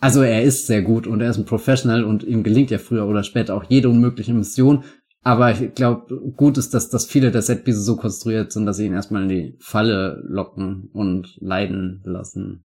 also 0.00 0.22
er 0.22 0.42
ist 0.42 0.66
sehr 0.66 0.82
gut 0.82 1.06
und 1.06 1.20
er 1.20 1.30
ist 1.30 1.38
ein 1.38 1.46
Professional 1.46 2.04
und 2.04 2.24
ihm 2.24 2.42
gelingt 2.42 2.70
ja 2.70 2.78
früher 2.78 3.06
oder 3.06 3.22
später 3.22 3.54
auch 3.54 3.64
jede 3.64 3.88
unmögliche 3.88 4.34
Mission. 4.34 4.84
Aber 5.22 5.50
ich 5.52 5.74
glaube, 5.74 6.32
gut 6.36 6.58
ist, 6.58 6.74
dass, 6.74 6.90
dass 6.90 7.06
viele 7.06 7.30
der 7.30 7.40
Setpieces 7.40 7.86
so 7.86 7.96
konstruiert 7.96 8.52
sind, 8.52 8.66
dass 8.66 8.76
sie 8.76 8.84
ihn 8.84 8.92
erstmal 8.92 9.22
in 9.22 9.30
die 9.30 9.56
Falle 9.60 10.22
locken 10.28 10.90
und 10.92 11.38
leiden 11.40 12.02
lassen. 12.04 12.64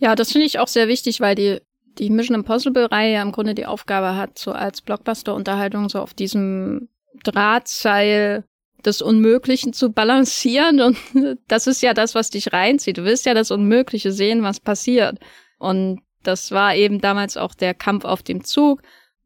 Ja, 0.00 0.14
das 0.14 0.32
finde 0.32 0.46
ich 0.46 0.58
auch 0.58 0.68
sehr 0.68 0.88
wichtig, 0.88 1.20
weil 1.20 1.34
die, 1.34 1.60
die 1.98 2.10
Mission 2.10 2.36
Impossible-Reihe 2.36 3.14
ja 3.14 3.22
im 3.22 3.32
Grunde 3.32 3.54
die 3.54 3.66
Aufgabe 3.66 4.16
hat, 4.16 4.38
so 4.38 4.52
als 4.52 4.80
Blockbuster-Unterhaltung 4.82 5.88
so 5.88 6.00
auf 6.00 6.14
diesem 6.14 6.88
Drahtseil 7.24 8.44
des 8.84 9.02
Unmöglichen 9.02 9.72
zu 9.72 9.92
balancieren. 9.92 10.80
Und 10.80 10.98
das 11.48 11.66
ist 11.66 11.82
ja 11.82 11.94
das, 11.94 12.14
was 12.14 12.30
dich 12.30 12.52
reinzieht. 12.52 12.98
Du 12.98 13.04
willst 13.04 13.26
ja 13.26 13.34
das 13.34 13.50
Unmögliche 13.50 14.12
sehen, 14.12 14.42
was 14.42 14.60
passiert. 14.60 15.18
Und 15.58 16.00
das 16.22 16.52
war 16.52 16.74
eben 16.74 17.00
damals 17.00 17.36
auch 17.36 17.54
der 17.54 17.74
Kampf 17.74 18.04
auf 18.04 18.22
dem 18.22 18.44
Zug 18.44 18.82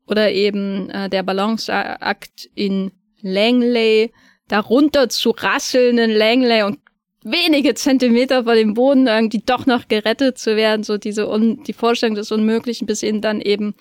oder 0.07 0.33
eben 0.33 0.91
äh, 0.91 1.09
der 1.09 1.23
Balanceakt 1.23 2.51
in 2.55 2.93
Langley, 3.21 4.13
darunter 4.49 5.09
zu 5.09 5.31
rasseln 5.31 5.99
in 5.99 6.11
Langley 6.11 6.63
und 6.63 6.79
wenige 7.25 7.75
Zentimeter 7.75 8.45
vor 8.45 8.55
dem 8.55 8.75
Boden 8.75 9.07
irgendwie 9.07 9.43
doch 9.45 9.67
noch 9.67 9.89
gerettet 9.89 10.39
zu 10.39 10.57
werden, 10.57 10.83
so 10.83 10.99
diese 10.99 11.29
un 11.29 11.63
die 11.65 11.73
Vorstellung 11.73 12.15
des 12.15 12.33
Unmöglichen 12.33 12.87
bis 12.87 13.01
hin 13.01 13.21
dann 13.21 13.41
eben 13.41 13.75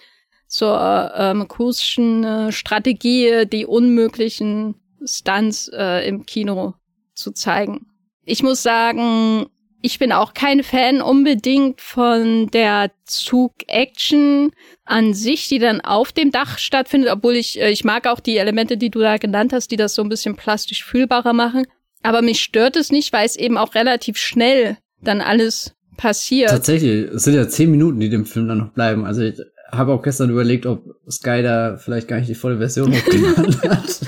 zur 0.47 1.11
ähm, 1.15 1.47
kurschen 1.47 2.23
äh, 2.23 2.51
Strategie, 2.51 3.45
die 3.45 3.65
unmöglichen 3.65 4.75
Stunts 5.05 5.69
äh, 5.73 6.07
im 6.07 6.25
Kino 6.25 6.73
zu 7.13 7.31
zeigen. 7.31 7.87
Ich 8.25 8.43
muss 8.43 8.61
sagen, 8.61 9.47
ich 9.81 9.97
bin 9.97 10.11
auch 10.11 10.33
kein 10.33 10.63
Fan 10.63 11.01
unbedingt 11.01 11.81
von 11.81 12.47
der 12.51 12.91
Zug-Action 13.05 14.51
an 14.85 15.13
sich, 15.13 15.47
die 15.47 15.59
dann 15.59 15.81
auf 15.81 16.11
dem 16.11 16.31
Dach 16.31 16.59
stattfindet, 16.59 17.11
obwohl 17.11 17.35
ich, 17.35 17.59
äh, 17.59 17.71
ich 17.71 17.83
mag 17.83 18.05
auch 18.07 18.19
die 18.19 18.37
Elemente, 18.37 18.77
die 18.77 18.89
du 18.89 18.99
da 18.99 19.17
genannt 19.17 19.53
hast, 19.53 19.71
die 19.71 19.77
das 19.77 19.95
so 19.95 20.03
ein 20.03 20.09
bisschen 20.09 20.35
plastisch 20.35 20.83
fühlbarer 20.83 21.33
machen. 21.33 21.65
Aber 22.03 22.21
mich 22.21 22.41
stört 22.41 22.75
es 22.75 22.91
nicht, 22.91 23.13
weil 23.13 23.25
es 23.25 23.35
eben 23.35 23.57
auch 23.57 23.75
relativ 23.75 24.17
schnell 24.17 24.77
dann 25.01 25.21
alles 25.21 25.73
passiert. 25.97 26.49
Tatsächlich, 26.49 27.11
es 27.11 27.23
sind 27.23 27.35
ja 27.35 27.47
zehn 27.47 27.69
Minuten, 27.69 27.99
die 27.99 28.09
dem 28.09 28.25
Film 28.25 28.47
dann 28.47 28.57
noch 28.57 28.73
bleiben. 28.73 29.05
Also 29.05 29.21
ich 29.21 29.39
habe 29.71 29.93
auch 29.93 30.01
gestern 30.01 30.29
überlegt, 30.29 30.65
ob 30.65 30.83
Sky 31.09 31.41
da 31.43 31.77
vielleicht 31.77 32.07
gar 32.07 32.17
nicht 32.17 32.29
die 32.29 32.35
volle 32.35 32.57
Version 32.57 32.93
hochgeladen 32.95 33.61
hat. 33.61 34.01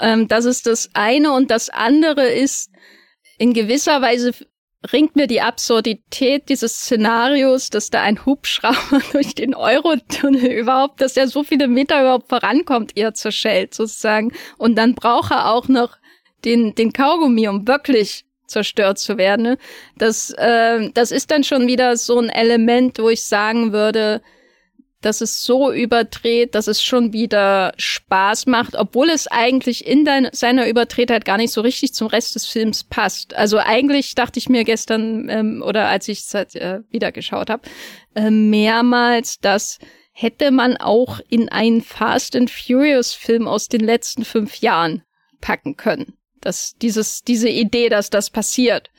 ähm, 0.00 0.28
das 0.28 0.44
ist 0.44 0.66
das 0.66 0.90
eine 0.94 1.32
und 1.32 1.50
das 1.50 1.68
andere 1.70 2.26
ist, 2.26 2.70
in 3.38 3.52
gewisser 3.52 4.00
Weise 4.00 4.32
ringt 4.92 5.16
mir 5.16 5.26
die 5.26 5.40
Absurdität 5.40 6.48
dieses 6.48 6.74
Szenarios, 6.80 7.70
dass 7.70 7.90
da 7.90 8.02
ein 8.02 8.24
Hubschrauber 8.24 9.00
durch 9.12 9.34
den 9.34 9.54
Eurotunnel 9.54 10.52
überhaupt, 10.52 11.00
dass 11.00 11.16
er 11.16 11.28
so 11.28 11.44
viele 11.44 11.68
Meter 11.68 12.00
überhaupt 12.00 12.28
vorankommt, 12.28 12.96
eher 12.96 13.14
zerschellt 13.14 13.74
sozusagen. 13.74 14.32
Und 14.58 14.76
dann 14.76 14.94
braucht 14.94 15.32
er 15.32 15.50
auch 15.50 15.68
noch 15.68 15.96
den, 16.46 16.74
den 16.74 16.92
Kaugummi, 16.92 17.48
um 17.48 17.68
wirklich 17.68 18.24
zerstört 18.46 18.98
zu 18.98 19.18
werden. 19.18 19.42
Ne? 19.42 19.58
Das, 19.98 20.30
äh, 20.30 20.88
das 20.94 21.10
ist 21.10 21.30
dann 21.30 21.44
schon 21.44 21.66
wieder 21.66 21.96
so 21.96 22.18
ein 22.18 22.30
Element, 22.30 22.98
wo 22.98 23.10
ich 23.10 23.22
sagen 23.22 23.72
würde, 23.72 24.22
dass 25.02 25.20
es 25.20 25.42
so 25.42 25.72
überdreht, 25.72 26.54
dass 26.54 26.66
es 26.66 26.82
schon 26.82 27.12
wieder 27.12 27.74
Spaß 27.76 28.46
macht, 28.46 28.74
obwohl 28.74 29.10
es 29.10 29.26
eigentlich 29.26 29.86
in 29.86 30.04
dein, 30.04 30.28
seiner 30.32 30.68
Übertretheit 30.68 31.24
gar 31.24 31.36
nicht 31.36 31.52
so 31.52 31.60
richtig 31.60 31.94
zum 31.94 32.08
Rest 32.08 32.34
des 32.34 32.46
Films 32.46 32.82
passt. 32.82 33.34
Also 33.34 33.58
eigentlich 33.58 34.14
dachte 34.14 34.38
ich 34.38 34.48
mir 34.48 34.64
gestern 34.64 35.28
ähm, 35.28 35.62
oder 35.64 35.88
als 35.88 36.08
ich 36.08 36.20
es 36.20 36.34
halt, 36.34 36.54
äh, 36.56 36.80
wieder 36.90 37.12
geschaut 37.12 37.50
habe, 37.50 37.62
äh, 38.14 38.30
mehrmals, 38.30 39.38
dass 39.38 39.78
hätte 40.12 40.50
man 40.50 40.78
auch 40.78 41.20
in 41.28 41.50
einen 41.50 41.82
Fast 41.82 42.34
and 42.34 42.50
Furious 42.50 43.12
Film 43.12 43.46
aus 43.46 43.68
den 43.68 43.82
letzten 43.82 44.24
fünf 44.24 44.56
Jahren 44.56 45.02
packen 45.42 45.76
können. 45.76 46.14
Dass 46.46 46.76
dieses, 46.80 47.24
diese 47.24 47.48
Idee, 47.48 47.88
dass 47.88 48.08
das 48.08 48.30
passiert 48.30 48.90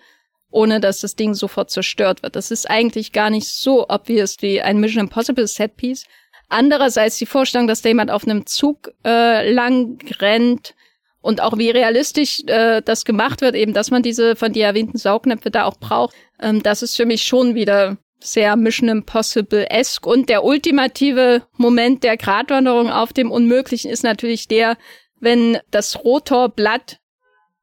ohne 0.50 0.80
dass 0.80 1.02
das 1.02 1.16
Ding 1.16 1.34
sofort 1.34 1.70
zerstört 1.70 2.24
wird. 2.24 2.36
Das 2.36 2.52
ist 2.52 2.70
eigentlich 2.70 3.12
gar 3.12 3.30
nicht 3.30 3.48
so 3.48 3.88
obvious 3.90 4.38
wie 4.40 4.62
ein 4.62 4.80
Mission 4.80 5.04
Impossible 5.04 5.48
Setpiece. 5.48 6.06
Andererseits 6.50 7.18
die 7.18 7.26
Vorstellung, 7.26 7.68
dass 7.68 7.82
da 7.82 7.90
jemand 7.90 8.12
auf 8.12 8.24
einem 8.24 8.46
Zug 8.46 8.94
äh, 9.06 9.52
lang 9.52 10.00
rennt 10.20 10.76
und 11.22 11.42
auch 11.42 11.58
wie 11.58 11.70
realistisch 11.70 12.42
äh, 12.48 12.82
das 12.82 13.04
gemacht 13.04 13.42
wird, 13.42 13.56
eben, 13.56 13.74
dass 13.74 13.92
man 13.92 14.02
diese 14.02 14.36
von 14.38 14.54
dir 14.54 14.66
erwähnten 14.66 14.98
Saugnäpfe 14.98 15.52
da 15.52 15.66
auch 15.66 15.78
braucht, 15.78 16.16
ähm, 16.42 16.64
das 16.64 16.82
ist 16.84 16.96
für 16.96 17.06
mich 17.06 17.24
schon 17.24 17.54
wieder 17.54 17.98
sehr 18.20 18.56
Mission 18.56 18.88
Impossible-esque. 18.88 20.08
Und 20.08 20.30
der 20.30 20.46
ultimative 20.46 21.44
Moment 21.58 22.04
der 22.04 22.16
Gratwanderung 22.16 22.90
auf 22.90 23.12
dem 23.12 23.30
Unmöglichen 23.30 23.92
ist 23.92 24.04
natürlich 24.04 24.48
der, 24.48 24.78
wenn 25.20 25.60
das 25.70 26.04
Rotorblatt 26.04 27.00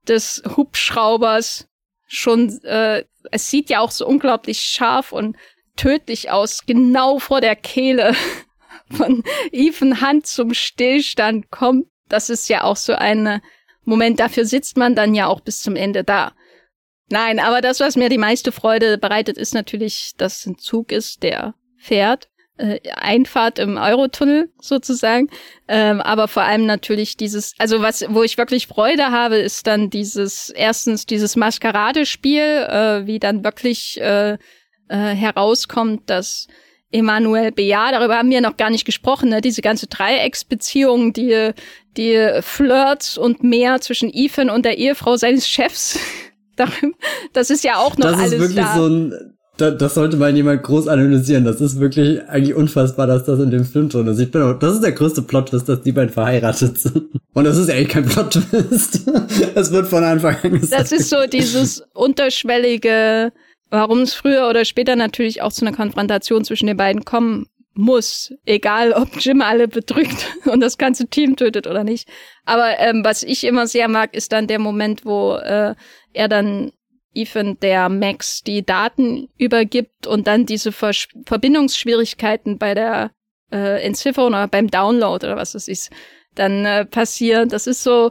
des 0.08 0.42
Hubschraubers 0.56 1.68
schon, 2.06 2.62
äh, 2.64 3.04
es 3.30 3.50
sieht 3.50 3.70
ja 3.70 3.80
auch 3.80 3.90
so 3.90 4.06
unglaublich 4.06 4.60
scharf 4.60 5.12
und 5.12 5.36
tödlich 5.76 6.30
aus, 6.30 6.66
genau 6.66 7.18
vor 7.18 7.40
der 7.40 7.56
Kehle 7.56 8.14
von 8.90 9.24
Ethan 9.50 10.00
Hand 10.00 10.26
zum 10.26 10.54
Stillstand 10.54 11.50
kommt. 11.50 11.86
Das 12.08 12.30
ist 12.30 12.48
ja 12.48 12.62
auch 12.62 12.76
so 12.76 12.94
ein 12.94 13.40
Moment, 13.84 14.20
dafür 14.20 14.46
sitzt 14.46 14.76
man 14.76 14.94
dann 14.94 15.14
ja 15.14 15.26
auch 15.26 15.40
bis 15.40 15.60
zum 15.62 15.76
Ende 15.76 16.04
da. 16.04 16.32
Nein, 17.10 17.38
aber 17.38 17.60
das, 17.60 17.80
was 17.80 17.96
mir 17.96 18.08
die 18.08 18.18
meiste 18.18 18.50
Freude 18.50 18.96
bereitet, 18.98 19.36
ist 19.36 19.52
natürlich, 19.52 20.12
dass 20.16 20.46
ein 20.46 20.56
Zug 20.56 20.90
ist, 20.90 21.22
der 21.22 21.54
fährt 21.76 22.28
äh, 22.56 22.78
Einfahrt 22.94 23.58
im 23.58 23.76
Eurotunnel 23.76 24.50
sozusagen. 24.60 25.28
Ähm, 25.66 26.00
aber 26.00 26.28
vor 26.28 26.44
allem 26.44 26.66
natürlich 26.66 27.16
dieses, 27.16 27.54
also 27.58 27.82
was, 27.82 28.04
wo 28.08 28.22
ich 28.22 28.38
wirklich 28.38 28.66
Freude 28.66 29.10
habe, 29.10 29.36
ist 29.36 29.66
dann 29.66 29.90
dieses, 29.90 30.50
erstens 30.50 31.06
dieses 31.06 31.36
Maskeradespiel, 31.36 32.42
äh, 32.42 33.06
wie 33.06 33.18
dann 33.18 33.42
wirklich 33.44 34.00
äh, 34.00 34.34
äh, 34.34 34.36
herauskommt, 34.88 36.08
dass 36.10 36.46
Emanuel 36.92 37.50
Beat, 37.50 37.92
darüber 37.92 38.18
haben 38.18 38.30
wir 38.30 38.40
noch 38.40 38.56
gar 38.56 38.70
nicht 38.70 38.84
gesprochen, 38.84 39.30
ne? 39.30 39.40
diese 39.40 39.62
ganze 39.62 39.88
Dreiecksbeziehung, 39.88 41.12
die, 41.12 41.50
die 41.96 42.38
Flirts 42.40 43.18
und 43.18 43.42
mehr 43.42 43.80
zwischen 43.80 44.10
Ethan 44.14 44.48
und 44.48 44.64
der 44.64 44.78
Ehefrau 44.78 45.16
seines 45.16 45.48
Chefs. 45.48 45.98
das 47.32 47.50
ist 47.50 47.64
ja 47.64 47.78
auch 47.78 47.96
noch 47.96 48.12
das 48.12 48.20
alles 48.20 48.32
ist 48.34 48.40
wirklich 48.40 48.64
da. 48.64 48.76
so 48.76 48.86
ein 48.86 49.33
das 49.56 49.94
sollte 49.94 50.16
mal 50.16 50.34
jemand 50.34 50.62
groß 50.64 50.88
analysieren. 50.88 51.44
Das 51.44 51.60
ist 51.60 51.78
wirklich 51.78 52.20
eigentlich 52.28 52.54
unfassbar, 52.54 53.06
dass 53.06 53.24
das 53.24 53.38
in 53.38 53.50
dem 53.50 53.64
Film 53.64 53.88
drin 53.88 54.08
ist. 54.08 54.18
Ich 54.18 54.30
bin 54.30 54.42
auch, 54.42 54.58
das 54.58 54.74
ist 54.74 54.82
der 54.82 54.92
größte 54.92 55.22
Plot-Twist, 55.22 55.68
dass 55.68 55.82
die 55.82 55.92
beiden 55.92 56.10
verheiratet 56.10 56.78
sind. 56.78 57.10
Und 57.32 57.44
das 57.44 57.56
ist 57.56 57.70
eigentlich 57.70 57.88
kein 57.88 58.04
Plot-Twist. 58.04 59.06
Es 59.54 59.70
wird 59.70 59.86
von 59.86 60.02
Anfang 60.02 60.36
an 60.42 60.60
gesagt. 60.60 60.82
Das 60.82 60.92
ist 60.92 61.08
so 61.08 61.26
dieses 61.30 61.84
unterschwellige, 61.94 63.32
warum 63.70 64.00
es 64.00 64.14
früher 64.14 64.48
oder 64.48 64.64
später 64.64 64.96
natürlich 64.96 65.42
auch 65.42 65.52
zu 65.52 65.64
einer 65.64 65.76
Konfrontation 65.76 66.44
zwischen 66.44 66.66
den 66.66 66.76
beiden 66.76 67.04
kommen 67.04 67.46
muss, 67.74 68.32
egal 68.46 68.92
ob 68.92 69.08
Jim 69.20 69.40
alle 69.40 69.68
bedrückt 69.68 70.26
und 70.46 70.60
das 70.60 70.78
ganze 70.78 71.06
Team 71.06 71.36
tötet 71.36 71.66
oder 71.66 71.84
nicht. 71.84 72.08
Aber 72.44 72.78
ähm, 72.78 73.04
was 73.04 73.22
ich 73.22 73.44
immer 73.44 73.66
sehr 73.66 73.88
mag, 73.88 74.14
ist 74.14 74.32
dann 74.32 74.46
der 74.46 74.58
Moment, 74.58 75.04
wo 75.04 75.34
äh, 75.36 75.74
er 76.12 76.28
dann 76.28 76.72
Ethan 77.14 77.58
der 77.60 77.88
Max 77.88 78.42
die 78.42 78.64
Daten 78.64 79.28
übergibt 79.38 80.06
und 80.06 80.26
dann 80.26 80.46
diese 80.46 80.72
Ver 80.72 80.92
Verbindungsschwierigkeiten 81.26 82.58
bei 82.58 82.74
der 82.74 83.10
äh, 83.52 83.84
Entzifferung 83.84 84.30
oder 84.30 84.48
beim 84.48 84.68
Download 84.68 85.24
oder 85.24 85.36
was 85.36 85.52
das 85.52 85.68
ist, 85.68 85.90
dann 86.34 86.64
äh, 86.64 86.84
passieren. 86.84 87.48
Das 87.48 87.66
ist 87.66 87.82
so, 87.82 88.10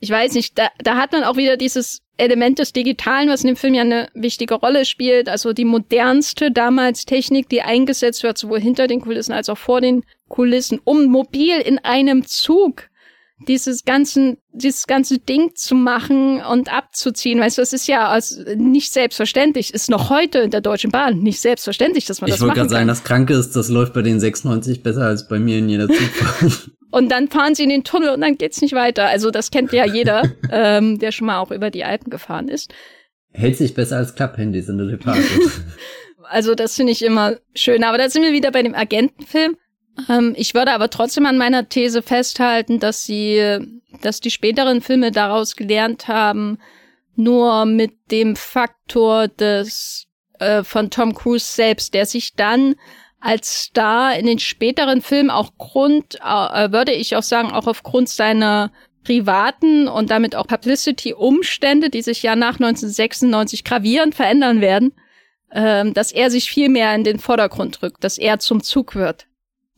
ich 0.00 0.10
weiß 0.10 0.34
nicht, 0.34 0.58
da, 0.58 0.68
da 0.78 0.96
hat 0.96 1.12
man 1.12 1.24
auch 1.24 1.36
wieder 1.36 1.56
dieses 1.56 2.02
Element 2.16 2.58
des 2.58 2.72
Digitalen, 2.72 3.30
was 3.30 3.42
in 3.42 3.48
dem 3.48 3.56
Film 3.56 3.74
ja 3.74 3.82
eine 3.82 4.08
wichtige 4.14 4.54
Rolle 4.54 4.84
spielt. 4.84 5.28
Also 5.28 5.52
die 5.52 5.64
modernste 5.64 6.50
damals 6.50 7.06
Technik, 7.06 7.48
die 7.48 7.62
eingesetzt 7.62 8.22
wird, 8.22 8.36
sowohl 8.36 8.60
hinter 8.60 8.86
den 8.86 9.00
Kulissen 9.00 9.32
als 9.32 9.48
auch 9.48 9.58
vor 9.58 9.80
den 9.80 10.04
Kulissen, 10.28 10.80
um 10.84 11.06
mobil 11.06 11.58
in 11.58 11.78
einem 11.78 12.26
Zug 12.26 12.89
dieses 13.48 13.84
ganzen, 13.84 14.36
dieses 14.52 14.86
ganze 14.86 15.18
Ding 15.18 15.54
zu 15.54 15.74
machen 15.74 16.42
und 16.42 16.72
abzuziehen. 16.72 17.40
Weißt 17.40 17.58
du, 17.58 17.62
das 17.62 17.72
ist 17.72 17.86
ja 17.86 18.08
als 18.08 18.38
nicht 18.56 18.92
selbstverständlich. 18.92 19.72
Ist 19.72 19.90
noch 19.90 20.10
heute 20.10 20.40
in 20.40 20.50
der 20.50 20.60
Deutschen 20.60 20.90
Bahn 20.90 21.20
nicht 21.20 21.40
selbstverständlich, 21.40 22.04
dass 22.04 22.20
man 22.20 22.28
ich 22.28 22.34
das 22.34 22.40
machen 22.40 22.50
Ich 22.50 22.58
wollte 22.58 22.60
gerade 22.60 22.70
sagen, 22.70 22.88
das 22.88 23.04
Kranke 23.04 23.34
ist, 23.34 23.56
das 23.56 23.68
läuft 23.68 23.94
bei 23.94 24.02
den 24.02 24.20
96 24.20 24.82
besser 24.82 25.06
als 25.06 25.28
bei 25.28 25.38
mir 25.38 25.58
in 25.58 25.68
jeder 25.68 25.88
Zugfahrt. 25.88 26.70
und 26.90 27.10
dann 27.10 27.28
fahren 27.28 27.54
sie 27.54 27.62
in 27.62 27.70
den 27.70 27.84
Tunnel 27.84 28.10
und 28.10 28.20
dann 28.20 28.36
geht's 28.36 28.60
nicht 28.60 28.74
weiter. 28.74 29.06
Also 29.06 29.30
das 29.30 29.50
kennt 29.50 29.72
ja 29.72 29.86
jeder, 29.86 30.30
ähm, 30.50 30.98
der 30.98 31.12
schon 31.12 31.26
mal 31.26 31.38
auch 31.38 31.50
über 31.50 31.70
die 31.70 31.84
Alpen 31.84 32.10
gefahren 32.10 32.48
ist. 32.48 32.72
Hält 33.32 33.56
sich 33.56 33.74
besser 33.74 33.96
als 33.96 34.14
Klapphandys 34.14 34.68
in 34.68 34.78
der 34.78 34.88
Departure. 34.88 35.24
also 36.24 36.54
das 36.54 36.74
finde 36.74 36.92
ich 36.92 37.04
immer 37.04 37.36
schön. 37.54 37.84
Aber 37.84 37.96
da 37.96 38.10
sind 38.10 38.22
wir 38.22 38.32
wieder 38.32 38.50
bei 38.50 38.62
dem 38.62 38.74
Agentenfilm. 38.74 39.56
Ähm, 40.08 40.34
ich 40.36 40.54
würde 40.54 40.72
aber 40.72 40.90
trotzdem 40.90 41.26
an 41.26 41.38
meiner 41.38 41.68
These 41.68 42.02
festhalten, 42.02 42.78
dass 42.78 43.04
sie, 43.04 43.58
dass 44.02 44.20
die 44.20 44.30
späteren 44.30 44.80
Filme 44.80 45.12
daraus 45.12 45.56
gelernt 45.56 46.08
haben, 46.08 46.58
nur 47.16 47.64
mit 47.66 47.92
dem 48.10 48.36
Faktor 48.36 49.28
des 49.28 50.06
äh, 50.38 50.62
von 50.62 50.90
Tom 50.90 51.14
Cruise 51.14 51.44
selbst, 51.44 51.94
der 51.94 52.06
sich 52.06 52.34
dann 52.34 52.76
als 53.20 53.64
Star 53.64 54.16
in 54.16 54.26
den 54.26 54.38
späteren 54.38 55.02
Filmen 55.02 55.30
auch 55.30 55.52
Grund, 55.58 56.16
äh, 56.24 56.72
würde 56.72 56.92
ich 56.92 57.16
auch 57.16 57.22
sagen, 57.22 57.50
auch 57.50 57.66
aufgrund 57.66 58.08
seiner 58.08 58.72
privaten 59.04 59.88
und 59.88 60.10
damit 60.10 60.34
auch 60.36 60.46
Publicity-Umstände, 60.46 61.90
die 61.90 62.02
sich 62.02 62.22
ja 62.22 62.36
nach 62.36 62.54
1996 62.54 63.64
gravierend 63.64 64.14
verändern 64.14 64.60
werden, 64.62 64.92
äh, 65.50 65.90
dass 65.90 66.12
er 66.12 66.30
sich 66.30 66.50
viel 66.50 66.70
mehr 66.70 66.94
in 66.94 67.04
den 67.04 67.18
Vordergrund 67.18 67.82
rückt, 67.82 68.02
dass 68.02 68.16
er 68.16 68.38
zum 68.38 68.62
Zug 68.62 68.94
wird 68.94 69.26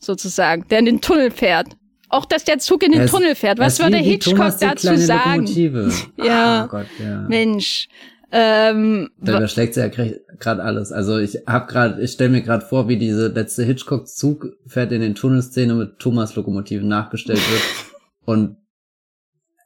sozusagen, 0.03 0.67
der 0.69 0.81
in 0.81 0.85
den 0.87 1.01
Tunnel 1.01 1.31
fährt. 1.31 1.69
Auch, 2.09 2.27
dass 2.27 2.45
der 2.45 2.59
Zug 2.59 2.83
in 2.83 2.93
den 2.93 3.03
Es- 3.03 3.11
Tunnel 3.11 3.35
fährt. 3.35 3.59
Was 3.59 3.77
Das 3.79 3.87
würde 3.87 3.97
Hitchcock 3.99 4.37
Thomas 4.37 4.59
dazu 4.59 4.95
sagen? 4.97 5.47
Lokomotive. 5.47 5.91
Ja. 6.23 6.65
Oh 6.65 6.69
Gott, 6.69 6.87
ja. 7.03 7.23
Mensch. 7.29 7.89
Ähm, 8.35 9.11
Da 9.19 9.37
überschlägt 9.39 9.75
sie 9.75 9.81
ja 9.81 9.89
gerade 9.89 10.63
alles. 10.63 10.91
Also 10.93 11.19
ich 11.19 11.39
hab 11.47 11.69
gerade, 11.69 12.03
ich 12.03 12.13
stelle 12.13 12.31
mir 12.31 12.43
gerade 12.43 12.65
vor, 12.65 12.89
wie 12.89 12.97
diese 12.97 13.29
letzte 13.29 13.63
Hitchcock-Zug 13.65 14.47
fährt 14.67 14.91
in 14.93 15.01
den 15.03 15.15
Tunnelszene 15.15 15.75
mit 15.75 15.99
Thomas 15.99 16.35
Lokomotiven 16.35 16.89
nachgestellt 16.89 17.41
wird 17.51 17.63
und 18.25 18.57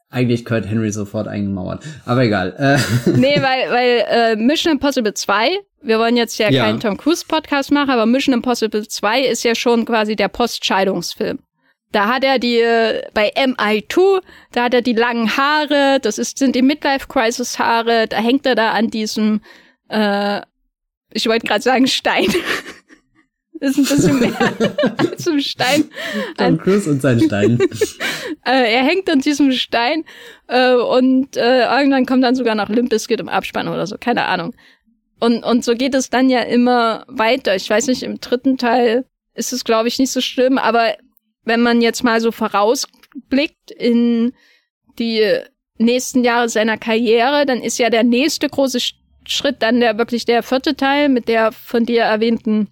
eigentlich 0.09 0.45
Kurt 0.45 0.65
Henry 0.65 0.91
sofort 0.91 1.27
eingemauert. 1.27 1.83
Aber 2.05 2.23
egal. 2.23 2.55
Äh, 2.57 3.09
nee, 3.17 3.35
weil, 3.41 3.69
weil 3.71 4.05
äh, 4.09 4.35
Mission 4.35 4.73
Impossible 4.73 5.13
2, 5.13 5.57
wir 5.81 5.99
wollen 5.99 6.15
jetzt 6.15 6.37
ja, 6.37 6.49
Ja. 6.49 6.65
keinen 6.65 6.79
Tom 6.79 6.97
Cruise 6.97 7.25
Podcast 7.27 7.71
machen, 7.71 7.89
aber 7.89 8.05
Mission 8.05 8.33
Impossible 8.33 8.87
2 8.87 9.21
ist 9.21 9.43
ja 9.43 9.53
schon 9.55 9.85
quasi 9.85 10.15
der 10.15 10.29
Postscheidungsfilm. 10.29 11.39
Da 11.91 12.07
hat 12.07 12.23
er 12.23 12.37
die, 12.39 12.59
äh, 12.59 13.03
bei 13.13 13.31
MI2, 13.35 14.21
da 14.51 14.63
hat 14.65 14.73
er 14.73 14.81
die 14.81 14.93
langen 14.93 15.35
Haare, 15.37 15.99
das 16.01 16.17
ist, 16.17 16.37
sind 16.37 16.55
die 16.55 16.61
Midlife-Crisis-Haare, 16.61 18.07
da 18.07 18.17
hängt 18.17 18.45
er 18.45 18.55
da 18.55 18.71
an 18.71 18.89
diesem, 18.89 19.41
äh, 19.89 20.41
ich 21.11 21.27
wollte 21.27 21.47
gerade 21.47 21.61
sagen 21.61 21.87
Stein. 21.87 22.27
ist 23.59 23.77
ein 23.77 23.83
bisschen 23.85 24.19
mehr 24.19 24.37
zum 25.17 25.39
Stein. 25.39 25.85
Tom 26.37 26.57
Cruise 26.57 26.89
und 26.89 27.01
sein 27.01 27.19
Stein. 27.19 27.59
Äh, 28.45 28.75
er 28.75 28.83
hängt 28.85 29.09
an 29.09 29.19
diesem 29.19 29.51
Stein 29.51 30.05
äh, 30.47 30.73
und 30.73 31.35
äh, 31.35 31.63
irgendwann 31.65 32.05
kommt 32.05 32.23
dann 32.23 32.35
sogar 32.35 32.55
noch 32.55 32.69
Limp 32.69 32.89
Bizkit 32.89 33.19
im 33.19 33.27
Abspann 33.27 33.67
oder 33.67 33.85
so, 33.87 33.97
keine 33.99 34.23
Ahnung. 34.25 34.53
Und, 35.19 35.43
und 35.43 35.65
so 35.65 35.73
geht 35.73 35.93
es 35.93 36.09
dann 36.09 36.29
ja 36.29 36.41
immer 36.43 37.03
weiter. 37.09 37.55
Ich 37.57 37.69
weiß 37.69 37.87
nicht, 37.87 38.03
im 38.03 38.21
dritten 38.21 38.57
Teil 38.57 39.03
ist 39.33 39.51
es, 39.51 39.65
glaube 39.65 39.89
ich, 39.89 39.99
nicht 39.99 40.11
so 40.13 40.21
schlimm, 40.21 40.57
aber 40.57 40.93
wenn 41.43 41.59
man 41.61 41.81
jetzt 41.81 42.05
mal 42.05 42.21
so 42.21 42.31
vorausblickt 42.31 43.71
in 43.71 44.31
die 44.97 45.23
nächsten 45.77 46.23
Jahre 46.23 46.47
seiner 46.47 46.77
Karriere, 46.77 47.45
dann 47.45 47.61
ist 47.61 47.79
ja 47.79 47.89
der 47.89 48.03
nächste 48.05 48.47
große 48.47 48.77
Sch- 48.77 48.93
Schritt 49.27 49.57
dann 49.61 49.81
der 49.81 49.97
wirklich 49.97 50.23
der 50.23 50.41
vierte 50.41 50.75
Teil 50.77 51.09
mit 51.09 51.27
der 51.27 51.51
von 51.51 51.85
dir 51.85 52.03
erwähnten 52.03 52.69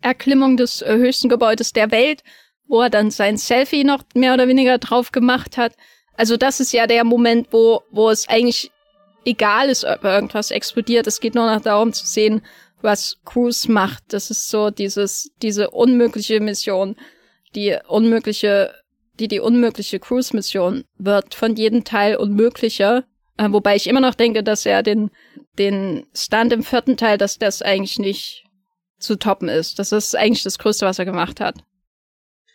Erklimmung 0.00 0.56
des 0.56 0.82
äh, 0.82 0.96
höchsten 0.96 1.28
Gebäudes 1.28 1.72
der 1.72 1.90
Welt, 1.90 2.22
wo 2.66 2.82
er 2.82 2.90
dann 2.90 3.10
sein 3.10 3.36
Selfie 3.36 3.84
noch 3.84 4.02
mehr 4.14 4.34
oder 4.34 4.48
weniger 4.48 4.78
drauf 4.78 5.12
gemacht 5.12 5.56
hat. 5.56 5.74
Also 6.14 6.36
das 6.36 6.60
ist 6.60 6.72
ja 6.72 6.86
der 6.86 7.04
Moment, 7.04 7.48
wo, 7.52 7.82
wo 7.90 8.10
es 8.10 8.28
eigentlich 8.28 8.70
egal 9.24 9.68
ist, 9.68 9.84
ob 9.84 10.04
irgendwas 10.04 10.50
explodiert. 10.50 11.06
Es 11.06 11.20
geht 11.20 11.34
nur 11.34 11.52
noch 11.52 11.60
darum 11.60 11.92
zu 11.92 12.06
sehen, 12.06 12.42
was 12.82 13.18
Cruise 13.24 13.70
macht. 13.70 14.04
Das 14.08 14.30
ist 14.30 14.48
so 14.48 14.70
dieses, 14.70 15.30
diese 15.42 15.70
unmögliche 15.70 16.40
Mission, 16.40 16.96
die 17.54 17.76
unmögliche, 17.86 18.74
die 19.18 19.28
die 19.28 19.40
unmögliche 19.40 19.98
Cruise-Mission 19.98 20.84
wird 20.98 21.34
von 21.34 21.56
jedem 21.56 21.84
Teil 21.84 22.16
unmöglicher. 22.16 23.04
Äh, 23.36 23.48
wobei 23.50 23.76
ich 23.76 23.86
immer 23.86 24.00
noch 24.00 24.14
denke, 24.14 24.42
dass 24.42 24.66
er 24.66 24.82
den, 24.82 25.10
den 25.58 26.06
Stunt 26.14 26.52
im 26.52 26.62
vierten 26.62 26.96
Teil, 26.96 27.18
dass 27.18 27.38
das 27.38 27.62
eigentlich 27.62 27.98
nicht 27.98 28.44
zu 28.98 29.18
toppen 29.18 29.48
ist. 29.48 29.78
Das 29.78 29.92
ist 29.92 30.16
eigentlich 30.16 30.42
das 30.42 30.58
Größte, 30.58 30.86
was 30.86 30.98
er 30.98 31.04
gemacht 31.04 31.40
hat. 31.40 31.56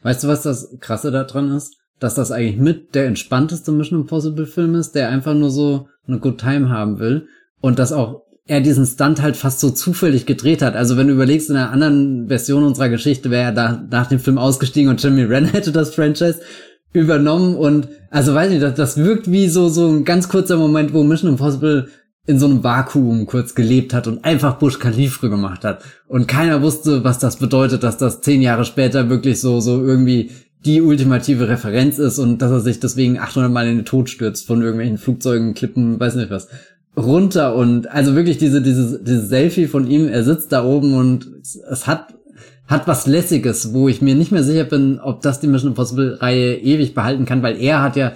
Weißt 0.02 0.24
du, 0.24 0.28
was 0.28 0.44
das 0.44 0.76
Krasse 0.80 1.12
da 1.12 1.24
dran 1.24 1.56
ist? 1.56 1.76
Dass 2.00 2.16
das 2.16 2.32
eigentlich 2.32 2.58
mit 2.58 2.96
der 2.96 3.06
entspannteste 3.06 3.72
Mission 3.72 4.02
Impossible 4.02 4.46
Film 4.46 4.76
ist, 4.76 4.94
der 4.94 5.10
einfach 5.10 5.34
nur 5.34 5.50
so 5.50 5.88
eine 6.08 6.20
Good 6.20 6.40
Time 6.40 6.70
haben 6.70 7.00
will. 7.00 7.28
Und 7.62 7.80
dass 7.80 7.94
auch 7.94 8.24
er 8.46 8.60
diesen 8.60 8.86
Stunt 8.86 9.22
halt 9.22 9.38
fast 9.38 9.62
so 9.62 9.70
zufällig 9.70 10.26
gedreht 10.26 10.62
hat. 10.62 10.76
Also 10.76 10.98
wenn 10.98 11.08
du 11.08 11.14
überlegst, 11.14 11.50
in 11.50 11.56
einer 11.56 11.72
anderen 11.72 12.28
Version 12.28 12.64
unserer 12.64 12.90
Geschichte 12.90 13.32
wäre 13.32 13.46
er 13.46 13.52
da 13.54 13.84
nach 13.90 14.08
dem 14.08 14.20
Film 14.20 14.38
ausgestiegen 14.38 14.90
und 14.90 15.02
Jimmy 15.02 15.30
Wren 15.30 15.46
hätte 15.52 15.72
das 15.72 15.96
Franchise 15.96 16.42
übernommen 16.92 17.56
und 17.56 17.88
also 18.12 18.36
weiß 18.36 18.52
nicht, 18.52 18.62
das, 18.62 18.76
das 18.76 18.98
wirkt 18.98 19.32
wie 19.32 19.48
so 19.48 19.70
so 19.70 19.88
ein 19.88 20.04
ganz 20.04 20.30
kurzer 20.30 20.58
Moment, 20.58 20.94
wo 20.94 21.04
Mission 21.04 21.32
Impossible 21.32 21.88
in 22.26 22.40
so 22.40 22.46
einem 22.46 22.64
Vakuum 22.64 23.26
kurz 23.26 23.54
gelebt 23.54 23.94
hat 23.94 24.08
und 24.08 24.24
einfach 24.24 24.58
Bush 24.58 24.80
Khalifa 24.80 25.28
gemacht 25.28 25.66
hat. 25.66 25.84
Und 26.08 26.28
keiner 26.28 26.62
wusste, 26.62 27.04
was 27.04 27.20
das 27.20 27.38
bedeutet, 27.38 27.84
dass 27.84 27.98
das 27.98 28.22
zehn 28.22 28.42
Jahre 28.42 28.64
später 28.64 29.10
wirklich 29.10 29.42
so 29.42 29.60
so 29.60 29.84
irgendwie 29.84 30.32
die 30.66 30.82
ultimative 30.82 31.50
Referenz 31.50 32.00
ist 32.00 32.20
und 32.20 32.42
dass 32.42 32.52
er 32.52 32.62
sich 32.62 32.80
deswegen 32.80 33.20
800 33.20 33.52
Mal 33.52 33.68
in 33.68 33.78
den 33.78 33.86
Tod 33.86 34.10
stürzt 34.10 34.48
von 34.48 34.62
irgendwelchen 34.62 34.98
Flugzeugen, 34.98 35.54
Klippen, 35.54 36.00
weiß 36.00 36.16
nicht 36.16 36.30
was. 36.30 36.48
Runter 36.96 37.56
und 37.56 37.92
also 37.92 38.16
wirklich 38.16 38.38
diese 38.38 38.62
diese 38.62 39.04
diese 39.04 39.26
Selfie 39.26 39.68
von 39.68 39.88
ihm, 39.88 40.08
er 40.08 40.24
sitzt 40.24 40.54
da 40.54 40.64
oben 40.64 40.94
und 40.94 41.30
es, 41.42 41.56
es 41.56 41.88
hat 41.88 42.14
hat 42.68 42.88
was 42.88 43.08
lässiges, 43.08 43.74
wo 43.74 43.90
ich 43.90 44.02
mir 44.02 44.16
nicht 44.16 44.32
mehr 44.32 44.44
sicher 44.44 44.64
bin, 44.64 45.00
ob 45.00 45.22
das 45.22 45.42
die 45.42 45.48
Mission 45.48 45.72
Impossible 45.72 46.18
Reihe 46.22 46.56
ewig 46.56 46.94
behalten 46.94 47.26
kann, 47.26 47.44
weil 47.44 47.60
er 47.60 47.82
hat 47.82 47.98
ja 47.98 48.14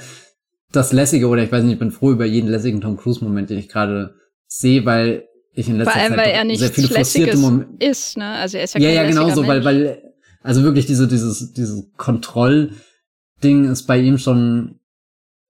das 0.72 0.91
lässige 0.91 1.27
oder 1.27 1.44
ich 1.44 1.52
weiß 1.52 1.64
nicht, 1.64 1.73
ich 1.73 1.80
bin 1.80 1.91
froh 1.91 2.11
über 2.11 2.26
jeden 2.26 2.49
lässigen 2.49 2.81
Tom 2.81 2.98
Cruise 2.98 3.23
Moment, 3.23 3.49
den 3.49 3.57
ich 3.57 3.69
gerade 3.69 4.15
sehe, 4.48 4.85
weil 4.85 5.27
ich 5.53 5.68
in 5.68 5.77
letzter 5.77 5.94
Vor 5.94 6.02
allem, 6.02 6.14
Zeit 6.14 6.26
weil 6.26 6.31
er 6.31 6.44
nicht 6.44 6.60
sehr 6.60 6.69
viele 6.69 6.88
lässiges 6.88 7.39
Momente 7.39 7.85
ist, 7.85 8.18
ne? 8.18 8.26
Also 8.34 8.57
er 8.57 8.64
ist 8.65 8.76
ja 8.76 8.81
ja, 8.81 8.89
ja, 8.89 9.07
genau 9.07 9.30
so, 9.30 9.48
weil, 9.48 9.64
weil, 9.64 10.02
also 10.44 10.64
wirklich 10.64 10.85
diese, 10.85 11.07
dieses, 11.07 11.53
dieses 11.53 11.91
Kontrollding 11.98 13.65
ist 13.65 13.84
bei 13.88 13.98
ihm 13.98 14.18
schon 14.18 14.80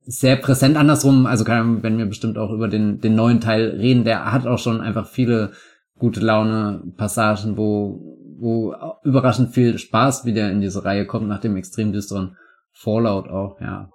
sehr 0.06 0.38
präsent. 0.38 0.78
Andersrum, 0.78 1.26
also 1.26 1.44
kann, 1.44 1.84
wenn 1.84 1.98
wir 1.98 2.06
bestimmt 2.06 2.38
auch 2.38 2.52
über 2.52 2.68
den, 2.68 3.02
den 3.02 3.16
neuen 3.16 3.42
Teil 3.42 3.76
reden, 3.78 4.06
der 4.06 4.32
hat 4.32 4.48
auch 4.48 4.60
schon 4.60 4.80
einfach 4.82 5.08
viele 5.08 5.52
gute 6.00 6.22
Laune 6.22 6.84
Passagen, 6.96 7.58
wo, 7.58 8.18
wo 8.40 8.74
überraschend 9.04 9.54
viel 9.54 9.78
Spaß 9.78 10.26
wieder 10.26 10.50
in 10.52 10.62
diese 10.62 10.86
Reihe 10.86 11.06
kommt, 11.06 11.28
nach 11.28 11.42
dem 11.42 11.58
extrem 11.58 11.92
düsteren 11.92 12.38
Fallout 12.72 13.28
auch, 13.28 13.60
ja. 13.60 13.90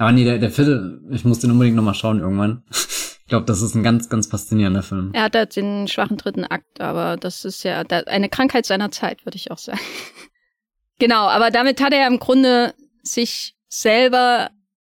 Aber 0.00 0.12
nee, 0.12 0.24
der, 0.24 0.38
der 0.38 0.50
Viertel, 0.50 1.02
ich 1.10 1.26
muss 1.26 1.40
den 1.40 1.50
unbedingt 1.50 1.76
nochmal 1.76 1.92
schauen 1.92 2.20
irgendwann. 2.20 2.62
ich 2.70 3.26
glaube, 3.28 3.44
das 3.44 3.60
ist 3.60 3.74
ein 3.74 3.82
ganz, 3.82 4.08
ganz 4.08 4.28
faszinierender 4.28 4.82
Film. 4.82 5.10
Er 5.12 5.24
hat 5.24 5.36
halt 5.36 5.54
den 5.54 5.88
schwachen 5.88 6.16
dritten 6.16 6.46
Akt, 6.46 6.80
aber 6.80 7.18
das 7.18 7.44
ist 7.44 7.62
ja 7.64 7.82
eine 7.82 8.30
Krankheit 8.30 8.64
seiner 8.64 8.90
Zeit, 8.90 9.26
würde 9.26 9.36
ich 9.36 9.50
auch 9.50 9.58
sagen. 9.58 9.78
genau, 10.98 11.28
aber 11.28 11.50
damit 11.50 11.82
hat 11.82 11.92
er 11.92 12.06
im 12.06 12.18
Grunde 12.18 12.72
sich 13.02 13.56
selber 13.68 14.48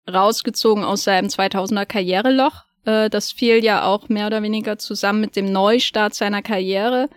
rausgezogen 0.09 0.85
aus 0.85 1.03
seinem 1.03 1.27
2000er 1.27 1.85
Karriereloch. 1.85 2.63
Äh, 2.85 3.09
das 3.09 3.33
fiel 3.33 3.61
ja 3.61 3.83
auch 3.83 4.07
mehr 4.07 4.27
oder 4.27 4.41
weniger 4.41 4.77
zusammen 4.77 5.19
mit 5.19 5.35
dem 5.35 5.51
Neustart 5.51 6.15
seiner 6.15 6.41
Karriere. 6.41 7.09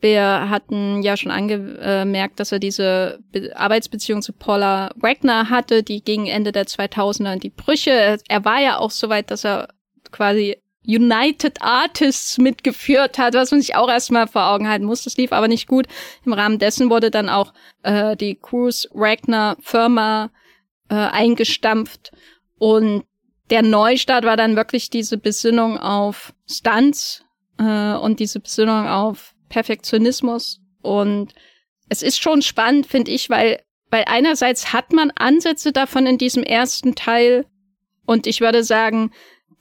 Wir 0.00 0.48
hatten 0.48 1.02
ja 1.02 1.16
schon 1.16 1.32
angemerkt, 1.32 2.38
dass 2.38 2.52
er 2.52 2.58
diese 2.58 3.18
Be 3.32 3.52
Arbeitsbeziehung 3.56 4.22
zu 4.22 4.32
Paula 4.32 4.90
Wagner 4.96 5.50
hatte, 5.50 5.82
die 5.82 6.02
gegen 6.02 6.26
Ende 6.26 6.52
der 6.52 6.66
2000er 6.66 7.34
in 7.34 7.40
die 7.40 7.50
Brüche. 7.50 8.18
Er 8.28 8.44
war 8.44 8.60
ja 8.60 8.78
auch 8.78 8.92
so 8.92 9.08
weit, 9.08 9.30
dass 9.30 9.44
er 9.44 9.68
quasi 10.12 10.56
United 10.86 11.60
Artists 11.60 12.38
mitgeführt 12.38 13.18
hat, 13.18 13.34
was 13.34 13.50
man 13.50 13.60
sich 13.60 13.74
auch 13.74 13.90
erstmal 13.90 14.26
vor 14.26 14.46
Augen 14.46 14.68
halten 14.68 14.86
muss. 14.86 15.04
Das 15.04 15.16
lief 15.16 15.32
aber 15.32 15.48
nicht 15.48 15.66
gut. 15.68 15.86
Im 16.24 16.32
Rahmen 16.32 16.58
dessen 16.58 16.88
wurde 16.88 17.10
dann 17.10 17.28
auch 17.28 17.52
äh, 17.82 18.16
die 18.16 18.36
Cruise 18.36 18.88
Wagner 18.92 19.56
Firma 19.60 20.30
äh, 20.88 20.94
eingestampft 20.94 22.12
und 22.58 23.04
der 23.50 23.62
Neustart 23.62 24.24
war 24.24 24.36
dann 24.36 24.56
wirklich 24.56 24.90
diese 24.90 25.18
Besinnung 25.18 25.78
auf 25.78 26.34
Stunts 26.46 27.24
äh, 27.58 27.94
und 27.94 28.20
diese 28.20 28.40
Besinnung 28.40 28.86
auf 28.86 29.34
Perfektionismus. 29.48 30.60
Und 30.82 31.34
es 31.88 32.02
ist 32.02 32.20
schon 32.20 32.42
spannend, 32.42 32.86
finde 32.86 33.10
ich, 33.10 33.30
weil, 33.30 33.62
weil 33.90 34.04
einerseits 34.06 34.72
hat 34.72 34.92
man 34.92 35.10
Ansätze 35.12 35.72
davon 35.72 36.06
in 36.06 36.18
diesem 36.18 36.42
ersten 36.42 36.94
Teil. 36.94 37.46
Und 38.06 38.26
ich 38.26 38.40
würde 38.40 38.64
sagen, 38.64 39.10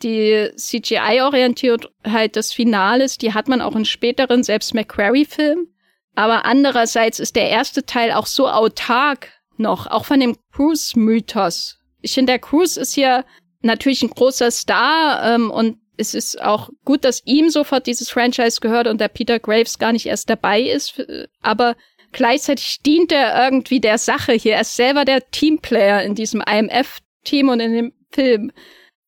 die 0.03 0.49
CGI-Orientiertheit 0.55 2.35
des 2.35 2.53
Finales, 2.53 3.18
die 3.18 3.34
hat 3.34 3.47
man 3.47 3.61
auch 3.61 3.76
in 3.76 3.85
späteren, 3.85 4.43
selbst 4.43 4.73
McQuarrie-Filmen. 4.73 5.73
Aber 6.15 6.45
andererseits 6.45 7.19
ist 7.19 7.35
der 7.35 7.49
erste 7.49 7.85
Teil 7.85 8.11
auch 8.11 8.26
so 8.26 8.47
autark 8.47 9.30
noch, 9.57 9.88
auch 9.88 10.05
von 10.05 10.19
dem 10.19 10.35
Cruise-Mythos. 10.51 11.80
Ich 12.01 12.14
finde, 12.14 12.34
der 12.34 12.39
Cruise 12.39 12.80
ist 12.80 12.95
ja 12.95 13.23
natürlich 13.61 14.03
ein 14.03 14.09
großer 14.09 14.51
Star 14.51 15.34
ähm, 15.34 15.51
und 15.51 15.77
es 15.97 16.13
ist 16.13 16.41
auch 16.41 16.69
gut, 16.85 17.03
dass 17.03 17.21
ihm 17.25 17.49
sofort 17.49 17.87
dieses 17.87 18.09
Franchise 18.09 18.61
gehört 18.61 18.87
und 18.87 19.01
der 19.01 19.07
Peter 19.07 19.39
Graves 19.39 19.79
gar 19.79 19.91
nicht 19.91 20.05
erst 20.05 20.29
dabei 20.29 20.61
ist, 20.61 21.01
aber 21.41 21.75
gleichzeitig 22.11 22.81
dient 22.85 23.11
er 23.11 23.45
irgendwie 23.45 23.79
der 23.79 23.97
Sache 23.97 24.33
hier. 24.33 24.53
Er 24.53 24.61
ist 24.61 24.75
selber 24.75 25.05
der 25.05 25.29
Teamplayer 25.31 26.03
in 26.03 26.15
diesem 26.15 26.41
IMF-Team 26.41 27.49
und 27.49 27.59
in 27.59 27.73
dem 27.73 27.93
Film. 28.11 28.51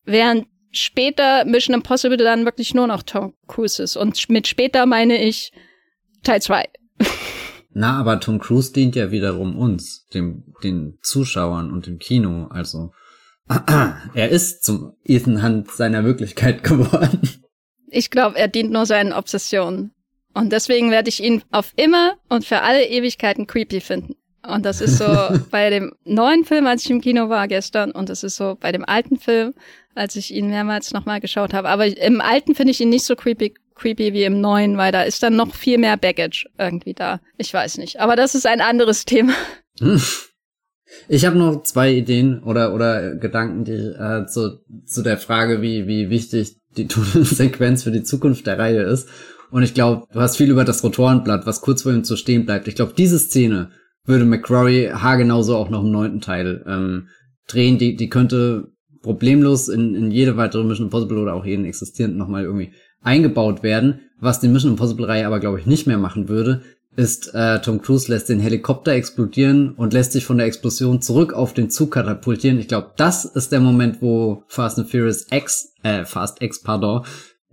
Während 0.05 0.47
später 0.71 1.45
Mission 1.45 1.73
Impossible 1.73 2.17
dann 2.17 2.45
wirklich 2.45 2.73
nur 2.73 2.87
noch 2.87 3.03
Tom 3.03 3.33
Cruise 3.47 3.81
ist. 3.81 3.95
Und 3.95 4.29
mit 4.29 4.47
später 4.47 4.85
meine 4.85 5.21
ich 5.23 5.51
Teil 6.23 6.41
2. 6.41 6.65
Na, 7.71 7.99
aber 7.99 8.19
Tom 8.19 8.39
Cruise 8.39 8.73
dient 8.73 8.95
ja 8.95 9.11
wiederum 9.11 9.57
uns, 9.57 10.05
dem, 10.13 10.53
den 10.63 10.97
Zuschauern 11.01 11.71
und 11.71 11.85
dem 11.85 11.99
Kino. 11.99 12.47
Also 12.49 12.91
er 14.13 14.29
ist 14.29 14.63
zum 14.63 14.93
Ethan 15.03 15.43
Hunt 15.43 15.71
seiner 15.71 16.03
Wirklichkeit 16.03 16.63
geworden. 16.63 17.21
Ich 17.89 18.11
glaube, 18.11 18.37
er 18.37 18.47
dient 18.47 18.71
nur 18.71 18.85
seinen 18.85 19.13
Obsessionen. 19.13 19.91
Und 20.33 20.51
deswegen 20.51 20.91
werde 20.91 21.09
ich 21.09 21.23
ihn 21.23 21.41
auf 21.51 21.73
immer 21.75 22.13
und 22.29 22.45
für 22.45 22.61
alle 22.61 22.85
Ewigkeiten 22.87 23.47
creepy 23.47 23.81
finden. 23.81 24.15
Und 24.47 24.65
das 24.65 24.79
ist 24.79 24.97
so 24.97 25.05
bei 25.51 25.69
dem 25.69 25.93
neuen 26.05 26.45
Film, 26.45 26.67
als 26.67 26.85
ich 26.85 26.91
im 26.91 27.01
Kino 27.01 27.29
war 27.29 27.47
gestern, 27.47 27.91
und 27.91 28.09
das 28.09 28.23
ist 28.23 28.35
so 28.35 28.55
bei 28.59 28.71
dem 28.71 28.85
alten 28.85 29.17
Film, 29.17 29.53
als 29.95 30.15
ich 30.15 30.33
ihn 30.33 30.49
mehrmals 30.49 30.91
nochmal 30.93 31.19
geschaut 31.19 31.53
habe. 31.53 31.69
Aber 31.69 31.85
im 31.85 32.21
alten 32.21 32.55
finde 32.55 32.71
ich 32.71 32.79
ihn 32.79 32.89
nicht 32.89 33.05
so 33.05 33.15
creepy, 33.15 33.53
creepy 33.75 34.13
wie 34.13 34.23
im 34.23 34.39
neuen, 34.39 34.77
weil 34.77 34.91
da 34.91 35.01
ist 35.01 35.23
dann 35.23 35.35
noch 35.35 35.53
viel 35.53 35.77
mehr 35.77 35.97
Baggage 35.97 36.47
irgendwie 36.57 36.93
da. 36.93 37.19
Ich 37.37 37.53
weiß 37.53 37.79
nicht. 37.79 37.99
Aber 37.99 38.15
das 38.15 38.35
ist 38.35 38.45
ein 38.45 38.61
anderes 38.61 39.05
Thema. 39.05 39.33
Ich 41.07 41.25
habe 41.25 41.37
noch 41.37 41.63
zwei 41.63 41.93
Ideen 41.93 42.41
oder 42.43 42.73
oder 42.73 43.15
Gedanken, 43.15 43.63
die 43.63 43.73
äh, 43.73 44.25
zu, 44.27 44.59
zu 44.85 45.01
der 45.01 45.17
Frage, 45.17 45.61
wie 45.61 45.87
wie 45.87 46.09
wichtig 46.09 46.57
die 46.77 46.87
Tunnelsequenz 46.89 47.83
für 47.83 47.91
die 47.91 48.03
Zukunft 48.03 48.47
der 48.47 48.59
Reihe 48.59 48.83
ist. 48.83 49.07
Und 49.51 49.63
ich 49.63 49.73
glaube, 49.73 50.05
du 50.11 50.19
hast 50.19 50.37
viel 50.37 50.51
über 50.51 50.63
das 50.63 50.83
Rotorenblatt, 50.83 51.45
was 51.47 51.61
kurz 51.61 51.81
vor 51.81 51.91
ihm 51.91 52.03
zu 52.03 52.15
stehen 52.15 52.45
bleibt. 52.45 52.67
Ich 52.67 52.75
glaube, 52.75 52.93
diese 52.95 53.17
Szene 53.17 53.71
würde 54.05 54.25
McCrory 54.25 54.91
haargenauso 54.93 55.55
auch 55.55 55.69
noch 55.69 55.83
im 55.83 55.91
neunten 55.91 56.21
Teil 56.21 56.63
ähm, 56.67 57.07
drehen. 57.47 57.77
Die 57.77 57.95
die 57.95 58.09
könnte 58.09 58.71
problemlos 59.01 59.69
in, 59.69 59.95
in 59.95 60.11
jede 60.11 60.37
weitere 60.37 60.63
Mission 60.63 60.87
Impossible 60.87 61.17
oder 61.17 61.33
auch 61.33 61.45
jeden 61.45 61.65
existierenden 61.65 62.19
nochmal 62.19 62.43
irgendwie 62.43 62.73
eingebaut 63.01 63.63
werden. 63.63 64.01
Was 64.19 64.39
die 64.39 64.49
Mission 64.49 64.71
Impossible 64.71 65.05
Reihe 65.05 65.25
aber 65.25 65.39
glaube 65.39 65.59
ich 65.59 65.65
nicht 65.65 65.87
mehr 65.87 65.97
machen 65.97 66.29
würde, 66.29 66.61
ist, 66.95 67.33
äh, 67.33 67.61
Tom 67.61 67.81
Cruise 67.81 68.11
lässt 68.11 68.29
den 68.29 68.39
Helikopter 68.39 68.91
explodieren 68.91 69.71
und 69.71 69.93
lässt 69.93 70.11
sich 70.11 70.25
von 70.25 70.37
der 70.37 70.47
Explosion 70.47 71.01
zurück 71.01 71.33
auf 71.33 71.53
den 71.53 71.69
Zug 71.69 71.91
katapultieren. 71.91 72.59
Ich 72.59 72.67
glaube, 72.67 72.91
das 72.97 73.25
ist 73.25 73.51
der 73.51 73.59
Moment, 73.59 74.01
wo 74.01 74.43
Fast 74.47 74.79
and 74.79 74.89
Furious 74.89 75.27
X, 75.31 75.73
äh, 75.83 76.03
Fast 76.05 76.41
X, 76.41 76.61
pardon, 76.61 77.05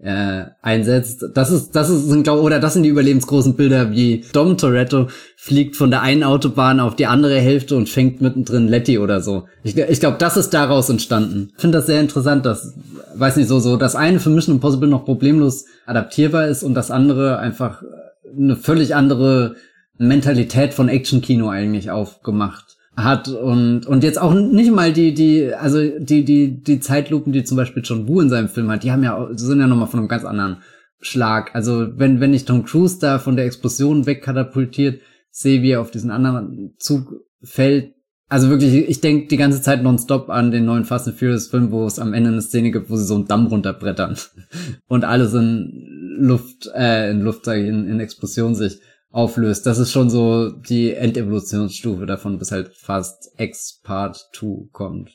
äh, 0.03 0.45
einsetzt. 0.61 1.25
Das 1.35 1.51
ist, 1.51 1.73
das 1.73 1.89
ist, 1.89 2.09
sind, 2.09 2.25
glaub, 2.25 2.43
oder 2.43 2.61
das 2.61 2.75
sind 2.75 2.83
die 2.83 2.89
überlebensgroßen 2.89 3.55
Bilder, 3.55 3.93
wie 3.93 4.25
Dom 4.33 4.59
Toretto 4.59 5.09
fliegt 5.37 5.77
von 5.77 5.91
der 5.91 6.03
einen 6.03 6.23
Autobahn 6.23 6.81
auf 6.81 6.97
die 6.97 7.07
andere 7.07 7.39
Hälfte 7.39 7.77
und 7.77 7.89
fängt 7.89 8.21
mittendrin 8.21 8.69
Letty 8.69 8.99
oder 8.99 9.21
so. 9.21 9.45
Ich, 9.63 9.77
ich 9.77 10.01
glaube, 10.01 10.19
das 10.19 10.37
ist 10.37 10.51
daraus 10.51 10.91
entstanden. 10.91 11.51
Ich 11.55 11.61
finde 11.61 11.79
das 11.79 11.87
sehr 11.87 12.01
interessant, 12.01 12.45
dass, 12.45 12.75
weiß 13.15 13.37
nicht, 13.37 13.49
so, 13.49 13.59
so, 13.59 13.77
das 13.77 13.97
eine 13.97 14.21
für 14.21 14.31
Mission 14.31 14.57
Impossible 14.57 14.89
noch 14.89 15.05
problemlos 15.05 15.65
adaptierbar 15.87 16.49
ist 16.49 16.63
und 16.63 16.75
das 16.75 16.91
andere 16.91 17.39
einfach 17.39 17.83
eine 18.37 18.57
völlig 18.57 18.95
andere 18.95 19.57
Mentalität 19.99 20.75
von 20.75 20.89
Action-Kino 20.89 21.49
eigentlich 21.49 21.91
aufgemacht 21.91 22.77
hat 22.97 23.29
und 23.29 23.87
und 23.87 24.05
jetzt 24.05 24.21
auch 24.21 24.33
nicht 24.33 24.71
mal 24.71 24.93
die 24.93 25.13
die 25.13 25.53
also 25.53 25.79
die 25.99 26.25
die 26.25 26.63
die 26.63 26.81
Zeitlupen 26.81 27.33
die 27.33 27.45
zum 27.45 27.57
Beispiel 27.59 27.83
John 27.85 28.09
Woo 28.09 28.21
in 28.21 28.31
seinem 28.31 28.49
Film 28.49 28.71
hat 28.71 28.85
die 28.85 28.93
haben 28.93 29.05
ja 29.05 29.29
sind 29.33 29.61
ja 29.61 29.67
noch 29.67 29.77
mal 29.77 29.87
von 29.87 30.01
einem 30.01 30.09
ganz 30.09 30.25
anderen 30.25 30.59
Schlag. 31.01 31.55
Also 31.55 31.99
wenn 31.99 32.21
wenn 32.21 32.33
ich 32.33 32.47
Tom 32.47 32.65
Cruise 32.65 32.99
da 32.99 33.19
von 33.19 33.37
der 33.37 33.45
Explosion 33.45 34.07
wegkatapultiert 34.07 35.03
sehe 35.31 35.63
wie 35.63 35.73
er 35.73 35.83
auf 35.83 35.91
diesen 35.91 36.11
anderen 36.11 36.75
Zug 36.79 37.21
fällt 37.43 37.96
also 38.29 38.51
wirklich 38.51 38.89
ich 38.89 39.01
denke 39.01 39.29
die 39.29 39.37
ganze 39.37 39.63
Zeit 39.63 39.83
nonstop 39.83 40.31
an 40.31 40.51
den 40.51 40.65
neuen 40.65 40.85
Fast 40.85 41.09
and 41.09 41.19
Furious 41.19 41.49
Film 41.49 41.71
wo 41.71 41.87
es 41.87 41.99
am 41.99 42.15
Ende 42.15 42.31
eine 42.31 42.43
Szene 42.43 42.71
gibt 42.71 42.91
wo 42.91 42.97
sie 42.97 43.05
so 43.05 43.15
einen 43.15 43.27
Damm 43.27 43.47
runterbrettern 43.47 44.17
und 44.89 45.05
alle 45.05 45.29
sind 45.29 45.97
Luft, 46.19 46.71
äh, 46.75 47.11
in 47.11 47.21
Luft, 47.21 47.45
sag 47.45 47.59
ich, 47.59 47.69
in, 47.69 47.87
in 47.89 48.01
Explosion 48.01 48.55
sich 48.55 48.81
auflöst. 49.11 49.67
Das 49.67 49.79
ist 49.79 49.93
schon 49.93 50.11
so 50.11 50.51
die 50.51 50.93
Endevolutionsstufe 50.93 52.07
davon, 52.07 52.39
bis 52.39 52.53
halt 52.53 52.69
fast 52.75 53.33
X 53.39 53.81
Part 53.83 54.29
2 54.35 54.69
kommt. 54.73 55.11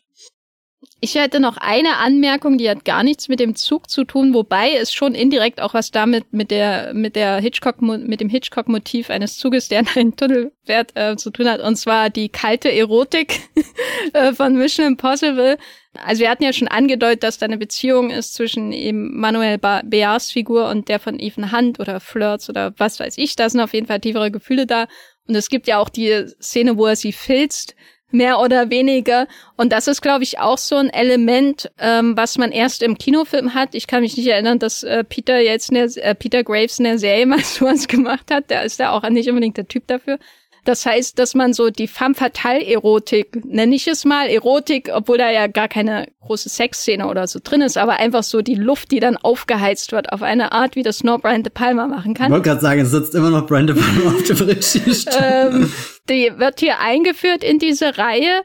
Ich 1.03 1.15
hätte 1.15 1.40
noch 1.40 1.57
eine 1.57 1.98
Anmerkung, 1.98 2.60
die 2.60 2.69
hat 2.69 2.86
gar 2.86 3.02
nichts 3.02 3.28
mit 3.28 3.40
dem 3.40 3.56
Zug 3.56 3.90
zu 3.90 4.03
tun, 4.03 4.36
wobei 4.36 4.76
es 4.76 4.94
schon 4.94 5.15
indirekt 5.15 5.60
auch 5.60 5.73
was 5.73 5.90
damit 5.90 6.32
mit 6.32 6.52
der 6.52 6.94
mit 6.94 7.15
der 7.15 7.40
Hitchcock 7.40 7.82
mit 7.82 8.22
dem 8.22 8.30
Hitchcock 8.30 8.69
Motiv 8.69 9.10
eines 9.10 9.40
Zuges, 9.40 9.68
der 9.68 9.80
in 9.80 9.88
einen 9.95 10.15
Tunnel 10.15 10.52
fährt, 10.64 10.95
äh, 10.95 11.15
zu 11.15 11.32
tun 11.32 11.49
hat 11.49 11.60
und 11.60 11.76
zwar 11.76 12.11
die 12.11 12.30
kalte 12.30 12.72
Erotik 12.72 13.49
äh, 14.14 14.32
von 14.34 14.56
Mission 14.56 14.86
Impossible. 14.86 15.57
Also 16.06 16.22
wir 16.22 16.30
hatten 16.30 16.44
ja 16.44 16.53
schon 16.53 16.68
angedeutet, 16.68 17.23
dass 17.23 17.40
da 17.40 17.48
eine 17.48 17.57
Beziehung 17.57 18.11
ist 18.11 18.36
zwischen 18.36 18.72
eben 18.72 19.19
Manuel 19.19 19.57
Bears 19.57 20.30
Figur 20.30 20.69
und 20.69 20.88
der 20.88 20.99
von 20.99 21.19
Ethan 21.19 21.52
Hunt 21.52 21.80
oder 21.80 21.99
Flirts 21.99 22.48
oder 22.48 22.76
was 22.78 22.99
weiß 22.99 23.18
ich. 23.18 23.36
Da 23.36 23.49
sind 23.49 23.60
auf 23.60 23.73
jeden 23.73 23.88
Fall 23.88 23.99
tiefere 23.99 24.30
Gefühle 24.30 24.68
da. 24.68 24.86
Und 25.28 25.36
es 25.36 25.49
gibt 25.49 25.68
ja 25.68 25.80
auch 25.80 25.90
die 25.90 26.28
Szene, 26.41 26.78
wo 26.78 26.86
er 26.86 26.95
sie 26.95 27.11
filzt 27.11 27.76
mehr 28.14 28.40
oder 28.40 28.70
weniger. 28.70 29.28
Und 29.58 29.72
das 29.72 29.88
ist, 29.88 30.02
glaube 30.02 30.24
ich, 30.24 30.40
auch 30.40 30.58
so 30.58 30.76
ein 30.76 30.90
Element, 30.90 31.72
ähm, 31.80 32.16
was 32.18 32.38
man 32.38 32.52
erst 32.52 32.84
im 32.84 32.98
Kinofilm 32.98 33.54
hat. 33.54 33.76
Ich 33.76 33.88
kann 33.88 34.02
mich 34.02 34.18
nicht 34.18 34.28
erinnern, 34.28 34.60
dass 34.60 34.84
äh, 34.84 35.04
Peter 35.04 35.40
jetzt 35.40 35.70
eine, 35.72 35.84
äh, 35.98 36.16
Peter 36.16 36.44
Graves 36.44 36.80
in 36.80 36.86
der 36.86 36.98
Serie 36.98 37.26
mal 37.28 37.44
sowas 37.44 37.88
gemacht 37.88 38.32
hat. 38.32 38.50
Der 38.50 38.64
ist 38.64 38.80
ja 38.80 38.92
auch 38.92 39.08
nicht 39.10 39.30
unbedingt 39.30 39.58
der 39.58 39.68
Typ 39.68 39.88
dafür. 39.88 40.18
Das 40.64 40.86
heißt, 40.86 41.18
dass 41.18 41.34
man 41.34 41.54
so 41.54 41.72
die 41.72 41.88
femme 41.88 42.14
fatale 42.14 42.64
Erotik, 42.64 43.44
nenne 43.46 43.76
ich 43.76 43.88
es 43.88 44.06
mal, 44.06 44.28
Erotik, 44.28 44.92
obwohl 44.94 45.18
da 45.18 45.32
ja 45.32 45.48
gar 45.48 45.68
keine 45.68 46.08
große 46.22 46.50
Sexszene 46.50 47.08
oder 47.08 47.28
so 47.28 47.40
drin 47.44 47.62
ist, 47.62 47.78
aber 47.78 47.94
einfach 47.94 48.22
so 48.22 48.42
die 48.42 48.56
Luft, 48.56 48.92
die 48.92 49.00
dann 49.00 49.18
aufgeheizt 49.18 49.92
wird, 49.92 50.14
auf 50.14 50.22
eine 50.22 50.52
Art, 50.52 50.76
wie 50.76 50.84
das 50.84 51.04
nur 51.04 51.18
Brian 51.18 51.42
De 51.42 51.52
Palma 51.52 51.88
machen 51.88 52.14
kann. 52.14 52.28
Ich 52.28 52.32
wollte 52.32 52.50
gerade 52.50 52.62
sagen, 52.62 52.82
es 52.82 52.92
sitzt 52.92 53.16
immer 53.16 53.32
noch 53.32 53.48
Brian 53.48 53.66
De 53.66 53.76
Palma 53.76 54.12
auf 54.16 54.24
dem 54.24 54.42
ähm, 55.20 55.74
die 56.10 56.32
wird 56.38 56.60
hier 56.60 56.80
eingeführt 56.80 57.44
in 57.44 57.58
diese 57.58 57.98
Reihe 57.98 58.44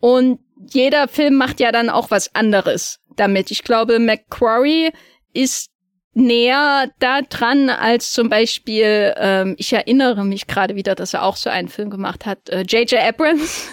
und 0.00 0.40
jeder 0.72 1.06
Film 1.06 1.34
macht 1.34 1.60
ja 1.60 1.70
dann 1.70 1.90
auch 1.90 2.10
was 2.10 2.34
anderes 2.34 3.00
damit. 3.16 3.50
Ich 3.50 3.62
glaube, 3.62 3.98
McQuarrie 3.98 4.90
ist 5.34 5.70
näher 6.18 6.90
da 6.98 7.22
dran 7.22 7.70
als 7.70 8.12
zum 8.12 8.28
Beispiel, 8.28 9.14
ähm, 9.16 9.54
ich 9.58 9.72
erinnere 9.72 10.24
mich 10.24 10.46
gerade 10.46 10.74
wieder, 10.74 10.94
dass 10.94 11.14
er 11.14 11.22
auch 11.22 11.36
so 11.36 11.50
einen 11.50 11.68
Film 11.68 11.90
gemacht 11.90 12.26
hat, 12.26 12.48
J.J. 12.48 12.92
Äh, 12.92 13.08
Abrams. 13.08 13.68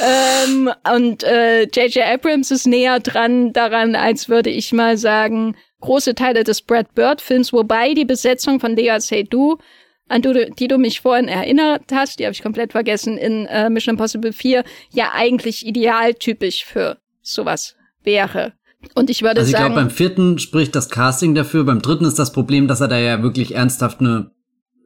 ähm, 0.46 0.70
und 0.94 1.22
J.J. 1.22 1.96
Äh, 1.96 2.14
Abrams 2.14 2.50
ist 2.50 2.66
näher 2.66 3.00
dran 3.00 3.52
daran, 3.52 3.94
als 3.94 4.28
würde 4.28 4.50
ich 4.50 4.72
mal 4.72 4.96
sagen, 4.96 5.56
große 5.80 6.14
Teile 6.14 6.44
des 6.44 6.62
Brad 6.62 6.94
Bird-Films, 6.94 7.52
wobei 7.52 7.94
die 7.94 8.04
Besetzung 8.04 8.60
von 8.60 8.74
Lea 8.76 8.98
Seydoux 8.98 9.58
an 10.08 10.22
du, 10.22 10.50
die 10.50 10.68
du 10.68 10.78
mich 10.78 11.00
vorhin 11.00 11.28
erinnert 11.28 11.84
hast, 11.92 12.18
die 12.18 12.24
habe 12.24 12.34
ich 12.34 12.42
komplett 12.42 12.72
vergessen, 12.72 13.16
in 13.16 13.46
äh, 13.46 13.70
Mission 13.70 13.94
Impossible 13.94 14.32
4 14.32 14.64
ja 14.90 15.12
eigentlich 15.14 15.66
idealtypisch 15.66 16.64
für 16.64 16.98
sowas 17.22 17.76
wäre. 18.02 18.52
Und 18.94 19.10
ich 19.10 19.22
würde 19.22 19.40
also 19.40 19.48
ich 19.48 19.52
sagen. 19.52 19.64
Ich 19.64 19.74
glaube, 19.74 19.86
beim 19.86 19.90
vierten 19.90 20.38
spricht 20.38 20.74
das 20.74 20.88
Casting 20.90 21.34
dafür. 21.34 21.64
Beim 21.64 21.82
dritten 21.82 22.04
ist 22.04 22.18
das 22.18 22.32
Problem, 22.32 22.68
dass 22.68 22.80
er 22.80 22.88
da 22.88 22.98
ja 22.98 23.22
wirklich 23.22 23.54
ernsthaft 23.54 24.00
eine 24.00 24.30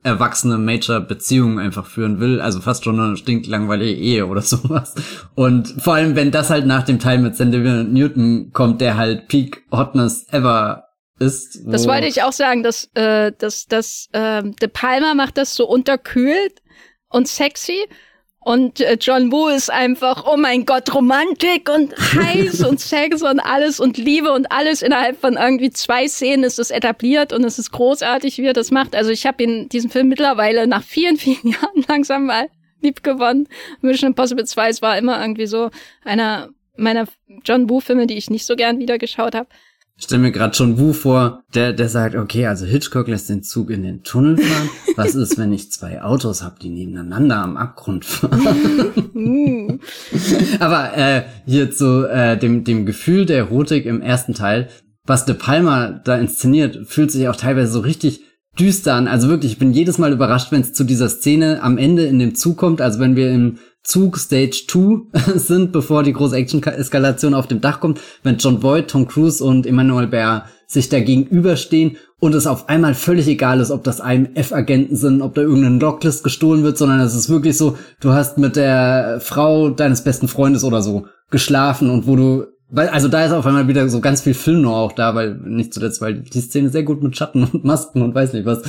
erwachsene 0.02 0.56
Major-Beziehung 0.56 1.58
einfach 1.58 1.86
führen 1.86 2.20
will. 2.20 2.40
Also 2.40 2.60
fast 2.60 2.84
schon 2.84 3.00
eine 3.00 3.16
stinklangweilige 3.16 4.00
Ehe 4.00 4.26
oder 4.26 4.40
sowas. 4.42 4.94
Und 5.34 5.68
vor 5.82 5.94
allem, 5.94 6.14
wenn 6.14 6.30
das 6.30 6.50
halt 6.50 6.66
nach 6.66 6.84
dem 6.84 7.00
Teil 7.00 7.18
mit 7.18 7.36
Sandy 7.36 7.58
Newton 7.58 8.50
kommt, 8.52 8.80
der 8.80 8.96
halt 8.96 9.28
Peak 9.28 9.64
Hotness 9.72 10.26
ever 10.30 10.84
ist. 11.18 11.60
Das 11.66 11.88
wollte 11.88 12.06
ich 12.06 12.22
auch 12.22 12.32
sagen, 12.32 12.62
dass, 12.62 12.90
äh, 12.94 13.32
dass, 13.36 13.66
dass 13.66 14.08
äh, 14.12 14.42
De 14.42 14.68
Palma 14.68 15.14
macht 15.14 15.38
das 15.38 15.54
so 15.54 15.66
unterkühlt 15.66 16.62
und 17.08 17.26
sexy 17.26 17.86
und 18.46 18.80
äh, 18.80 18.96
John 19.00 19.32
Woo 19.32 19.48
ist 19.48 19.72
einfach, 19.72 20.24
oh 20.24 20.36
mein 20.36 20.66
Gott, 20.66 20.94
Romantik 20.94 21.68
und 21.68 21.92
heiß 21.96 22.62
und 22.64 22.78
Sex 22.80 23.20
und 23.22 23.40
alles 23.40 23.80
und 23.80 23.98
Liebe 23.98 24.30
und 24.30 24.52
alles 24.52 24.82
innerhalb 24.82 25.20
von 25.20 25.34
irgendwie 25.34 25.70
zwei 25.70 26.06
Szenen 26.06 26.44
ist 26.44 26.60
es 26.60 26.70
etabliert 26.70 27.32
und 27.32 27.42
es 27.42 27.58
ist 27.58 27.72
großartig, 27.72 28.38
wie 28.38 28.46
er 28.46 28.52
das 28.52 28.70
macht. 28.70 28.94
Also 28.94 29.10
ich 29.10 29.26
habe 29.26 29.42
ihn 29.42 29.68
diesen 29.68 29.90
Film 29.90 30.06
mittlerweile 30.06 30.68
nach 30.68 30.84
vielen, 30.84 31.16
vielen 31.16 31.54
Jahren 31.54 31.84
langsam 31.88 32.26
mal 32.26 32.48
lieb 32.80 33.02
gewonnen. 33.02 33.48
Mission 33.80 34.10
Impossible 34.10 34.44
2, 34.44 34.68
es 34.68 34.80
war 34.80 34.96
immer 34.96 35.20
irgendwie 35.20 35.48
so 35.48 35.70
einer 36.04 36.50
meiner 36.76 37.08
John 37.44 37.68
Woo-Filme, 37.68 38.06
die 38.06 38.16
ich 38.16 38.30
nicht 38.30 38.46
so 38.46 38.54
gern 38.54 38.78
wieder 38.78 38.96
geschaut 38.96 39.34
habe. 39.34 39.48
Ich 39.98 40.04
stelle 40.04 40.20
mir 40.20 40.30
gerade 40.30 40.54
schon 40.54 40.78
Wu 40.78 40.92
vor, 40.92 41.42
der, 41.54 41.72
der 41.72 41.88
sagt, 41.88 42.16
okay, 42.16 42.46
also 42.46 42.66
Hitchcock 42.66 43.08
lässt 43.08 43.30
den 43.30 43.42
Zug 43.42 43.70
in 43.70 43.82
den 43.82 44.02
Tunnel 44.02 44.36
fahren. 44.36 44.68
Was 44.96 45.14
ist, 45.14 45.38
wenn 45.38 45.54
ich 45.54 45.72
zwei 45.72 46.02
Autos 46.02 46.42
habe, 46.42 46.56
die 46.60 46.68
nebeneinander 46.68 47.36
am 47.36 47.56
Abgrund 47.56 48.04
fahren? 48.04 49.00
Aber 50.60 50.96
äh, 50.96 51.22
hier 51.46 51.70
zu 51.70 52.06
äh, 52.10 52.36
dem, 52.36 52.64
dem 52.64 52.84
Gefühl 52.84 53.24
der 53.24 53.38
Erotik 53.38 53.86
im 53.86 54.02
ersten 54.02 54.34
Teil, 54.34 54.68
was 55.06 55.24
De 55.24 55.34
Palma 55.34 55.92
da 56.04 56.18
inszeniert, 56.18 56.86
fühlt 56.86 57.10
sich 57.10 57.28
auch 57.28 57.36
teilweise 57.36 57.72
so 57.72 57.80
richtig 57.80 58.25
düster 58.58 58.94
an. 58.94 59.08
Also 59.08 59.28
wirklich, 59.28 59.52
ich 59.52 59.58
bin 59.58 59.72
jedes 59.72 59.98
Mal 59.98 60.12
überrascht, 60.12 60.52
wenn 60.52 60.62
es 60.62 60.72
zu 60.72 60.84
dieser 60.84 61.08
Szene 61.08 61.62
am 61.62 61.78
Ende 61.78 62.04
in 62.04 62.18
dem 62.18 62.34
Zug 62.34 62.56
kommt. 62.56 62.80
Also 62.80 62.98
wenn 63.00 63.16
wir 63.16 63.30
im 63.30 63.58
Zug 63.82 64.18
Stage 64.18 64.64
2 64.68 65.36
sind, 65.38 65.72
bevor 65.72 66.02
die 66.02 66.12
große 66.12 66.36
Action-Eskalation 66.36 67.34
auf 67.34 67.46
dem 67.46 67.60
Dach 67.60 67.80
kommt, 67.80 68.00
wenn 68.22 68.38
John 68.38 68.60
Boyd, 68.60 68.88
Tom 68.88 69.06
Cruise 69.06 69.42
und 69.42 69.66
Emmanuel 69.66 70.08
Bär 70.08 70.46
sich 70.66 70.88
da 70.88 70.98
gegenüberstehen 70.98 71.96
und 72.18 72.34
es 72.34 72.46
auf 72.46 72.68
einmal 72.68 72.94
völlig 72.94 73.28
egal 73.28 73.60
ist, 73.60 73.70
ob 73.70 73.84
das 73.84 74.00
IMF-Agenten 74.00 74.96
sind, 74.96 75.22
ob 75.22 75.34
da 75.34 75.42
irgendein 75.42 75.78
Locklist 75.78 76.24
gestohlen 76.24 76.64
wird, 76.64 76.76
sondern 76.76 76.98
es 77.00 77.14
ist 77.14 77.28
wirklich 77.28 77.56
so, 77.56 77.78
du 78.00 78.12
hast 78.12 78.38
mit 78.38 78.56
der 78.56 79.20
Frau 79.20 79.68
deines 79.68 80.02
besten 80.02 80.26
Freundes 80.26 80.64
oder 80.64 80.82
so 80.82 81.06
geschlafen 81.30 81.90
und 81.90 82.06
wo 82.06 82.16
du 82.16 82.46
weil, 82.68 82.88
also 82.88 83.06
da 83.06 83.24
ist 83.24 83.32
auf 83.32 83.46
einmal 83.46 83.68
wieder 83.68 83.88
so 83.88 84.00
ganz 84.00 84.22
viel 84.22 84.34
Film 84.34 84.62
nur 84.62 84.76
auch 84.76 84.92
da, 84.92 85.14
weil 85.14 85.34
nicht 85.34 85.72
zuletzt, 85.72 86.00
weil 86.00 86.14
die 86.14 86.40
Szene 86.40 86.68
sehr 86.68 86.82
gut 86.82 87.02
mit 87.02 87.16
Schatten 87.16 87.44
und 87.44 87.64
Masken 87.64 88.02
und 88.02 88.14
weiß 88.14 88.32
nicht 88.32 88.44
was 88.44 88.62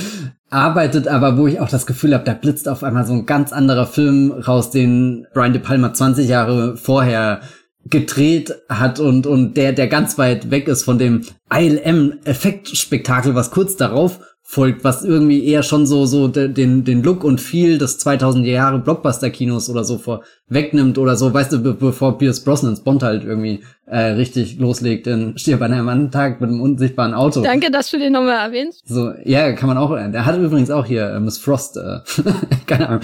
arbeitet, 0.50 1.08
aber 1.08 1.36
wo 1.36 1.46
ich 1.46 1.60
auch 1.60 1.68
das 1.68 1.86
Gefühl 1.86 2.14
habe, 2.14 2.24
da 2.24 2.34
blitzt 2.34 2.68
auf 2.68 2.84
einmal 2.84 3.06
so 3.06 3.12
ein 3.12 3.26
ganz 3.26 3.52
anderer 3.52 3.86
Film 3.86 4.30
raus, 4.30 4.70
den 4.70 5.26
Brian 5.34 5.52
De 5.52 5.60
Palma 5.60 5.92
20 5.92 6.28
Jahre 6.28 6.76
vorher 6.76 7.40
gedreht 7.86 8.54
hat 8.68 9.00
und 9.00 9.26
und 9.26 9.56
der 9.56 9.72
der 9.72 9.88
ganz 9.88 10.18
weit 10.18 10.50
weg 10.50 10.68
ist 10.68 10.84
von 10.84 10.98
dem 10.98 11.22
ILM 11.52 12.18
Effektspektakel, 12.24 13.34
was 13.34 13.50
kurz 13.50 13.76
darauf 13.76 14.20
folgt, 14.50 14.82
was 14.82 15.04
irgendwie 15.04 15.44
eher 15.44 15.62
schon 15.62 15.86
so 15.86 16.06
so 16.06 16.26
den 16.26 16.82
den 16.82 17.02
Look 17.02 17.22
und 17.22 17.38
Feel 17.38 17.76
des 17.76 17.98
2000 17.98 18.46
Jahre 18.46 18.78
Blockbuster 18.78 19.28
Kinos 19.28 19.68
oder 19.68 19.84
so 19.84 19.98
vorwegnimmt 19.98 20.96
oder 20.96 21.16
so, 21.16 21.34
weißt 21.34 21.52
du, 21.52 21.58
be 21.58 21.74
bevor 21.74 22.16
Pierce 22.16 22.42
Brosnans 22.42 22.80
Bond 22.82 23.02
halt 23.02 23.24
irgendwie 23.24 23.62
äh, 23.84 23.98
richtig 23.98 24.58
loslegt 24.58 25.06
in 25.06 25.36
Stirb 25.36 25.60
an 25.60 25.74
einem 25.74 25.90
anderen 25.90 26.10
Tag 26.10 26.40
mit 26.40 26.48
einem 26.48 26.62
unsichtbaren 26.62 27.12
Auto. 27.12 27.42
Danke, 27.42 27.70
dass 27.70 27.90
du 27.90 27.98
den 27.98 28.14
nochmal 28.14 28.46
erwähnst. 28.46 28.88
So, 28.88 29.12
ja, 29.26 29.52
kann 29.52 29.68
man 29.68 29.76
auch. 29.76 29.90
Der 29.90 30.24
hat 30.24 30.38
übrigens 30.38 30.70
auch 30.70 30.86
hier 30.86 31.10
äh, 31.10 31.20
Miss 31.20 31.36
Frost. 31.36 31.76
Äh, 31.76 32.00
keine 32.66 32.88
Ahnung. 32.88 33.02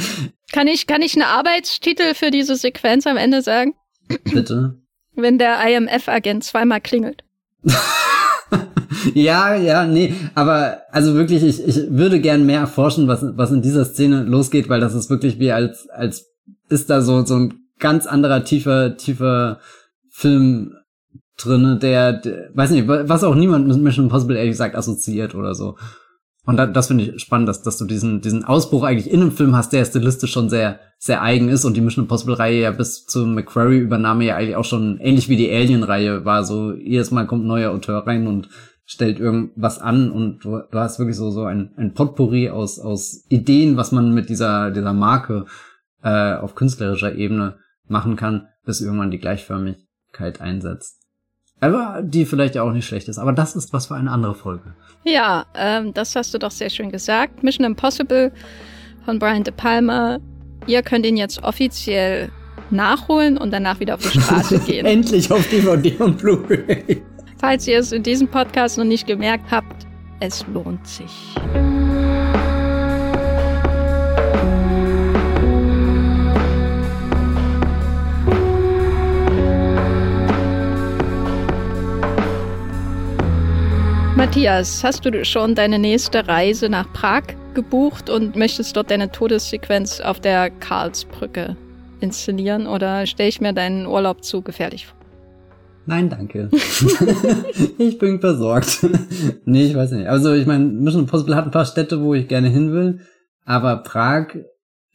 Kann 0.50 0.66
ich 0.66 0.86
kann 0.86 1.02
ich 1.02 1.14
einen 1.14 1.26
Arbeitstitel 1.26 2.14
für 2.14 2.30
diese 2.30 2.56
Sequenz 2.56 3.06
am 3.06 3.18
Ende 3.18 3.42
sagen? 3.42 3.74
Bitte. 4.32 4.78
Wenn 5.14 5.36
der 5.36 5.58
IMF-Agent 5.68 6.42
zweimal 6.42 6.80
klingelt. 6.80 7.22
ja, 9.14 9.54
ja, 9.54 9.86
nee, 9.86 10.14
aber 10.34 10.78
also 10.90 11.14
wirklich, 11.14 11.42
ich, 11.42 11.66
ich 11.66 11.90
würde 11.90 12.20
gern 12.20 12.46
mehr 12.46 12.60
erforschen, 12.60 13.08
was, 13.08 13.24
was 13.36 13.50
in 13.50 13.62
dieser 13.62 13.84
Szene 13.84 14.22
losgeht, 14.22 14.68
weil 14.68 14.80
das 14.80 14.94
ist 14.94 15.10
wirklich 15.10 15.38
wie 15.38 15.52
als, 15.52 15.88
als 15.90 16.26
ist 16.68 16.90
da 16.90 17.02
so, 17.02 17.24
so 17.24 17.36
ein 17.36 17.54
ganz 17.78 18.06
anderer, 18.06 18.44
tiefer, 18.44 18.96
tiefer 18.96 19.60
Film 20.10 20.74
drinne, 21.36 21.78
der, 21.78 22.12
der, 22.12 22.50
weiß 22.54 22.70
nicht, 22.70 22.86
was 22.86 23.24
auch 23.24 23.34
niemand 23.34 23.66
mit 23.66 23.76
Mission 23.78 24.06
Impossible 24.06 24.36
ehrlich 24.36 24.52
gesagt 24.52 24.76
assoziiert 24.76 25.34
oder 25.34 25.54
so. 25.54 25.76
Und 26.46 26.58
da, 26.58 26.66
das 26.66 26.88
finde 26.88 27.04
ich 27.04 27.20
spannend, 27.22 27.48
dass, 27.48 27.62
dass 27.62 27.78
du 27.78 27.86
diesen, 27.86 28.20
diesen 28.20 28.44
Ausbruch 28.44 28.84
eigentlich 28.84 29.10
in 29.10 29.22
einem 29.22 29.32
Film 29.32 29.56
hast, 29.56 29.72
der 29.72 29.84
stilistisch 29.84 30.32
schon 30.32 30.50
sehr, 30.50 30.78
sehr 30.98 31.22
eigen 31.22 31.48
ist 31.48 31.64
und 31.64 31.74
die 31.74 31.80
Mission 31.80 32.04
Impossible 32.04 32.34
Reihe 32.34 32.60
ja 32.60 32.70
bis 32.70 33.06
zur 33.06 33.26
McQuarrie-Übernahme 33.26 34.24
ja 34.24 34.36
eigentlich 34.36 34.56
auch 34.56 34.64
schon 34.64 34.98
ähnlich 35.00 35.28
wie 35.28 35.36
die 35.36 35.50
Alien-Reihe 35.50 36.24
war. 36.24 36.44
So, 36.44 36.72
jedes 36.72 37.10
Mal 37.10 37.26
kommt 37.26 37.44
ein 37.44 37.48
neuer 37.48 37.72
Autor 37.72 38.06
rein 38.06 38.26
und 38.26 38.48
stellt 38.86 39.18
irgendwas 39.18 39.78
an 39.78 40.10
und 40.10 40.44
du, 40.44 40.60
du 40.70 40.78
hast 40.78 40.98
wirklich 40.98 41.16
so, 41.16 41.30
so 41.30 41.44
ein, 41.44 41.72
ein 41.76 41.94
Potpourri 41.94 42.50
aus, 42.50 42.78
aus 42.78 43.24
Ideen, 43.28 43.76
was 43.76 43.92
man 43.92 44.12
mit 44.12 44.28
dieser, 44.28 44.70
dieser 44.70 44.92
Marke 44.92 45.46
äh, 46.02 46.34
auf 46.34 46.54
künstlerischer 46.54 47.14
Ebene 47.14 47.56
machen 47.86 48.16
kann, 48.16 48.48
bis 48.64 48.80
irgendwann 48.80 49.10
die 49.10 49.18
Gleichförmigkeit 49.18 50.40
einsetzt. 50.40 51.00
Aber 51.60 52.02
die 52.02 52.26
vielleicht 52.26 52.58
auch 52.58 52.72
nicht 52.72 52.86
schlecht 52.86 53.08
ist. 53.08 53.18
Aber 53.18 53.32
das 53.32 53.56
ist 53.56 53.72
was 53.72 53.86
für 53.86 53.94
eine 53.94 54.10
andere 54.10 54.34
Folge. 54.34 54.74
Ja, 55.04 55.46
ähm, 55.54 55.94
das 55.94 56.14
hast 56.14 56.34
du 56.34 56.38
doch 56.38 56.50
sehr 56.50 56.68
schön 56.68 56.90
gesagt. 56.90 57.42
Mission 57.42 57.64
Impossible 57.64 58.32
von 59.04 59.18
Brian 59.18 59.44
De 59.44 59.54
Palma. 59.54 60.18
Ihr 60.66 60.82
könnt 60.82 61.06
ihn 61.06 61.16
jetzt 61.16 61.42
offiziell 61.42 62.30
nachholen 62.70 63.38
und 63.38 63.50
danach 63.50 63.80
wieder 63.80 63.94
auf 63.94 64.02
die 64.02 64.20
Straße 64.20 64.58
gehen. 64.66 64.84
Endlich 64.84 65.30
auf 65.30 65.46
DVD 65.48 65.96
und 66.02 66.18
Blu-ray. 66.18 67.02
Falls 67.46 67.68
ihr 67.68 67.78
es 67.78 67.92
in 67.92 68.02
diesem 68.02 68.26
Podcast 68.26 68.78
noch 68.78 68.86
nicht 68.86 69.06
gemerkt 69.06 69.50
habt, 69.50 69.86
es 70.18 70.46
lohnt 70.46 70.86
sich. 70.86 71.10
Matthias, 84.16 84.82
hast 84.82 85.04
du 85.04 85.22
schon 85.26 85.54
deine 85.54 85.78
nächste 85.78 86.26
Reise 86.26 86.70
nach 86.70 86.90
Prag 86.94 87.24
gebucht 87.52 88.08
und 88.08 88.36
möchtest 88.36 88.74
dort 88.74 88.90
deine 88.90 89.12
Todessequenz 89.12 90.00
auf 90.00 90.18
der 90.18 90.48
Karlsbrücke 90.48 91.58
inszenieren 92.00 92.66
oder 92.66 93.04
stelle 93.04 93.28
ich 93.28 93.42
mir 93.42 93.52
deinen 93.52 93.86
Urlaub 93.86 94.24
zu 94.24 94.40
gefährlich 94.40 94.86
vor? 94.86 95.03
Nein, 95.86 96.08
danke. 96.08 96.48
ich 97.78 97.98
bin 97.98 98.20
versorgt. 98.20 98.86
nee, 99.44 99.66
ich 99.66 99.74
weiß 99.74 99.92
nicht. 99.92 100.08
Also 100.08 100.32
ich 100.32 100.46
meine, 100.46 100.64
Mission 100.64 101.02
Impossible 101.02 101.36
hat 101.36 101.44
ein 101.44 101.50
paar 101.50 101.66
Städte, 101.66 102.00
wo 102.00 102.14
ich 102.14 102.28
gerne 102.28 102.48
hin 102.48 102.72
will, 102.72 103.00
aber 103.44 103.82
Prag 103.82 104.28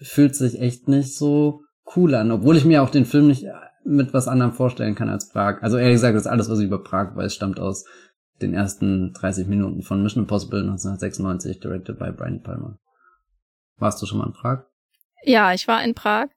fühlt 0.02 0.36
sich 0.36 0.60
echt 0.60 0.88
nicht 0.88 1.16
so 1.16 1.62
cool 1.96 2.16
an, 2.16 2.32
obwohl 2.32 2.58
ich 2.58 2.66
mir 2.66 2.82
auch 2.82 2.90
den 2.90 3.06
Film 3.06 3.28
nicht 3.28 3.46
mit 3.84 4.14
was 4.14 4.28
anderem 4.28 4.54
vorstellen 4.54 4.96
kann 4.96 5.10
als 5.10 5.30
Prag. 5.30 5.62
Also 5.62 5.78
ehrlich 5.78 5.96
gesagt, 5.96 6.16
das 6.16 6.28
alles, 6.28 6.50
was 6.50 6.60
ich 6.60 6.66
über 6.66 6.84
Prag 6.84 7.16
weiß, 7.16 7.34
stammt 7.34 7.60
aus 7.60 7.86
den 8.42 8.54
ersten 8.54 9.14
30 9.14 9.48
Minuten 9.48 9.82
von 9.82 10.02
Mission 10.02 10.24
Impossible 10.24 10.62
1996, 10.62 11.60
directed 11.60 12.00
by 12.00 12.12
Brian 12.12 12.42
Palmer. 12.42 12.78
Warst 13.78 14.02
du 14.02 14.06
schon 14.06 14.20
mal 14.20 14.28
in 14.28 14.34
Prag? 14.34 14.64
Ja, 15.24 15.54
ich 15.54 15.68
war 15.68 15.84
in 15.84 15.94
Prag. 15.94 16.28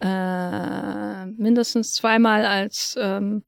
Äh, 0.00 1.26
mindestens 1.26 1.92
zweimal 1.92 2.44
als 2.44 2.96
ähm, 2.98 3.44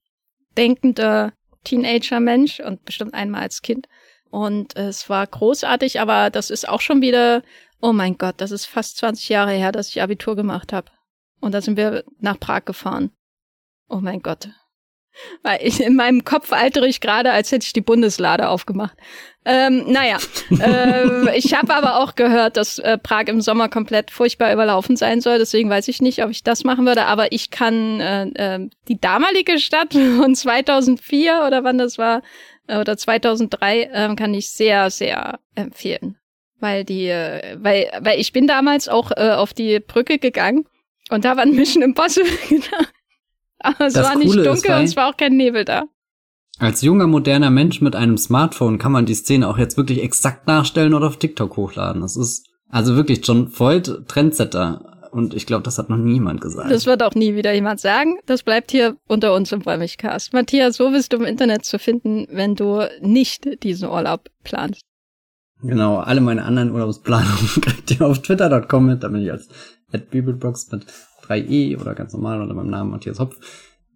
denkender 0.57 1.33
Teenager-Mensch 1.65 2.61
und 2.61 2.85
bestimmt 2.85 3.15
einmal 3.15 3.43
als 3.43 3.63
Kind. 3.63 3.89
Und 4.31 4.77
es 4.77 5.09
war 5.09 5.27
großartig, 5.27 6.01
aber 6.01 6.31
das 6.31 6.51
ist 6.51 6.69
auch 6.69 6.81
schon 6.81 7.01
wieder, 7.01 7.43
oh 7.81 7.93
mein 7.93 8.19
Gott, 8.19 8.35
das 8.39 8.51
ist 8.51 8.67
fast 8.67 8.99
20 8.99 9.29
Jahre 9.29 9.53
her, 9.53 9.73
dass 9.73 9.89
ich 9.89 10.03
Abitur 10.03 10.37
gemacht 10.37 10.73
habe. 10.73 10.91
Und 11.41 11.53
da 11.53 11.61
sind 11.61 11.77
wir 11.77 12.05
nach 12.19 12.39
Prag 12.39 12.65
gefahren. 12.65 13.11
Oh 13.89 14.01
mein 14.01 14.21
Gott. 14.21 14.49
Weil 15.43 15.61
ich 15.63 15.81
in 15.81 15.97
meinem 15.97 16.25
Kopf 16.25 16.53
altere 16.53 16.87
ich 16.87 17.01
gerade, 17.01 17.33
als 17.33 17.53
hätte 17.53 17.65
ich 17.65 17.73
die 17.73 17.81
Bundeslade 17.81 18.49
aufgemacht. 18.49 18.97
Ähm, 19.45 19.85
naja, 19.87 20.19
äh, 20.61 21.39
ich 21.39 21.55
habe 21.55 21.75
aber 21.75 21.97
auch 21.97 22.15
gehört, 22.17 22.57
dass 22.57 22.79
äh, 22.79 22.99
Prag 22.99 23.29
im 23.29 23.41
Sommer 23.41 23.69
komplett 23.69 24.11
furchtbar 24.11 24.53
überlaufen 24.53 24.97
sein 24.97 25.21
soll. 25.21 25.39
Deswegen 25.39 25.71
weiß 25.71 25.89
ich 25.89 26.03
nicht, 26.03 26.23
ob 26.25 26.31
ich 26.31 26.43
das 26.43 26.65
machen 26.65 26.85
würde. 26.85 27.07
Aber 27.07 27.33
ich 27.33 27.51
kann 27.51 28.01
äh, 28.01 28.27
äh, 28.57 28.69
die 28.89 29.01
damalige 29.01 29.59
Stadt 29.59 29.93
von 30.19 30.35
2004 30.35 31.45
oder 31.47 31.65
wann 31.65 31.79
das 31.79 31.97
war 31.97 32.23
äh, 32.67 32.79
oder 32.79 32.97
2003 32.97 33.83
äh, 33.83 34.15
kann 34.15 34.35
ich 34.35 34.51
sehr, 34.51 34.91
sehr 34.91 35.39
empfehlen, 35.55 36.19
weil 36.59 36.85
die, 36.85 37.09
äh, 37.09 37.57
weil, 37.59 37.91
weil 38.01 38.21
ich 38.21 38.33
bin 38.33 38.47
damals 38.47 38.89
auch 38.89 39.13
äh, 39.13 39.31
auf 39.31 39.53
die 39.53 39.81
Brücke 39.81 40.19
gegangen 40.19 40.67
und 41.11 41.25
da 41.25 41.37
war 41.37 41.45
ein 41.45 41.55
Mission 41.55 41.83
Impossible. 41.83 42.33
aber 43.59 43.87
es 43.87 43.95
Das 43.95 44.07
war 44.09 44.17
nicht 44.17 44.29
Coole 44.29 44.43
ist, 44.43 44.49
dunkel 44.49 44.71
weil- 44.71 44.79
und 44.81 44.85
es 44.85 44.97
war 44.97 45.09
auch 45.09 45.17
kein 45.17 45.37
Nebel 45.37 45.65
da. 45.65 45.85
Als 46.59 46.81
junger, 46.81 47.07
moderner 47.07 47.51
Mensch 47.51 47.81
mit 47.83 47.95
einem 47.95 48.17
Smartphone 48.17 48.79
kann 48.79 48.93
man 48.93 49.05
die 49.05 49.15
Szene 49.15 49.47
auch 49.49 49.59
jetzt 49.59 49.77
wirklich 49.77 50.03
exakt 50.03 50.47
nachstellen 50.47 50.95
oder 50.95 51.09
auf 51.09 51.19
TikTok 51.19 51.57
hochladen. 51.57 52.01
Das 52.01 52.17
ist 52.17 52.47
also 52.71 52.97
wirklich 52.97 53.27
John 53.27 53.49
Voight 53.49 54.09
Trendsetter. 54.09 54.93
Und 55.13 55.35
ich 55.35 55.47
glaube, 55.47 55.63
das 55.63 55.79
hat 55.79 55.89
noch 55.89 55.97
niemand 55.97 56.41
gesagt. 56.41 56.71
Das 56.71 56.85
wird 56.85 57.03
auch 57.03 57.15
nie 57.15 57.35
wieder 57.35 57.53
jemand 57.53 57.81
sagen. 57.81 58.19
Das 58.27 58.43
bleibt 58.43 58.71
hier 58.71 58.97
unter 59.07 59.35
uns 59.35 59.53
im 59.53 59.65
Wollmilchcast. 59.65 60.33
Matthias, 60.33 60.79
wo 60.81 60.91
bist 60.91 61.13
du 61.13 61.17
im 61.19 61.25
Internet 61.25 61.65
zu 61.65 61.79
finden, 61.79 62.27
wenn 62.31 62.55
du 62.55 62.87
nicht 63.01 63.63
diesen 63.63 63.89
Urlaub 63.89 64.29
planst? 64.43 64.83
Genau, 65.63 65.99
alle 65.99 66.21
meine 66.21 66.45
anderen 66.45 66.71
Urlaubsplanungen 66.71 67.49
kriegt 67.63 67.91
ihr 67.93 68.07
auf 68.07 68.21
twitter.com 68.21 68.87
mit. 68.87 69.03
Da 69.03 69.09
bin 69.09 69.23
ich 69.23 69.31
als 69.33 69.49
@bibelbox 70.11 70.71
mit 70.73 70.87
3e 71.27 71.81
oder 71.81 71.95
ganz 71.95 72.13
normal 72.13 72.41
unter 72.41 72.55
meinem 72.55 72.71
Namen 72.71 72.91
Matthias 72.91 73.19
Hopf 73.19 73.39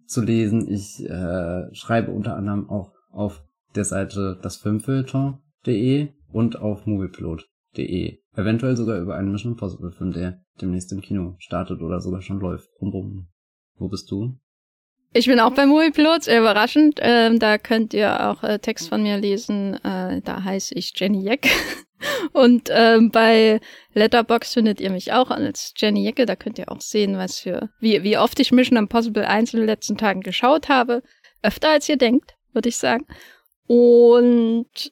zu 0.05 0.21
lesen. 0.21 0.67
Ich 0.67 1.03
äh, 1.07 1.73
schreibe 1.73 2.11
unter 2.11 2.35
anderem 2.35 2.69
auch 2.69 2.91
auf 3.11 3.43
der 3.75 3.85
Seite 3.85 4.37
dasfilmfilter.de 4.41 6.09
und 6.31 6.59
auf 6.59 6.85
moviepilot.de. 6.85 8.17
Eventuell 8.35 8.77
sogar 8.77 8.99
über 8.99 9.15
einen 9.15 9.31
Mission 9.31 9.53
Impossible 9.53 9.91
Film, 9.91 10.11
der 10.11 10.41
demnächst 10.61 10.91
im 10.91 11.01
Kino 11.01 11.35
startet 11.39 11.81
oder 11.81 11.99
sogar 11.99 12.21
schon 12.21 12.39
läuft. 12.39 12.69
Bum, 12.79 12.91
bum. 12.91 13.27
Wo 13.77 13.87
bist 13.87 14.09
du? 14.11 14.37
Ich 15.13 15.25
bin 15.25 15.41
auch 15.41 15.53
bei 15.53 15.65
Moviepilot, 15.65 16.23
sehr 16.23 16.39
überraschend. 16.39 16.99
Ähm, 17.01 17.37
da 17.37 17.57
könnt 17.57 17.93
ihr 17.93 18.29
auch 18.29 18.43
äh, 18.43 18.59
Text 18.59 18.87
von 18.87 19.03
mir 19.03 19.17
lesen. 19.17 19.73
Äh, 19.83 20.21
da 20.21 20.43
heiße 20.43 20.73
ich 20.75 20.93
Jenny 20.95 21.21
Jeck. 21.21 21.49
Und 22.33 22.69
ähm, 22.71 23.11
bei 23.11 23.59
Letterbox 23.93 24.53
findet 24.53 24.79
ihr 24.79 24.89
mich 24.89 25.13
auch 25.13 25.31
als 25.31 25.73
Jenny 25.77 26.03
Jecke. 26.03 26.25
Da 26.25 26.35
könnt 26.35 26.59
ihr 26.59 26.71
auch 26.71 26.81
sehen, 26.81 27.17
was 27.17 27.39
für 27.39 27.69
wie, 27.79 28.03
wie 28.03 28.17
oft 28.17 28.39
ich 28.39 28.51
Mission 28.51 28.77
Impossible 28.77 29.25
1 29.25 29.53
in 29.53 29.59
den 29.59 29.67
letzten 29.67 29.97
Tagen 29.97 30.21
geschaut 30.21 30.69
habe. 30.69 31.03
Öfter 31.43 31.69
als 31.69 31.89
ihr 31.89 31.97
denkt, 31.97 32.35
würde 32.53 32.69
ich 32.69 32.77
sagen. 32.77 33.05
Und 33.67 34.91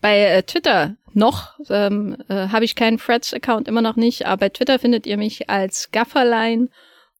bei 0.00 0.18
äh, 0.18 0.42
Twitter 0.42 0.96
noch 1.14 1.58
ähm, 1.70 2.16
äh, 2.28 2.48
habe 2.48 2.64
ich 2.64 2.74
keinen 2.74 2.98
Freds-Account, 2.98 3.68
immer 3.68 3.82
noch 3.82 3.96
nicht, 3.96 4.26
aber 4.26 4.40
bei 4.40 4.48
Twitter 4.50 4.78
findet 4.78 5.06
ihr 5.06 5.16
mich 5.16 5.50
als 5.50 5.90
Gafferlein 5.90 6.68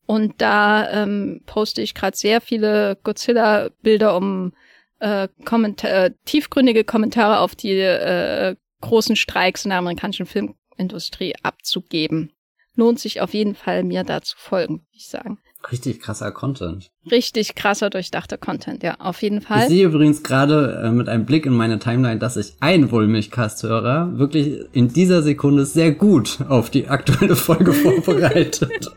und 0.07 0.41
da 0.41 0.91
ähm, 0.91 1.43
poste 1.47 1.83
ich 1.83 1.95
gerade 1.95 2.17
sehr 2.17 2.41
viele 2.41 2.97
Godzilla-Bilder, 3.03 4.17
um 4.17 4.53
äh, 5.01 5.29
Kommentar 5.45 5.91
äh, 5.91 6.11
tiefgründige 6.25 6.85
Kommentare 6.85 7.41
auf 7.41 7.55
die 7.55 7.79
äh, 7.79 8.57
großen 8.81 9.17
Streiks 9.17 9.65
in 9.65 9.71
der 9.71 9.79
amerikanischen 9.79 10.27
Filmindustrie 10.27 11.35
abzugeben. 11.43 12.33
Lohnt 12.75 13.01
sich 13.01 13.21
auf 13.21 13.35
jeden 13.35 13.55
Fall, 13.57 13.83
mir 13.83 14.05
da 14.05 14.23
zu 14.23 14.37
folgen, 14.39 14.75
würde 14.75 14.87
ich 14.93 15.09
sagen. 15.09 15.39
Richtig 15.73 16.01
krasser 16.01 16.31
Content. 16.31 16.89
Richtig 17.11 17.57
krasser, 17.57 17.91
durchdachter 17.91 18.39
Content, 18.39 18.85
ja, 18.85 18.95
auf 19.01 19.23
jeden 19.23 19.39
Ich 19.39 19.45
Fall. 19.49 19.69
sehe 19.69 19.87
übrigens 19.87 20.23
gerade 20.23 20.83
äh, 20.85 20.91
mit 20.93 21.09
einem 21.09 21.27
Blick 21.27 21.47
in 21.47 21.53
meine 21.55 21.81
Timeline, 21.81 22.21
dass 22.21 22.35
sich 22.35 22.55
ein 22.61 22.93
Wollmilchcast-Hörer 22.93 24.17
wirklich 24.19 24.61
in 24.73 24.89
dieser 24.93 25.23
Sekunde 25.23 25.67
sehr 25.67 25.91
gut 25.91 26.39
auf 26.49 26.71
die 26.71 26.87
aktuelle 26.87 27.35
Folge 27.35 27.73
vorbereitet. 28.05 28.93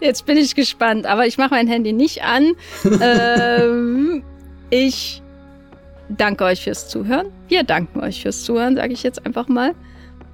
Jetzt 0.00 0.26
bin 0.26 0.36
ich 0.36 0.54
gespannt, 0.54 1.06
aber 1.06 1.26
ich 1.26 1.38
mache 1.38 1.50
mein 1.50 1.68
Handy 1.68 1.94
nicht 1.94 2.22
an. 2.22 2.52
ähm, 3.00 4.22
ich 4.68 5.22
danke 6.08 6.44
euch 6.44 6.62
fürs 6.62 6.88
Zuhören. 6.88 7.28
Wir 7.48 7.62
danken 7.62 8.00
euch 8.00 8.22
fürs 8.22 8.44
Zuhören, 8.44 8.76
sage 8.76 8.92
ich 8.92 9.02
jetzt 9.02 9.24
einfach 9.24 9.48
mal. 9.48 9.74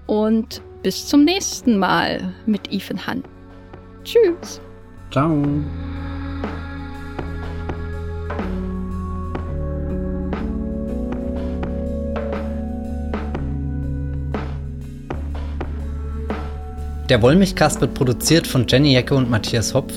Und 0.06 0.62
bis 0.82 1.06
zum 1.06 1.24
nächsten 1.24 1.78
Mal 1.78 2.34
mit 2.46 2.72
Ethan 2.72 3.06
Hunt. 3.06 3.24
Tschüss. 4.04 4.60
Ciao. 5.10 5.42
Der 17.08 17.20
Wollmilchcast 17.20 17.80
wird 17.80 17.94
produziert 17.94 18.46
von 18.46 18.66
Jenny 18.66 18.92
Jecke 18.92 19.14
und 19.14 19.28
Matthias 19.28 19.74
Hopf. 19.74 19.92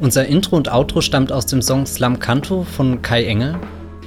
Unser 0.00 0.26
Intro 0.26 0.56
und 0.56 0.72
Outro 0.72 1.00
stammt 1.00 1.32
aus 1.32 1.46
dem 1.46 1.60
Song 1.60 1.86
Slam 1.86 2.20
Canto 2.20 2.62
von 2.62 3.02
Kai 3.02 3.24
Engel. 3.24 3.56